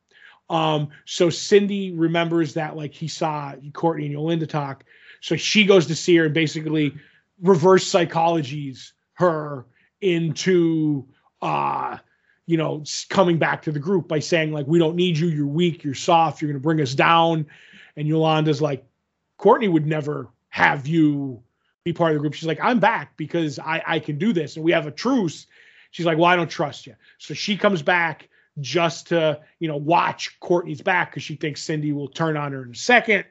Um 0.49 0.89
so 1.05 1.29
cindy 1.29 1.91
remembers 1.91 2.53
that 2.55 2.75
like 2.75 2.93
he 2.93 3.07
saw 3.07 3.53
courtney 3.73 4.05
and 4.05 4.13
yolanda 4.13 4.47
talk. 4.47 4.83
So 5.19 5.35
she 5.35 5.65
goes 5.65 5.87
to 5.87 5.95
see 5.95 6.15
her 6.17 6.25
and 6.25 6.33
basically 6.33 6.95
reverse 7.41 7.89
psychologies 7.89 8.91
her 9.13 9.65
into 9.99 11.05
uh 11.41 11.97
you 12.45 12.57
know 12.57 12.83
coming 13.09 13.37
back 13.37 13.63
to 13.63 13.71
the 13.71 13.79
group 13.79 14.07
by 14.07 14.19
saying 14.19 14.51
like 14.53 14.67
we 14.67 14.79
don't 14.79 14.95
need 14.95 15.17
you. 15.17 15.27
You're 15.27 15.45
weak. 15.45 15.83
You're 15.83 15.93
soft. 15.93 16.41
You're 16.41 16.49
going 16.49 16.61
to 16.61 16.63
bring 16.63 16.81
us 16.81 16.95
down. 16.95 17.47
And 17.97 18.07
yolanda's 18.07 18.61
like 18.61 18.85
courtney 19.37 19.67
would 19.67 19.85
never 19.85 20.29
have 20.51 20.85
you 20.85 21.41
be 21.83 21.93
part 21.93 22.11
of 22.11 22.15
the 22.15 22.19
group. 22.19 22.35
She's 22.35 22.47
like, 22.47 22.59
I'm 22.61 22.79
back 22.79 23.17
because 23.17 23.57
I, 23.57 23.81
I 23.87 23.99
can 23.99 24.17
do 24.17 24.33
this 24.33 24.55
and 24.55 24.63
we 24.63 24.71
have 24.71 24.85
a 24.85 24.91
truce. 24.91 25.47
She's 25.89 26.05
like, 26.05 26.17
Well, 26.17 26.27
I 26.27 26.35
don't 26.35 26.49
trust 26.49 26.85
you. 26.85 26.95
So 27.17 27.33
she 27.33 27.57
comes 27.57 27.81
back 27.81 28.29
just 28.59 29.07
to, 29.07 29.39
you 29.59 29.67
know, 29.67 29.77
watch 29.77 30.39
Courtney's 30.39 30.81
back 30.81 31.11
because 31.11 31.23
she 31.23 31.35
thinks 31.35 31.63
Cindy 31.63 31.93
will 31.93 32.09
turn 32.09 32.37
on 32.37 32.51
her 32.51 32.63
in 32.63 32.71
a 32.71 32.75
second. 32.75 33.25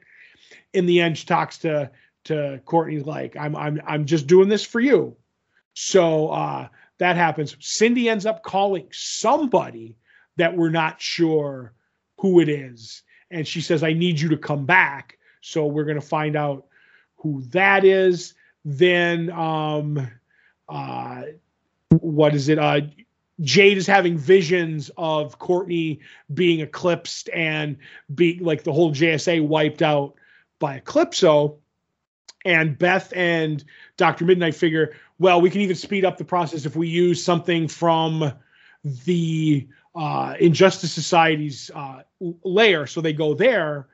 In 0.73 0.85
the 0.85 0.99
end, 0.99 1.17
she 1.17 1.25
talks 1.25 1.59
to 1.59 1.91
to 2.25 2.61
Courtney 2.65 2.99
like, 2.99 3.37
I'm 3.37 3.55
I'm 3.55 3.81
I'm 3.87 4.05
just 4.05 4.27
doing 4.27 4.49
this 4.49 4.65
for 4.65 4.79
you. 4.79 5.15
So 5.73 6.29
uh 6.29 6.67
that 6.97 7.15
happens. 7.15 7.55
Cindy 7.59 8.09
ends 8.09 8.25
up 8.25 8.43
calling 8.43 8.87
somebody 8.91 9.95
that 10.37 10.55
we're 10.55 10.69
not 10.69 11.01
sure 11.01 11.73
who 12.19 12.39
it 12.39 12.49
is. 12.49 13.03
And 13.31 13.47
she 13.47 13.61
says, 13.61 13.81
I 13.81 13.93
need 13.93 14.19
you 14.19 14.29
to 14.29 14.37
come 14.37 14.65
back. 14.65 15.17
So 15.41 15.65
we're 15.65 15.85
going 15.85 15.99
to 15.99 16.05
find 16.05 16.35
out 16.35 16.67
who 17.21 17.41
that 17.49 17.85
is. 17.85 18.33
Then, 18.65 19.31
um, 19.31 20.09
uh, 20.69 21.23
what 21.89 22.35
is 22.35 22.49
it? 22.49 22.59
Uh, 22.59 22.81
Jade 23.41 23.77
is 23.77 23.87
having 23.87 24.17
visions 24.17 24.91
of 24.97 25.39
Courtney 25.39 26.01
being 26.33 26.59
eclipsed 26.59 27.29
and 27.33 27.77
being 28.13 28.43
like 28.43 28.63
the 28.63 28.73
whole 28.73 28.91
JSA 28.91 29.45
wiped 29.45 29.81
out 29.81 30.15
by 30.59 30.79
Eclipso. 30.79 31.57
And 32.43 32.77
Beth 32.77 33.13
and 33.15 33.63
Dr. 33.97 34.25
Midnight 34.25 34.55
figure, 34.55 34.95
well, 35.19 35.41
we 35.41 35.49
can 35.49 35.61
even 35.61 35.75
speed 35.75 36.05
up 36.05 36.17
the 36.17 36.25
process 36.25 36.65
if 36.65 36.75
we 36.75 36.87
use 36.87 37.23
something 37.23 37.67
from 37.67 38.33
the 38.83 39.67
uh, 39.93 40.35
Injustice 40.39 40.91
Society's 40.91 41.69
uh, 41.73 42.01
layer. 42.43 42.87
So 42.87 43.01
they 43.01 43.13
go 43.13 43.33
there. 43.33 43.87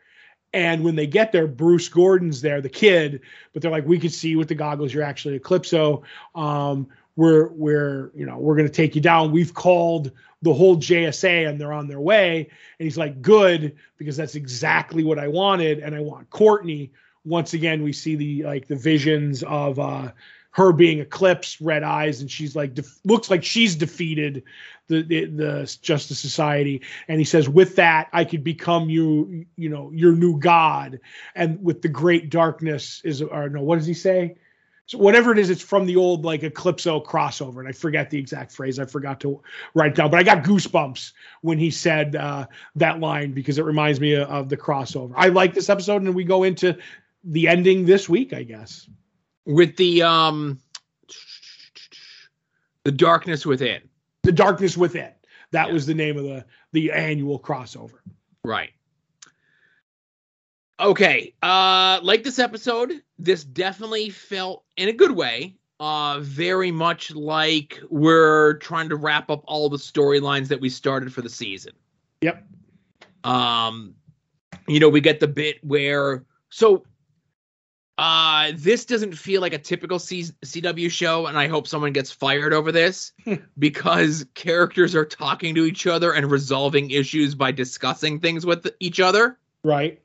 And 0.54 0.84
when 0.84 0.96
they 0.96 1.08
get 1.08 1.32
there, 1.32 1.48
Bruce 1.48 1.90
Gordon's 1.90 2.42
there, 2.42 2.62
the 2.62 2.70
kid, 2.70 3.22
but 3.54 3.62
they're 3.62 3.72
like, 3.72 3.86
we 3.86 4.00
can 4.00 4.10
see 4.10 4.36
with 4.36 4.48
the 4.48 4.56
goggles 4.56 4.94
you're 4.94 5.04
actually 5.04 5.40
Eclipso. 5.40 6.04
Um, 6.36 6.88
we're 7.16 7.48
we're 7.48 8.12
you 8.16 8.26
know 8.26 8.38
we're 8.38 8.56
going 8.56 8.68
to 8.68 8.74
take 8.74 8.96
you 8.96 9.02
down. 9.02 9.32
We've 9.32 9.54
called 9.54 10.12
the 10.44 10.54
whole 10.54 10.78
JSA 10.78 11.50
and 11.50 11.60
they're 11.60 11.74
on 11.74 11.88
their 11.88 12.00
way. 12.00 12.50
And 12.80 12.86
he's 12.86 12.98
like, 12.98 13.22
good, 13.22 13.76
because 13.98 14.16
that's 14.16 14.36
exactly 14.36 15.04
what 15.04 15.20
I 15.20 15.28
wanted, 15.28 15.80
and 15.80 15.96
I 15.96 16.00
want 16.00 16.30
Courtney. 16.30 16.92
Once 17.26 17.54
again, 17.54 17.84
we 17.84 17.92
see 17.92 18.16
the 18.16 18.44
like 18.44 18.68
the 18.68 18.76
visions 18.76 19.44
of 19.44 19.80
uh, 19.80 20.12
her 20.58 20.72
being 20.72 20.98
eclipsed, 20.98 21.62
red 21.62 21.84
eyes, 21.84 22.20
and 22.20 22.32
she's 22.32 22.56
like 22.56 22.74
def- 22.74 23.00
looks 23.06 23.30
like 23.30 23.44
she's 23.44 23.76
defeated 23.76 24.42
the, 24.88 25.04
the, 25.04 25.26
the 25.26 25.78
Justice 25.84 26.18
Society. 26.18 26.82
And 27.08 27.20
he 27.20 27.26
says, 27.26 27.48
with 27.48 27.76
that, 27.76 28.10
I 28.12 28.26
could 28.26 28.44
become 28.44 28.90
you, 28.90 29.46
you 29.56 29.70
know, 29.70 29.92
your 29.94 30.14
new 30.14 30.40
god. 30.40 31.00
And 31.36 31.64
with 31.64 31.84
the 31.84 31.90
great 31.90 32.32
darkness 32.32 33.04
is, 33.06 33.22
or 33.22 33.50
no, 33.50 33.62
what 33.62 33.78
does 33.78 33.86
he 33.86 33.94
say? 33.94 34.38
So 34.88 34.98
whatever 34.98 35.32
it 35.32 35.38
is, 35.38 35.52
it's 35.52 35.62
from 35.62 35.86
the 35.86 35.96
old 35.96 36.26
like 36.26 36.42
Eclipso 36.42 37.06
crossover, 37.06 37.60
and 37.60 37.68
I 37.68 37.72
forget 37.72 38.10
the 38.10 38.18
exact 38.18 38.52
phrase. 38.52 38.80
I 38.80 38.86
forgot 38.86 39.20
to 39.20 39.40
write 39.76 39.94
down, 39.94 40.10
but 40.10 40.20
I 40.20 40.24
got 40.24 40.44
goosebumps 40.44 41.12
when 41.42 41.60
he 41.60 41.70
said 41.70 42.16
uh, 42.16 42.48
that 42.78 43.00
line 43.00 43.32
because 43.32 43.60
it 43.60 43.66
reminds 43.66 44.00
me 44.00 44.14
of, 44.16 44.28
of 44.28 44.50
the 44.50 44.58
crossover. 44.58 45.14
I 45.16 45.28
like 45.28 45.54
this 45.54 45.70
episode, 45.70 46.02
and 46.02 46.16
we 46.16 46.24
go 46.24 46.42
into 46.42 46.76
the 47.24 47.48
ending 47.48 47.86
this 47.86 48.10
week, 48.10 48.34
I 48.34 48.42
guess 48.42 48.88
with 49.48 49.78
the 49.78 50.04
um 50.04 50.60
the 52.84 52.92
darkness 52.92 53.46
within. 53.46 53.82
The 54.24 54.32
darkness 54.32 54.78
within. 54.78 55.12
That 55.52 55.68
yeah. 55.68 55.74
was 55.74 55.86
the 55.86 55.94
name 55.94 56.18
of 56.18 56.26
the 56.26 56.46
the 56.74 56.92
annual 56.92 57.40
crossover. 57.40 58.00
Right. 58.44 58.72
Okay 60.80 61.34
uh 61.42 62.00
like 62.04 62.24
this 62.24 62.38
episode 62.38 62.92
this 63.18 63.44
definitely 63.44 64.12
felt 64.12 64.64
in 64.76 64.90
a 64.90 64.94
good 64.94 65.12
way 65.12 65.56
uh 65.80 66.20
very 66.20 66.70
much 66.70 67.16
like 67.16 67.82
we're 67.90 68.56
trying 68.56 68.90
to 68.90 68.96
wrap 68.96 69.32
up 69.32 69.44
all 69.48 69.70
the 69.70 69.78
storylines 69.78 70.50
that 70.50 70.62
we 70.62 70.70
started 70.70 71.12
for 71.12 71.22
the 71.22 71.30
season. 71.30 71.74
Yep. 72.22 72.46
Um 73.24 73.96
you 74.68 74.80
know 74.80 74.90
we 74.90 75.02
get 75.02 75.20
the 75.20 75.28
bit 75.28 75.64
where 75.64 76.26
so 76.50 76.84
uh, 77.98 78.52
this 78.56 78.86
doesn't 78.86 79.18
feel 79.18 79.42
like 79.42 79.54
a 79.54 79.58
typical 79.58 79.98
C- 79.98 80.32
CW 80.46 80.92
show, 80.92 81.26
and 81.26 81.38
I 81.38 81.48
hope 81.48 81.68
someone 81.68 81.94
gets 81.94 82.12
fired 82.12 82.54
over 82.54 82.72
this 82.72 83.12
because 83.60 84.26
characters 84.36 84.94
are 84.94 85.06
talking 85.06 85.56
to 85.56 85.66
each 85.66 85.88
other 85.88 86.14
and 86.14 86.30
resolving 86.30 86.92
issues 86.92 87.34
by 87.34 87.52
discussing 87.52 88.20
things 88.20 88.46
with 88.46 88.68
each 88.80 89.00
other. 89.00 89.40
Right. 89.64 90.00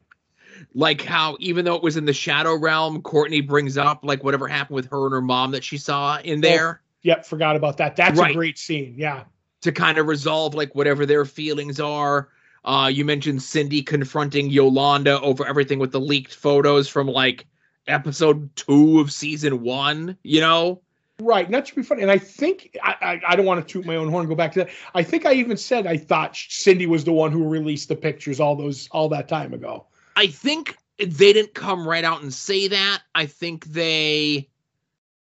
Like 0.74 1.02
how, 1.02 1.36
even 1.39 1.66
though 1.66 1.74
it 1.74 1.82
was 1.82 1.98
in 1.98 2.06
the 2.06 2.14
Shadow 2.14 2.56
Realm, 2.56 3.02
Courtney 3.02 3.43
brings 3.43 3.77
up 3.77 4.05
like 4.05 4.24
whatever 4.24 4.48
happened 4.48 4.77
with 4.77 4.86
her 4.90 5.05
and 5.05 5.12
her 5.12 5.20
mom 5.20 5.51
that 5.51 5.64
she 5.64 5.77
saw 5.77 6.19
in 6.19 6.39
oh, 6.39 6.48
there. 6.48 6.81
Oh, 6.82 6.89
yep, 7.02 7.27
forgot 7.27 7.56
about 7.56 7.77
that. 7.77 7.97
That's 7.97 8.19
right. 8.19 8.31
a 8.31 8.35
great 8.35 8.56
scene. 8.56 8.94
Yeah. 8.97 9.24
To 9.62 9.73
kind 9.73 9.98
of 9.98 10.06
resolve 10.06 10.55
like 10.55 10.74
whatever 10.74 11.05
their 11.05 11.27
feelings 11.27 11.78
are. 11.78 12.31
Uh, 12.64 12.90
you 12.93 13.05
mentioned 13.05 13.43
Cindy 13.43 13.82
confronting 13.82 14.48
Yolanda 14.48 15.20
over 15.20 15.47
everything 15.47 15.78
with 15.78 15.93
the 15.93 16.01
leaked 16.01 16.35
photos 16.35 16.89
from 16.89 17.06
like 17.06 17.47
episode 17.86 18.54
two 18.56 19.00
of 19.00 19.12
season 19.12 19.62
one, 19.62 20.16
you 20.22 20.40
know? 20.40 20.80
Right. 21.20 21.48
Not 21.48 21.66
to 21.66 21.74
be 21.74 21.82
funny. 21.82 22.02
And 22.02 22.10
I 22.10 22.18
think 22.18 22.76
I, 22.82 22.96
I, 23.00 23.20
I, 23.28 23.36
don't 23.36 23.46
want 23.46 23.66
to 23.66 23.72
toot 23.72 23.86
my 23.86 23.96
own 23.96 24.09
horn 24.09 24.26
go 24.26 24.34
back 24.34 24.52
to 24.52 24.60
that. 24.60 24.70
I 24.94 25.02
think 25.02 25.24
I 25.24 25.34
even 25.34 25.56
said 25.56 25.86
I 25.86 25.96
thought 25.96 26.36
Cindy 26.36 26.86
was 26.86 27.04
the 27.04 27.12
one 27.12 27.30
who 27.30 27.48
released 27.48 27.88
the 27.88 27.96
pictures 27.96 28.40
all 28.40 28.56
those 28.56 28.88
all 28.90 29.09
that 29.10 29.28
time 29.28 29.54
ago. 29.54 29.86
I 30.16 30.26
think 30.26 30.76
they 30.98 31.32
didn't 31.32 31.54
come 31.54 31.86
right 31.86 32.04
out 32.04 32.22
and 32.22 32.32
say 32.32 32.68
that. 32.68 33.02
I 33.14 33.26
think 33.26 33.66
they 33.66 34.48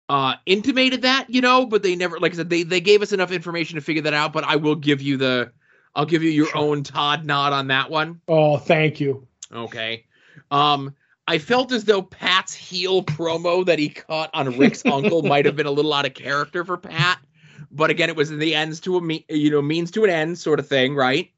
uh 0.08 0.34
intimated 0.46 1.02
that, 1.02 1.30
you 1.30 1.40
know, 1.40 1.66
but 1.66 1.82
they 1.82 1.94
never 1.94 2.18
like 2.18 2.32
I 2.32 2.36
said, 2.36 2.50
they 2.50 2.64
they 2.64 2.80
gave 2.80 3.02
us 3.02 3.12
enough 3.12 3.30
information 3.30 3.76
to 3.76 3.80
figure 3.80 4.02
that 4.02 4.14
out, 4.14 4.32
but 4.32 4.44
I 4.44 4.56
will 4.56 4.76
give 4.76 5.02
you 5.02 5.16
the 5.18 5.52
I'll 5.94 6.06
give 6.06 6.22
you 6.22 6.30
your 6.30 6.46
sure. 6.46 6.58
own 6.58 6.82
Todd 6.82 7.24
nod 7.24 7.52
on 7.52 7.68
that 7.68 7.90
one. 7.90 8.20
Oh, 8.26 8.56
thank 8.56 8.98
you. 8.98 9.28
Okay. 9.52 10.06
Um 10.50 10.96
I 11.28 11.38
felt 11.38 11.72
as 11.72 11.84
though 11.84 12.02
Pat's 12.02 12.52
heel 12.52 13.02
promo 13.02 13.64
that 13.66 13.78
he 13.78 13.88
cut 13.88 14.30
on 14.34 14.58
Rick's 14.58 14.84
uncle 14.84 15.22
might 15.22 15.46
have 15.46 15.56
been 15.56 15.66
a 15.66 15.70
little 15.70 15.92
out 15.92 16.06
of 16.06 16.14
character 16.14 16.64
for 16.64 16.76
Pat, 16.76 17.18
but 17.70 17.90
again, 17.90 18.08
it 18.08 18.16
was 18.16 18.30
in 18.30 18.38
the 18.38 18.54
ends 18.54 18.80
to 18.80 18.96
a 18.96 19.00
me- 19.00 19.24
you 19.28 19.50
know 19.50 19.62
means 19.62 19.90
to 19.92 20.04
an 20.04 20.10
end 20.10 20.38
sort 20.38 20.58
of 20.58 20.66
thing, 20.66 20.94
right? 20.94 21.30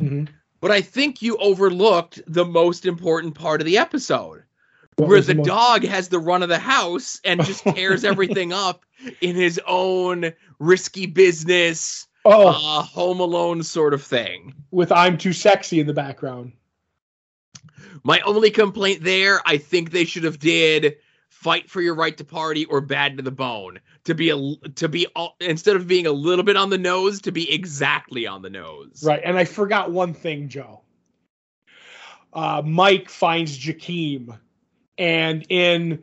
Mm-hmm. 0.00 0.32
But 0.60 0.70
I 0.70 0.80
think 0.80 1.22
you 1.22 1.36
overlooked 1.38 2.22
the 2.26 2.44
most 2.44 2.86
important 2.86 3.34
part 3.34 3.60
of 3.60 3.66
the 3.66 3.78
episode, 3.78 4.44
what 4.96 5.08
where 5.08 5.20
the, 5.20 5.28
the 5.28 5.34
most... 5.34 5.46
dog 5.48 5.84
has 5.84 6.08
the 6.08 6.20
run 6.20 6.42
of 6.44 6.48
the 6.48 6.58
house 6.58 7.20
and 7.24 7.44
just 7.44 7.64
tears 7.74 8.04
everything 8.04 8.52
up 8.52 8.84
in 9.20 9.34
his 9.34 9.60
own 9.66 10.32
risky 10.60 11.06
business, 11.06 12.06
oh. 12.24 12.48
uh, 12.48 12.82
Home 12.82 13.18
Alone 13.18 13.64
sort 13.64 13.92
of 13.92 14.04
thing, 14.04 14.54
with 14.70 14.92
"I'm 14.92 15.18
too 15.18 15.32
sexy" 15.32 15.80
in 15.80 15.88
the 15.88 15.94
background. 15.94 16.52
My 18.04 18.20
only 18.20 18.50
complaint 18.50 19.02
there, 19.02 19.40
I 19.46 19.58
think 19.58 19.90
they 19.90 20.04
should 20.04 20.24
have 20.24 20.38
did 20.38 20.96
fight 21.28 21.68
for 21.68 21.80
your 21.80 21.94
right 21.94 22.16
to 22.16 22.24
party 22.24 22.64
or 22.66 22.80
bad 22.80 23.16
to 23.16 23.22
the 23.22 23.32
bone 23.32 23.80
to 24.04 24.14
be 24.14 24.30
a 24.30 24.68
to 24.76 24.88
be 24.88 25.06
all, 25.16 25.36
instead 25.40 25.76
of 25.76 25.86
being 25.86 26.06
a 26.06 26.12
little 26.12 26.44
bit 26.44 26.56
on 26.56 26.70
the 26.70 26.78
nose 26.78 27.20
to 27.22 27.32
be 27.32 27.52
exactly 27.52 28.26
on 28.26 28.42
the 28.42 28.50
nose. 28.50 29.02
Right, 29.04 29.20
and 29.24 29.36
I 29.36 29.44
forgot 29.44 29.90
one 29.90 30.14
thing, 30.14 30.48
Joe. 30.48 30.82
Uh, 32.32 32.62
Mike 32.64 33.08
finds 33.08 33.58
Jakeem, 33.58 34.38
and 34.98 35.44
in 35.48 36.02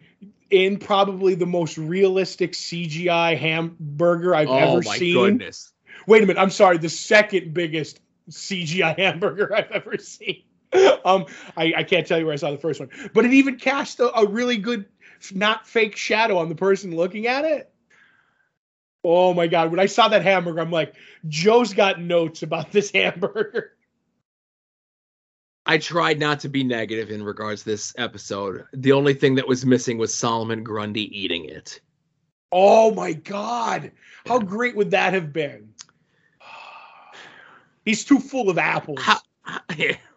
in 0.49 0.77
probably 0.77 1.35
the 1.35 1.45
most 1.45 1.77
realistic 1.77 2.53
CGI 2.53 3.37
hamburger 3.37 4.35
I've 4.35 4.49
oh, 4.49 4.57
ever 4.57 4.83
seen. 4.83 5.13
Goodness. 5.13 5.71
Wait 6.07 6.23
a 6.23 6.25
minute, 6.25 6.39
I'm 6.39 6.49
sorry, 6.49 6.77
the 6.77 6.89
second 6.89 7.53
biggest 7.53 7.99
CGI 8.29 8.97
hamburger 8.99 9.55
I've 9.55 9.71
ever 9.71 9.97
seen. 9.97 10.43
um, 11.05 11.25
I, 11.57 11.73
I, 11.77 11.83
can't 11.83 12.05
tell 12.05 12.19
you 12.19 12.25
where 12.25 12.33
I 12.33 12.37
saw 12.37 12.51
the 12.51 12.57
first 12.57 12.79
one, 12.79 12.89
but 13.13 13.25
it 13.25 13.33
even 13.33 13.57
cast 13.57 13.99
a, 13.99 14.15
a, 14.15 14.27
really 14.27 14.57
good, 14.57 14.85
not 15.33 15.67
fake 15.67 15.95
shadow 15.95 16.37
on 16.37 16.49
the 16.49 16.55
person 16.55 16.95
looking 16.95 17.25
at 17.25 17.43
it. 17.43 17.71
Oh 19.03 19.33
my 19.33 19.47
god! 19.47 19.71
When 19.71 19.79
I 19.79 19.87
saw 19.87 20.09
that 20.09 20.23
hamburger, 20.23 20.59
I'm 20.59 20.71
like, 20.71 20.93
Joe's 21.27 21.73
got 21.73 21.99
notes 21.99 22.43
about 22.43 22.71
this 22.71 22.91
hamburger. 22.91 23.71
I 25.65 25.77
tried 25.77 26.19
not 26.19 26.41
to 26.41 26.49
be 26.49 26.63
negative 26.63 27.09
in 27.09 27.23
regards 27.23 27.63
to 27.63 27.69
this 27.69 27.93
episode. 27.97 28.65
The 28.73 28.91
only 28.91 29.13
thing 29.13 29.35
that 29.35 29.47
was 29.47 29.65
missing 29.65 29.97
was 29.97 30.13
Solomon 30.13 30.63
Grundy 30.63 31.17
eating 31.17 31.45
it. 31.45 31.79
Oh 32.51 32.93
my 32.93 33.13
god! 33.13 33.91
How 34.27 34.37
great 34.37 34.75
would 34.75 34.91
that 34.91 35.13
have 35.13 35.33
been? 35.33 35.73
He's 37.85 38.05
too 38.05 38.19
full 38.19 38.49
of 38.49 38.59
apples. 38.59 39.01
How, 39.01 39.19
how, 39.41 39.61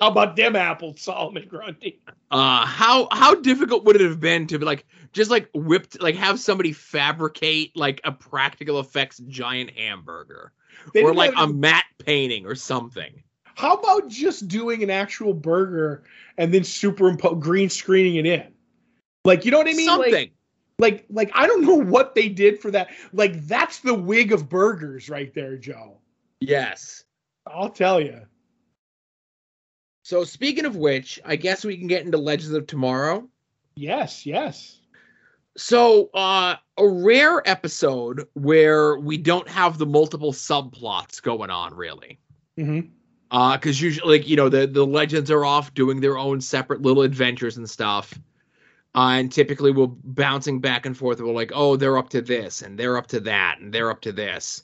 how 0.00 0.08
about 0.08 0.36
them 0.36 0.56
apples, 0.56 1.00
Solomon 1.00 1.46
Grundy? 1.48 2.00
Uh, 2.30 2.64
how 2.66 3.08
how 3.12 3.34
difficult 3.34 3.84
would 3.84 3.96
it 3.96 4.02
have 4.02 4.20
been 4.20 4.46
to 4.48 4.58
be 4.58 4.64
like 4.64 4.86
just 5.12 5.30
like 5.30 5.48
whipped 5.54 6.00
like 6.02 6.14
have 6.14 6.40
somebody 6.40 6.72
fabricate 6.72 7.76
like 7.76 8.00
a 8.04 8.12
practical 8.12 8.80
effects 8.80 9.18
giant 9.28 9.70
hamburger 9.70 10.52
or 10.94 11.14
like 11.14 11.32
a 11.36 11.46
matte 11.46 11.84
painting 11.98 12.46
or 12.46 12.54
something? 12.54 13.22
How 13.54 13.74
about 13.74 14.08
just 14.08 14.48
doing 14.48 14.82
an 14.82 14.90
actual 14.90 15.34
burger 15.34 16.04
and 16.38 16.52
then 16.52 16.64
superimpose 16.64 17.42
green 17.42 17.68
screening 17.68 18.16
it 18.16 18.26
in? 18.26 18.52
Like, 19.24 19.44
you 19.44 19.50
know 19.50 19.58
what 19.58 19.68
I 19.68 19.74
mean? 19.74 19.86
Something. 19.86 20.12
Like, 20.12 20.32
like, 20.78 21.06
like 21.10 21.30
I 21.34 21.46
don't 21.46 21.64
know 21.64 21.76
what 21.76 22.14
they 22.14 22.28
did 22.28 22.60
for 22.60 22.70
that. 22.70 22.88
Like, 23.12 23.46
that's 23.46 23.80
the 23.80 23.94
wig 23.94 24.32
of 24.32 24.48
burgers 24.48 25.08
right 25.08 25.32
there, 25.34 25.56
Joe. 25.56 25.98
yes. 26.40 27.04
I'll 27.46 27.70
tell 27.70 28.00
you. 28.00 28.22
So 30.12 30.24
speaking 30.24 30.66
of 30.66 30.76
which, 30.76 31.18
I 31.24 31.36
guess 31.36 31.64
we 31.64 31.78
can 31.78 31.86
get 31.86 32.04
into 32.04 32.18
Legends 32.18 32.52
of 32.52 32.66
Tomorrow. 32.66 33.26
Yes, 33.76 34.26
yes. 34.26 34.78
So, 35.56 36.10
uh, 36.12 36.56
a 36.76 36.86
rare 36.86 37.40
episode 37.48 38.28
where 38.34 38.98
we 38.98 39.16
don't 39.16 39.48
have 39.48 39.78
the 39.78 39.86
multiple 39.86 40.34
subplots 40.34 41.22
going 41.22 41.48
on, 41.48 41.72
really. 41.72 42.20
Mm-hmm. 42.58 42.90
Uh, 43.30 43.56
because 43.56 43.80
usually, 43.80 44.18
like, 44.18 44.28
you 44.28 44.36
know, 44.36 44.50
the, 44.50 44.66
the 44.66 44.84
legends 44.84 45.30
are 45.30 45.46
off 45.46 45.72
doing 45.72 46.02
their 46.02 46.18
own 46.18 46.42
separate 46.42 46.82
little 46.82 47.04
adventures 47.04 47.56
and 47.56 47.70
stuff. 47.70 48.12
Uh, 48.94 49.12
and 49.12 49.32
typically 49.32 49.70
we'll 49.70 49.96
bouncing 50.04 50.60
back 50.60 50.84
and 50.84 50.94
forth. 50.94 51.22
We're 51.22 51.32
like, 51.32 51.52
oh, 51.54 51.76
they're 51.76 51.96
up 51.96 52.10
to 52.10 52.20
this, 52.20 52.60
and 52.60 52.78
they're 52.78 52.98
up 52.98 53.06
to 53.06 53.20
that, 53.20 53.60
and 53.60 53.72
they're 53.72 53.90
up 53.90 54.02
to 54.02 54.12
this. 54.12 54.62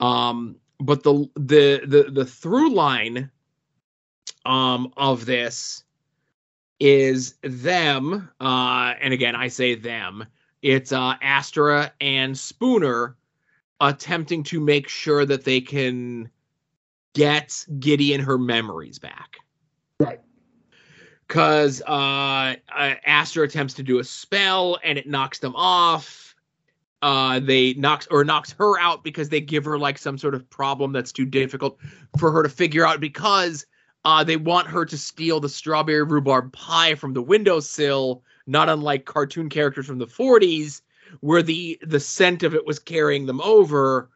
Um, 0.00 0.56
but 0.80 1.02
the 1.02 1.28
the 1.34 1.82
the 1.84 2.10
the 2.10 2.24
through 2.24 2.72
line 2.72 3.30
um 4.44 4.92
of 4.96 5.24
this 5.26 5.84
is 6.80 7.34
them 7.42 8.28
uh 8.40 8.94
and 9.00 9.14
again 9.14 9.36
i 9.36 9.48
say 9.48 9.74
them. 9.74 10.26
It's 10.62 10.92
uh 10.92 11.14
astra 11.22 11.92
and 12.00 12.36
spooner 12.36 13.16
attempting 13.80 14.44
to 14.44 14.60
make 14.60 14.88
sure 14.88 15.24
that 15.26 15.44
they 15.44 15.60
can 15.60 16.30
get 17.14 17.64
gideon 17.80 18.20
her 18.20 18.38
memories 18.38 18.98
back. 18.98 19.36
Right. 19.98 20.20
because 21.28 21.82
uh, 21.82 22.54
uh 22.74 22.94
astra 23.06 23.44
attempts 23.44 23.74
to 23.74 23.82
do 23.82 23.98
a 23.98 24.04
spell 24.04 24.78
and 24.82 24.98
it 24.98 25.08
knocks 25.08 25.38
them 25.38 25.54
off. 25.56 26.34
Uh 27.00 27.40
they 27.40 27.74
knocks 27.74 28.06
or 28.10 28.24
knocks 28.24 28.52
her 28.52 28.78
out 28.78 29.02
because 29.04 29.28
they 29.28 29.40
give 29.40 29.64
her 29.64 29.78
like 29.78 29.98
some 29.98 30.16
sort 30.18 30.34
of 30.34 30.48
problem 30.50 30.92
that's 30.92 31.12
too 31.12 31.26
difficult 31.26 31.78
for 32.18 32.30
her 32.32 32.42
to 32.42 32.48
figure 32.48 32.86
out 32.86 33.00
because 33.00 33.66
uh 34.04 34.24
they 34.24 34.36
want 34.36 34.68
her 34.68 34.84
to 34.84 34.98
steal 34.98 35.40
the 35.40 35.48
strawberry 35.48 36.02
rhubarb 36.02 36.52
pie 36.52 36.94
from 36.94 37.12
the 37.12 37.22
windowsill 37.22 38.22
not 38.46 38.68
unlike 38.68 39.04
cartoon 39.04 39.48
characters 39.48 39.86
from 39.86 39.98
the 39.98 40.06
40s 40.06 40.82
where 41.20 41.42
the 41.42 41.78
the 41.82 42.00
scent 42.00 42.42
of 42.42 42.54
it 42.54 42.66
was 42.66 42.78
carrying 42.78 43.26
them 43.26 43.40
over. 43.40 44.10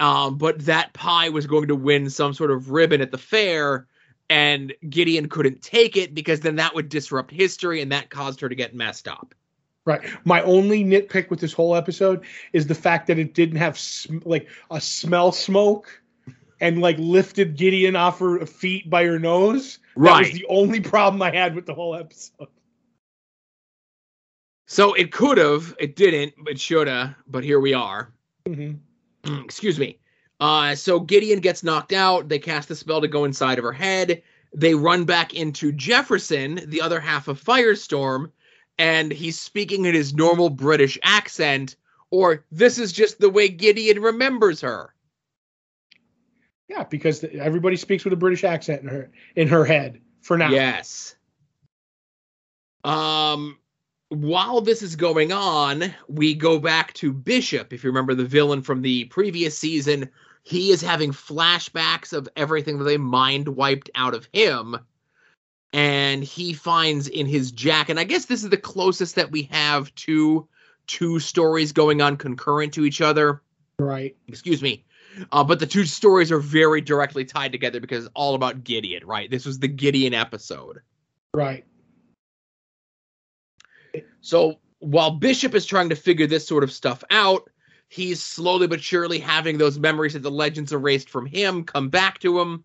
Um 0.00 0.38
but 0.38 0.64
that 0.66 0.92
pie 0.92 1.28
was 1.28 1.46
going 1.46 1.68
to 1.68 1.76
win 1.76 2.10
some 2.10 2.34
sort 2.34 2.50
of 2.50 2.70
ribbon 2.70 3.00
at 3.00 3.10
the 3.10 3.18
fair 3.18 3.86
and 4.28 4.74
Gideon 4.88 5.28
couldn't 5.28 5.62
take 5.62 5.96
it 5.96 6.14
because 6.14 6.40
then 6.40 6.56
that 6.56 6.74
would 6.74 6.88
disrupt 6.88 7.30
history 7.30 7.80
and 7.80 7.92
that 7.92 8.10
caused 8.10 8.40
her 8.40 8.48
to 8.48 8.54
get 8.54 8.74
messed 8.74 9.06
up. 9.06 9.34
Right. 9.84 10.02
My 10.24 10.42
only 10.42 10.84
nitpick 10.84 11.30
with 11.30 11.38
this 11.38 11.52
whole 11.52 11.76
episode 11.76 12.24
is 12.52 12.66
the 12.66 12.74
fact 12.74 13.06
that 13.06 13.20
it 13.20 13.34
didn't 13.34 13.58
have 13.58 13.78
sm- 13.78 14.18
like 14.24 14.48
a 14.68 14.80
smell 14.80 15.30
smoke 15.30 16.02
and 16.60 16.80
like 16.80 16.96
lifted 16.98 17.56
Gideon 17.56 17.96
off 17.96 18.18
her 18.20 18.44
feet 18.46 18.88
by 18.88 19.04
her 19.04 19.18
nose. 19.18 19.78
That 19.96 20.18
was 20.20 20.32
the 20.32 20.46
only 20.48 20.80
problem 20.80 21.22
I 21.22 21.34
had 21.34 21.54
with 21.54 21.66
the 21.66 21.74
whole 21.74 21.94
episode. 21.94 22.48
So 24.66 24.94
it 24.94 25.12
could 25.12 25.38
have, 25.38 25.76
it 25.78 25.94
didn't, 25.96 26.34
it 26.46 26.58
shoulda, 26.58 27.16
but 27.28 27.44
here 27.44 27.60
we 27.60 27.72
are. 27.72 28.12
Mhm. 28.48 28.78
Excuse 29.44 29.78
me. 29.78 29.98
Uh, 30.40 30.74
so 30.74 31.00
Gideon 31.00 31.40
gets 31.40 31.62
knocked 31.62 31.92
out. 31.92 32.28
They 32.28 32.38
cast 32.38 32.68
the 32.68 32.76
spell 32.76 33.00
to 33.00 33.08
go 33.08 33.24
inside 33.24 33.58
of 33.58 33.64
her 33.64 33.72
head. 33.72 34.22
They 34.54 34.74
run 34.74 35.04
back 35.04 35.34
into 35.34 35.72
Jefferson, 35.72 36.60
the 36.66 36.80
other 36.80 37.00
half 37.00 37.28
of 37.28 37.42
Firestorm, 37.42 38.30
and 38.78 39.12
he's 39.12 39.38
speaking 39.38 39.84
in 39.84 39.94
his 39.94 40.14
normal 40.14 40.50
British 40.50 40.98
accent, 41.02 41.76
or 42.10 42.44
this 42.50 42.78
is 42.78 42.92
just 42.92 43.20
the 43.20 43.30
way 43.30 43.48
Gideon 43.48 44.00
remembers 44.00 44.60
her. 44.60 44.94
Yeah, 46.68 46.84
because 46.84 47.22
everybody 47.24 47.76
speaks 47.76 48.04
with 48.04 48.12
a 48.12 48.16
British 48.16 48.44
accent 48.44 48.82
in 48.82 48.88
her 48.88 49.10
in 49.36 49.48
her 49.48 49.64
head 49.64 50.00
for 50.22 50.36
now. 50.36 50.50
Yes. 50.50 51.14
Um 52.84 53.58
while 54.08 54.60
this 54.60 54.82
is 54.82 54.94
going 54.94 55.32
on, 55.32 55.92
we 56.08 56.34
go 56.34 56.58
back 56.60 56.92
to 56.94 57.12
Bishop. 57.12 57.72
If 57.72 57.82
you 57.82 57.90
remember 57.90 58.14
the 58.14 58.24
villain 58.24 58.62
from 58.62 58.82
the 58.82 59.06
previous 59.06 59.58
season, 59.58 60.10
he 60.44 60.70
is 60.70 60.80
having 60.80 61.10
flashbacks 61.10 62.12
of 62.12 62.28
everything 62.36 62.78
that 62.78 62.84
they 62.84 62.98
mind 62.98 63.48
wiped 63.48 63.90
out 63.96 64.14
of 64.14 64.28
him. 64.32 64.76
And 65.72 66.22
he 66.22 66.52
finds 66.52 67.08
in 67.08 67.26
his 67.26 67.50
jacket, 67.50 67.92
and 67.92 68.00
I 68.00 68.04
guess 68.04 68.26
this 68.26 68.44
is 68.44 68.50
the 68.50 68.56
closest 68.56 69.16
that 69.16 69.32
we 69.32 69.42
have 69.50 69.92
to 69.96 70.46
two 70.86 71.18
stories 71.18 71.72
going 71.72 72.00
on 72.00 72.16
concurrent 72.16 72.74
to 72.74 72.84
each 72.84 73.00
other 73.00 73.42
Right. 73.78 74.16
excuse 74.28 74.62
me. 74.62 74.84
Uh, 75.32 75.44
but 75.44 75.58
the 75.58 75.66
two 75.66 75.84
stories 75.84 76.30
are 76.30 76.38
very 76.38 76.80
directly 76.80 77.24
tied 77.24 77.52
together 77.52 77.80
because 77.80 78.04
it's 78.04 78.12
all 78.14 78.34
about 78.34 78.64
Gideon, 78.64 79.06
right? 79.06 79.30
This 79.30 79.46
was 79.46 79.58
the 79.58 79.68
Gideon 79.68 80.14
episode. 80.14 80.80
Right. 81.32 81.64
So 84.20 84.58
while 84.78 85.12
Bishop 85.12 85.54
is 85.54 85.66
trying 85.66 85.88
to 85.88 85.96
figure 85.96 86.26
this 86.26 86.46
sort 86.46 86.64
of 86.64 86.72
stuff 86.72 87.02
out, 87.10 87.48
he's 87.88 88.22
slowly 88.22 88.66
but 88.66 88.82
surely 88.82 89.18
having 89.18 89.58
those 89.58 89.78
memories 89.78 90.14
that 90.14 90.22
the 90.22 90.30
legends 90.30 90.72
erased 90.72 91.08
from 91.08 91.26
him 91.26 91.64
come 91.64 91.88
back 91.88 92.18
to 92.20 92.38
him. 92.40 92.64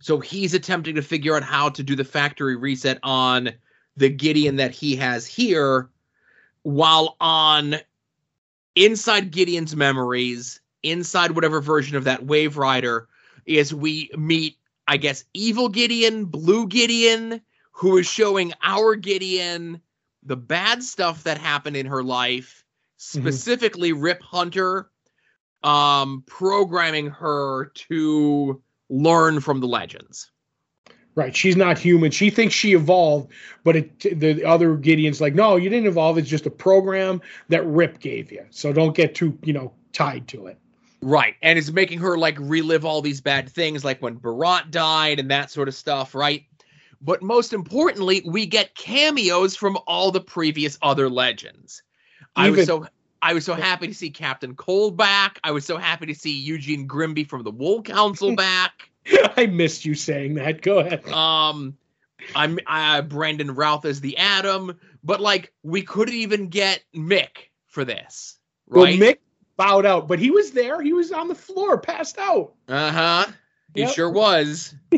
So 0.00 0.20
he's 0.20 0.54
attempting 0.54 0.96
to 0.96 1.02
figure 1.02 1.34
out 1.34 1.42
how 1.42 1.70
to 1.70 1.82
do 1.82 1.96
the 1.96 2.04
factory 2.04 2.56
reset 2.56 2.98
on 3.02 3.50
the 3.96 4.10
Gideon 4.10 4.56
that 4.56 4.72
he 4.72 4.96
has 4.96 5.26
here, 5.26 5.88
while 6.62 7.16
on 7.20 7.76
inside 8.74 9.30
Gideon's 9.30 9.74
memories, 9.74 10.60
inside 10.84 11.32
whatever 11.32 11.60
version 11.60 11.96
of 11.96 12.04
that 12.04 12.24
Wave 12.24 12.56
Rider, 12.56 13.08
is 13.46 13.74
we 13.74 14.10
meet, 14.16 14.56
I 14.86 14.96
guess, 14.96 15.24
evil 15.34 15.68
Gideon, 15.68 16.26
blue 16.26 16.66
Gideon, 16.66 17.40
who 17.72 17.98
is 17.98 18.06
showing 18.06 18.52
our 18.62 18.94
Gideon 18.94 19.80
the 20.22 20.36
bad 20.36 20.82
stuff 20.82 21.24
that 21.24 21.38
happened 21.38 21.76
in 21.76 21.86
her 21.86 22.02
life, 22.02 22.64
specifically 22.96 23.92
Rip 23.92 24.22
Hunter, 24.22 24.90
um, 25.62 26.22
programming 26.26 27.10
her 27.10 27.66
to 27.74 28.62
learn 28.88 29.40
from 29.40 29.60
the 29.60 29.66
legends. 29.66 30.30
Right. 31.16 31.34
She's 31.34 31.56
not 31.56 31.78
human. 31.78 32.10
She 32.10 32.30
thinks 32.30 32.54
she 32.54 32.74
evolved, 32.74 33.30
but 33.62 33.76
it, 33.76 34.20
the 34.20 34.44
other 34.44 34.76
Gideon's 34.76 35.20
like, 35.20 35.34
no, 35.34 35.56
you 35.56 35.70
didn't 35.70 35.86
evolve. 35.86 36.18
It's 36.18 36.28
just 36.28 36.46
a 36.46 36.50
program 36.50 37.20
that 37.50 37.64
Rip 37.66 38.00
gave 38.00 38.32
you. 38.32 38.44
So 38.50 38.72
don't 38.72 38.96
get 38.96 39.14
too, 39.14 39.38
you 39.44 39.52
know, 39.52 39.72
tied 39.92 40.26
to 40.28 40.48
it. 40.48 40.58
Right. 41.00 41.34
And 41.42 41.58
it's 41.58 41.70
making 41.70 41.98
her 42.00 42.16
like 42.16 42.36
relive 42.38 42.84
all 42.84 43.02
these 43.02 43.20
bad 43.20 43.50
things, 43.50 43.84
like 43.84 44.00
when 44.00 44.18
Behrad 44.18 44.70
died 44.70 45.20
and 45.20 45.30
that 45.30 45.50
sort 45.50 45.68
of 45.68 45.74
stuff, 45.74 46.14
right? 46.14 46.44
But 47.00 47.22
most 47.22 47.52
importantly, 47.52 48.22
we 48.24 48.46
get 48.46 48.74
cameos 48.74 49.54
from 49.56 49.76
all 49.86 50.10
the 50.10 50.20
previous 50.20 50.78
other 50.80 51.10
legends. 51.10 51.82
I 52.34 52.50
was 52.50 52.66
so 52.66 52.86
I 53.20 53.32
was 53.34 53.44
so 53.44 53.54
happy 53.54 53.88
to 53.88 53.94
see 53.94 54.10
Captain 54.10 54.54
Cold 54.54 54.96
back. 54.96 55.38
I 55.44 55.50
was 55.52 55.64
so 55.64 55.76
happy 55.76 56.06
to 56.06 56.14
see 56.14 56.32
Eugene 56.32 56.86
Grimby 56.86 57.24
from 57.24 57.42
the 57.42 57.50
Wool 57.50 57.82
Council 57.82 58.34
back. 58.36 58.90
I 59.36 59.46
missed 59.46 59.84
you 59.84 59.94
saying 59.94 60.34
that. 60.34 60.62
Go 60.62 60.78
ahead. 60.78 61.06
Um, 61.08 61.76
I'm 62.34 62.58
uh, 62.66 63.02
Brandon 63.02 63.54
Routh 63.54 63.84
as 63.84 64.00
the 64.00 64.16
Atom, 64.18 64.78
but 65.02 65.20
like 65.20 65.52
we 65.62 65.82
couldn't 65.82 66.14
even 66.14 66.48
get 66.48 66.82
Mick 66.94 67.50
for 67.66 67.84
this, 67.84 68.38
Well, 68.66 68.84
right? 68.84 68.98
Mick 68.98 69.18
bowed 69.56 69.86
out, 69.86 70.08
but 70.08 70.18
he 70.18 70.30
was 70.30 70.52
there. 70.52 70.80
He 70.80 70.92
was 70.92 71.12
on 71.12 71.28
the 71.28 71.34
floor, 71.34 71.78
passed 71.78 72.18
out. 72.18 72.54
Uh 72.68 72.90
huh. 72.90 73.26
He 73.74 73.80
Yep. 73.80 73.90
sure 73.90 74.10
was. 74.10 74.74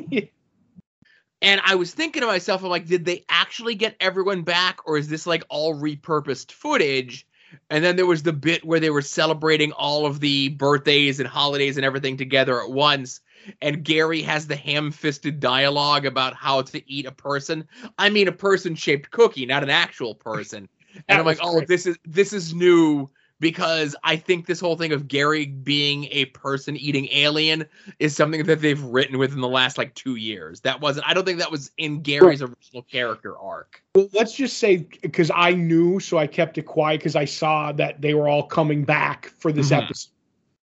and 1.42 1.60
I 1.64 1.74
was 1.74 1.92
thinking 1.94 2.20
to 2.20 2.26
myself, 2.26 2.62
I'm 2.62 2.70
like, 2.70 2.86
did 2.86 3.04
they 3.04 3.24
actually 3.28 3.74
get 3.74 3.96
everyone 4.00 4.42
back, 4.42 4.80
or 4.86 4.98
is 4.98 5.08
this 5.08 5.26
like 5.26 5.44
all 5.48 5.74
repurposed 5.74 6.52
footage? 6.52 7.26
And 7.70 7.84
then 7.84 7.96
there 7.96 8.06
was 8.06 8.22
the 8.22 8.32
bit 8.32 8.64
where 8.64 8.80
they 8.80 8.90
were 8.90 9.02
celebrating 9.02 9.72
all 9.72 10.04
of 10.04 10.20
the 10.20 10.48
birthdays 10.48 11.20
and 11.20 11.28
holidays 11.28 11.76
and 11.76 11.86
everything 11.86 12.16
together 12.16 12.60
at 12.60 12.70
once. 12.70 13.20
And 13.62 13.84
Gary 13.84 14.22
has 14.22 14.46
the 14.46 14.56
ham 14.56 14.90
fisted 14.90 15.38
dialogue 15.38 16.06
about 16.06 16.34
how 16.34 16.62
to 16.62 16.92
eat 16.92 17.06
a 17.06 17.12
person. 17.12 17.68
I 17.98 18.10
mean, 18.10 18.26
a 18.26 18.32
person 18.32 18.74
shaped 18.74 19.10
cookie, 19.10 19.46
not 19.46 19.62
an 19.62 19.70
actual 19.70 20.14
person. 20.14 20.68
and 21.08 21.18
I'm 21.20 21.24
like, 21.24 21.40
was 21.42 21.62
oh, 21.62 21.64
this 21.66 21.86
is 21.86 21.98
this 22.04 22.32
is 22.32 22.52
new 22.54 23.08
because 23.40 23.94
I 24.02 24.16
think 24.16 24.46
this 24.46 24.60
whole 24.60 24.76
thing 24.76 24.92
of 24.92 25.08
Gary 25.08 25.46
being 25.46 26.08
a 26.10 26.26
person 26.26 26.76
eating 26.76 27.08
alien 27.12 27.66
is 27.98 28.16
something 28.16 28.44
that 28.44 28.60
they've 28.60 28.82
written 28.82 29.18
within 29.18 29.40
the 29.40 29.48
last 29.48 29.76
like 29.76 29.94
two 29.94 30.16
years. 30.16 30.60
That 30.60 30.80
wasn't. 30.80 31.06
I 31.08 31.14
don't 31.14 31.24
think 31.24 31.38
that 31.38 31.50
was 31.50 31.70
in 31.76 32.00
Gary's 32.00 32.42
original 32.42 32.82
character 32.82 33.36
arc. 33.38 33.82
Well, 33.94 34.08
let's 34.12 34.34
just 34.34 34.58
say 34.58 34.88
because 35.02 35.30
I 35.34 35.52
knew, 35.52 36.00
so 36.00 36.18
I 36.18 36.26
kept 36.26 36.56
it 36.58 36.62
quiet 36.62 37.00
because 37.00 37.16
I 37.16 37.26
saw 37.26 37.72
that 37.72 38.00
they 38.00 38.14
were 38.14 38.28
all 38.28 38.44
coming 38.44 38.84
back 38.84 39.32
for 39.38 39.52
this 39.52 39.70
Mhm. 39.70 39.82
episode. 39.82 40.10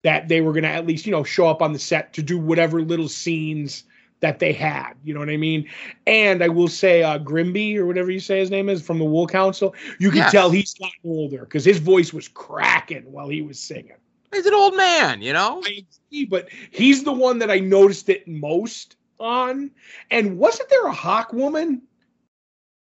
That 0.03 0.27
they 0.27 0.41
were 0.41 0.52
going 0.52 0.64
to 0.64 0.69
at 0.69 0.85
least, 0.85 1.06
you 1.06 1.11
know, 1.11 1.23
show 1.23 1.48
up 1.48 1.61
on 1.61 1.72
the 1.72 1.80
set 1.80 2.14
to 2.14 2.22
do 2.22 2.38
whatever 2.38 2.81
little 2.81 3.07
scenes 3.07 3.85
that 4.24 4.40
they 4.40 4.54
had. 4.54 4.94
You 5.04 5.14
know 5.14 5.20
what 5.20 5.30
I 5.30 5.36
mean? 5.36 5.68
And 6.08 6.41
I 6.41 6.48
will 6.48 6.70
say, 6.70 7.04
uh, 7.04 7.20
Grimby 7.20 7.76
or 7.76 7.86
whatever 7.86 8.10
you 8.10 8.22
say 8.22 8.40
his 8.40 8.50
name 8.50 8.70
is 8.70 8.82
from 8.82 8.98
the 8.98 9.04
Wool 9.06 9.28
Council, 9.28 9.76
you 10.00 10.10
can 10.10 10.20
Yes. 10.20 10.32
tell 10.32 10.50
he's 10.50 10.74
gotten 10.76 10.95
older 11.04 11.41
because 11.41 11.66
his 11.66 11.78
voice 11.80 12.14
was 12.14 12.30
cracking 12.30 13.04
while 13.12 13.28
he 13.28 13.41
was 13.41 13.60
singing. 13.60 13.98
He's 14.34 14.45
an 14.45 14.54
old 14.54 14.78
man, 14.78 15.22
you 15.22 15.34
know. 15.34 15.62
I 15.66 15.84
agree, 16.10 16.26
but 16.26 16.48
he's 16.72 17.04
the 17.04 17.12
one 17.12 17.38
that 17.40 17.52
I 17.52 17.60
noticed 17.60 18.08
it 18.08 18.26
most 18.26 18.95
on. 19.20 19.70
And 20.10 20.38
wasn't 20.38 20.70
there 20.70 20.88
a 20.88 20.94
Hawk 20.94 21.34
woman? 21.34 21.82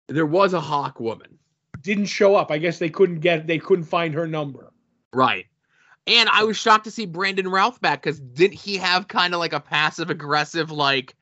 There 0.07 0.27
was 0.27 0.53
a 0.53 0.61
hawk 0.61 0.99
woman, 0.99 1.39
Didn't 1.81 2.05
show 2.05 2.35
up. 2.35 2.51
I 2.51 2.59
guess 2.59 2.77
they 2.77 2.89
couldn't 2.89 3.19
get. 3.21 3.47
They 3.47 3.57
couldn't 3.57 3.85
find 3.85 4.13
her 4.13 4.27
number. 4.27 4.71
right? 5.11 5.47
And 6.07 6.29
I 6.29 6.43
was 6.43 6.55
shocked 6.57 6.83
to 6.85 6.91
see 6.91 7.05
Brandon 7.05 7.47
Routh 7.47 7.81
back 7.81 8.03
because 8.03 8.19
didn't 8.19 8.59
he 8.59 8.77
have 8.77 9.07
kind 9.07 9.33
of 9.33 9.39
like 9.39 9.53
a 9.53 9.59
passive 9.59 10.09
aggressive, 10.09 10.71
like, 10.71 11.15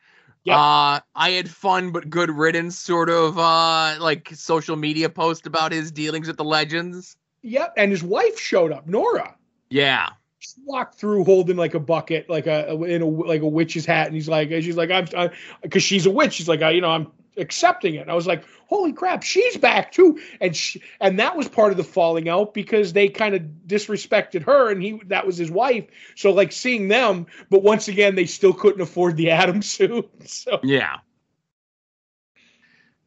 Yep. 0.45 0.57
uh, 0.57 0.99
I 1.15 1.30
had 1.30 1.49
fun 1.49 1.91
but 1.91 2.10
good 2.10 2.30
riddance 2.30 2.77
sort 2.77 3.10
of 3.10 3.38
uh 3.39 3.95
like 4.01 4.30
social 4.34 4.76
media 4.76 5.07
post 5.07 5.47
about 5.47 5.72
his 5.72 5.89
dealings 5.89 6.27
with 6.27 6.35
the 6.35 6.43
legends? 6.43 7.15
Yep. 7.43 7.73
And 7.77 7.91
his 7.91 8.03
wife 8.03 8.38
showed 8.38 8.73
up, 8.73 8.85
Nora. 8.85 9.38
Yeah. 9.69 10.10
She 10.39 10.55
walked 10.65 10.95
through 10.95 11.23
holding 11.23 11.55
like 11.55 11.76
a 11.76 11.80
bucket, 11.80 12.30
like 12.30 12.47
a 12.47 12.73
in 12.84 13.01
a 13.01 13.05
like 13.07 13.41
a 13.41 13.47
witch's 13.47 13.85
hat, 13.85 14.07
and 14.07 14.15
he's 14.15 14.27
like, 14.27 14.51
and 14.51 14.61
she's 14.61 14.76
like, 14.76 14.91
I'm, 14.91 15.31
because 15.61 15.84
she's 15.84 16.05
a 16.05 16.11
witch. 16.11 16.34
She's 16.34 16.49
like, 16.49 16.61
I, 16.61 16.72
you 16.72 16.81
know, 16.81 16.91
I'm 16.91 17.07
accepting 17.38 17.95
it. 17.95 18.10
I 18.10 18.14
was 18.14 18.27
like, 18.27 18.43
holy 18.68 18.93
crap, 18.93 19.23
she's 19.23 19.57
back 19.57 19.91
too. 19.91 20.19
And 20.41 20.55
she, 20.55 20.81
and 20.99 21.19
that 21.19 21.35
was 21.35 21.47
part 21.47 21.72
of 21.72 21.77
the 21.77 21.84
falling 21.84 22.30
out 22.30 22.53
because 22.53 22.93
they 22.93 23.10
kind 23.10 23.35
of 23.35 23.41
disrespected 23.68 24.43
her, 24.43 24.72
and 24.72 24.81
he 24.81 25.01
that 25.07 25.26
was 25.26 25.38
his 25.38 25.51
wife. 25.51 25.85
So 26.15 26.31
like 26.31 26.51
seeing 26.51 26.88
them, 26.88 27.27
but 27.49 27.64
once 27.64 27.88
again, 27.88 28.15
they 28.15 28.26
still 28.26 28.53
couldn't 28.53 28.81
afford 28.81 29.18
the 29.18 29.31
Atom 29.31 29.61
suit. 29.61 30.10
So 30.26 30.60
Yeah. 30.64 30.97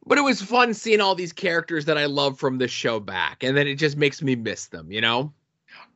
But 0.08 0.18
it 0.18 0.22
was 0.22 0.40
fun 0.40 0.72
seeing 0.72 1.00
all 1.00 1.16
these 1.16 1.32
characters 1.32 1.86
that 1.86 1.98
I 1.98 2.06
love 2.06 2.38
from 2.38 2.58
this 2.58 2.70
show 2.70 3.00
back, 3.00 3.42
and 3.42 3.56
then 3.56 3.66
it 3.66 3.74
just 3.74 3.96
makes 3.96 4.22
me 4.22 4.36
miss 4.36 4.66
them, 4.66 4.92
you 4.92 5.00
know? 5.00 5.32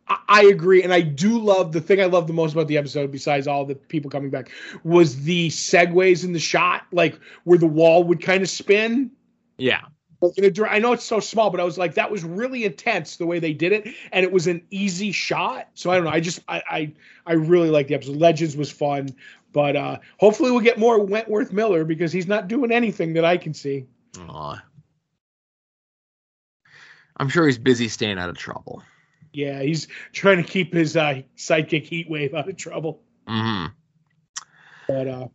I- 0.09 0.45
agree, 0.45 0.83
and 0.83 0.93
I 0.93 1.01
do 1.03 1.39
love 1.39 1.73
the 1.73 1.81
thing 1.81 2.01
I 2.01 2.07
love 2.07 2.27
the 2.27 2.33
most 2.33 2.53
about 2.53 2.67
the 2.69 2.79
episode, 2.79 3.13
besides 3.13 3.47
all 3.47 3.65
the 3.65 3.75
people 3.75 4.11
coming 4.11 4.31
back, 4.31 4.51
was 4.83 5.23
the 5.23 5.49
segues 5.51 6.25
in 6.25 6.33
the 6.33 6.39
shot, 6.41 6.87
like 6.93 7.19
where 7.45 7.59
the 7.59 7.67
wall 7.67 8.03
would 8.05 8.23
kind 8.23 8.43
of 8.43 8.49
spin. 8.49 9.11
Yeah. 9.59 9.83
A 10.23 10.69
I 10.69 10.79
know 10.79 10.93
it's 10.93 11.05
so 11.05 11.21
small, 11.21 11.51
but 11.51 11.61
I 11.61 11.65
was 11.65 11.79
like, 11.79 11.95
that 11.95 12.11
was 12.11 12.25
really 12.25 12.65
intense 12.65 13.17
the 13.17 13.27
way 13.27 13.39
they 13.39 13.55
did 13.55 13.73
it, 13.73 13.89
and 14.13 14.25
it 14.25 14.33
was 14.33 14.47
an 14.47 14.63
easy 14.71 15.13
shot. 15.13 15.69
So 15.75 15.91
I 15.91 15.95
don't 15.95 16.05
know. 16.05 16.11
I 16.11 16.21
just 16.21 16.41
I 16.49 16.63
I, 16.71 16.93
I 17.27 17.33
really 17.35 17.71
like 17.71 17.89
the 17.89 17.95
episode. 17.95 18.17
Legends 18.17 18.57
was 18.57 18.71
fun, 18.71 19.09
but 19.53 19.77
uh 19.77 19.99
hopefully 20.19 20.51
we'll 20.51 20.61
get 20.61 20.79
more 20.79 20.99
Wentworth 21.03 21.53
Miller 21.53 21.85
because 21.85 22.13
he's 22.13 22.27
not 22.27 22.49
doing 22.49 22.71
anything 22.71 23.15
that 23.15 23.25
I 23.25 23.37
can 23.39 23.55
see. 23.55 23.87
Aw. 24.19 24.63
I'm 27.17 27.29
sure 27.29 27.47
he's 27.47 27.59
busy 27.59 27.89
staying 27.89 28.19
out 28.19 28.29
of 28.29 28.37
trouble. 28.37 28.83
Yeah, 29.33 29.63
he's 29.63 29.89
trying 30.13 30.39
to 30.39 30.49
keep 30.49 30.73
his 30.73 30.97
uh, 30.97 31.23
sidekick 31.37 31.89
Heatwave 31.89 32.35
out 32.35 32.49
of 32.49 32.57
trouble. 32.57 33.03
hmm 33.27 33.67
But 34.89 35.09
uh 35.09 35.29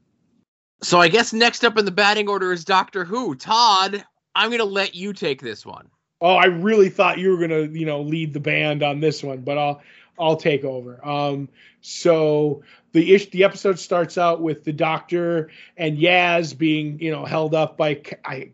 So 0.82 1.00
I 1.00 1.08
guess 1.08 1.34
next 1.34 1.64
up 1.64 1.78
in 1.78 1.86
the 1.86 1.92
batting 1.92 2.28
order 2.28 2.52
is 2.52 2.66
Doctor 2.66 3.06
Who. 3.06 3.36
Todd, 3.36 4.04
I'm 4.36 4.50
going 4.50 4.60
to 4.60 4.66
let 4.66 4.96
you 4.96 5.14
take 5.14 5.42
this 5.42 5.66
one. 5.66 5.90
Oh, 6.22 6.36
I 6.36 6.46
really 6.46 6.90
thought 6.90 7.18
you 7.20 7.30
were 7.32 7.38
gonna, 7.38 7.64
you 7.64 7.86
know, 7.86 8.02
lead 8.02 8.34
the 8.34 8.40
band 8.40 8.84
on 8.84 9.00
this 9.00 9.22
one, 9.22 9.42
but 9.42 9.58
I'll 9.58 9.82
I'll 10.18 10.38
take 10.38 10.64
over. 10.64 11.06
Um, 11.06 11.50
so 11.82 12.64
the 12.94 13.14
ish, 13.14 13.30
the 13.32 13.44
episode 13.44 13.78
starts 13.78 14.18
out 14.18 14.42
with 14.42 14.64
the 14.64 14.72
doctor 14.72 15.52
and 15.76 15.98
Yaz 15.98 16.58
being, 16.58 17.00
you 17.00 17.12
know, 17.12 17.26
held 17.26 17.54
up 17.54 17.78
by 17.78 18.02
I 18.24 18.52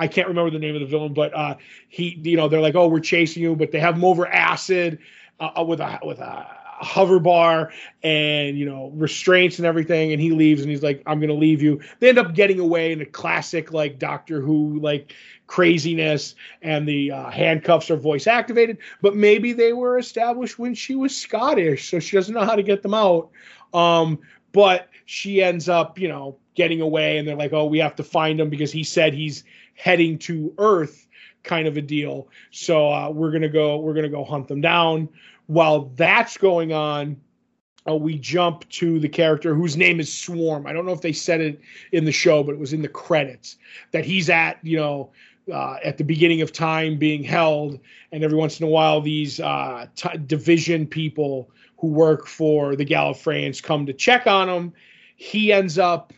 I 0.00 0.08
can't 0.08 0.28
remember 0.28 0.50
the 0.50 0.58
name 0.58 0.74
of 0.74 0.80
the 0.80 0.86
villain, 0.86 1.12
but 1.12 1.34
uh, 1.34 1.56
he, 1.88 2.18
you 2.22 2.36
know, 2.36 2.48
they're 2.48 2.60
like, 2.60 2.74
oh, 2.74 2.88
we're 2.88 3.00
chasing 3.00 3.42
you, 3.42 3.54
but 3.54 3.70
they 3.70 3.78
have 3.80 3.94
him 3.94 4.04
over 4.04 4.26
acid 4.26 4.98
uh, 5.38 5.64
with 5.66 5.80
a 5.80 5.98
with 6.02 6.18
a 6.18 6.46
hover 6.80 7.20
bar 7.20 7.70
and 8.02 8.58
you 8.58 8.64
know 8.64 8.90
restraints 8.94 9.58
and 9.58 9.66
everything 9.66 10.12
and 10.12 10.20
he 10.20 10.30
leaves 10.30 10.62
and 10.62 10.70
he's 10.70 10.82
like 10.82 11.02
i'm 11.06 11.20
gonna 11.20 11.34
leave 11.34 11.60
you. 11.60 11.78
They 11.98 12.08
end 12.08 12.18
up 12.18 12.34
getting 12.34 12.58
away 12.58 12.92
in 12.92 13.02
a 13.02 13.06
classic 13.06 13.72
like 13.72 13.98
doctor 13.98 14.40
who 14.40 14.80
like 14.80 15.12
craziness 15.46 16.36
and 16.62 16.88
the 16.88 17.10
uh, 17.10 17.30
handcuffs 17.30 17.90
are 17.90 17.96
voice 17.96 18.26
activated 18.26 18.78
but 19.02 19.14
maybe 19.14 19.52
they 19.52 19.74
were 19.74 19.98
established 19.98 20.58
when 20.58 20.74
she 20.74 20.94
was 20.94 21.14
scottish 21.14 21.90
so 21.90 21.98
she 21.98 22.16
doesn't 22.16 22.34
know 22.34 22.44
how 22.44 22.56
to 22.56 22.62
get 22.62 22.82
them 22.82 22.94
out. 22.94 23.30
Um 23.74 24.18
but 24.52 24.88
she 25.04 25.42
ends 25.42 25.68
up 25.68 25.98
you 25.98 26.08
know 26.08 26.36
getting 26.54 26.80
away 26.80 27.18
and 27.18 27.28
they're 27.28 27.36
like 27.36 27.52
oh 27.52 27.66
we 27.66 27.78
have 27.78 27.96
to 27.96 28.04
find 28.04 28.40
him 28.40 28.48
because 28.48 28.72
he 28.72 28.84
said 28.84 29.12
he's 29.12 29.44
heading 29.80 30.18
to 30.18 30.52
earth 30.58 31.06
kind 31.42 31.66
of 31.66 31.76
a 31.76 31.82
deal 31.82 32.28
so 32.50 32.92
uh, 32.92 33.08
we're 33.08 33.30
gonna 33.30 33.48
go 33.48 33.78
we're 33.78 33.94
gonna 33.94 34.08
go 34.08 34.24
hunt 34.24 34.46
them 34.48 34.60
down 34.60 35.08
while 35.46 35.90
that's 35.96 36.36
going 36.36 36.72
on 36.72 37.16
uh, 37.88 37.94
we 37.94 38.18
jump 38.18 38.68
to 38.68 38.98
the 39.00 39.08
character 39.08 39.54
whose 39.54 39.76
name 39.76 40.00
is 40.00 40.12
Swarm. 40.12 40.66
I 40.66 40.72
don't 40.72 40.84
know 40.84 40.92
if 40.92 41.00
they 41.00 41.12
said 41.12 41.40
it 41.40 41.60
in 41.92 42.04
the 42.04 42.12
show, 42.12 42.42
but 42.42 42.52
it 42.52 42.58
was 42.58 42.72
in 42.72 42.82
the 42.82 42.88
credits 42.88 43.56
that 43.92 44.04
he's 44.04 44.28
at, 44.28 44.58
you 44.62 44.76
know, 44.76 45.10
uh, 45.52 45.76
at 45.82 45.96
the 45.98 46.04
beginning 46.04 46.42
of 46.42 46.52
time 46.52 46.98
being 46.98 47.22
held. 47.22 47.80
And 48.12 48.22
every 48.22 48.36
once 48.36 48.60
in 48.60 48.66
a 48.66 48.70
while, 48.70 49.00
these 49.00 49.40
uh, 49.40 49.86
t- 49.96 50.18
division 50.26 50.86
people 50.86 51.50
who 51.78 51.88
work 51.88 52.26
for 52.26 52.76
the 52.76 52.84
Gallifreyans 52.84 53.62
come 53.62 53.86
to 53.86 53.92
check 53.92 54.26
on 54.26 54.48
him. 54.48 54.72
He 55.16 55.52
ends 55.52 55.78
up 55.78 56.12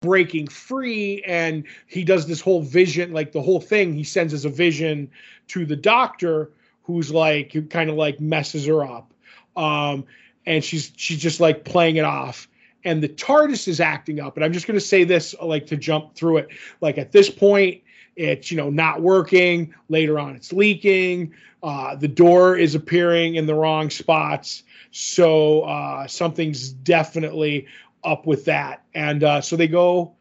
breaking 0.00 0.48
free 0.48 1.22
and 1.26 1.64
he 1.86 2.04
does 2.04 2.26
this 2.26 2.40
whole 2.40 2.62
vision, 2.62 3.12
like 3.12 3.32
the 3.32 3.42
whole 3.42 3.60
thing, 3.60 3.94
he 3.94 4.04
sends 4.04 4.34
as 4.34 4.44
a 4.44 4.50
vision 4.50 5.10
to 5.48 5.64
the 5.64 5.76
doctor 5.76 6.50
who's 6.82 7.10
like, 7.10 7.52
who 7.52 7.62
kind 7.62 7.90
of 7.90 7.96
like 7.96 8.20
messes 8.20 8.66
her 8.66 8.84
up. 8.84 9.12
Um, 9.56 10.04
and 10.46 10.64
she's 10.64 10.92
she's 10.96 11.18
just 11.18 11.40
like 11.40 11.64
playing 11.64 11.96
it 11.96 12.04
off. 12.04 12.48
And 12.84 13.02
the 13.02 13.08
tardis 13.08 13.68
is 13.68 13.80
acting 13.80 14.20
up 14.20 14.36
and 14.36 14.44
i'm 14.44 14.52
just 14.52 14.66
going 14.66 14.78
to 14.78 14.84
say 14.84 15.04
this 15.04 15.34
like 15.42 15.66
to 15.66 15.76
jump 15.76 16.14
through 16.14 16.38
it. 16.38 16.48
Like 16.80 16.98
at 16.98 17.12
this 17.12 17.28
point 17.28 17.82
it's 18.16 18.50
you 18.50 18.56
know 18.56 18.70
not 18.70 19.00
working. 19.02 19.74
Later 19.88 20.18
on 20.18 20.36
it's 20.36 20.52
leaking. 20.52 21.34
Uh, 21.62 21.96
the 21.96 22.08
door 22.08 22.56
is 22.56 22.74
appearing 22.74 23.34
in 23.34 23.46
the 23.46 23.54
wrong 23.54 23.90
spots. 23.90 24.62
So 24.90 25.62
uh, 25.62 26.06
something's 26.06 26.72
definitely 26.72 27.66
up 28.04 28.26
with 28.26 28.44
that 28.44 28.84
and 28.94 29.24
uh, 29.24 29.40
so 29.40 29.56
they 29.56 29.68
go 29.68 30.14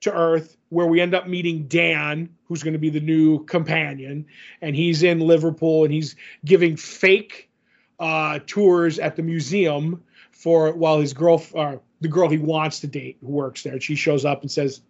to 0.00 0.12
earth 0.12 0.56
where 0.68 0.86
we 0.86 1.00
end 1.00 1.14
up 1.14 1.28
meeting 1.28 1.66
dan 1.66 2.28
who's 2.44 2.62
going 2.62 2.72
to 2.72 2.78
be 2.78 2.90
the 2.90 3.00
new 3.00 3.44
companion 3.44 4.26
and 4.60 4.76
he's 4.76 5.02
in 5.02 5.20
liverpool 5.20 5.84
and 5.84 5.92
he's 5.92 6.16
giving 6.44 6.76
fake 6.76 7.50
uh, 7.98 8.38
tours 8.46 8.98
at 8.98 9.16
the 9.16 9.22
museum 9.22 10.02
for 10.44 10.72
while 10.72 11.00
his 11.00 11.14
girl, 11.14 11.42
uh, 11.54 11.76
the 12.00 12.08
girl 12.08 12.28
he 12.28 12.38
wants 12.38 12.80
to 12.80 12.86
date, 12.86 13.16
who 13.20 13.28
works 13.28 13.62
there, 13.62 13.80
she 13.80 13.94
shows 13.94 14.24
up 14.24 14.42
and 14.42 14.50
says, 14.50 14.82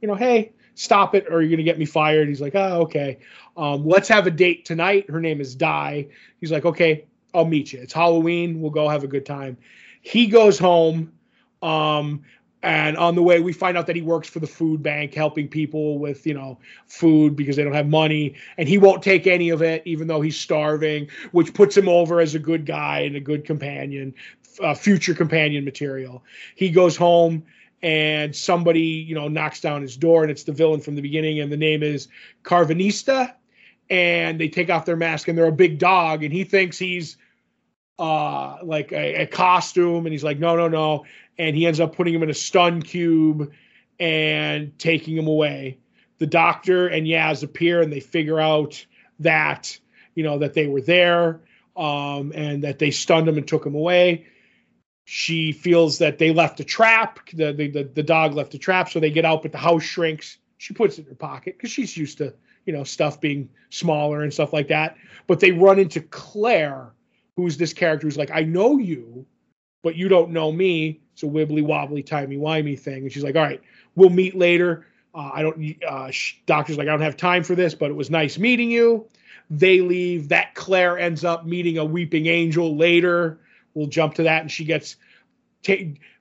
you 0.00 0.08
know, 0.08 0.14
hey, 0.14 0.52
stop 0.74 1.14
it, 1.14 1.26
or 1.30 1.40
you're 1.40 1.50
gonna 1.50 1.62
get 1.62 1.78
me 1.78 1.84
fired. 1.84 2.28
He's 2.28 2.40
like, 2.40 2.54
oh, 2.54 2.82
okay. 2.82 3.18
Um, 3.56 3.86
let's 3.86 4.08
have 4.08 4.26
a 4.26 4.30
date 4.30 4.64
tonight. 4.64 5.08
Her 5.10 5.20
name 5.20 5.40
is 5.40 5.54
Di. 5.54 6.08
He's 6.40 6.50
like, 6.50 6.64
okay, 6.64 7.06
I'll 7.34 7.44
meet 7.44 7.72
you. 7.72 7.80
It's 7.80 7.92
Halloween. 7.92 8.60
We'll 8.60 8.70
go 8.70 8.88
have 8.88 9.04
a 9.04 9.08
good 9.08 9.26
time. 9.26 9.56
He 10.00 10.26
goes 10.26 10.58
home. 10.58 11.12
Um, 11.62 12.24
and 12.62 12.96
on 12.96 13.14
the 13.14 13.22
way, 13.22 13.40
we 13.40 13.52
find 13.52 13.78
out 13.78 13.86
that 13.86 13.94
he 13.94 14.02
works 14.02 14.28
for 14.28 14.40
the 14.40 14.46
food 14.46 14.82
bank, 14.82 15.14
helping 15.14 15.46
people 15.46 15.98
with, 15.98 16.26
you 16.26 16.34
know, 16.34 16.58
food 16.88 17.36
because 17.36 17.54
they 17.54 17.62
don't 17.62 17.72
have 17.72 17.88
money. 17.88 18.34
And 18.56 18.68
he 18.68 18.78
won't 18.78 19.02
take 19.02 19.28
any 19.28 19.50
of 19.50 19.62
it, 19.62 19.82
even 19.84 20.08
though 20.08 20.20
he's 20.20 20.38
starving, 20.38 21.08
which 21.30 21.54
puts 21.54 21.76
him 21.76 21.88
over 21.88 22.20
as 22.20 22.34
a 22.34 22.38
good 22.40 22.66
guy 22.66 23.00
and 23.00 23.14
a 23.14 23.20
good 23.20 23.44
companion, 23.44 24.12
uh, 24.60 24.74
future 24.74 25.14
companion 25.14 25.64
material. 25.64 26.24
He 26.56 26.70
goes 26.70 26.96
home 26.96 27.44
and 27.80 28.34
somebody, 28.34 28.80
you 28.80 29.14
know, 29.14 29.28
knocks 29.28 29.60
down 29.60 29.82
his 29.82 29.96
door, 29.96 30.22
and 30.22 30.30
it's 30.30 30.42
the 30.42 30.50
villain 30.52 30.80
from 30.80 30.96
the 30.96 31.02
beginning, 31.02 31.38
and 31.38 31.52
the 31.52 31.56
name 31.56 31.84
is 31.84 32.08
Karvanista. 32.42 33.34
And 33.88 34.38
they 34.40 34.48
take 34.48 34.68
off 34.68 34.84
their 34.84 34.96
mask, 34.96 35.28
and 35.28 35.38
they're 35.38 35.46
a 35.46 35.52
big 35.52 35.78
dog, 35.78 36.24
and 36.24 36.32
he 36.32 36.42
thinks 36.42 36.76
he's 36.76 37.16
uh 38.00 38.58
like 38.62 38.92
a, 38.92 39.22
a 39.22 39.26
costume 39.26 40.06
and 40.06 40.12
he's 40.12 40.22
like 40.22 40.38
no 40.38 40.54
no 40.54 40.68
no 40.68 41.04
and 41.38 41.56
he 41.56 41.66
ends 41.66 41.80
up 41.80 41.94
putting 41.94 42.14
him 42.14 42.22
in 42.22 42.30
a 42.30 42.34
stun 42.34 42.82
cube 42.82 43.52
and 44.00 44.78
taking 44.78 45.16
him 45.16 45.26
away. 45.26 45.78
The 46.18 46.26
doctor 46.26 46.88
and 46.88 47.06
yaz 47.06 47.42
appear 47.42 47.80
and 47.80 47.92
they 47.92 48.00
figure 48.00 48.40
out 48.40 48.84
that 49.20 49.78
you 50.14 50.24
know 50.24 50.38
that 50.38 50.54
they 50.54 50.66
were 50.66 50.80
there 50.80 51.40
um 51.76 52.32
and 52.34 52.64
that 52.64 52.78
they 52.78 52.90
stunned 52.90 53.28
him 53.28 53.38
and 53.38 53.46
took 53.46 53.64
him 53.64 53.74
away. 53.74 54.26
She 55.04 55.52
feels 55.52 55.98
that 55.98 56.18
they 56.18 56.32
left 56.32 56.60
a 56.60 56.64
trap 56.64 57.20
the 57.32 57.52
the, 57.52 57.68
the, 57.68 57.84
the 57.84 58.02
dog 58.02 58.34
left 58.34 58.54
a 58.54 58.58
trap 58.58 58.88
so 58.88 59.00
they 59.00 59.10
get 59.10 59.24
out 59.24 59.42
but 59.42 59.52
the 59.52 59.58
house 59.58 59.84
shrinks. 59.84 60.38
She 60.58 60.74
puts 60.74 60.98
it 60.98 61.02
in 61.02 61.10
her 61.10 61.14
pocket 61.14 61.56
because 61.56 61.70
she's 61.70 61.96
used 61.96 62.18
to 62.18 62.34
you 62.66 62.72
know 62.72 62.84
stuff 62.84 63.20
being 63.20 63.48
smaller 63.70 64.22
and 64.22 64.32
stuff 64.32 64.52
like 64.52 64.68
that. 64.68 64.96
But 65.28 65.40
they 65.40 65.52
run 65.52 65.78
into 65.78 66.00
claire 66.00 66.92
who's 67.36 67.56
this 67.56 67.72
character 67.72 68.04
who's 68.04 68.16
like, 68.16 68.32
I 68.32 68.42
know 68.42 68.78
you, 68.78 69.24
but 69.88 69.96
you 69.96 70.06
don't 70.06 70.32
know 70.32 70.52
me. 70.52 71.00
it's 71.14 71.22
a 71.22 71.26
wibbly 71.26 71.62
wobbly 71.62 72.02
timey 72.02 72.36
wimey 72.36 72.78
thing. 72.78 73.04
And 73.04 73.10
she's 73.10 73.24
like, 73.24 73.36
all 73.36 73.42
right, 73.42 73.62
we'll 73.94 74.10
meet 74.10 74.36
later. 74.36 74.86
Uh, 75.14 75.30
I 75.32 75.40
don't. 75.40 75.76
Uh, 75.82 76.12
doctor's 76.44 76.76
like, 76.76 76.88
I 76.88 76.90
don't 76.90 77.00
have 77.00 77.16
time 77.16 77.42
for 77.42 77.54
this, 77.54 77.74
but 77.74 77.90
it 77.90 77.94
was 77.94 78.10
nice 78.10 78.36
meeting 78.36 78.70
you. 78.70 79.06
They 79.48 79.80
leave. 79.80 80.28
That 80.28 80.54
Claire 80.54 80.98
ends 80.98 81.24
up 81.24 81.46
meeting 81.46 81.78
a 81.78 81.86
weeping 81.86 82.26
angel 82.26 82.76
later. 82.76 83.40
We'll 83.72 83.86
jump 83.86 84.16
to 84.16 84.24
that, 84.24 84.42
and 84.42 84.50
she 84.50 84.66
gets. 84.66 84.96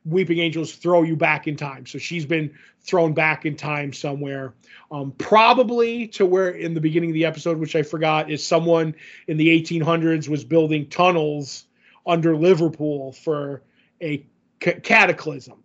Weeping 0.06 0.40
angels 0.40 0.72
throw 0.72 1.04
you 1.04 1.18
back 1.18 1.46
in 1.46 1.58
time. 1.58 1.86
So 1.88 1.98
she's 1.98 2.26
been 2.26 2.56
thrown 2.80 3.14
back 3.14 3.46
in 3.46 3.58
time 3.58 3.92
somewhere. 3.92 4.54
Um, 4.90 5.12
probably 5.18 6.08
to 6.08 6.26
where 6.26 6.52
in 6.52 6.74
the 6.74 6.80
beginning 6.80 7.10
of 7.10 7.16
the 7.16 7.26
episode, 7.26 7.58
which 7.58 7.76
I 7.76 7.84
forgot, 7.84 8.32
is 8.32 8.48
someone 8.48 8.96
in 9.28 9.36
the 9.36 9.50
1800s 9.62 10.30
was 10.30 10.46
building 10.46 10.88
tunnels 10.88 11.67
under 12.08 12.36
Liverpool 12.36 13.12
for 13.12 13.62
a 14.02 14.26
cataclysm. 14.60 15.64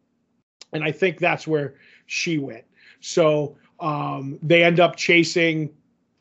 And 0.72 0.82
I 0.82 0.92
think 0.92 1.18
that's 1.18 1.46
where 1.46 1.74
she 2.06 2.38
went. 2.38 2.64
So 3.00 3.56
um, 3.80 4.38
they 4.42 4.62
end 4.62 4.80
up 4.80 4.96
chasing 4.96 5.72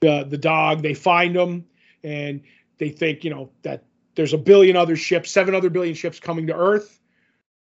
the 0.02 0.26
the 0.30 0.38
dog. 0.38 0.82
They 0.82 0.94
find 0.94 1.36
him, 1.36 1.66
and 2.04 2.42
they 2.78 2.90
think 2.90 3.24
you 3.24 3.30
know 3.30 3.50
that 3.64 3.84
there's 4.16 4.34
a 4.34 4.38
billion 4.38 4.76
other 4.76 4.96
ships, 4.96 5.32
seven 5.32 5.56
other 5.56 5.70
billion 5.70 5.96
ships 5.96 6.20
coming 6.20 6.48
to 6.48 6.56
Earth. 6.56 7.00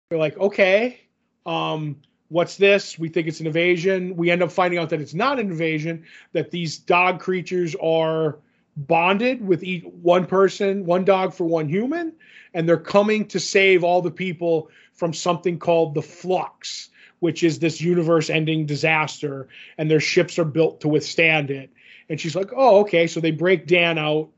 They're 0.08 0.18
like, 0.18 0.38
okay, 0.38 1.00
um, 1.44 1.96
what's 2.28 2.56
this? 2.56 2.98
We 2.98 3.08
think 3.08 3.26
it's 3.26 3.40
an 3.40 3.46
invasion. 3.46 4.16
We 4.16 4.30
end 4.30 4.42
up 4.42 4.50
finding 4.50 4.78
out 4.78 4.90
that 4.90 5.00
it's 5.00 5.14
not 5.14 5.38
an 5.38 5.50
invasion. 5.50 6.04
That 6.32 6.50
these 6.50 6.78
dog 6.78 7.20
creatures 7.20 7.74
are 7.82 8.38
bonded 8.78 9.46
with 9.46 9.64
each, 9.64 9.84
one 9.84 10.24
person, 10.24 10.86
one 10.86 11.04
dog 11.04 11.34
for 11.34 11.44
one 11.44 11.68
human, 11.68 12.12
and 12.54 12.68
they're 12.68 12.76
coming 12.76 13.26
to 13.26 13.40
save 13.40 13.82
all 13.82 14.00
the 14.00 14.10
people 14.10 14.70
from 14.92 15.12
something 15.12 15.58
called 15.58 15.94
the 15.94 16.02
Flux, 16.02 16.88
which 17.18 17.42
is 17.42 17.58
this 17.58 17.80
universe-ending 17.80 18.66
disaster, 18.66 19.48
and 19.76 19.90
their 19.90 20.00
ships 20.00 20.38
are 20.38 20.44
built 20.44 20.80
to 20.80 20.88
withstand 20.88 21.50
it. 21.50 21.70
And 22.08 22.20
she's 22.20 22.36
like, 22.36 22.50
"Oh, 22.56 22.80
okay." 22.80 23.06
So 23.06 23.20
they 23.20 23.32
break 23.32 23.66
Dan 23.66 23.98
out, 23.98 24.30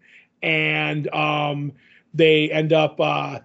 and 0.43 1.07
um, 1.15 1.73
they 2.15 2.51
end 2.51 2.73
up 2.73 2.99
uh, 2.99 3.41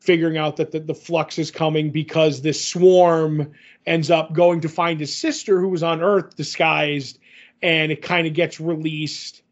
figuring 0.00 0.38
out 0.38 0.56
that 0.56 0.70
the, 0.70 0.80
the 0.80 0.94
flux 0.94 1.38
is 1.38 1.50
coming 1.50 1.90
because 1.90 2.40
this 2.40 2.64
swarm 2.64 3.52
ends 3.86 4.10
up 4.10 4.32
going 4.32 4.60
to 4.60 4.68
find 4.68 5.00
his 5.00 5.14
sister 5.14 5.60
who 5.60 5.68
was 5.68 5.82
on 5.82 6.00
Earth 6.00 6.36
disguised, 6.36 7.18
and 7.60 7.90
it 7.90 8.02
kind 8.02 8.26
of 8.26 8.34
gets 8.34 8.60
released. 8.60 9.42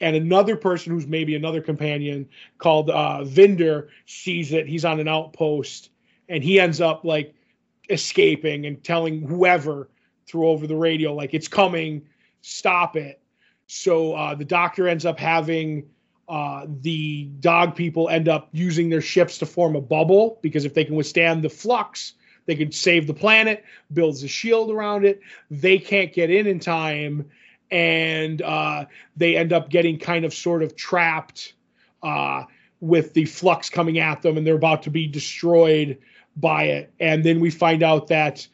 And 0.00 0.16
another 0.16 0.56
person 0.56 0.92
who's 0.92 1.06
maybe 1.06 1.34
another 1.34 1.60
companion 1.60 2.28
called 2.58 2.90
uh, 2.90 3.22
Vinder 3.24 3.88
sees 4.06 4.52
it. 4.52 4.66
he's 4.66 4.84
on 4.84 4.98
an 4.98 5.08
outpost, 5.08 5.90
and 6.28 6.42
he 6.42 6.58
ends 6.58 6.80
up 6.80 7.04
like 7.04 7.34
escaping 7.90 8.66
and 8.66 8.82
telling 8.82 9.20
whoever 9.20 9.88
through 10.26 10.48
over 10.48 10.66
the 10.66 10.76
radio 10.76 11.12
like 11.12 11.34
it's 11.34 11.48
coming, 11.48 12.02
stop 12.40 12.96
it. 12.96 13.20
So 13.66 14.14
uh, 14.14 14.34
the 14.34 14.44
doctor 14.44 14.88
ends 14.88 15.04
up 15.04 15.18
having 15.18 15.88
uh, 16.28 16.66
the 16.80 17.24
dog 17.40 17.74
people 17.74 18.08
end 18.08 18.28
up 18.28 18.48
using 18.52 18.88
their 18.88 19.00
ships 19.00 19.38
to 19.38 19.46
form 19.46 19.74
a 19.74 19.80
bubble 19.80 20.38
because 20.42 20.64
if 20.64 20.74
they 20.74 20.84
can 20.84 20.94
withstand 20.94 21.42
the 21.42 21.50
flux, 21.50 22.14
they 22.46 22.54
can 22.54 22.70
save 22.72 23.06
the 23.06 23.14
planet, 23.14 23.64
builds 23.92 24.22
a 24.22 24.28
shield 24.28 24.70
around 24.70 25.04
it. 25.04 25.20
They 25.50 25.78
can't 25.78 26.12
get 26.12 26.30
in 26.30 26.46
in 26.46 26.60
time, 26.60 27.28
and 27.70 28.42
uh, 28.42 28.84
they 29.16 29.36
end 29.36 29.52
up 29.52 29.70
getting 29.70 29.98
kind 29.98 30.24
of 30.24 30.34
sort 30.34 30.62
of 30.62 30.76
trapped 30.76 31.54
uh, 32.02 32.44
with 32.80 33.14
the 33.14 33.24
flux 33.24 33.70
coming 33.70 33.98
at 33.98 34.22
them, 34.22 34.36
and 34.36 34.46
they're 34.46 34.54
about 34.54 34.82
to 34.82 34.90
be 34.90 35.06
destroyed 35.06 35.98
by 36.36 36.64
it. 36.64 36.92
And 37.00 37.24
then 37.24 37.40
we 37.40 37.50
find 37.50 37.82
out 37.82 38.08
that 38.08 38.46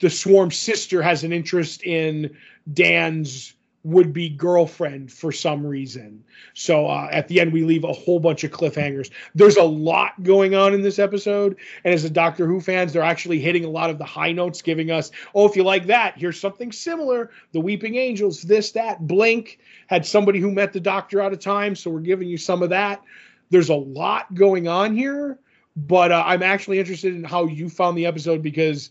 the 0.00 0.10
swarm 0.10 0.50
sister 0.50 1.02
has 1.02 1.24
an 1.24 1.32
interest 1.32 1.82
in 1.82 2.36
Dan's 2.72 3.54
would 3.84 4.12
be 4.12 4.28
girlfriend 4.28 5.10
for 5.12 5.32
some 5.32 5.66
reason. 5.66 6.22
So 6.54 6.86
uh, 6.86 7.08
at 7.10 7.26
the 7.26 7.40
end, 7.40 7.52
we 7.52 7.64
leave 7.64 7.82
a 7.82 7.92
whole 7.92 8.20
bunch 8.20 8.44
of 8.44 8.52
cliffhangers. 8.52 9.10
There's 9.34 9.56
a 9.56 9.64
lot 9.64 10.22
going 10.22 10.54
on 10.54 10.72
in 10.72 10.82
this 10.82 11.00
episode. 11.00 11.56
And 11.84 11.92
as 11.92 12.04
a 12.04 12.10
Doctor 12.10 12.46
Who 12.46 12.60
fans, 12.60 12.92
they're 12.92 13.02
actually 13.02 13.40
hitting 13.40 13.64
a 13.64 13.70
lot 13.70 13.90
of 13.90 13.98
the 13.98 14.04
high 14.04 14.30
notes, 14.30 14.62
giving 14.62 14.92
us, 14.92 15.10
oh, 15.34 15.48
if 15.48 15.56
you 15.56 15.64
like 15.64 15.86
that, 15.86 16.16
here's 16.16 16.38
something 16.38 16.70
similar. 16.70 17.30
The 17.52 17.60
Weeping 17.60 17.96
Angels, 17.96 18.42
this, 18.42 18.70
that. 18.72 19.06
Blink 19.06 19.58
had 19.88 20.06
somebody 20.06 20.38
who 20.38 20.52
met 20.52 20.72
the 20.72 20.80
Doctor 20.80 21.20
out 21.20 21.32
of 21.32 21.40
time. 21.40 21.74
So 21.74 21.90
we're 21.90 22.00
giving 22.00 22.28
you 22.28 22.38
some 22.38 22.62
of 22.62 22.70
that. 22.70 23.02
There's 23.50 23.70
a 23.70 23.74
lot 23.74 24.32
going 24.34 24.68
on 24.68 24.96
here. 24.96 25.38
But 25.74 26.12
uh, 26.12 26.22
I'm 26.24 26.42
actually 26.42 26.78
interested 26.78 27.14
in 27.14 27.24
how 27.24 27.46
you 27.46 27.68
found 27.68 27.96
the 27.96 28.06
episode 28.06 28.42
because 28.42 28.90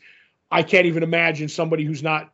I 0.50 0.64
can't 0.64 0.88
even 0.88 1.04
imagine 1.04 1.48
somebody 1.48 1.86
who's 1.86 2.04
not 2.04 2.34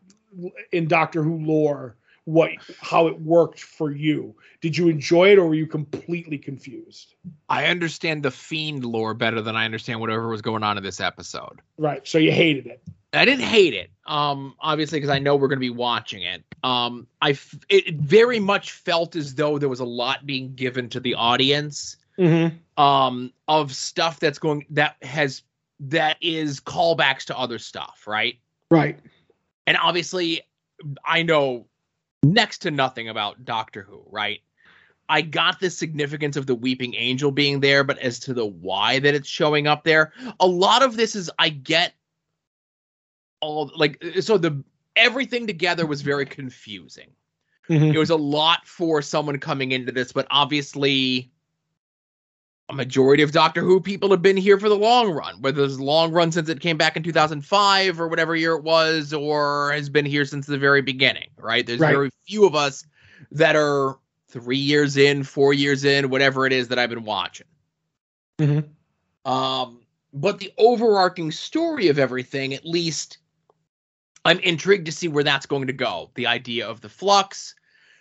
in 0.72 0.88
Doctor 0.88 1.22
Who 1.22 1.38
lore 1.40 1.97
what 2.28 2.52
how 2.82 3.08
it 3.08 3.22
worked 3.22 3.62
for 3.62 3.90
you. 3.90 4.36
Did 4.60 4.78
you 4.78 4.90
enjoy 4.90 5.32
it 5.32 5.38
or 5.40 5.48
were 5.48 5.56
you 5.56 5.66
completely 5.66 6.38
confused? 6.38 7.16
I 7.48 7.68
understand 7.68 8.22
the 8.22 8.32
fiend 8.32 8.84
lore 8.84 9.14
better 9.14 9.42
than 9.42 9.56
I 9.56 9.64
understand 9.64 10.02
whatever 10.02 10.28
was 10.28 10.42
going 10.42 10.62
on 10.62 10.78
in 10.78 10.84
this 10.84 11.00
episode. 11.00 11.62
Right. 11.78 12.06
So 12.06 12.18
you 12.18 12.34
hated 12.34 12.68
it. 12.68 12.82
I 13.14 13.24
didn't 13.24 13.46
hate 13.46 13.74
it. 13.74 13.92
Um 14.06 14.56
obviously 14.60 15.00
because 15.00 15.10
I 15.10 15.20
know 15.20 15.38
we're 15.38 15.48
going 15.48 15.60
to 15.60 15.62
be 15.62 15.70
watching 15.70 16.24
it. 16.24 16.44
Um 16.66 17.08
I 17.22 17.30
f- 17.30 17.56
it 17.70 17.96
very 17.96 18.42
much 18.42 18.74
felt 18.74 19.16
as 19.16 19.34
though 19.36 19.58
there 19.58 19.70
was 19.70 19.80
a 19.80 19.86
lot 19.86 20.26
being 20.26 20.54
given 20.54 20.90
to 20.90 21.00
the 21.00 21.14
audience 21.16 21.96
Mm-hmm. 22.20 22.84
um 22.84 23.32
of 23.48 23.74
stuff 23.74 24.20
that's 24.20 24.40
going 24.40 24.66
that 24.72 24.98
has 25.02 25.44
that 25.80 26.18
is 26.20 26.60
callbacks 26.60 27.24
to 27.26 27.38
other 27.38 27.58
stuff, 27.58 28.04
right? 28.06 28.38
Right. 28.70 29.00
And 29.66 29.78
obviously 29.78 30.42
I 31.06 31.24
know 31.24 31.68
next 32.34 32.60
to 32.60 32.72
nothing 32.72 33.10
about 33.10 33.46
Doctor 33.46 33.84
Who, 33.84 34.04
right? 34.10 34.42
I 35.10 35.22
got 35.22 35.60
the 35.60 35.70
significance 35.70 36.36
of 36.36 36.48
the 36.48 36.56
Weeping 36.56 36.94
Angel 36.96 37.32
being 37.32 37.60
there, 37.62 37.84
but 37.84 37.98
as 38.00 38.20
to 38.20 38.34
the 38.34 38.46
why 38.46 39.00
that 39.00 39.16
it's 39.16 39.30
showing 39.30 39.68
up 39.68 39.84
there, 39.84 40.12
a 40.40 40.48
lot 40.48 40.84
of 40.84 40.98
this 40.98 41.16
is 41.16 41.32
I 41.40 41.50
get 41.50 41.94
all 43.40 43.72
like 43.76 44.04
so 44.20 44.38
the 44.38 44.64
everything 44.96 45.48
together 45.48 45.86
was 45.86 46.02
very 46.02 46.26
confusing. 46.26 47.12
Mhm. 47.70 47.94
It 47.94 48.00
was 48.00 48.10
a 48.10 48.16
lot 48.16 48.68
for 48.68 49.02
someone 49.02 49.40
coming 49.40 49.72
into 49.72 49.92
this, 49.92 50.12
but 50.12 50.28
obviously 50.32 51.32
a 52.70 52.74
majority 52.74 53.24
of 53.24 53.32
Doctor 53.32 53.62
Who 53.62 53.80
people 53.80 54.10
have 54.12 54.22
been 54.22 54.36
here 54.38 54.60
for 54.60 54.68
the 54.68 54.76
long 54.78 55.12
run, 55.12 55.42
whether 55.42 55.64
it's 55.64 55.80
long 55.80 56.12
run 56.12 56.32
since 56.32 56.50
it 56.50 56.60
came 56.60 56.78
back 56.78 56.98
in 56.98 57.04
2005 57.04 58.00
or 58.00 58.08
whatever 58.08 58.36
year 58.36 58.54
it 58.56 58.64
was, 58.64 59.14
or 59.14 59.72
has 59.72 59.90
been 59.90 60.06
here 60.06 60.26
since 60.26 60.46
the 60.46 60.58
very 60.58 60.82
beginning, 60.82 61.30
right? 61.38 61.66
There's 61.66 61.80
Right. 61.80 61.94
very 61.94 62.10
few 62.28 62.46
of 62.46 62.56
us 62.56 62.86
that 63.32 63.56
are 63.56 63.98
three 64.28 64.58
years 64.58 64.98
in, 64.98 65.24
four 65.24 65.54
years 65.54 65.86
in, 65.86 66.10
whatever 66.10 66.46
it 66.46 66.52
is 66.52 66.68
that 66.68 66.78
I've 66.78 66.90
been 66.90 67.06
watching. 67.06 67.48
Mhm. 68.40 68.66
Um, 69.24 69.80
but 70.14 70.40
the 70.40 70.52
overarching 70.58 71.32
story 71.32 71.88
of 71.88 71.98
everything, 71.98 72.54
at 72.54 72.66
least, 72.66 73.20
I'm 74.26 74.40
intrigued 74.40 74.86
to 74.88 74.92
see 74.92 75.08
where 75.08 75.24
that's 75.24 75.46
going 75.46 75.68
to 75.68 75.74
go. 75.74 76.12
The 76.16 76.28
idea 76.28 76.68
of 76.68 76.82
the 76.82 76.90
flux, 76.90 77.56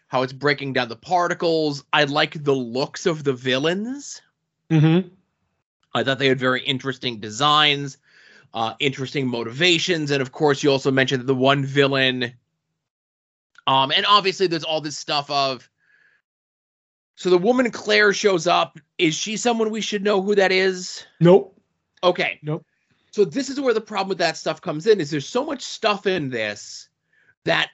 how 0.09 0.23
it's 0.23 0.33
breaking 0.33 0.73
down 0.73 0.89
the 0.89 0.97
particles. 0.97 1.85
I 1.93 2.05
like 2.05 2.43
the 2.43 2.55
looks 2.55 3.07
of 3.07 3.23
the 3.23 3.33
villains. 3.33 4.21
Mm-hmm. 4.71 5.09
I 5.95 6.05
thought 6.05 6.19
they 6.19 6.29
had 6.29 6.39
very 6.39 6.63
interesting 6.63 7.21
designs, 7.21 7.99
uh, 8.53 8.75
interesting 8.81 9.27
motivations, 9.27 10.11
and 10.11 10.21
of 10.21 10.33
course, 10.33 10.63
you 10.63 10.71
also 10.71 10.91
mentioned 10.91 11.27
the 11.27 11.35
one 11.35 11.65
villain. 11.65 12.35
Um, 13.67 13.91
and 13.91 14.05
obviously, 14.07 14.47
there's 14.47 14.65
all 14.65 14.81
this 14.81 14.99
stuff 14.99 15.31
of. 15.31 15.69
So 17.15 17.31
the 17.31 17.39
woman 17.39 17.71
Claire 17.71 18.13
shows 18.13 18.47
up. 18.47 18.79
Is 18.99 19.15
she 19.15 19.39
someone 19.39 19.71
we 19.71 19.81
should 19.81 20.05
know 20.05 20.21
who 20.21 20.35
that 20.35 20.53
is? 20.53 21.07
Nope. 21.19 21.59
Okay. 22.05 22.39
Nope. 22.43 22.65
So 23.11 23.25
this 23.25 23.49
is 23.49 23.59
where 23.59 23.73
the 23.73 23.81
problem 23.81 24.11
with 24.11 24.19
that 24.19 24.37
stuff 24.37 24.61
comes 24.61 24.87
in. 24.87 25.01
Is 25.01 25.11
there's 25.11 25.27
so 25.27 25.45
much 25.45 25.63
stuff 25.63 26.07
in 26.07 26.29
this 26.29 26.91
that 27.45 27.71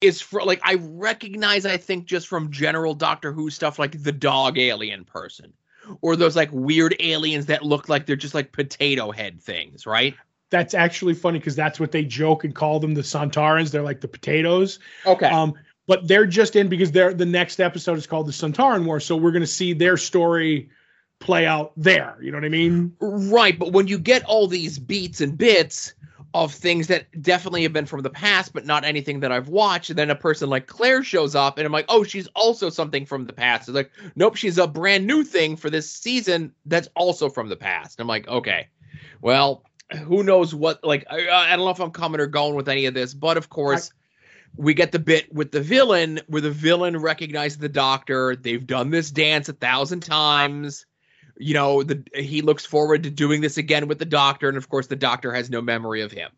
is 0.00 0.20
for 0.20 0.42
like 0.42 0.60
I 0.64 0.74
recognize. 0.80 1.64
I 1.64 1.76
think 1.76 2.06
just 2.06 2.26
from 2.26 2.50
general 2.50 2.92
Doctor 2.92 3.32
Who 3.32 3.50
stuff, 3.50 3.78
like 3.78 4.02
the 4.02 4.10
dog 4.10 4.58
alien 4.58 5.04
person, 5.04 5.52
or 6.00 6.16
those 6.16 6.36
like 6.36 6.50
weird 6.52 6.94
aliens 7.00 7.46
that 7.46 7.62
look 7.62 7.88
like 7.88 8.06
they're 8.06 8.16
just 8.16 8.34
like 8.34 8.52
potato 8.52 9.10
head 9.10 9.40
things, 9.40 9.86
right? 9.86 10.14
That's 10.50 10.74
actually 10.74 11.14
funny 11.14 11.38
because 11.38 11.56
that's 11.56 11.80
what 11.80 11.92
they 11.92 12.04
joke 12.04 12.44
and 12.44 12.54
call 12.54 12.78
them 12.78 12.94
the 12.94 13.00
Sontarans. 13.00 13.70
They're 13.70 13.82
like 13.82 14.00
the 14.00 14.08
potatoes. 14.08 14.78
Okay. 15.06 15.26
Um, 15.26 15.54
but 15.86 16.06
they're 16.06 16.26
just 16.26 16.56
in 16.56 16.68
because 16.68 16.92
they're 16.92 17.14
the 17.14 17.26
next 17.26 17.60
episode 17.60 17.98
is 17.98 18.06
called 18.06 18.26
the 18.26 18.32
Sontaran 18.32 18.84
War. 18.84 19.00
So 19.00 19.16
we're 19.16 19.32
gonna 19.32 19.46
see 19.46 19.72
their 19.72 19.96
story 19.96 20.70
play 21.18 21.46
out 21.46 21.72
there. 21.76 22.16
You 22.20 22.30
know 22.30 22.38
what 22.38 22.44
I 22.44 22.50
mean? 22.50 22.94
Right, 23.00 23.58
but 23.58 23.72
when 23.72 23.88
you 23.88 23.98
get 23.98 24.24
all 24.24 24.46
these 24.46 24.78
beats 24.78 25.20
and 25.20 25.36
bits 25.38 25.94
of 26.34 26.54
things 26.54 26.86
that 26.86 27.06
definitely 27.20 27.62
have 27.62 27.72
been 27.72 27.86
from 27.86 28.00
the 28.02 28.10
past, 28.10 28.54
but 28.54 28.64
not 28.64 28.84
anything 28.84 29.20
that 29.20 29.30
I've 29.30 29.48
watched, 29.48 29.90
and 29.90 29.98
then 29.98 30.10
a 30.10 30.14
person 30.14 30.48
like 30.48 30.66
Claire 30.66 31.04
shows 31.04 31.34
up, 31.34 31.58
and 31.58 31.66
I'm 31.66 31.72
like, 31.72 31.84
oh, 31.88 32.04
she's 32.04 32.26
also 32.28 32.70
something 32.70 33.04
from 33.04 33.26
the 33.26 33.32
past. 33.32 33.68
It's 33.68 33.76
like, 33.76 33.90
nope, 34.16 34.36
she's 34.36 34.58
a 34.58 34.66
brand 34.66 35.06
new 35.06 35.24
thing 35.24 35.56
for 35.56 35.68
this 35.68 35.90
season 35.90 36.54
that's 36.64 36.88
also 36.96 37.28
from 37.28 37.48
the 37.48 37.56
past. 37.56 38.00
I'm 38.00 38.06
like, 38.06 38.28
okay, 38.28 38.68
well, 39.20 39.64
who 40.04 40.22
knows 40.22 40.54
what? 40.54 40.82
Like, 40.82 41.04
I, 41.10 41.28
I 41.28 41.50
don't 41.50 41.66
know 41.66 41.70
if 41.70 41.80
I'm 41.80 41.90
coming 41.90 42.20
or 42.20 42.26
going 42.26 42.54
with 42.54 42.68
any 42.68 42.86
of 42.86 42.94
this, 42.94 43.12
but 43.12 43.36
of 43.36 43.50
course, 43.50 43.92
we 44.56 44.74
get 44.74 44.92
the 44.92 44.98
bit 44.98 45.32
with 45.32 45.50
the 45.50 45.60
villain 45.60 46.20
where 46.28 46.42
the 46.42 46.50
villain 46.50 46.96
recognizes 46.98 47.58
the 47.58 47.68
doctor. 47.68 48.36
They've 48.36 48.66
done 48.66 48.90
this 48.90 49.10
dance 49.10 49.48
a 49.48 49.54
thousand 49.54 50.00
times. 50.00 50.86
You 51.42 51.54
know, 51.54 51.82
the 51.82 52.04
he 52.14 52.40
looks 52.42 52.64
forward 52.64 53.02
to 53.02 53.10
doing 53.10 53.40
this 53.40 53.58
again 53.58 53.88
with 53.88 53.98
the 53.98 54.04
doctor, 54.04 54.48
and 54.48 54.56
of 54.56 54.68
course, 54.68 54.86
the 54.86 54.96
doctor 54.96 55.32
has 55.32 55.50
no 55.50 55.60
memory 55.60 56.00
of 56.00 56.12
him. 56.12 56.30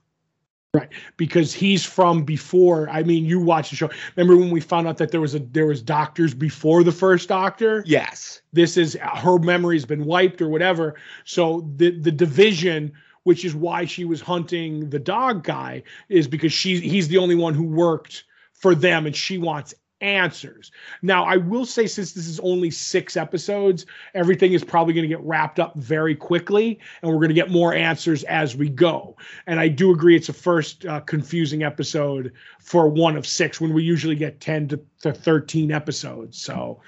Right, 0.75 0.89
because 1.17 1.55
he's 1.55 1.85
from 1.85 2.25
before. 2.25 2.89
I 2.91 3.05
mean, 3.05 3.25
you 3.25 3.39
watch 3.39 3.71
the 3.71 3.77
show. 3.77 3.91
Remember 4.17 4.37
when 4.37 4.51
we 4.51 4.61
found 4.61 4.89
out 4.89 4.99
that 4.99 5.13
there 5.13 5.21
was 5.21 5.37
a 5.37 5.39
there 5.39 5.67
was 5.67 5.81
doctors 5.81 6.35
before 6.35 6.83
the 6.83 6.91
first 6.91 7.29
doctor? 7.29 7.85
Yes. 7.87 8.43
This 8.53 8.77
is 8.77 8.99
her 9.01 9.39
memory's 9.39 9.85
been 9.85 10.05
wiped 10.05 10.43
or 10.43 10.49
whatever. 10.49 10.97
So 11.25 11.71
the 11.77 11.91
the 11.91 12.11
division, 12.11 12.93
which 13.23 13.45
is 13.45 13.55
why 13.55 13.85
she 13.85 14.05
was 14.05 14.21
hunting 14.21 14.91
the 14.91 14.99
dog 14.99 15.45
guy, 15.45 15.85
is 16.09 16.27
because 16.27 16.53
she 16.53 16.81
he's 16.81 17.07
the 17.07 17.19
only 17.19 17.37
one 17.37 17.55
who 17.55 17.65
worked 17.65 18.25
for 18.53 18.75
them, 18.75 19.07
and 19.07 19.15
she 19.15 19.39
wants 19.39 19.75
answers. 20.05 20.71
Now, 21.03 21.25
I 21.25 21.37
will 21.39 21.65
say, 21.67 21.87
since 21.87 22.13
this 22.13 22.27
is 22.29 22.39
only 22.41 22.71
six 22.71 23.17
episodes, 23.17 23.87
everything 24.15 24.53
is 24.53 24.63
probably 24.63 24.95
going 24.95 25.09
to 25.09 25.09
get 25.09 25.21
wrapped 25.23 25.59
up 25.59 25.75
very 25.77 26.15
quickly, 26.15 26.79
and 27.03 27.11
we're 27.11 27.17
going 27.19 27.29
to 27.29 27.35
get 27.35 27.51
more 27.51 27.75
answers 27.75 28.23
as 28.25 28.55
we 28.55 28.69
go. 28.69 29.17
And 29.47 29.59
I 29.59 29.69
do 29.69 29.91
agree 29.91 30.15
it's 30.15 30.29
a 30.29 30.33
first 30.35 30.85
uh, 30.87 31.01
confusing 31.01 31.63
episode 31.63 32.33
for 32.61 32.89
one 32.89 33.17
of 33.17 33.27
six 33.27 33.61
when 33.61 33.73
we 33.73 33.83
usually 33.83 34.15
get 34.17 34.41
10 34.41 34.69
to, 34.69 34.81
to 35.03 35.13
13 35.13 35.73
episodes. 35.73 36.41
So 36.41 36.81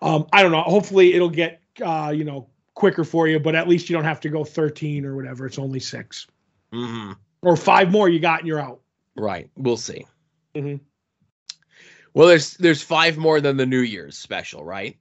um, 0.00 0.26
I 0.32 0.42
don't 0.42 0.52
know. 0.52 0.62
Hopefully, 0.62 1.14
it'll 1.14 1.28
get, 1.28 1.60
uh, 1.84 2.12
you 2.14 2.24
know, 2.24 2.48
quicker 2.74 3.04
for 3.04 3.26
you, 3.26 3.38
but 3.40 3.54
at 3.54 3.68
least 3.68 3.88
you 3.90 3.96
don't 3.96 4.04
have 4.04 4.20
to 4.20 4.28
go 4.28 4.44
13 4.44 5.04
or 5.04 5.16
whatever. 5.16 5.46
It's 5.46 5.58
only 5.58 5.80
6 5.80 6.26
Mm-hmm. 6.72 7.12
or 7.42 7.56
five 7.56 7.90
more 7.92 8.08
you 8.08 8.18
got 8.18 8.40
and 8.40 8.48
you're 8.48 8.60
out. 8.60 8.80
Right. 9.16 9.48
We'll 9.56 9.76
see. 9.76 10.04
Mhm. 10.54 10.80
Well, 12.16 12.28
there's 12.28 12.54
there's 12.54 12.80
five 12.80 13.18
more 13.18 13.42
than 13.42 13.58
the 13.58 13.66
New 13.66 13.80
Year's 13.80 14.16
special, 14.16 14.64
right? 14.64 14.96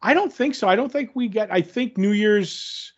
I 0.00 0.14
don't 0.14 0.32
think 0.32 0.54
so. 0.54 0.68
I 0.68 0.76
don't 0.76 0.92
think 0.92 1.10
we 1.14 1.26
get. 1.26 1.52
I 1.52 1.60
think 1.60 1.98
New 1.98 2.12
Year's. 2.12 2.92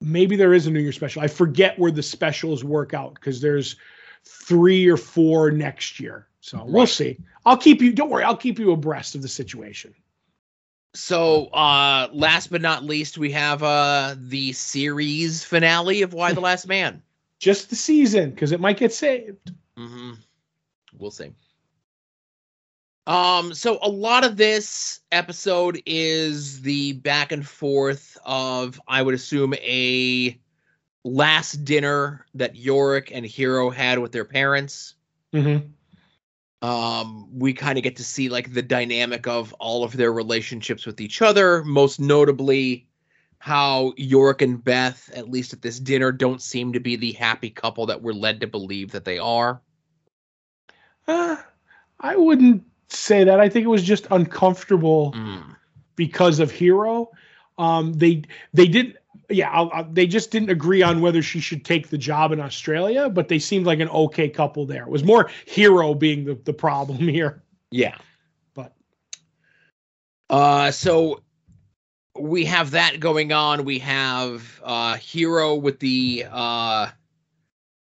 Maybe 0.00 0.34
there 0.34 0.52
is 0.52 0.66
a 0.66 0.72
New 0.72 0.80
Year's 0.80 0.96
special. 0.96 1.22
I 1.22 1.28
forget 1.28 1.78
where 1.78 1.92
the 1.92 2.02
specials 2.02 2.64
work 2.64 2.94
out 2.94 3.14
because 3.14 3.40
there's 3.40 3.76
three 4.24 4.88
or 4.88 4.96
four 4.96 5.52
next 5.52 6.00
year. 6.00 6.26
So 6.40 6.64
we'll 6.64 6.88
see. 6.88 7.16
I'll 7.44 7.56
keep 7.56 7.80
you. 7.80 7.92
Don't 7.92 8.10
worry. 8.10 8.24
I'll 8.24 8.36
keep 8.36 8.58
you 8.58 8.72
abreast 8.72 9.14
of 9.14 9.22
the 9.22 9.28
situation. 9.28 9.94
So, 10.94 11.46
uh 11.52 12.08
last 12.12 12.50
but 12.50 12.60
not 12.60 12.82
least, 12.82 13.18
we 13.18 13.30
have 13.30 13.62
uh 13.62 14.16
the 14.18 14.52
series 14.52 15.44
finale 15.44 16.02
of 16.02 16.12
Y 16.12 16.32
the 16.32 16.40
Last 16.50 16.66
Man. 16.66 17.04
Just 17.38 17.70
the 17.70 17.76
season 17.76 18.30
because 18.30 18.50
it 18.50 18.58
might 18.58 18.78
get 18.78 18.92
saved. 18.92 19.52
Mm-hmm. 19.78 20.14
We'll 20.98 21.12
see. 21.12 21.30
Um, 23.06 23.54
so 23.54 23.78
a 23.82 23.88
lot 23.88 24.24
of 24.24 24.36
this 24.36 25.00
episode 25.12 25.80
is 25.86 26.60
the 26.62 26.94
back 26.94 27.30
and 27.30 27.46
forth 27.46 28.18
of, 28.24 28.80
I 28.88 29.02
would 29.02 29.14
assume, 29.14 29.54
a 29.54 30.38
last 31.04 31.64
dinner 31.64 32.26
that 32.34 32.56
Yorick 32.56 33.12
and 33.14 33.24
Hero 33.24 33.70
had 33.70 34.00
with 34.00 34.10
their 34.10 34.24
parents. 34.24 34.94
Mm-hmm. 35.32 35.68
Um, 36.66 37.28
we 37.38 37.52
kind 37.52 37.78
of 37.78 37.84
get 37.84 37.96
to 37.96 38.04
see 38.04 38.28
like 38.28 38.52
the 38.52 38.62
dynamic 38.62 39.28
of 39.28 39.52
all 39.54 39.84
of 39.84 39.96
their 39.96 40.12
relationships 40.12 40.84
with 40.84 41.00
each 41.00 41.22
other, 41.22 41.62
most 41.62 42.00
notably 42.00 42.88
how 43.38 43.92
Yorick 43.96 44.42
and 44.42 44.64
Beth, 44.64 45.08
at 45.14 45.30
least 45.30 45.52
at 45.52 45.62
this 45.62 45.78
dinner, 45.78 46.10
don't 46.10 46.42
seem 46.42 46.72
to 46.72 46.80
be 46.80 46.96
the 46.96 47.12
happy 47.12 47.50
couple 47.50 47.86
that 47.86 48.02
we're 48.02 48.12
led 48.12 48.40
to 48.40 48.48
believe 48.48 48.90
that 48.90 49.04
they 49.04 49.18
are. 49.18 49.60
Uh, 51.06 51.36
I 52.00 52.16
wouldn't 52.16 52.64
say 52.88 53.24
that. 53.24 53.40
I 53.40 53.48
think 53.48 53.64
it 53.64 53.68
was 53.68 53.82
just 53.82 54.06
uncomfortable 54.10 55.12
Mm. 55.12 55.56
because 55.96 56.38
of 56.40 56.50
Hero. 56.50 57.10
Um, 57.58 57.92
they 57.94 58.22
they 58.54 58.66
didn't. 58.68 58.96
Yeah, 59.28 59.50
I'll, 59.50 59.70
I'll- 59.72 59.88
they 59.90 60.06
just 60.06 60.30
didn't 60.30 60.50
agree 60.50 60.82
on 60.82 61.00
whether 61.00 61.20
she 61.22 61.40
should 61.40 61.64
take 61.64 61.88
the 61.88 61.98
job 61.98 62.30
in 62.32 62.38
Australia, 62.40 63.08
but 63.08 63.28
they 63.28 63.38
seemed 63.40 63.66
like 63.66 63.80
an 63.80 63.88
okay 63.88 64.28
couple 64.28 64.66
there. 64.66 64.82
It 64.84 64.90
was 64.90 65.02
more 65.04 65.30
Hero 65.46 65.94
being 65.94 66.24
the, 66.24 66.34
the 66.34 66.52
problem 66.52 66.98
here. 67.08 67.42
Yeah. 67.70 67.96
But 68.54 68.72
Uh 70.30 70.70
so 70.70 71.22
we 72.18 72.44
have 72.46 72.70
that 72.72 73.00
going 73.00 73.32
on. 73.32 73.64
We 73.64 73.78
have 73.80 74.60
uh 74.62 74.96
Hero 74.96 75.54
with 75.56 75.80
the 75.80 76.26
uh 76.30 76.88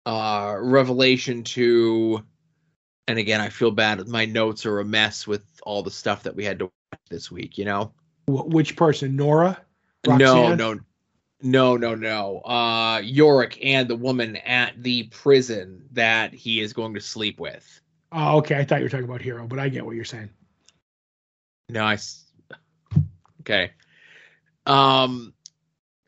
uh 0.06 0.56
revelation 0.60 1.44
to 1.44 2.24
and 3.08 3.20
again 3.20 3.42
I 3.42 3.50
feel 3.50 3.72
bad 3.72 4.08
my 4.08 4.26
notes 4.26 4.66
are 4.66 4.80
a 4.80 4.86
mess 4.86 5.28
with 5.28 5.44
all 5.64 5.84
the 5.84 5.92
stuff 5.92 6.24
that 6.24 6.36
we 6.36 6.46
had 6.46 6.60
to 6.60 6.66
watch 6.66 7.02
this 7.10 7.32
week, 7.32 7.58
you 7.58 7.66
know. 7.66 7.92
wh- 8.26 8.48
which 8.48 8.76
person? 8.76 9.16
Nora? 9.16 9.62
No, 10.06 10.12
Roxanne? 10.14 10.58
no. 10.58 10.80
No, 11.46 11.76
no, 11.76 11.94
no. 11.96 12.40
Uh 12.40 13.02
Yorick 13.04 13.60
and 13.64 13.88
the 13.90 13.96
woman 13.98 14.38
at 14.38 14.82
the 14.82 15.04
prison 15.04 15.86
that 15.92 16.34
he 16.34 16.62
is 16.62 16.72
going 16.72 16.94
to 16.94 17.02
sleep 17.02 17.40
with. 17.40 17.82
Oh, 18.14 18.38
okay. 18.38 18.58
I 18.58 18.64
thought 18.64 18.80
you 18.80 18.86
were 18.86 18.90
talking 18.90 19.06
about 19.06 19.22
Hero, 19.22 19.46
but 19.48 19.60
I 19.60 19.68
get 19.70 19.86
what 19.86 19.96
you're 19.96 20.06
saying. 20.06 20.30
Nice. 21.70 22.26
Okay. 23.42 23.72
Um 24.66 25.34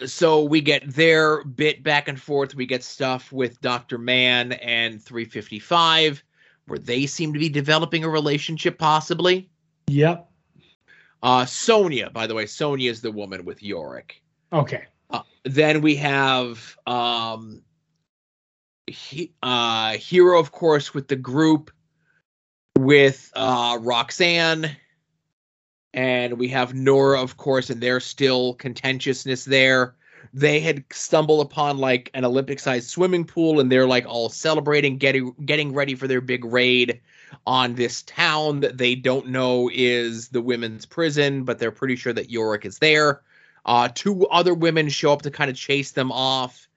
so 0.06 0.44
we 0.44 0.62
get 0.62 0.90
their 0.90 1.44
bit 1.44 1.82
back 1.84 2.08
and 2.08 2.20
forth. 2.20 2.54
We 2.56 2.66
get 2.66 2.84
stuff 2.84 3.32
with 3.32 3.60
Dr. 3.62 3.98
Mann 3.98 4.52
and 4.54 5.02
355 5.02 6.24
where 6.68 6.80
they 6.80 7.06
seem 7.06 7.34
to 7.34 7.40
be 7.40 7.50
developing 7.50 8.04
a 8.04 8.10
relationship 8.10 8.78
possibly. 8.78 9.50
Yep. 9.88 10.30
Uh 11.22 11.46
Sonia, 11.46 12.10
by 12.10 12.28
the 12.28 12.34
way, 12.34 12.46
Sonia 12.46 12.90
is 12.90 13.02
the 13.02 13.12
woman 13.12 13.46
with 13.46 13.64
Yorick. 13.64 14.22
Okay. 14.52 14.86
Uh, 15.10 15.22
then 15.44 15.82
we 15.82 15.96
have 15.96 16.78
um 16.88 17.62
he, 18.88 19.34
uh 19.42 19.94
Hero 19.94 20.40
of 20.40 20.52
course 20.52 20.94
with 20.94 21.08
the 21.08 21.16
group 21.16 21.72
with 22.78 23.32
uh 23.36 23.78
Roxanne 23.82 24.76
and 25.94 26.38
we 26.38 26.50
have 26.50 26.74
Nora 26.74 27.22
of 27.22 27.38
course 27.38 27.70
and 27.70 27.82
there's 27.82 28.06
still 28.06 28.54
contentiousness 28.56 29.46
there. 29.46 29.96
They 30.34 30.60
had 30.60 30.84
stumbled 30.92 31.46
upon 31.46 31.78
like 31.78 32.10
an 32.14 32.26
Olympic 32.26 32.60
sized 32.60 32.90
swimming 32.90 33.26
pool 33.26 33.60
and 33.60 33.72
they're 33.72 33.88
like 33.88 34.06
all 34.06 34.30
celebrating 34.30 34.98
getting 34.98 35.34
getting 35.46 35.74
ready 35.74 35.96
for 35.96 36.08
their 36.08 36.22
big 36.22 36.46
raid 36.46 37.02
on 37.46 37.76
this 37.76 38.02
town 38.04 38.62
that 38.62 38.78
they 38.78 38.96
don't 38.96 39.28
know 39.28 39.70
is 39.74 40.30
the 40.30 40.42
women's 40.42 40.86
prison 40.86 41.44
but 41.44 41.60
they're 41.60 41.72
pretty 41.72 41.96
sure 41.96 42.14
that 42.14 42.30
Yorick 42.30 42.66
is 42.66 42.80
there. 42.80 43.22
Uh, 43.66 43.90
two 43.94 44.28
other 44.28 44.54
women 44.54 44.90
show 44.90 45.12
up 45.12 45.24
to 45.24 45.32
kind 45.32 45.50
of 45.50 45.56
chase 45.56 45.92
them 45.92 46.12
off 46.12 46.68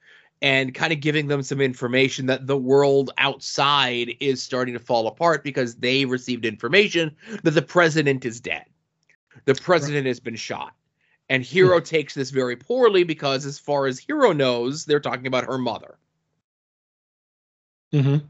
and 0.41 0.73
kind 0.73 0.93
of 0.93 1.01
giving 1.01 1.27
them 1.27 1.43
some 1.43 1.61
information 1.61 2.25
that 2.27 2.47
the 2.47 2.57
world 2.57 3.11
outside 3.17 4.15
is 4.19 4.41
starting 4.41 4.73
to 4.73 4.79
fall 4.79 5.07
apart 5.07 5.43
because 5.43 5.75
they 5.75 6.05
received 6.05 6.45
information 6.45 7.15
that 7.43 7.51
the 7.51 7.61
president 7.61 8.25
is 8.25 8.39
dead. 8.39 8.65
The 9.45 9.55
president 9.55 10.07
has 10.07 10.19
been 10.19 10.35
shot. 10.35 10.73
And 11.29 11.43
Hero 11.43 11.79
takes 11.79 12.15
this 12.15 12.31
very 12.31 12.55
poorly 12.55 13.03
because, 13.03 13.45
as 13.45 13.59
far 13.59 13.85
as 13.85 13.99
Hero 13.99 14.31
knows, 14.33 14.85
they're 14.85 14.99
talking 14.99 15.27
about 15.27 15.45
her 15.45 15.59
mother. 15.59 15.97
Mm-hmm. 17.93 18.25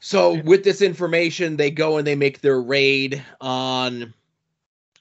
So 0.00 0.40
with 0.42 0.64
this 0.64 0.82
information, 0.82 1.56
they 1.56 1.70
go 1.70 1.96
and 1.96 2.06
they 2.06 2.14
make 2.14 2.40
their 2.40 2.60
raid 2.60 3.24
on 3.40 4.12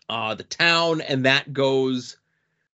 uh, 0.08 0.36
the 0.36 0.44
town, 0.44 1.02
and 1.02 1.26
that 1.26 1.52
goes 1.52 2.18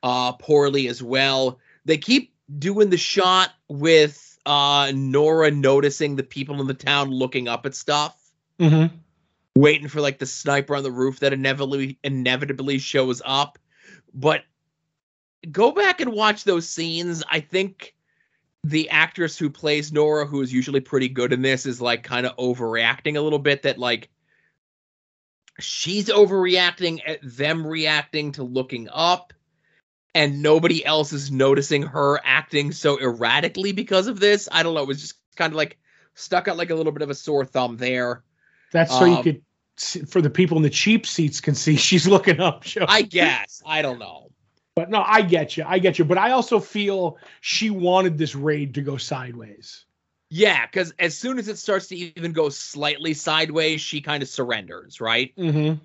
uh, 0.03 0.33
poorly 0.33 0.89
as 0.89 1.03
well. 1.03 1.59
They 1.85 1.99
keep 1.99 2.33
doing 2.59 2.91
the 2.91 2.97
shot 2.97 3.51
with 3.69 4.39
uh, 4.47 4.93
Nora 4.95 5.51
noticing 5.51 6.17
the 6.17 6.23
people 6.23 6.61
in 6.61 6.67
the 6.67 6.75
town 6.75 7.11
looking 7.11 7.47
up 7.49 7.67
at 7.67 7.75
stuff, 7.75 8.17
Mm-hmm. 8.59 8.97
waiting 9.55 9.89
for 9.89 10.01
like 10.01 10.19
the 10.19 10.25
sniper 10.25 10.75
on 10.77 10.83
the 10.83 10.91
roof 10.91 11.21
that 11.21 11.35
inevitably 11.35 11.99
inevitably 12.03 12.79
shows 12.79 13.21
up. 13.23 13.59
But 14.17 14.45
go 15.53 15.71
back 15.73 16.01
and 16.01 16.13
watch 16.13 16.45
those 16.45 16.67
scenes. 16.69 17.23
I 17.31 17.41
think 17.41 17.95
the 18.65 18.89
actress 18.89 19.37
who 19.39 19.51
plays 19.51 19.93
Nora, 19.93 20.27
who 20.27 20.41
is 20.41 20.53
usually 20.53 20.81
pretty 20.81 21.09
good 21.09 21.33
in 21.35 21.43
this, 21.43 21.67
is 21.67 21.81
like 21.81 22.03
kind 22.03 22.27
of 22.27 22.35
overreacting 22.37 23.17
a 23.17 23.21
little 23.21 23.39
bit. 23.39 23.63
That 23.63 23.79
like 23.79 24.09
she's 25.61 26.09
overreacting 26.09 27.01
at 27.07 27.21
them 27.23 27.67
reacting 27.67 28.33
to 28.33 28.43
looking 28.43 28.89
up, 28.91 29.33
and 30.15 30.43
nobody 30.43 30.85
else 30.85 31.13
is 31.13 31.31
noticing 31.31 31.83
her 31.83 32.19
acting 32.25 32.73
so 32.73 32.99
erratically 33.01 33.73
because 33.73 34.07
of 34.07 34.19
this. 34.19 34.49
I 34.51 34.63
don't 34.63 34.75
know. 34.75 34.83
It 34.83 34.89
was 34.89 35.03
just 35.03 35.15
kind 35.37 35.53
of 35.53 35.57
like 35.57 35.79
stuck 36.15 36.49
out 36.49 36.57
like 36.57 36.71
a 36.71 36.75
little 36.75 36.93
bit 36.93 37.03
of 37.03 37.11
a 37.11 37.15
sore 37.15 37.45
thumb 37.45 37.77
there. 37.77 38.25
That's 38.73 38.91
so 38.91 39.05
you 39.05 39.17
Um, 39.17 39.23
could, 39.23 39.37
see- 39.37 39.43
for 40.09 40.21
the 40.21 40.31
people 40.31 40.57
in 40.57 40.63
the 40.63 40.71
cheap 40.71 41.07
seats 41.07 41.41
can 41.41 41.55
see 41.55 41.77
she's 41.77 42.07
looking 42.07 42.41
up. 42.41 42.65
Joe. 42.65 42.87
I 42.89 43.03
guess. 43.03 43.63
I 43.67 43.83
don't 43.83 43.99
know. 43.99 44.31
But 44.75 44.91
no, 44.91 45.03
I 45.07 45.23
get 45.23 45.57
you. 45.57 45.65
I 45.67 45.79
get 45.79 45.99
you. 45.99 46.05
But 46.05 46.19
I 46.19 46.33
also 46.33 46.61
feel 46.61 47.19
she 47.41 47.71
wanted 47.71 48.19
this 48.19 48.35
raid 48.35 48.75
to 48.75 48.83
go 48.83 48.99
sideways. 48.99 49.87
Yeah, 50.29 50.67
because 50.67 50.93
as 50.99 51.17
soon 51.17 51.39
as 51.39 51.49
it 51.49 51.57
starts 51.57 51.87
to 51.89 51.97
even 51.97 52.33
go 52.33 52.49
slightly 52.49 53.15
sideways, 53.15 53.81
she 53.81 54.01
kind 54.01 54.23
of 54.23 54.29
surrenders, 54.29 55.01
right? 55.01 55.35
Mm-hmm. 55.37 55.83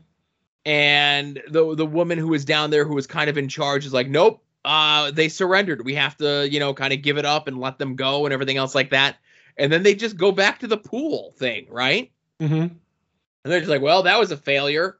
And 0.66 1.42
the 1.48 1.76
the 1.76 1.86
woman 1.86 2.18
who 2.18 2.28
was 2.28 2.44
down 2.44 2.70
there, 2.70 2.84
who 2.86 2.96
was 2.96 3.08
kind 3.08 3.30
of 3.30 3.38
in 3.38 3.48
charge, 3.48 3.86
is 3.86 3.94
like, 3.94 4.10
"Nope, 4.10 4.44
uh, 4.66 5.12
they 5.12 5.30
surrendered. 5.30 5.86
We 5.86 5.96
have 5.96 6.18
to, 6.18 6.48
you 6.50 6.60
know, 6.60 6.74
kind 6.74 6.92
of 6.92 7.02
give 7.02 7.18
it 7.18 7.26
up 7.26 7.48
and 7.48 7.60
let 7.60 7.78
them 7.78 7.96
go 7.96 8.26
and 8.26 8.34
everything 8.34 8.58
else 8.58 8.76
like 8.76 8.90
that." 8.90 9.18
And 9.58 9.72
then 9.72 9.84
they 9.84 9.96
just 9.96 10.18
go 10.18 10.32
back 10.32 10.60
to 10.60 10.68
the 10.68 10.78
pool 10.78 11.34
thing, 11.38 11.68
right? 11.70 12.12
Mm-hmm. 12.40 12.76
And 13.44 13.52
they're 13.52 13.60
just 13.60 13.70
like, 13.70 13.82
"Well, 13.82 14.04
that 14.04 14.20
was 14.20 14.32
a 14.32 14.38
failure." 14.38 14.98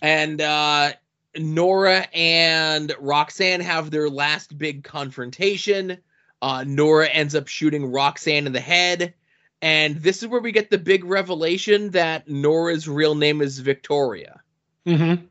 And 0.00 0.40
uh, 0.40 0.92
Nora 1.36 2.06
and 2.14 2.94
Roxanne 3.00 3.60
have 3.60 3.90
their 3.90 4.08
last 4.08 4.56
big 4.56 4.84
confrontation. 4.84 5.98
Uh, 6.40 6.64
Nora 6.66 7.08
ends 7.08 7.34
up 7.34 7.48
shooting 7.48 7.90
Roxanne 7.90 8.46
in 8.46 8.52
the 8.52 8.60
head. 8.60 9.14
And 9.60 9.96
this 9.96 10.22
is 10.22 10.28
where 10.28 10.40
we 10.40 10.52
get 10.52 10.70
the 10.70 10.78
big 10.78 11.04
revelation 11.04 11.90
that 11.90 12.28
Nora's 12.28 12.88
real 12.88 13.16
name 13.16 13.42
is 13.42 13.58
Victoria, 13.58 14.40
Mm-hmm. 14.86 15.24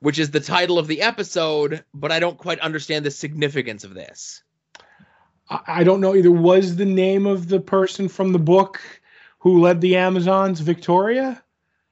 which 0.00 0.18
is 0.18 0.30
the 0.30 0.40
title 0.40 0.78
of 0.78 0.86
the 0.86 1.02
episode, 1.02 1.84
but 1.92 2.10
I 2.10 2.18
don't 2.18 2.38
quite 2.38 2.58
understand 2.60 3.04
the 3.04 3.10
significance 3.10 3.84
of 3.84 3.92
this. 3.92 4.42
I, 5.50 5.60
I 5.66 5.84
don't 5.84 6.00
know 6.00 6.14
either. 6.14 6.32
Was 6.32 6.76
the 6.76 6.86
name 6.86 7.26
of 7.26 7.48
the 7.48 7.60
person 7.60 8.08
from 8.08 8.32
the 8.32 8.38
book 8.38 8.80
who 9.46 9.60
led 9.60 9.80
the 9.80 9.94
Amazons 9.94 10.58
Victoria? 10.58 11.40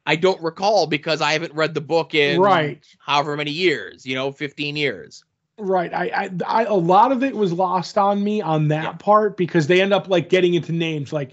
I 0.04 0.16
don't 0.16 0.42
recall 0.42 0.88
because 0.88 1.20
I 1.20 1.34
haven't 1.34 1.54
read 1.54 1.72
the 1.72 1.80
book 1.80 2.12
in 2.12 2.40
Right. 2.40 2.84
however 2.98 3.36
many 3.36 3.52
years, 3.52 4.04
you 4.04 4.16
know, 4.16 4.32
15 4.32 4.74
years. 4.74 5.22
Right. 5.56 5.94
I, 5.94 6.04
I, 6.06 6.30
I, 6.48 6.64
a 6.64 6.74
lot 6.74 7.12
of 7.12 7.22
it 7.22 7.36
was 7.36 7.52
lost 7.52 7.96
on 7.96 8.24
me 8.24 8.40
on 8.40 8.68
that 8.68 8.82
Yeah. 8.82 8.92
part 8.94 9.36
because 9.36 9.68
they 9.68 9.80
end 9.80 9.92
up 9.92 10.08
like 10.08 10.28
getting 10.28 10.54
into 10.54 10.72
names. 10.72 11.12
Like 11.12 11.32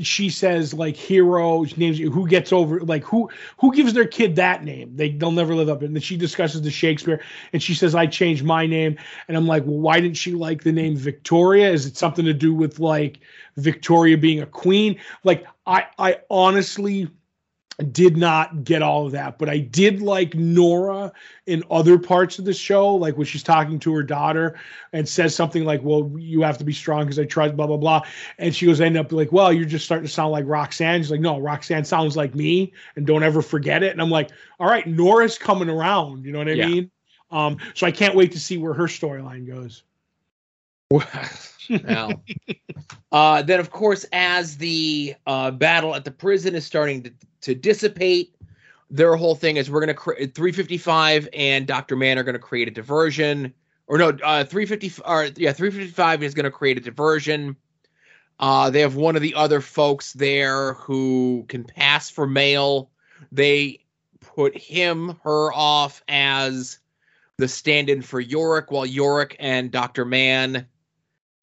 she 0.00 0.30
says, 0.30 0.72
like 0.72 0.96
hero 0.96 1.64
names. 1.76 1.98
Who 1.98 2.26
gets 2.26 2.50
over? 2.50 2.80
Like 2.80 3.04
who, 3.04 3.28
who 3.58 3.74
gives 3.74 3.92
their 3.92 4.06
kid 4.06 4.36
that 4.36 4.64
name? 4.64 4.96
They, 4.96 5.10
they'll 5.10 5.32
never 5.32 5.54
live 5.54 5.68
up. 5.68 5.82
And 5.82 5.94
then 5.94 6.00
she 6.00 6.16
discusses 6.16 6.62
the 6.62 6.70
Shakespeare, 6.70 7.22
and 7.52 7.62
she 7.62 7.74
says, 7.74 7.94
"I 7.94 8.06
changed 8.06 8.42
my 8.42 8.66
name." 8.66 8.96
And 9.28 9.36
I'm 9.36 9.46
like, 9.46 9.64
well, 9.66 9.78
why 9.78 10.00
didn't 10.00 10.16
she 10.16 10.32
like 10.32 10.62
the 10.64 10.72
name 10.72 10.96
Victoria? 10.96 11.70
Is 11.70 11.84
it 11.84 11.96
something 11.96 12.24
to 12.24 12.32
do 12.34 12.54
with 12.54 12.78
like 12.78 13.20
Victoria 13.56 14.16
being 14.16 14.40
a 14.40 14.46
queen? 14.46 14.98
Like 15.24 15.46
I, 15.66 15.86
I 15.98 16.20
honestly 16.30 17.08
did 17.84 18.16
not 18.16 18.64
get 18.64 18.82
all 18.82 19.06
of 19.06 19.12
that, 19.12 19.38
but 19.38 19.48
I 19.48 19.58
did 19.58 20.02
like 20.02 20.34
Nora 20.34 21.12
in 21.46 21.62
other 21.70 21.96
parts 21.96 22.38
of 22.40 22.44
the 22.44 22.52
show, 22.52 22.94
like 22.94 23.16
when 23.16 23.26
she's 23.26 23.44
talking 23.44 23.78
to 23.80 23.94
her 23.94 24.02
daughter 24.02 24.58
and 24.92 25.08
says 25.08 25.34
something 25.34 25.64
like, 25.64 25.82
"Well, 25.84 26.10
you 26.18 26.42
have 26.42 26.58
to 26.58 26.64
be 26.64 26.72
strong 26.72 27.04
because 27.04 27.20
I 27.20 27.24
tried 27.24 27.56
blah 27.56 27.68
blah 27.68 27.76
blah," 27.76 28.02
and 28.38 28.52
she 28.54 28.66
goes, 28.66 28.80
"End 28.80 28.96
up 28.96 29.12
like, 29.12 29.30
well, 29.30 29.52
you're 29.52 29.64
just 29.64 29.84
starting 29.84 30.06
to 30.06 30.12
sound 30.12 30.32
like 30.32 30.44
Roxanne." 30.46 31.02
She's 31.02 31.10
like, 31.12 31.20
"No, 31.20 31.38
Roxanne 31.38 31.84
sounds 31.84 32.16
like 32.16 32.34
me, 32.34 32.72
and 32.96 33.06
don't 33.06 33.22
ever 33.22 33.42
forget 33.42 33.84
it." 33.84 33.92
And 33.92 34.02
I'm 34.02 34.10
like, 34.10 34.30
"All 34.58 34.66
right, 34.66 34.86
Nora's 34.86 35.38
coming 35.38 35.68
around." 35.68 36.24
You 36.24 36.32
know 36.32 36.38
what 36.38 36.48
I 36.48 36.52
Yeah. 36.52 36.66
mean? 36.66 36.90
Um, 37.30 37.58
so 37.74 37.86
I 37.86 37.92
can't 37.92 38.16
wait 38.16 38.32
to 38.32 38.40
see 38.40 38.58
where 38.58 38.74
her 38.74 38.84
storyline 38.84 39.46
goes. 39.46 39.84
Well, 40.90 41.06
uh, 43.12 43.42
then, 43.42 43.60
of 43.60 43.70
course, 43.70 44.04
as 44.12 44.56
the 44.56 45.14
uh, 45.26 45.50
battle 45.50 45.94
at 45.94 46.04
the 46.04 46.10
prison 46.10 46.54
is 46.54 46.64
starting 46.64 47.02
to, 47.02 47.12
to 47.42 47.54
dissipate, 47.54 48.34
their 48.90 49.16
whole 49.16 49.34
thing 49.34 49.56
is 49.56 49.70
we're 49.70 49.80
going 49.80 49.88
to 49.88 49.94
create 49.94 50.34
355 50.34 51.28
and 51.32 51.66
Dr. 51.66 51.96
Mann 51.96 52.18
are 52.18 52.22
going 52.22 52.34
to 52.34 52.38
create 52.38 52.68
a 52.68 52.70
diversion. 52.70 53.52
Or 53.86 53.98
no, 53.98 54.10
uh, 54.10 54.44
350 54.44 55.02
or 55.06 55.24
yeah, 55.36 55.52
355 55.52 56.22
is 56.22 56.34
going 56.34 56.44
to 56.44 56.50
create 56.50 56.76
a 56.78 56.80
diversion. 56.80 57.56
Uh, 58.40 58.70
they 58.70 58.80
have 58.80 58.94
one 58.94 59.16
of 59.16 59.22
the 59.22 59.34
other 59.34 59.60
folks 59.60 60.12
there 60.12 60.74
who 60.74 61.44
can 61.48 61.64
pass 61.64 62.08
for 62.08 62.26
male. 62.26 62.90
They 63.32 63.84
put 64.20 64.56
him, 64.56 65.18
her 65.24 65.52
off 65.52 66.02
as 66.08 66.78
the 67.38 67.48
stand-in 67.48 68.02
for 68.02 68.20
Yorick, 68.20 68.70
while 68.70 68.86
Yorick 68.86 69.36
and 69.38 69.70
Dr. 69.70 70.04
Mann 70.04 70.66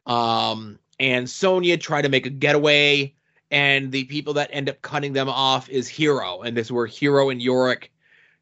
um, 0.06 0.78
and 0.98 1.28
Sonia 1.28 1.76
try 1.76 2.00
to 2.00 2.08
make 2.08 2.26
a 2.26 2.30
getaway, 2.30 3.14
and 3.50 3.92
the 3.92 4.04
people 4.04 4.34
that 4.34 4.50
end 4.52 4.68
up 4.68 4.82
cutting 4.82 5.12
them 5.12 5.28
off 5.28 5.68
is 5.68 5.88
Hero, 5.88 6.42
and 6.42 6.56
this 6.56 6.66
is 6.68 6.72
where 6.72 6.86
Hero 6.86 7.30
and 7.30 7.40
Yorick 7.40 7.92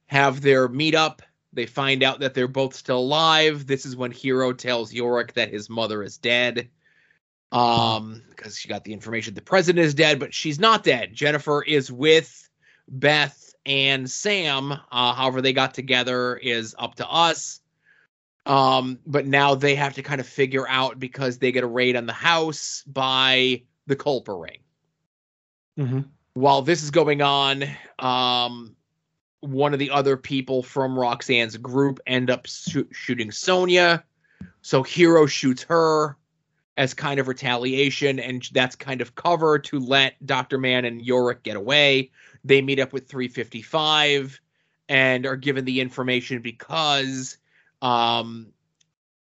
have 0.06 0.40
their 0.40 0.68
meetup. 0.68 1.20
They 1.52 1.66
find 1.66 2.02
out 2.02 2.20
that 2.20 2.34
they're 2.34 2.48
both 2.48 2.74
still 2.74 2.98
alive. 2.98 3.66
This 3.66 3.86
is 3.86 3.96
when 3.96 4.10
Hero 4.10 4.52
tells 4.52 4.92
Yorick 4.92 5.34
that 5.34 5.50
his 5.50 5.70
mother 5.70 6.02
is 6.02 6.18
dead. 6.18 6.68
Um, 7.52 8.22
because 8.30 8.58
she 8.58 8.68
got 8.68 8.82
the 8.82 8.92
information 8.92 9.34
the 9.34 9.40
president 9.40 9.86
is 9.86 9.94
dead, 9.94 10.18
but 10.18 10.34
she's 10.34 10.58
not 10.58 10.82
dead. 10.82 11.14
Jennifer 11.14 11.62
is 11.62 11.92
with 11.92 12.48
Beth 12.88 13.54
and 13.64 14.10
Sam. 14.10 14.72
Uh, 14.72 15.14
however, 15.14 15.40
they 15.40 15.52
got 15.52 15.74
together 15.74 16.36
is 16.36 16.74
up 16.76 16.96
to 16.96 17.08
us. 17.08 17.60
Um, 18.46 18.98
but 19.06 19.26
now 19.26 19.54
they 19.54 19.76
have 19.76 19.94
to 19.94 20.02
kind 20.02 20.20
of 20.20 20.26
figure 20.26 20.68
out 20.68 20.98
because 20.98 21.38
they 21.38 21.52
get 21.52 21.64
a 21.64 21.68
raid 21.68 21.94
on 21.94 22.06
the 22.06 22.12
house 22.12 22.82
by 22.86 23.62
the 23.86 23.96
Culper 23.96 24.40
ring. 24.40 24.63
Mm-hmm. 25.78 26.00
While 26.34 26.62
this 26.62 26.82
is 26.82 26.90
going 26.90 27.22
on, 27.22 27.64
um, 27.98 28.74
one 29.40 29.72
of 29.72 29.78
the 29.78 29.90
other 29.90 30.16
people 30.16 30.62
from 30.62 30.98
Roxanne's 30.98 31.56
group 31.56 32.00
end 32.06 32.30
up 32.30 32.46
shoo- 32.46 32.88
shooting 32.92 33.30
Sonia. 33.30 34.04
So 34.62 34.82
Hero 34.82 35.26
shoots 35.26 35.62
her 35.64 36.16
as 36.76 36.94
kind 36.94 37.20
of 37.20 37.28
retaliation, 37.28 38.18
and 38.18 38.48
that's 38.52 38.74
kind 38.74 39.00
of 39.00 39.14
cover 39.14 39.58
to 39.58 39.78
let 39.78 40.14
Dr. 40.26 40.58
Mann 40.58 40.84
and 40.84 41.02
Yorick 41.02 41.42
get 41.42 41.56
away. 41.56 42.10
They 42.44 42.62
meet 42.62 42.80
up 42.80 42.92
with 42.92 43.08
355 43.08 44.40
and 44.88 45.26
are 45.26 45.36
given 45.36 45.64
the 45.64 45.80
information 45.80 46.40
because 46.40 47.38
um, 47.80 48.48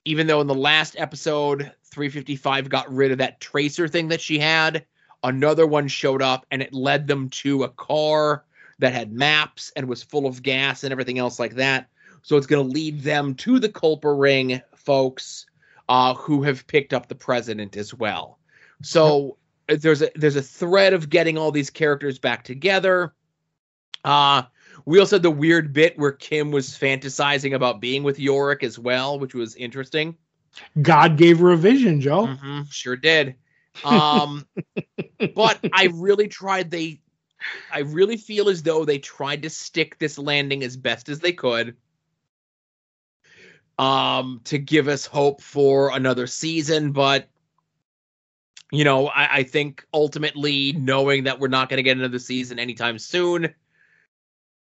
even 0.04 0.26
though 0.26 0.40
in 0.40 0.46
the 0.46 0.54
last 0.54 0.94
episode 0.98 1.72
355 1.84 2.68
got 2.68 2.92
rid 2.92 3.12
of 3.12 3.18
that 3.18 3.40
tracer 3.40 3.88
thing 3.88 4.08
that 4.08 4.20
she 4.20 4.38
had, 4.38 4.84
another 5.22 5.66
one 5.66 5.88
showed 5.88 6.22
up 6.22 6.46
and 6.50 6.62
it 6.62 6.72
led 6.72 7.06
them 7.06 7.28
to 7.30 7.64
a 7.64 7.68
car 7.68 8.44
that 8.78 8.92
had 8.92 9.12
maps 9.12 9.72
and 9.76 9.88
was 9.88 10.02
full 10.02 10.26
of 10.26 10.42
gas 10.42 10.84
and 10.84 10.92
everything 10.92 11.18
else 11.18 11.38
like 11.38 11.54
that. 11.54 11.88
So 12.22 12.36
it's 12.36 12.46
going 12.46 12.66
to 12.66 12.72
lead 12.72 13.02
them 13.02 13.34
to 13.36 13.58
the 13.58 13.68
Culper 13.68 14.18
Ring 14.18 14.60
folks 14.74 15.46
uh, 15.88 16.14
who 16.14 16.42
have 16.42 16.66
picked 16.66 16.92
up 16.92 17.08
the 17.08 17.14
president 17.14 17.76
as 17.76 17.92
well. 17.92 18.38
So 18.82 19.36
there's 19.68 20.02
a 20.02 20.10
there's 20.14 20.36
a 20.36 20.42
thread 20.42 20.92
of 20.92 21.08
getting 21.08 21.38
all 21.38 21.50
these 21.50 21.70
characters 21.70 22.18
back 22.18 22.44
together. 22.44 23.14
Uh 24.04 24.42
we 24.84 24.98
also 24.98 25.16
had 25.16 25.22
the 25.22 25.30
weird 25.30 25.72
bit 25.72 25.96
where 25.98 26.12
Kim 26.12 26.50
was 26.50 26.70
fantasizing 26.70 27.54
about 27.54 27.80
being 27.80 28.02
with 28.02 28.18
Yorick 28.18 28.64
as 28.64 28.78
well, 28.78 29.18
which 29.18 29.34
was 29.34 29.54
interesting. 29.54 30.16
God 30.80 31.16
gave 31.16 31.38
her 31.38 31.52
a 31.52 31.56
vision, 31.56 32.00
Joe. 32.00 32.26
Mhm, 32.26 32.72
sure 32.72 32.96
did. 32.96 33.36
Um, 33.84 34.46
but 35.34 35.58
I 35.72 35.88
really 35.92 36.28
tried. 36.28 36.70
They, 36.70 37.00
I 37.72 37.80
really 37.80 38.16
feel 38.16 38.48
as 38.48 38.62
though 38.62 38.84
they 38.84 38.98
tried 38.98 39.42
to 39.42 39.50
stick 39.50 39.98
this 39.98 40.18
landing 40.18 40.62
as 40.62 40.76
best 40.76 41.08
as 41.08 41.20
they 41.20 41.32
could. 41.32 41.76
Um, 43.78 44.42
to 44.44 44.58
give 44.58 44.86
us 44.86 45.06
hope 45.06 45.40
for 45.40 45.90
another 45.90 46.26
season, 46.26 46.92
but 46.92 47.28
you 48.70 48.84
know, 48.84 49.08
I, 49.08 49.38
I 49.38 49.42
think 49.42 49.84
ultimately 49.92 50.72
knowing 50.72 51.24
that 51.24 51.38
we're 51.38 51.48
not 51.48 51.68
going 51.68 51.76
to 51.78 51.82
get 51.82 51.98
another 51.98 52.18
season 52.18 52.58
anytime 52.58 52.98
soon, 52.98 53.54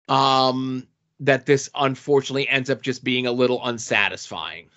um, 0.10 0.88
that 1.22 1.46
this 1.46 1.70
unfortunately 1.76 2.48
ends 2.48 2.70
up 2.70 2.82
just 2.82 3.04
being 3.04 3.26
a 3.26 3.32
little 3.32 3.66
unsatisfying. 3.66 4.70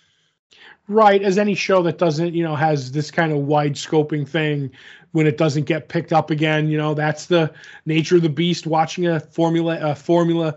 Right, 0.86 1.22
as 1.22 1.38
any 1.38 1.54
show 1.54 1.82
that 1.82 1.96
doesn't, 1.96 2.34
you 2.34 2.42
know, 2.42 2.54
has 2.54 2.92
this 2.92 3.10
kind 3.10 3.32
of 3.32 3.38
wide 3.38 3.74
scoping 3.74 4.28
thing 4.28 4.70
when 5.12 5.26
it 5.26 5.38
doesn't 5.38 5.64
get 5.64 5.88
picked 5.88 6.12
up 6.12 6.30
again, 6.30 6.68
you 6.68 6.76
know, 6.76 6.92
that's 6.92 7.26
the 7.26 7.52
nature 7.86 8.16
of 8.16 8.22
the 8.22 8.28
beast 8.28 8.66
watching 8.66 9.06
a 9.06 9.20
formula 9.20 9.78
a 9.80 9.94
formula 9.94 10.56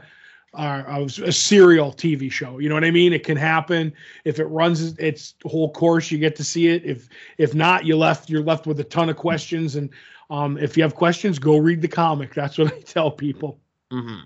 uh, 0.54 0.84
of 0.88 1.18
a 1.20 1.32
serial 1.32 1.94
TV 1.94 2.32
show. 2.32 2.58
You 2.58 2.68
know 2.68 2.76
what 2.76 2.84
I 2.84 2.91
mean? 2.91 3.14
It 3.14 3.24
can 3.24 3.38
happen 3.38 3.94
if 4.26 4.40
it 4.40 4.45
runs 4.45 4.98
its 4.98 5.36
whole 5.45 5.72
course, 5.72 6.12
you 6.12 6.18
get 6.18 6.36
to 6.38 6.44
see 6.44 6.68
it. 6.68 6.84
If 6.84 7.08
if 7.38 7.54
not, 7.54 7.86
you 7.86 7.95
left 7.95 8.30
you're 8.30 8.44
left 8.44 8.68
with 8.68 8.80
a 8.80 8.84
ton 8.84 9.10
of 9.10 9.16
questions 9.16 9.76
and 9.76 9.90
um, 10.30 10.58
if 10.58 10.76
you 10.76 10.84
have 10.84 10.95
questions, 10.95 11.40
go 11.40 11.58
read 11.58 11.82
the 11.82 11.88
comic. 11.88 12.34
That's 12.34 12.58
what 12.58 12.74
I 12.74 12.80
tell 12.82 13.12
people. 13.12 13.60
Mm-hmm. 13.91 14.22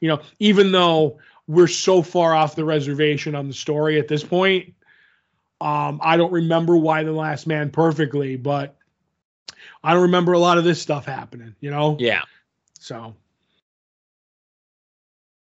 You 0.00 0.08
know, 0.08 0.20
even 0.38 0.72
though 0.72 1.18
we're 1.46 1.68
so 1.68 2.02
far 2.02 2.34
off 2.34 2.56
the 2.56 2.64
reservation 2.64 3.34
on 3.34 3.48
the 3.48 3.54
story 3.54 3.98
at 3.98 4.08
this 4.08 4.24
point, 4.24 4.74
um, 5.60 6.00
I 6.02 6.16
don't 6.16 6.32
remember 6.32 6.76
Y 6.76 7.02
the 7.04 7.12
last 7.12 7.46
man 7.46 7.70
perfectly, 7.70 8.36
but 8.36 8.76
I 9.82 9.92
don't 9.92 10.02
remember 10.02 10.32
a 10.32 10.38
lot 10.38 10.58
of 10.58 10.64
this 10.64 10.80
stuff 10.80 11.06
happening, 11.06 11.54
you 11.60 11.70
know? 11.70 11.96
Yeah. 11.98 12.22
So 12.78 13.14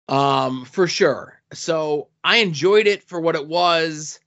Um, 0.10 0.65
for 0.65 0.88
sure. 0.88 1.41
So 1.53 2.07
I 2.24 2.38
enjoyed 2.38 2.88
it 2.88 3.03
for 3.03 3.19
what 3.19 3.36
it 3.36 3.48
was. 3.48 4.19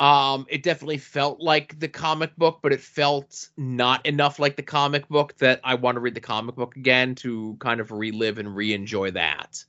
Um, 0.00 0.46
it 0.48 0.64
definitely 0.64 0.98
felt 0.98 1.40
like 1.40 1.78
the 1.78 1.88
comic 1.88 2.34
book, 2.36 2.58
but 2.60 2.72
it 2.72 2.80
felt 2.80 3.48
not 3.56 4.04
enough 4.04 4.40
like 4.40 4.56
the 4.56 4.62
comic 4.62 5.08
book 5.08 5.36
that 5.38 5.60
I 5.62 5.76
want 5.76 5.94
to 5.94 6.00
read 6.00 6.14
the 6.14 6.20
comic 6.20 6.56
book 6.56 6.76
again 6.76 7.14
to 7.16 7.56
kind 7.60 7.80
of 7.80 7.92
relive 7.92 8.38
and 8.38 8.54
re-enjoy 8.56 9.12
that. 9.12 9.64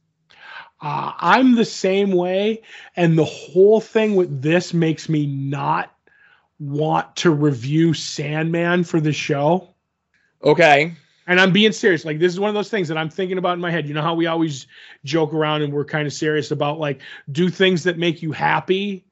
Uh, 0.83 1.13
I'm 1.17 1.55
the 1.55 1.63
same 1.63 2.11
way, 2.11 2.61
and 2.97 3.17
the 3.17 3.23
whole 3.23 3.79
thing 3.79 4.15
with 4.15 4.41
this 4.41 4.73
makes 4.73 5.07
me 5.07 5.25
not 5.25 5.95
want 6.59 7.15
to 7.15 7.31
review 7.31 7.93
Sandman 7.93 8.83
for 8.83 8.99
the 8.99 9.13
show. 9.13 9.69
Okay. 10.43 10.93
And 11.25 11.39
I'm 11.39 11.53
being 11.53 11.71
serious. 11.71 12.03
Like 12.03 12.19
this 12.19 12.33
is 12.33 12.39
one 12.39 12.49
of 12.49 12.53
those 12.53 12.69
things 12.69 12.89
that 12.89 12.97
I'm 12.97 13.09
thinking 13.09 13.37
about 13.37 13.53
in 13.53 13.61
my 13.61 13.71
head. 13.71 13.87
You 13.87 13.93
know 13.93 14.01
how 14.01 14.13
we 14.13 14.27
always 14.27 14.67
joke 15.05 15.33
around 15.33 15.61
and 15.61 15.71
we're 15.71 15.85
kind 15.85 16.05
of 16.05 16.11
serious 16.11 16.51
about 16.51 16.79
like 16.79 16.99
do 17.31 17.49
things 17.49 17.83
that 17.83 17.97
make 17.97 18.21
you 18.21 18.33
happy 18.33 19.05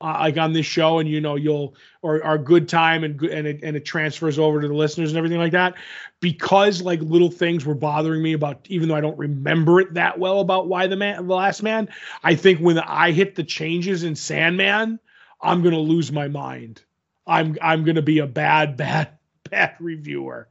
uh, 0.00 0.16
like 0.20 0.36
on 0.36 0.52
this 0.52 0.66
show 0.66 0.98
and 0.98 1.08
you 1.08 1.20
know 1.20 1.36
you'll 1.36 1.74
or 2.02 2.22
our 2.22 2.38
good 2.38 2.68
time 2.68 3.02
and 3.02 3.16
good 3.16 3.30
and 3.30 3.46
it, 3.46 3.60
and 3.62 3.76
it 3.76 3.84
transfers 3.84 4.38
over 4.38 4.60
to 4.60 4.68
the 4.68 4.74
listeners 4.74 5.10
and 5.10 5.18
everything 5.18 5.38
like 5.38 5.52
that. 5.52 5.74
Because 6.20 6.82
like 6.82 7.00
little 7.00 7.30
things 7.30 7.64
were 7.64 7.74
bothering 7.74 8.22
me 8.22 8.34
about 8.34 8.66
even 8.68 8.88
though 8.88 8.94
I 8.94 9.00
don't 9.00 9.18
remember 9.18 9.80
it 9.80 9.94
that 9.94 10.18
well 10.18 10.40
about 10.40 10.68
Y 10.68 10.86
the 10.86 10.96
man 10.96 11.26
the 11.26 11.34
last 11.34 11.62
man 11.62 11.88
I 12.22 12.34
think 12.34 12.60
when 12.60 12.78
I 12.78 13.12
hit 13.12 13.34
the 13.34 13.44
changes 13.44 14.02
in 14.02 14.14
Sandman 14.14 14.98
I'm 15.40 15.62
going 15.62 15.74
to 15.74 15.80
lose 15.80 16.12
my 16.12 16.28
mind. 16.28 16.82
I'm 17.26 17.56
I'm 17.62 17.84
going 17.84 17.96
to 17.96 18.02
be 18.02 18.18
a 18.18 18.26
bad 18.26 18.76
bad 18.76 19.10
bad 19.50 19.76
reviewer. 19.78 20.48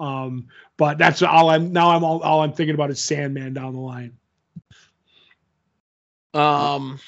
Um 0.00 0.48
but 0.76 0.98
that's 0.98 1.22
all 1.22 1.50
I'm 1.50 1.72
now 1.72 1.90
I'm 1.90 2.02
all, 2.02 2.20
all 2.22 2.40
I'm 2.40 2.52
thinking 2.52 2.74
about 2.74 2.90
is 2.90 3.00
Sandman 3.00 3.54
down 3.54 3.74
the 3.74 3.80
line. 3.80 4.16
Um 6.34 6.98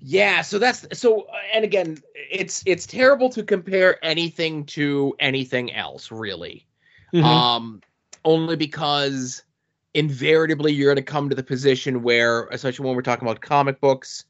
yeah, 0.00 0.42
so 0.42 0.58
that's 0.58 0.86
so 0.92 1.26
and 1.52 1.64
again, 1.64 1.98
it's 2.14 2.62
it's 2.66 2.86
terrible 2.86 3.28
to 3.30 3.42
compare 3.42 4.02
anything 4.04 4.64
to 4.66 5.14
anything 5.20 5.72
else, 5.72 6.10
really. 6.10 6.66
Mm-hmm. 7.12 7.24
Um 7.24 7.82
only 8.24 8.56
because 8.56 9.42
invariably 9.94 10.72
you're 10.72 10.92
going 10.92 11.04
to 11.04 11.10
come 11.10 11.28
to 11.28 11.34
the 11.34 11.42
position 11.42 12.02
where 12.02 12.46
especially 12.48 12.86
when 12.86 12.94
we're 12.94 13.02
talking 13.02 13.26
about 13.26 13.40
comic 13.40 13.80
books 13.80 14.24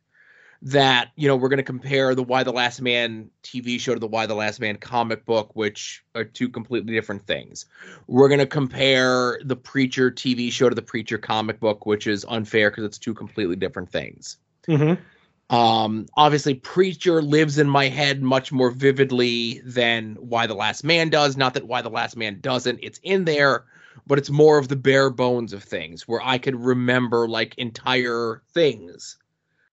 that 0.63 1.11
you 1.15 1.29
know 1.29 1.37
we're 1.37 1.49
going 1.49 1.59
to 1.59 1.63
compare 1.63 2.15
the 2.15 2.23
Y 2.23 2.43
the 2.43 2.53
Last 2.53 2.81
Man 2.81 3.31
TV 3.43 3.79
show 3.79 3.95
to 3.95 4.01
the 4.01 4.07
Y 4.07 4.27
the 4.27 4.35
Last 4.35 4.61
Man 4.61 4.77
comic 4.77 5.25
book, 5.25 5.55
which 5.55 6.05
are 6.15 6.25
two 6.25 6.49
completely 6.49 6.93
different 6.93 7.27
things. 7.27 7.67
We're 8.07 8.29
going 8.29 8.41
to 8.41 8.47
compare 8.47 9.41
the 9.45 9.57
Preacher 9.57 10.11
TV 10.11 10.51
show 10.51 10.69
to 10.69 10.75
the 10.75 10.83
Preacher 10.83 11.19
comic 11.19 11.61
book, 11.61 11.87
which 11.87 12.07
is 12.07 12.27
unfair 12.29 12.71
because 12.71 12.85
it's 12.85 12.99
two 12.99 13.15
completely 13.15 13.57
different 13.57 13.91
things. 13.91 14.39
Mm-hmm. 14.67 15.01
Um, 15.51 16.07
obviously, 16.15 16.55
Preacher 16.55 17.23
lives 17.23 17.59
in 17.59 17.69
my 17.69 17.89
head 17.89 18.23
much 18.23 18.53
more 18.53 18.71
vividly 18.71 19.61
than 19.65 20.17
Y 20.21 20.47
the 20.47 20.55
Last 20.55 20.85
Man 20.85 21.09
does. 21.09 21.37
Not 21.37 21.55
that 21.55 21.67
Y 21.67 21.81
the 21.81 21.89
Last 21.89 22.17
Man 22.17 22.39
doesn't, 22.41 22.81
it's 22.83 23.01
in 23.03 23.25
there, 23.25 23.65
but 24.07 24.19
it's 24.19 24.31
more 24.31 24.59
of 24.59 24.69
the 24.69 24.77
bare 24.77 25.11
bones 25.11 25.53
of 25.53 25.63
things 25.65 26.07
where 26.07 26.21
I 26.23 26.39
could 26.39 26.57
remember 26.57 27.27
like 27.27 27.55
entire 27.57 28.43
things 28.53 29.17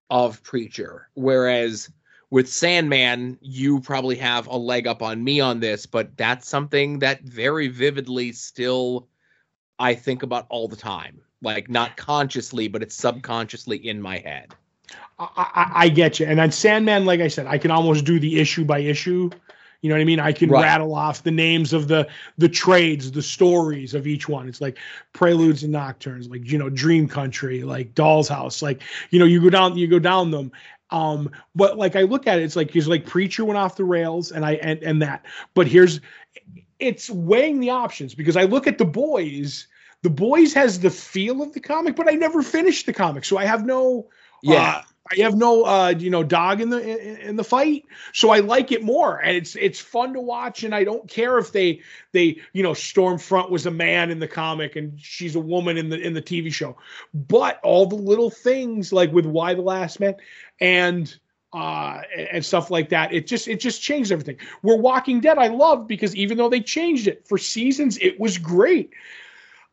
of 0.09 0.41
Preacher. 0.43 1.09
Whereas 1.15 1.89
with 2.29 2.51
Sandman, 2.51 3.37
you 3.41 3.81
probably 3.81 4.15
have 4.15 4.47
a 4.47 4.57
leg 4.57 4.87
up 4.87 5.01
on 5.01 5.23
me 5.23 5.41
on 5.41 5.59
this, 5.59 5.85
but 5.85 6.15
that's 6.15 6.47
something 6.47 6.99
that 6.99 7.21
very 7.23 7.67
vividly 7.67 8.31
still 8.31 9.07
I 9.77 9.93
think 9.93 10.23
about 10.23 10.45
all 10.49 10.69
the 10.69 10.75
time. 10.77 11.19
Like 11.41 11.69
not 11.69 11.97
consciously, 11.97 12.69
but 12.69 12.81
it's 12.81 12.95
subconsciously 12.95 13.85
in 13.85 14.01
my 14.01 14.19
head. 14.19 14.53
I, 15.17 15.71
I, 15.75 15.89
get 15.89 16.19
you. 16.19 16.25
And 16.25 16.39
on 16.39 16.51
Sandman, 16.51 17.05
like 17.05 17.21
I 17.21 17.29
said, 17.29 17.47
I 17.47 17.57
can 17.57 17.71
almost 17.71 18.03
do 18.03 18.19
the 18.19 18.39
issue 18.39 18.65
by 18.65 18.79
issue. 18.79 19.29
You 19.81 19.89
know 19.89 19.95
what 19.95 20.01
I 20.01 20.05
mean? 20.05 20.19
I 20.19 20.31
can 20.31 20.49
right. 20.49 20.63
rattle 20.63 20.95
off 20.95 21.23
the 21.23 21.31
names 21.31 21.71
of 21.71 21.87
the 21.87 22.07
the 22.37 22.49
trades, 22.49 23.11
the 23.11 23.21
stories 23.21 23.93
of 23.93 24.07
each 24.07 24.27
one. 24.27 24.49
It's 24.49 24.59
like 24.59 24.77
preludes 25.13 25.63
and 25.63 25.71
nocturnes, 25.71 26.27
like 26.27 26.49
you 26.49 26.57
know, 26.57 26.69
Dream 26.69 27.07
Country, 27.07 27.61
like 27.61 27.93
Doll's 27.93 28.27
House, 28.27 28.61
like 28.61 28.81
you 29.11 29.19
know, 29.19 29.25
you 29.25 29.41
go 29.41 29.49
down, 29.51 29.77
you 29.77 29.87
go 29.87 29.99
down 29.99 30.31
them. 30.31 30.51
Um, 30.89 31.29
but 31.55 31.77
like 31.77 31.95
I 31.95 32.01
look 32.01 32.27
at 32.27 32.39
it, 32.39 32.43
it's 32.43 32.55
like 32.55 32.71
he's 32.71 32.87
like 32.87 33.05
Preacher 33.05 33.45
went 33.45 33.57
off 33.57 33.75
the 33.75 33.83
rails, 33.83 34.31
and 34.31 34.45
I 34.45 34.53
and 34.53 34.81
and 34.81 35.01
that. 35.01 35.25
But 35.53 35.67
here's, 35.67 35.99
it's 36.79 37.09
weighing 37.09 37.59
the 37.59 37.69
options 37.69 38.15
because 38.15 38.37
I 38.37 38.43
look 38.43 38.67
at 38.67 38.77
the 38.77 38.85
boys. 38.85 39.67
The 40.01 40.09
boys 40.09 40.53
has 40.53 40.79
the 40.79 40.91
feel 40.91 41.41
of 41.41 41.53
the 41.53 41.59
comic, 41.59 41.95
but 41.95 42.07
I 42.07 42.13
never 42.13 42.43
finished 42.43 42.85
the 42.85 42.93
comic, 42.93 43.25
so 43.25 43.37
I 43.37 43.45
have 43.45 43.65
no. 43.65 44.07
Yeah. 44.45 44.61
Uh, 44.61 44.81
I 45.11 45.21
have 45.21 45.35
no 45.35 45.63
uh 45.65 45.93
you 45.95 46.09
know 46.09 46.23
dog 46.23 46.61
in 46.61 46.69
the 46.69 46.81
in, 46.81 47.17
in, 47.17 47.35
the 47.35 47.43
fight, 47.43 47.85
so 48.11 48.31
I 48.31 48.39
like 48.39 48.71
it 48.71 48.83
more, 48.83 49.19
and 49.19 49.37
it's 49.37 49.55
it's 49.55 49.79
fun 49.79 50.13
to 50.13 50.19
watch, 50.19 50.63
and 50.63 50.73
I 50.73 50.83
don't 50.83 51.07
care 51.07 51.37
if 51.37 51.51
they 51.51 51.81
they 52.11 52.41
you 52.53 52.63
know 52.63 52.71
Stormfront 52.71 53.51
was 53.51 53.67
a 53.67 53.71
man 53.71 54.09
in 54.09 54.19
the 54.19 54.27
comic 54.27 54.75
and 54.75 54.99
she's 54.99 55.35
a 55.35 55.39
woman 55.39 55.77
in 55.77 55.89
the 55.89 55.99
in 55.99 56.15
the 56.15 56.23
TV 56.23 56.51
show, 56.51 56.75
but 57.13 57.59
all 57.63 57.85
the 57.85 57.95
little 57.95 58.31
things 58.31 58.91
like 58.91 59.11
with 59.11 59.27
Y 59.27 59.53
the 59.53 59.61
Last 59.61 59.99
Man 59.99 60.15
and 60.59 61.15
uh 61.53 62.01
and 62.17 62.43
stuff 62.43 62.71
like 62.71 62.89
that, 62.89 63.13
it 63.13 63.27
just 63.27 63.47
it 63.47 63.59
just 63.59 63.83
changed 63.83 64.11
everything. 64.11 64.37
We're 64.63 64.77
Walking 64.77 65.19
Dead, 65.19 65.37
I 65.37 65.49
love 65.49 65.87
because 65.87 66.15
even 66.15 66.39
though 66.39 66.49
they 66.49 66.61
changed 66.61 67.07
it 67.07 67.27
for 67.27 67.37
seasons, 67.37 67.99
it 67.99 68.19
was 68.19 68.39
great. 68.39 68.91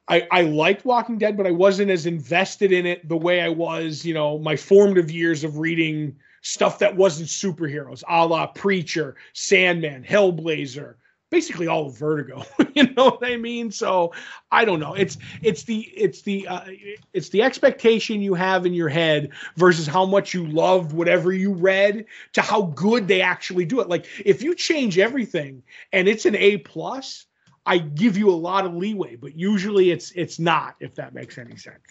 I, 0.09 0.27
I 0.31 0.43
liked 0.43 0.85
Walking 0.85 1.19
Dead, 1.19 1.37
but 1.37 1.47
I 1.47 1.53
wasn't 1.53 1.91
as 1.91 2.07
invested 2.07 2.73
in 2.73 2.87
it 2.87 3.09
the 3.09 3.17
way 3.17 3.41
I 3.41 3.49
was, 3.49 4.05
you 4.05 4.15
know, 4.15 4.39
my 4.39 4.57
formative 4.57 5.11
years 5.11 5.45
of 5.45 5.59
reading 5.59 6.17
stuff 6.43 6.79
that 6.81 6.97
wasn't 6.97 7.29
superheroes, 7.29 8.03
a 8.09 8.27
la 8.27 8.47
Preacher, 8.49 9.17
Sandman, 9.33 10.05
Hellblazer, 10.05 10.97
basically 11.31 11.69
all 11.69 11.87
of 11.87 11.97
Vertigo. 11.97 12.45
you 12.75 12.93
know 12.95 13.05
what 13.05 13.25
I 13.25 13.37
mean? 13.37 13.71
So 13.71 14.13
I 14.51 14.65
don't 14.65 14.81
know. 14.81 14.95
It's 14.95 15.19
it's 15.41 15.63
the 15.63 15.81
it's 15.97 16.23
the 16.23 16.49
uh, 16.49 16.65
it's 17.13 17.31
the 17.31 17.43
expectation 17.43 18.21
you 18.21 18.35
have 18.35 18.67
in 18.67 18.75
your 18.75 18.89
head 18.89 19.31
versus 19.57 19.87
how 19.87 20.05
much 20.05 20.35
you 20.35 20.47
loved 20.47 20.93
whatever 20.93 21.33
you 21.33 21.53
read 21.53 22.07
to 22.35 22.43
how 22.43 22.63
good 22.63 23.07
they 23.07 23.23
actually 23.23 23.65
do 23.65 23.81
it. 23.81 23.89
Like 23.89 24.07
if 24.25 24.43
you 24.43 24.55
change 24.55 24.99
everything 24.99 25.63
and 25.93 26.09
it's 26.09 26.27
an 26.27 26.37
A 26.37 26.59
plus 26.59 27.27
I 27.65 27.79
give 27.79 28.17
you 28.17 28.31
a 28.31 28.35
lot 28.35 28.67
of 28.67 28.75
leeway, 28.75 29.17
but 29.17 29.39
usually 29.39 29.91
it's 29.91 30.11
it's 30.13 30.39
not, 30.39 30.77
if 30.81 30.97
that 30.97 31.15
makes 31.15 31.39
any 31.39 31.57
sense. 31.57 31.83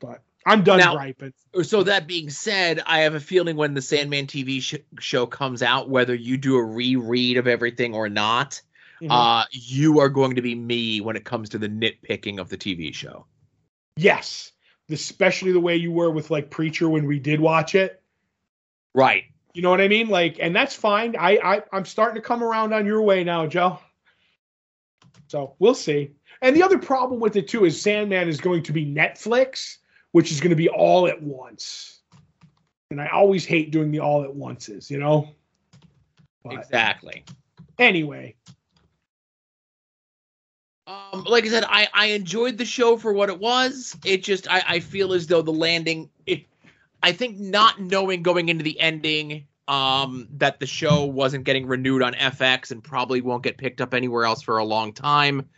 But 0.00 0.22
I'm 0.46 0.62
done 0.62 0.78
now, 0.78 0.94
griping. 0.94 1.32
So 1.62 1.82
that 1.82 2.06
being 2.06 2.30
said, 2.30 2.80
I 2.86 3.00
have 3.00 3.14
a 3.14 3.20
feeling 3.20 3.56
when 3.56 3.74
the 3.74 3.82
Sandman 3.82 4.26
TV 4.26 4.62
sh- 4.62 4.76
show 5.00 5.26
comes 5.26 5.62
out, 5.62 5.90
whether 5.90 6.14
you 6.14 6.36
do 6.36 6.56
a 6.56 6.64
reread 6.64 7.36
of 7.36 7.48
everything 7.48 7.94
or 7.94 8.08
not, 8.08 8.60
mm-hmm. 9.02 9.10
uh, 9.10 9.44
you 9.50 9.98
are 9.98 10.08
going 10.08 10.36
to 10.36 10.42
be 10.42 10.54
me 10.54 11.00
when 11.00 11.16
it 11.16 11.24
comes 11.24 11.48
to 11.50 11.58
the 11.58 11.68
nitpicking 11.68 12.38
of 12.38 12.48
the 12.48 12.56
TV 12.56 12.94
show. 12.94 13.26
Yes, 13.96 14.52
especially 14.90 15.50
the 15.50 15.60
way 15.60 15.74
you 15.76 15.90
were 15.90 16.10
with 16.10 16.30
like 16.30 16.50
Preacher 16.50 16.88
when 16.88 17.04
we 17.06 17.18
did 17.18 17.40
watch 17.40 17.74
it. 17.74 18.00
Right. 18.94 19.24
You 19.54 19.62
know 19.62 19.70
what 19.70 19.80
I 19.80 19.88
mean? 19.88 20.08
Like, 20.08 20.38
and 20.40 20.54
that's 20.54 20.74
fine. 20.74 21.16
I, 21.18 21.38
I 21.42 21.62
I'm 21.72 21.84
starting 21.84 22.14
to 22.14 22.26
come 22.26 22.44
around 22.44 22.72
on 22.72 22.86
your 22.86 23.02
way 23.02 23.24
now, 23.24 23.46
Joe. 23.46 23.80
So 25.26 25.54
we'll 25.58 25.74
see. 25.74 26.12
And 26.42 26.54
the 26.54 26.62
other 26.62 26.78
problem 26.78 27.20
with 27.20 27.36
it 27.36 27.48
too 27.48 27.64
is 27.64 27.80
Sandman 27.80 28.28
is 28.28 28.40
going 28.40 28.62
to 28.64 28.72
be 28.72 28.86
Netflix, 28.86 29.78
which 30.12 30.30
is 30.30 30.40
going 30.40 30.50
to 30.50 30.56
be 30.56 30.68
all 30.68 31.06
at 31.06 31.20
once. 31.20 32.00
And 32.90 33.00
I 33.00 33.08
always 33.08 33.44
hate 33.44 33.70
doing 33.70 33.90
the 33.90 34.00
all 34.00 34.22
at 34.24 34.30
onces, 34.30 34.88
you 34.88 34.98
know? 34.98 35.28
But 36.42 36.54
exactly. 36.54 37.24
Anyway. 37.78 38.34
Um, 40.86 41.24
like 41.24 41.44
I 41.44 41.48
said, 41.48 41.64
I, 41.68 41.88
I 41.92 42.06
enjoyed 42.06 42.56
the 42.56 42.64
show 42.64 42.96
for 42.96 43.12
what 43.12 43.28
it 43.28 43.38
was. 43.38 43.94
It 44.06 44.22
just 44.22 44.50
I, 44.50 44.62
I 44.66 44.80
feel 44.80 45.12
as 45.12 45.26
though 45.26 45.42
the 45.42 45.52
landing 45.52 46.08
it 46.24 46.46
I 47.02 47.12
think 47.12 47.38
not 47.38 47.80
knowing 47.80 48.22
going 48.22 48.48
into 48.48 48.64
the 48.64 48.80
ending 48.80 49.46
um, 49.68 50.28
that 50.38 50.58
the 50.58 50.66
show 50.66 51.04
wasn't 51.04 51.44
getting 51.44 51.66
renewed 51.66 52.02
on 52.02 52.14
FX 52.14 52.70
and 52.70 52.82
probably 52.82 53.20
won't 53.20 53.42
get 53.42 53.58
picked 53.58 53.80
up 53.80 53.94
anywhere 53.94 54.24
else 54.24 54.42
for 54.42 54.58
a 54.58 54.64
long 54.64 54.92
time. 54.92 55.48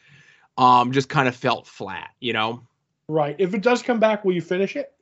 Um, 0.58 0.92
just 0.92 1.08
kind 1.08 1.28
of 1.28 1.36
felt 1.36 1.66
flat, 1.66 2.10
you 2.20 2.32
know. 2.32 2.66
Right. 3.08 3.36
If 3.38 3.54
it 3.54 3.62
does 3.62 3.82
come 3.82 4.00
back, 4.00 4.24
will 4.24 4.32
you 4.32 4.42
finish 4.42 4.76
it? 4.76 4.92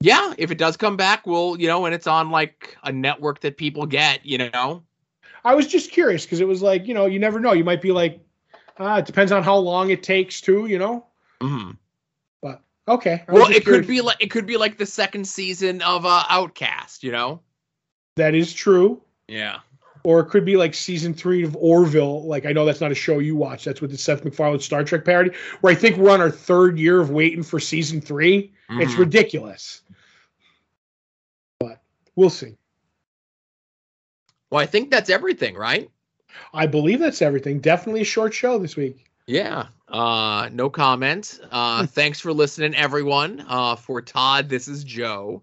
Yeah, 0.00 0.32
if 0.38 0.52
it 0.52 0.58
does 0.58 0.76
come 0.76 0.96
back, 0.96 1.26
we'll, 1.26 1.60
you 1.60 1.66
know, 1.66 1.84
and 1.84 1.94
it's 1.94 2.06
on 2.06 2.30
like 2.30 2.76
a 2.84 2.92
network 2.92 3.40
that 3.40 3.56
people 3.56 3.84
get, 3.84 4.24
you 4.24 4.38
know. 4.38 4.84
I 5.44 5.54
was 5.54 5.66
just 5.66 5.90
curious 5.90 6.24
because 6.24 6.40
it 6.40 6.46
was 6.46 6.62
like, 6.62 6.86
you 6.86 6.94
know, 6.94 7.06
you 7.06 7.18
never 7.18 7.40
know. 7.40 7.52
You 7.52 7.64
might 7.64 7.82
be 7.82 7.90
like, 7.90 8.20
uh, 8.78 8.96
it 9.00 9.06
depends 9.06 9.32
on 9.32 9.42
how 9.42 9.56
long 9.56 9.90
it 9.90 10.04
takes 10.04 10.40
to, 10.42 10.66
you 10.66 10.78
know. 10.78 11.04
Mm-hmm. 11.40 11.72
But 12.40 12.62
okay. 12.86 13.24
Well, 13.28 13.50
it 13.50 13.64
curious. 13.64 13.64
could 13.64 13.88
be 13.88 14.00
like 14.00 14.16
it 14.20 14.30
could 14.30 14.46
be 14.46 14.56
like 14.56 14.78
the 14.78 14.86
second 14.86 15.26
season 15.26 15.82
of 15.82 16.06
uh, 16.06 16.22
Outcast, 16.28 17.02
you 17.02 17.10
know. 17.10 17.40
That 18.18 18.34
is 18.34 18.52
true. 18.52 19.00
Yeah. 19.28 19.58
Or 20.04 20.20
it 20.20 20.26
could 20.26 20.44
be 20.44 20.56
like 20.56 20.74
season 20.74 21.12
three 21.14 21.42
of 21.42 21.56
Orville. 21.56 22.24
Like 22.26 22.46
I 22.46 22.52
know 22.52 22.64
that's 22.64 22.80
not 22.80 22.92
a 22.92 22.94
show 22.94 23.18
you 23.18 23.34
watch. 23.36 23.64
That's 23.64 23.80
with 23.80 23.90
the 23.90 23.98
Seth 23.98 24.24
MacFarlane 24.24 24.60
Star 24.60 24.84
Trek 24.84 25.04
parody. 25.04 25.30
Where 25.60 25.72
I 25.72 25.76
think 25.76 25.96
we're 25.96 26.10
on 26.10 26.20
our 26.20 26.30
third 26.30 26.78
year 26.78 27.00
of 27.00 27.10
waiting 27.10 27.42
for 27.42 27.58
season 27.60 28.00
3 28.00 28.52
It's 28.70 28.92
Mhm. 28.94 28.98
ridiculous. 28.98 29.82
But 31.58 31.80
we'll 32.16 32.30
see. 32.30 32.56
Well, 34.50 34.60
I 34.60 34.66
think 34.66 34.90
that's 34.90 35.10
everything, 35.10 35.54
right? 35.56 35.90
I 36.52 36.66
believe 36.66 37.00
that's 37.00 37.22
everything. 37.22 37.60
Definitely 37.60 38.02
a 38.02 38.04
short 38.04 38.34
show 38.34 38.58
this 38.58 38.76
week. 38.76 39.04
Yeah. 39.26 39.66
Uh, 39.88 40.48
no 40.52 40.70
comment. 40.70 41.38
Uh, 41.50 41.86
thanks 41.86 42.20
for 42.20 42.32
listening, 42.32 42.74
everyone. 42.74 43.44
Uh, 43.46 43.76
for 43.76 44.00
Todd, 44.02 44.48
this 44.48 44.68
is 44.68 44.84
Joe. 44.84 45.42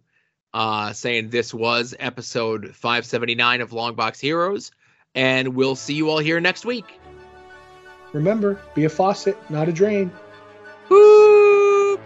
Uh, 0.55 0.93
saying 0.93 1.31
this 1.31 1.53
was 1.53 1.93
episode 1.99 2.73
579 2.73 3.59
of 3.59 3.71
Longbox 3.71 4.21
Heroes, 4.21 4.71
and 5.13 5.49
we'll 5.49 5.75
see 5.75 5.95
you 5.95 6.09
all 6.09 6.19
here 6.19 6.39
next 6.39 6.63
week. 6.63 6.97
Remember, 8.13 8.57
be 8.73 8.85
a 8.85 8.89
faucet, 8.89 9.37
not 9.49 9.67
a 9.67 9.73
drain. 9.73 10.09
Boop! 10.87 11.99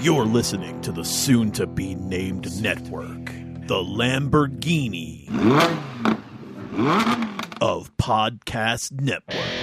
You're 0.00 0.24
listening 0.24 0.80
to 0.80 0.90
the 0.90 1.04
soon 1.04 1.52
to 1.52 1.66
be 1.66 1.94
named 1.94 2.62
network, 2.62 3.30
the 3.66 3.74
Lamborghini 3.74 5.28
of 7.60 7.96
Podcast 7.96 9.00
Network. 9.00 9.61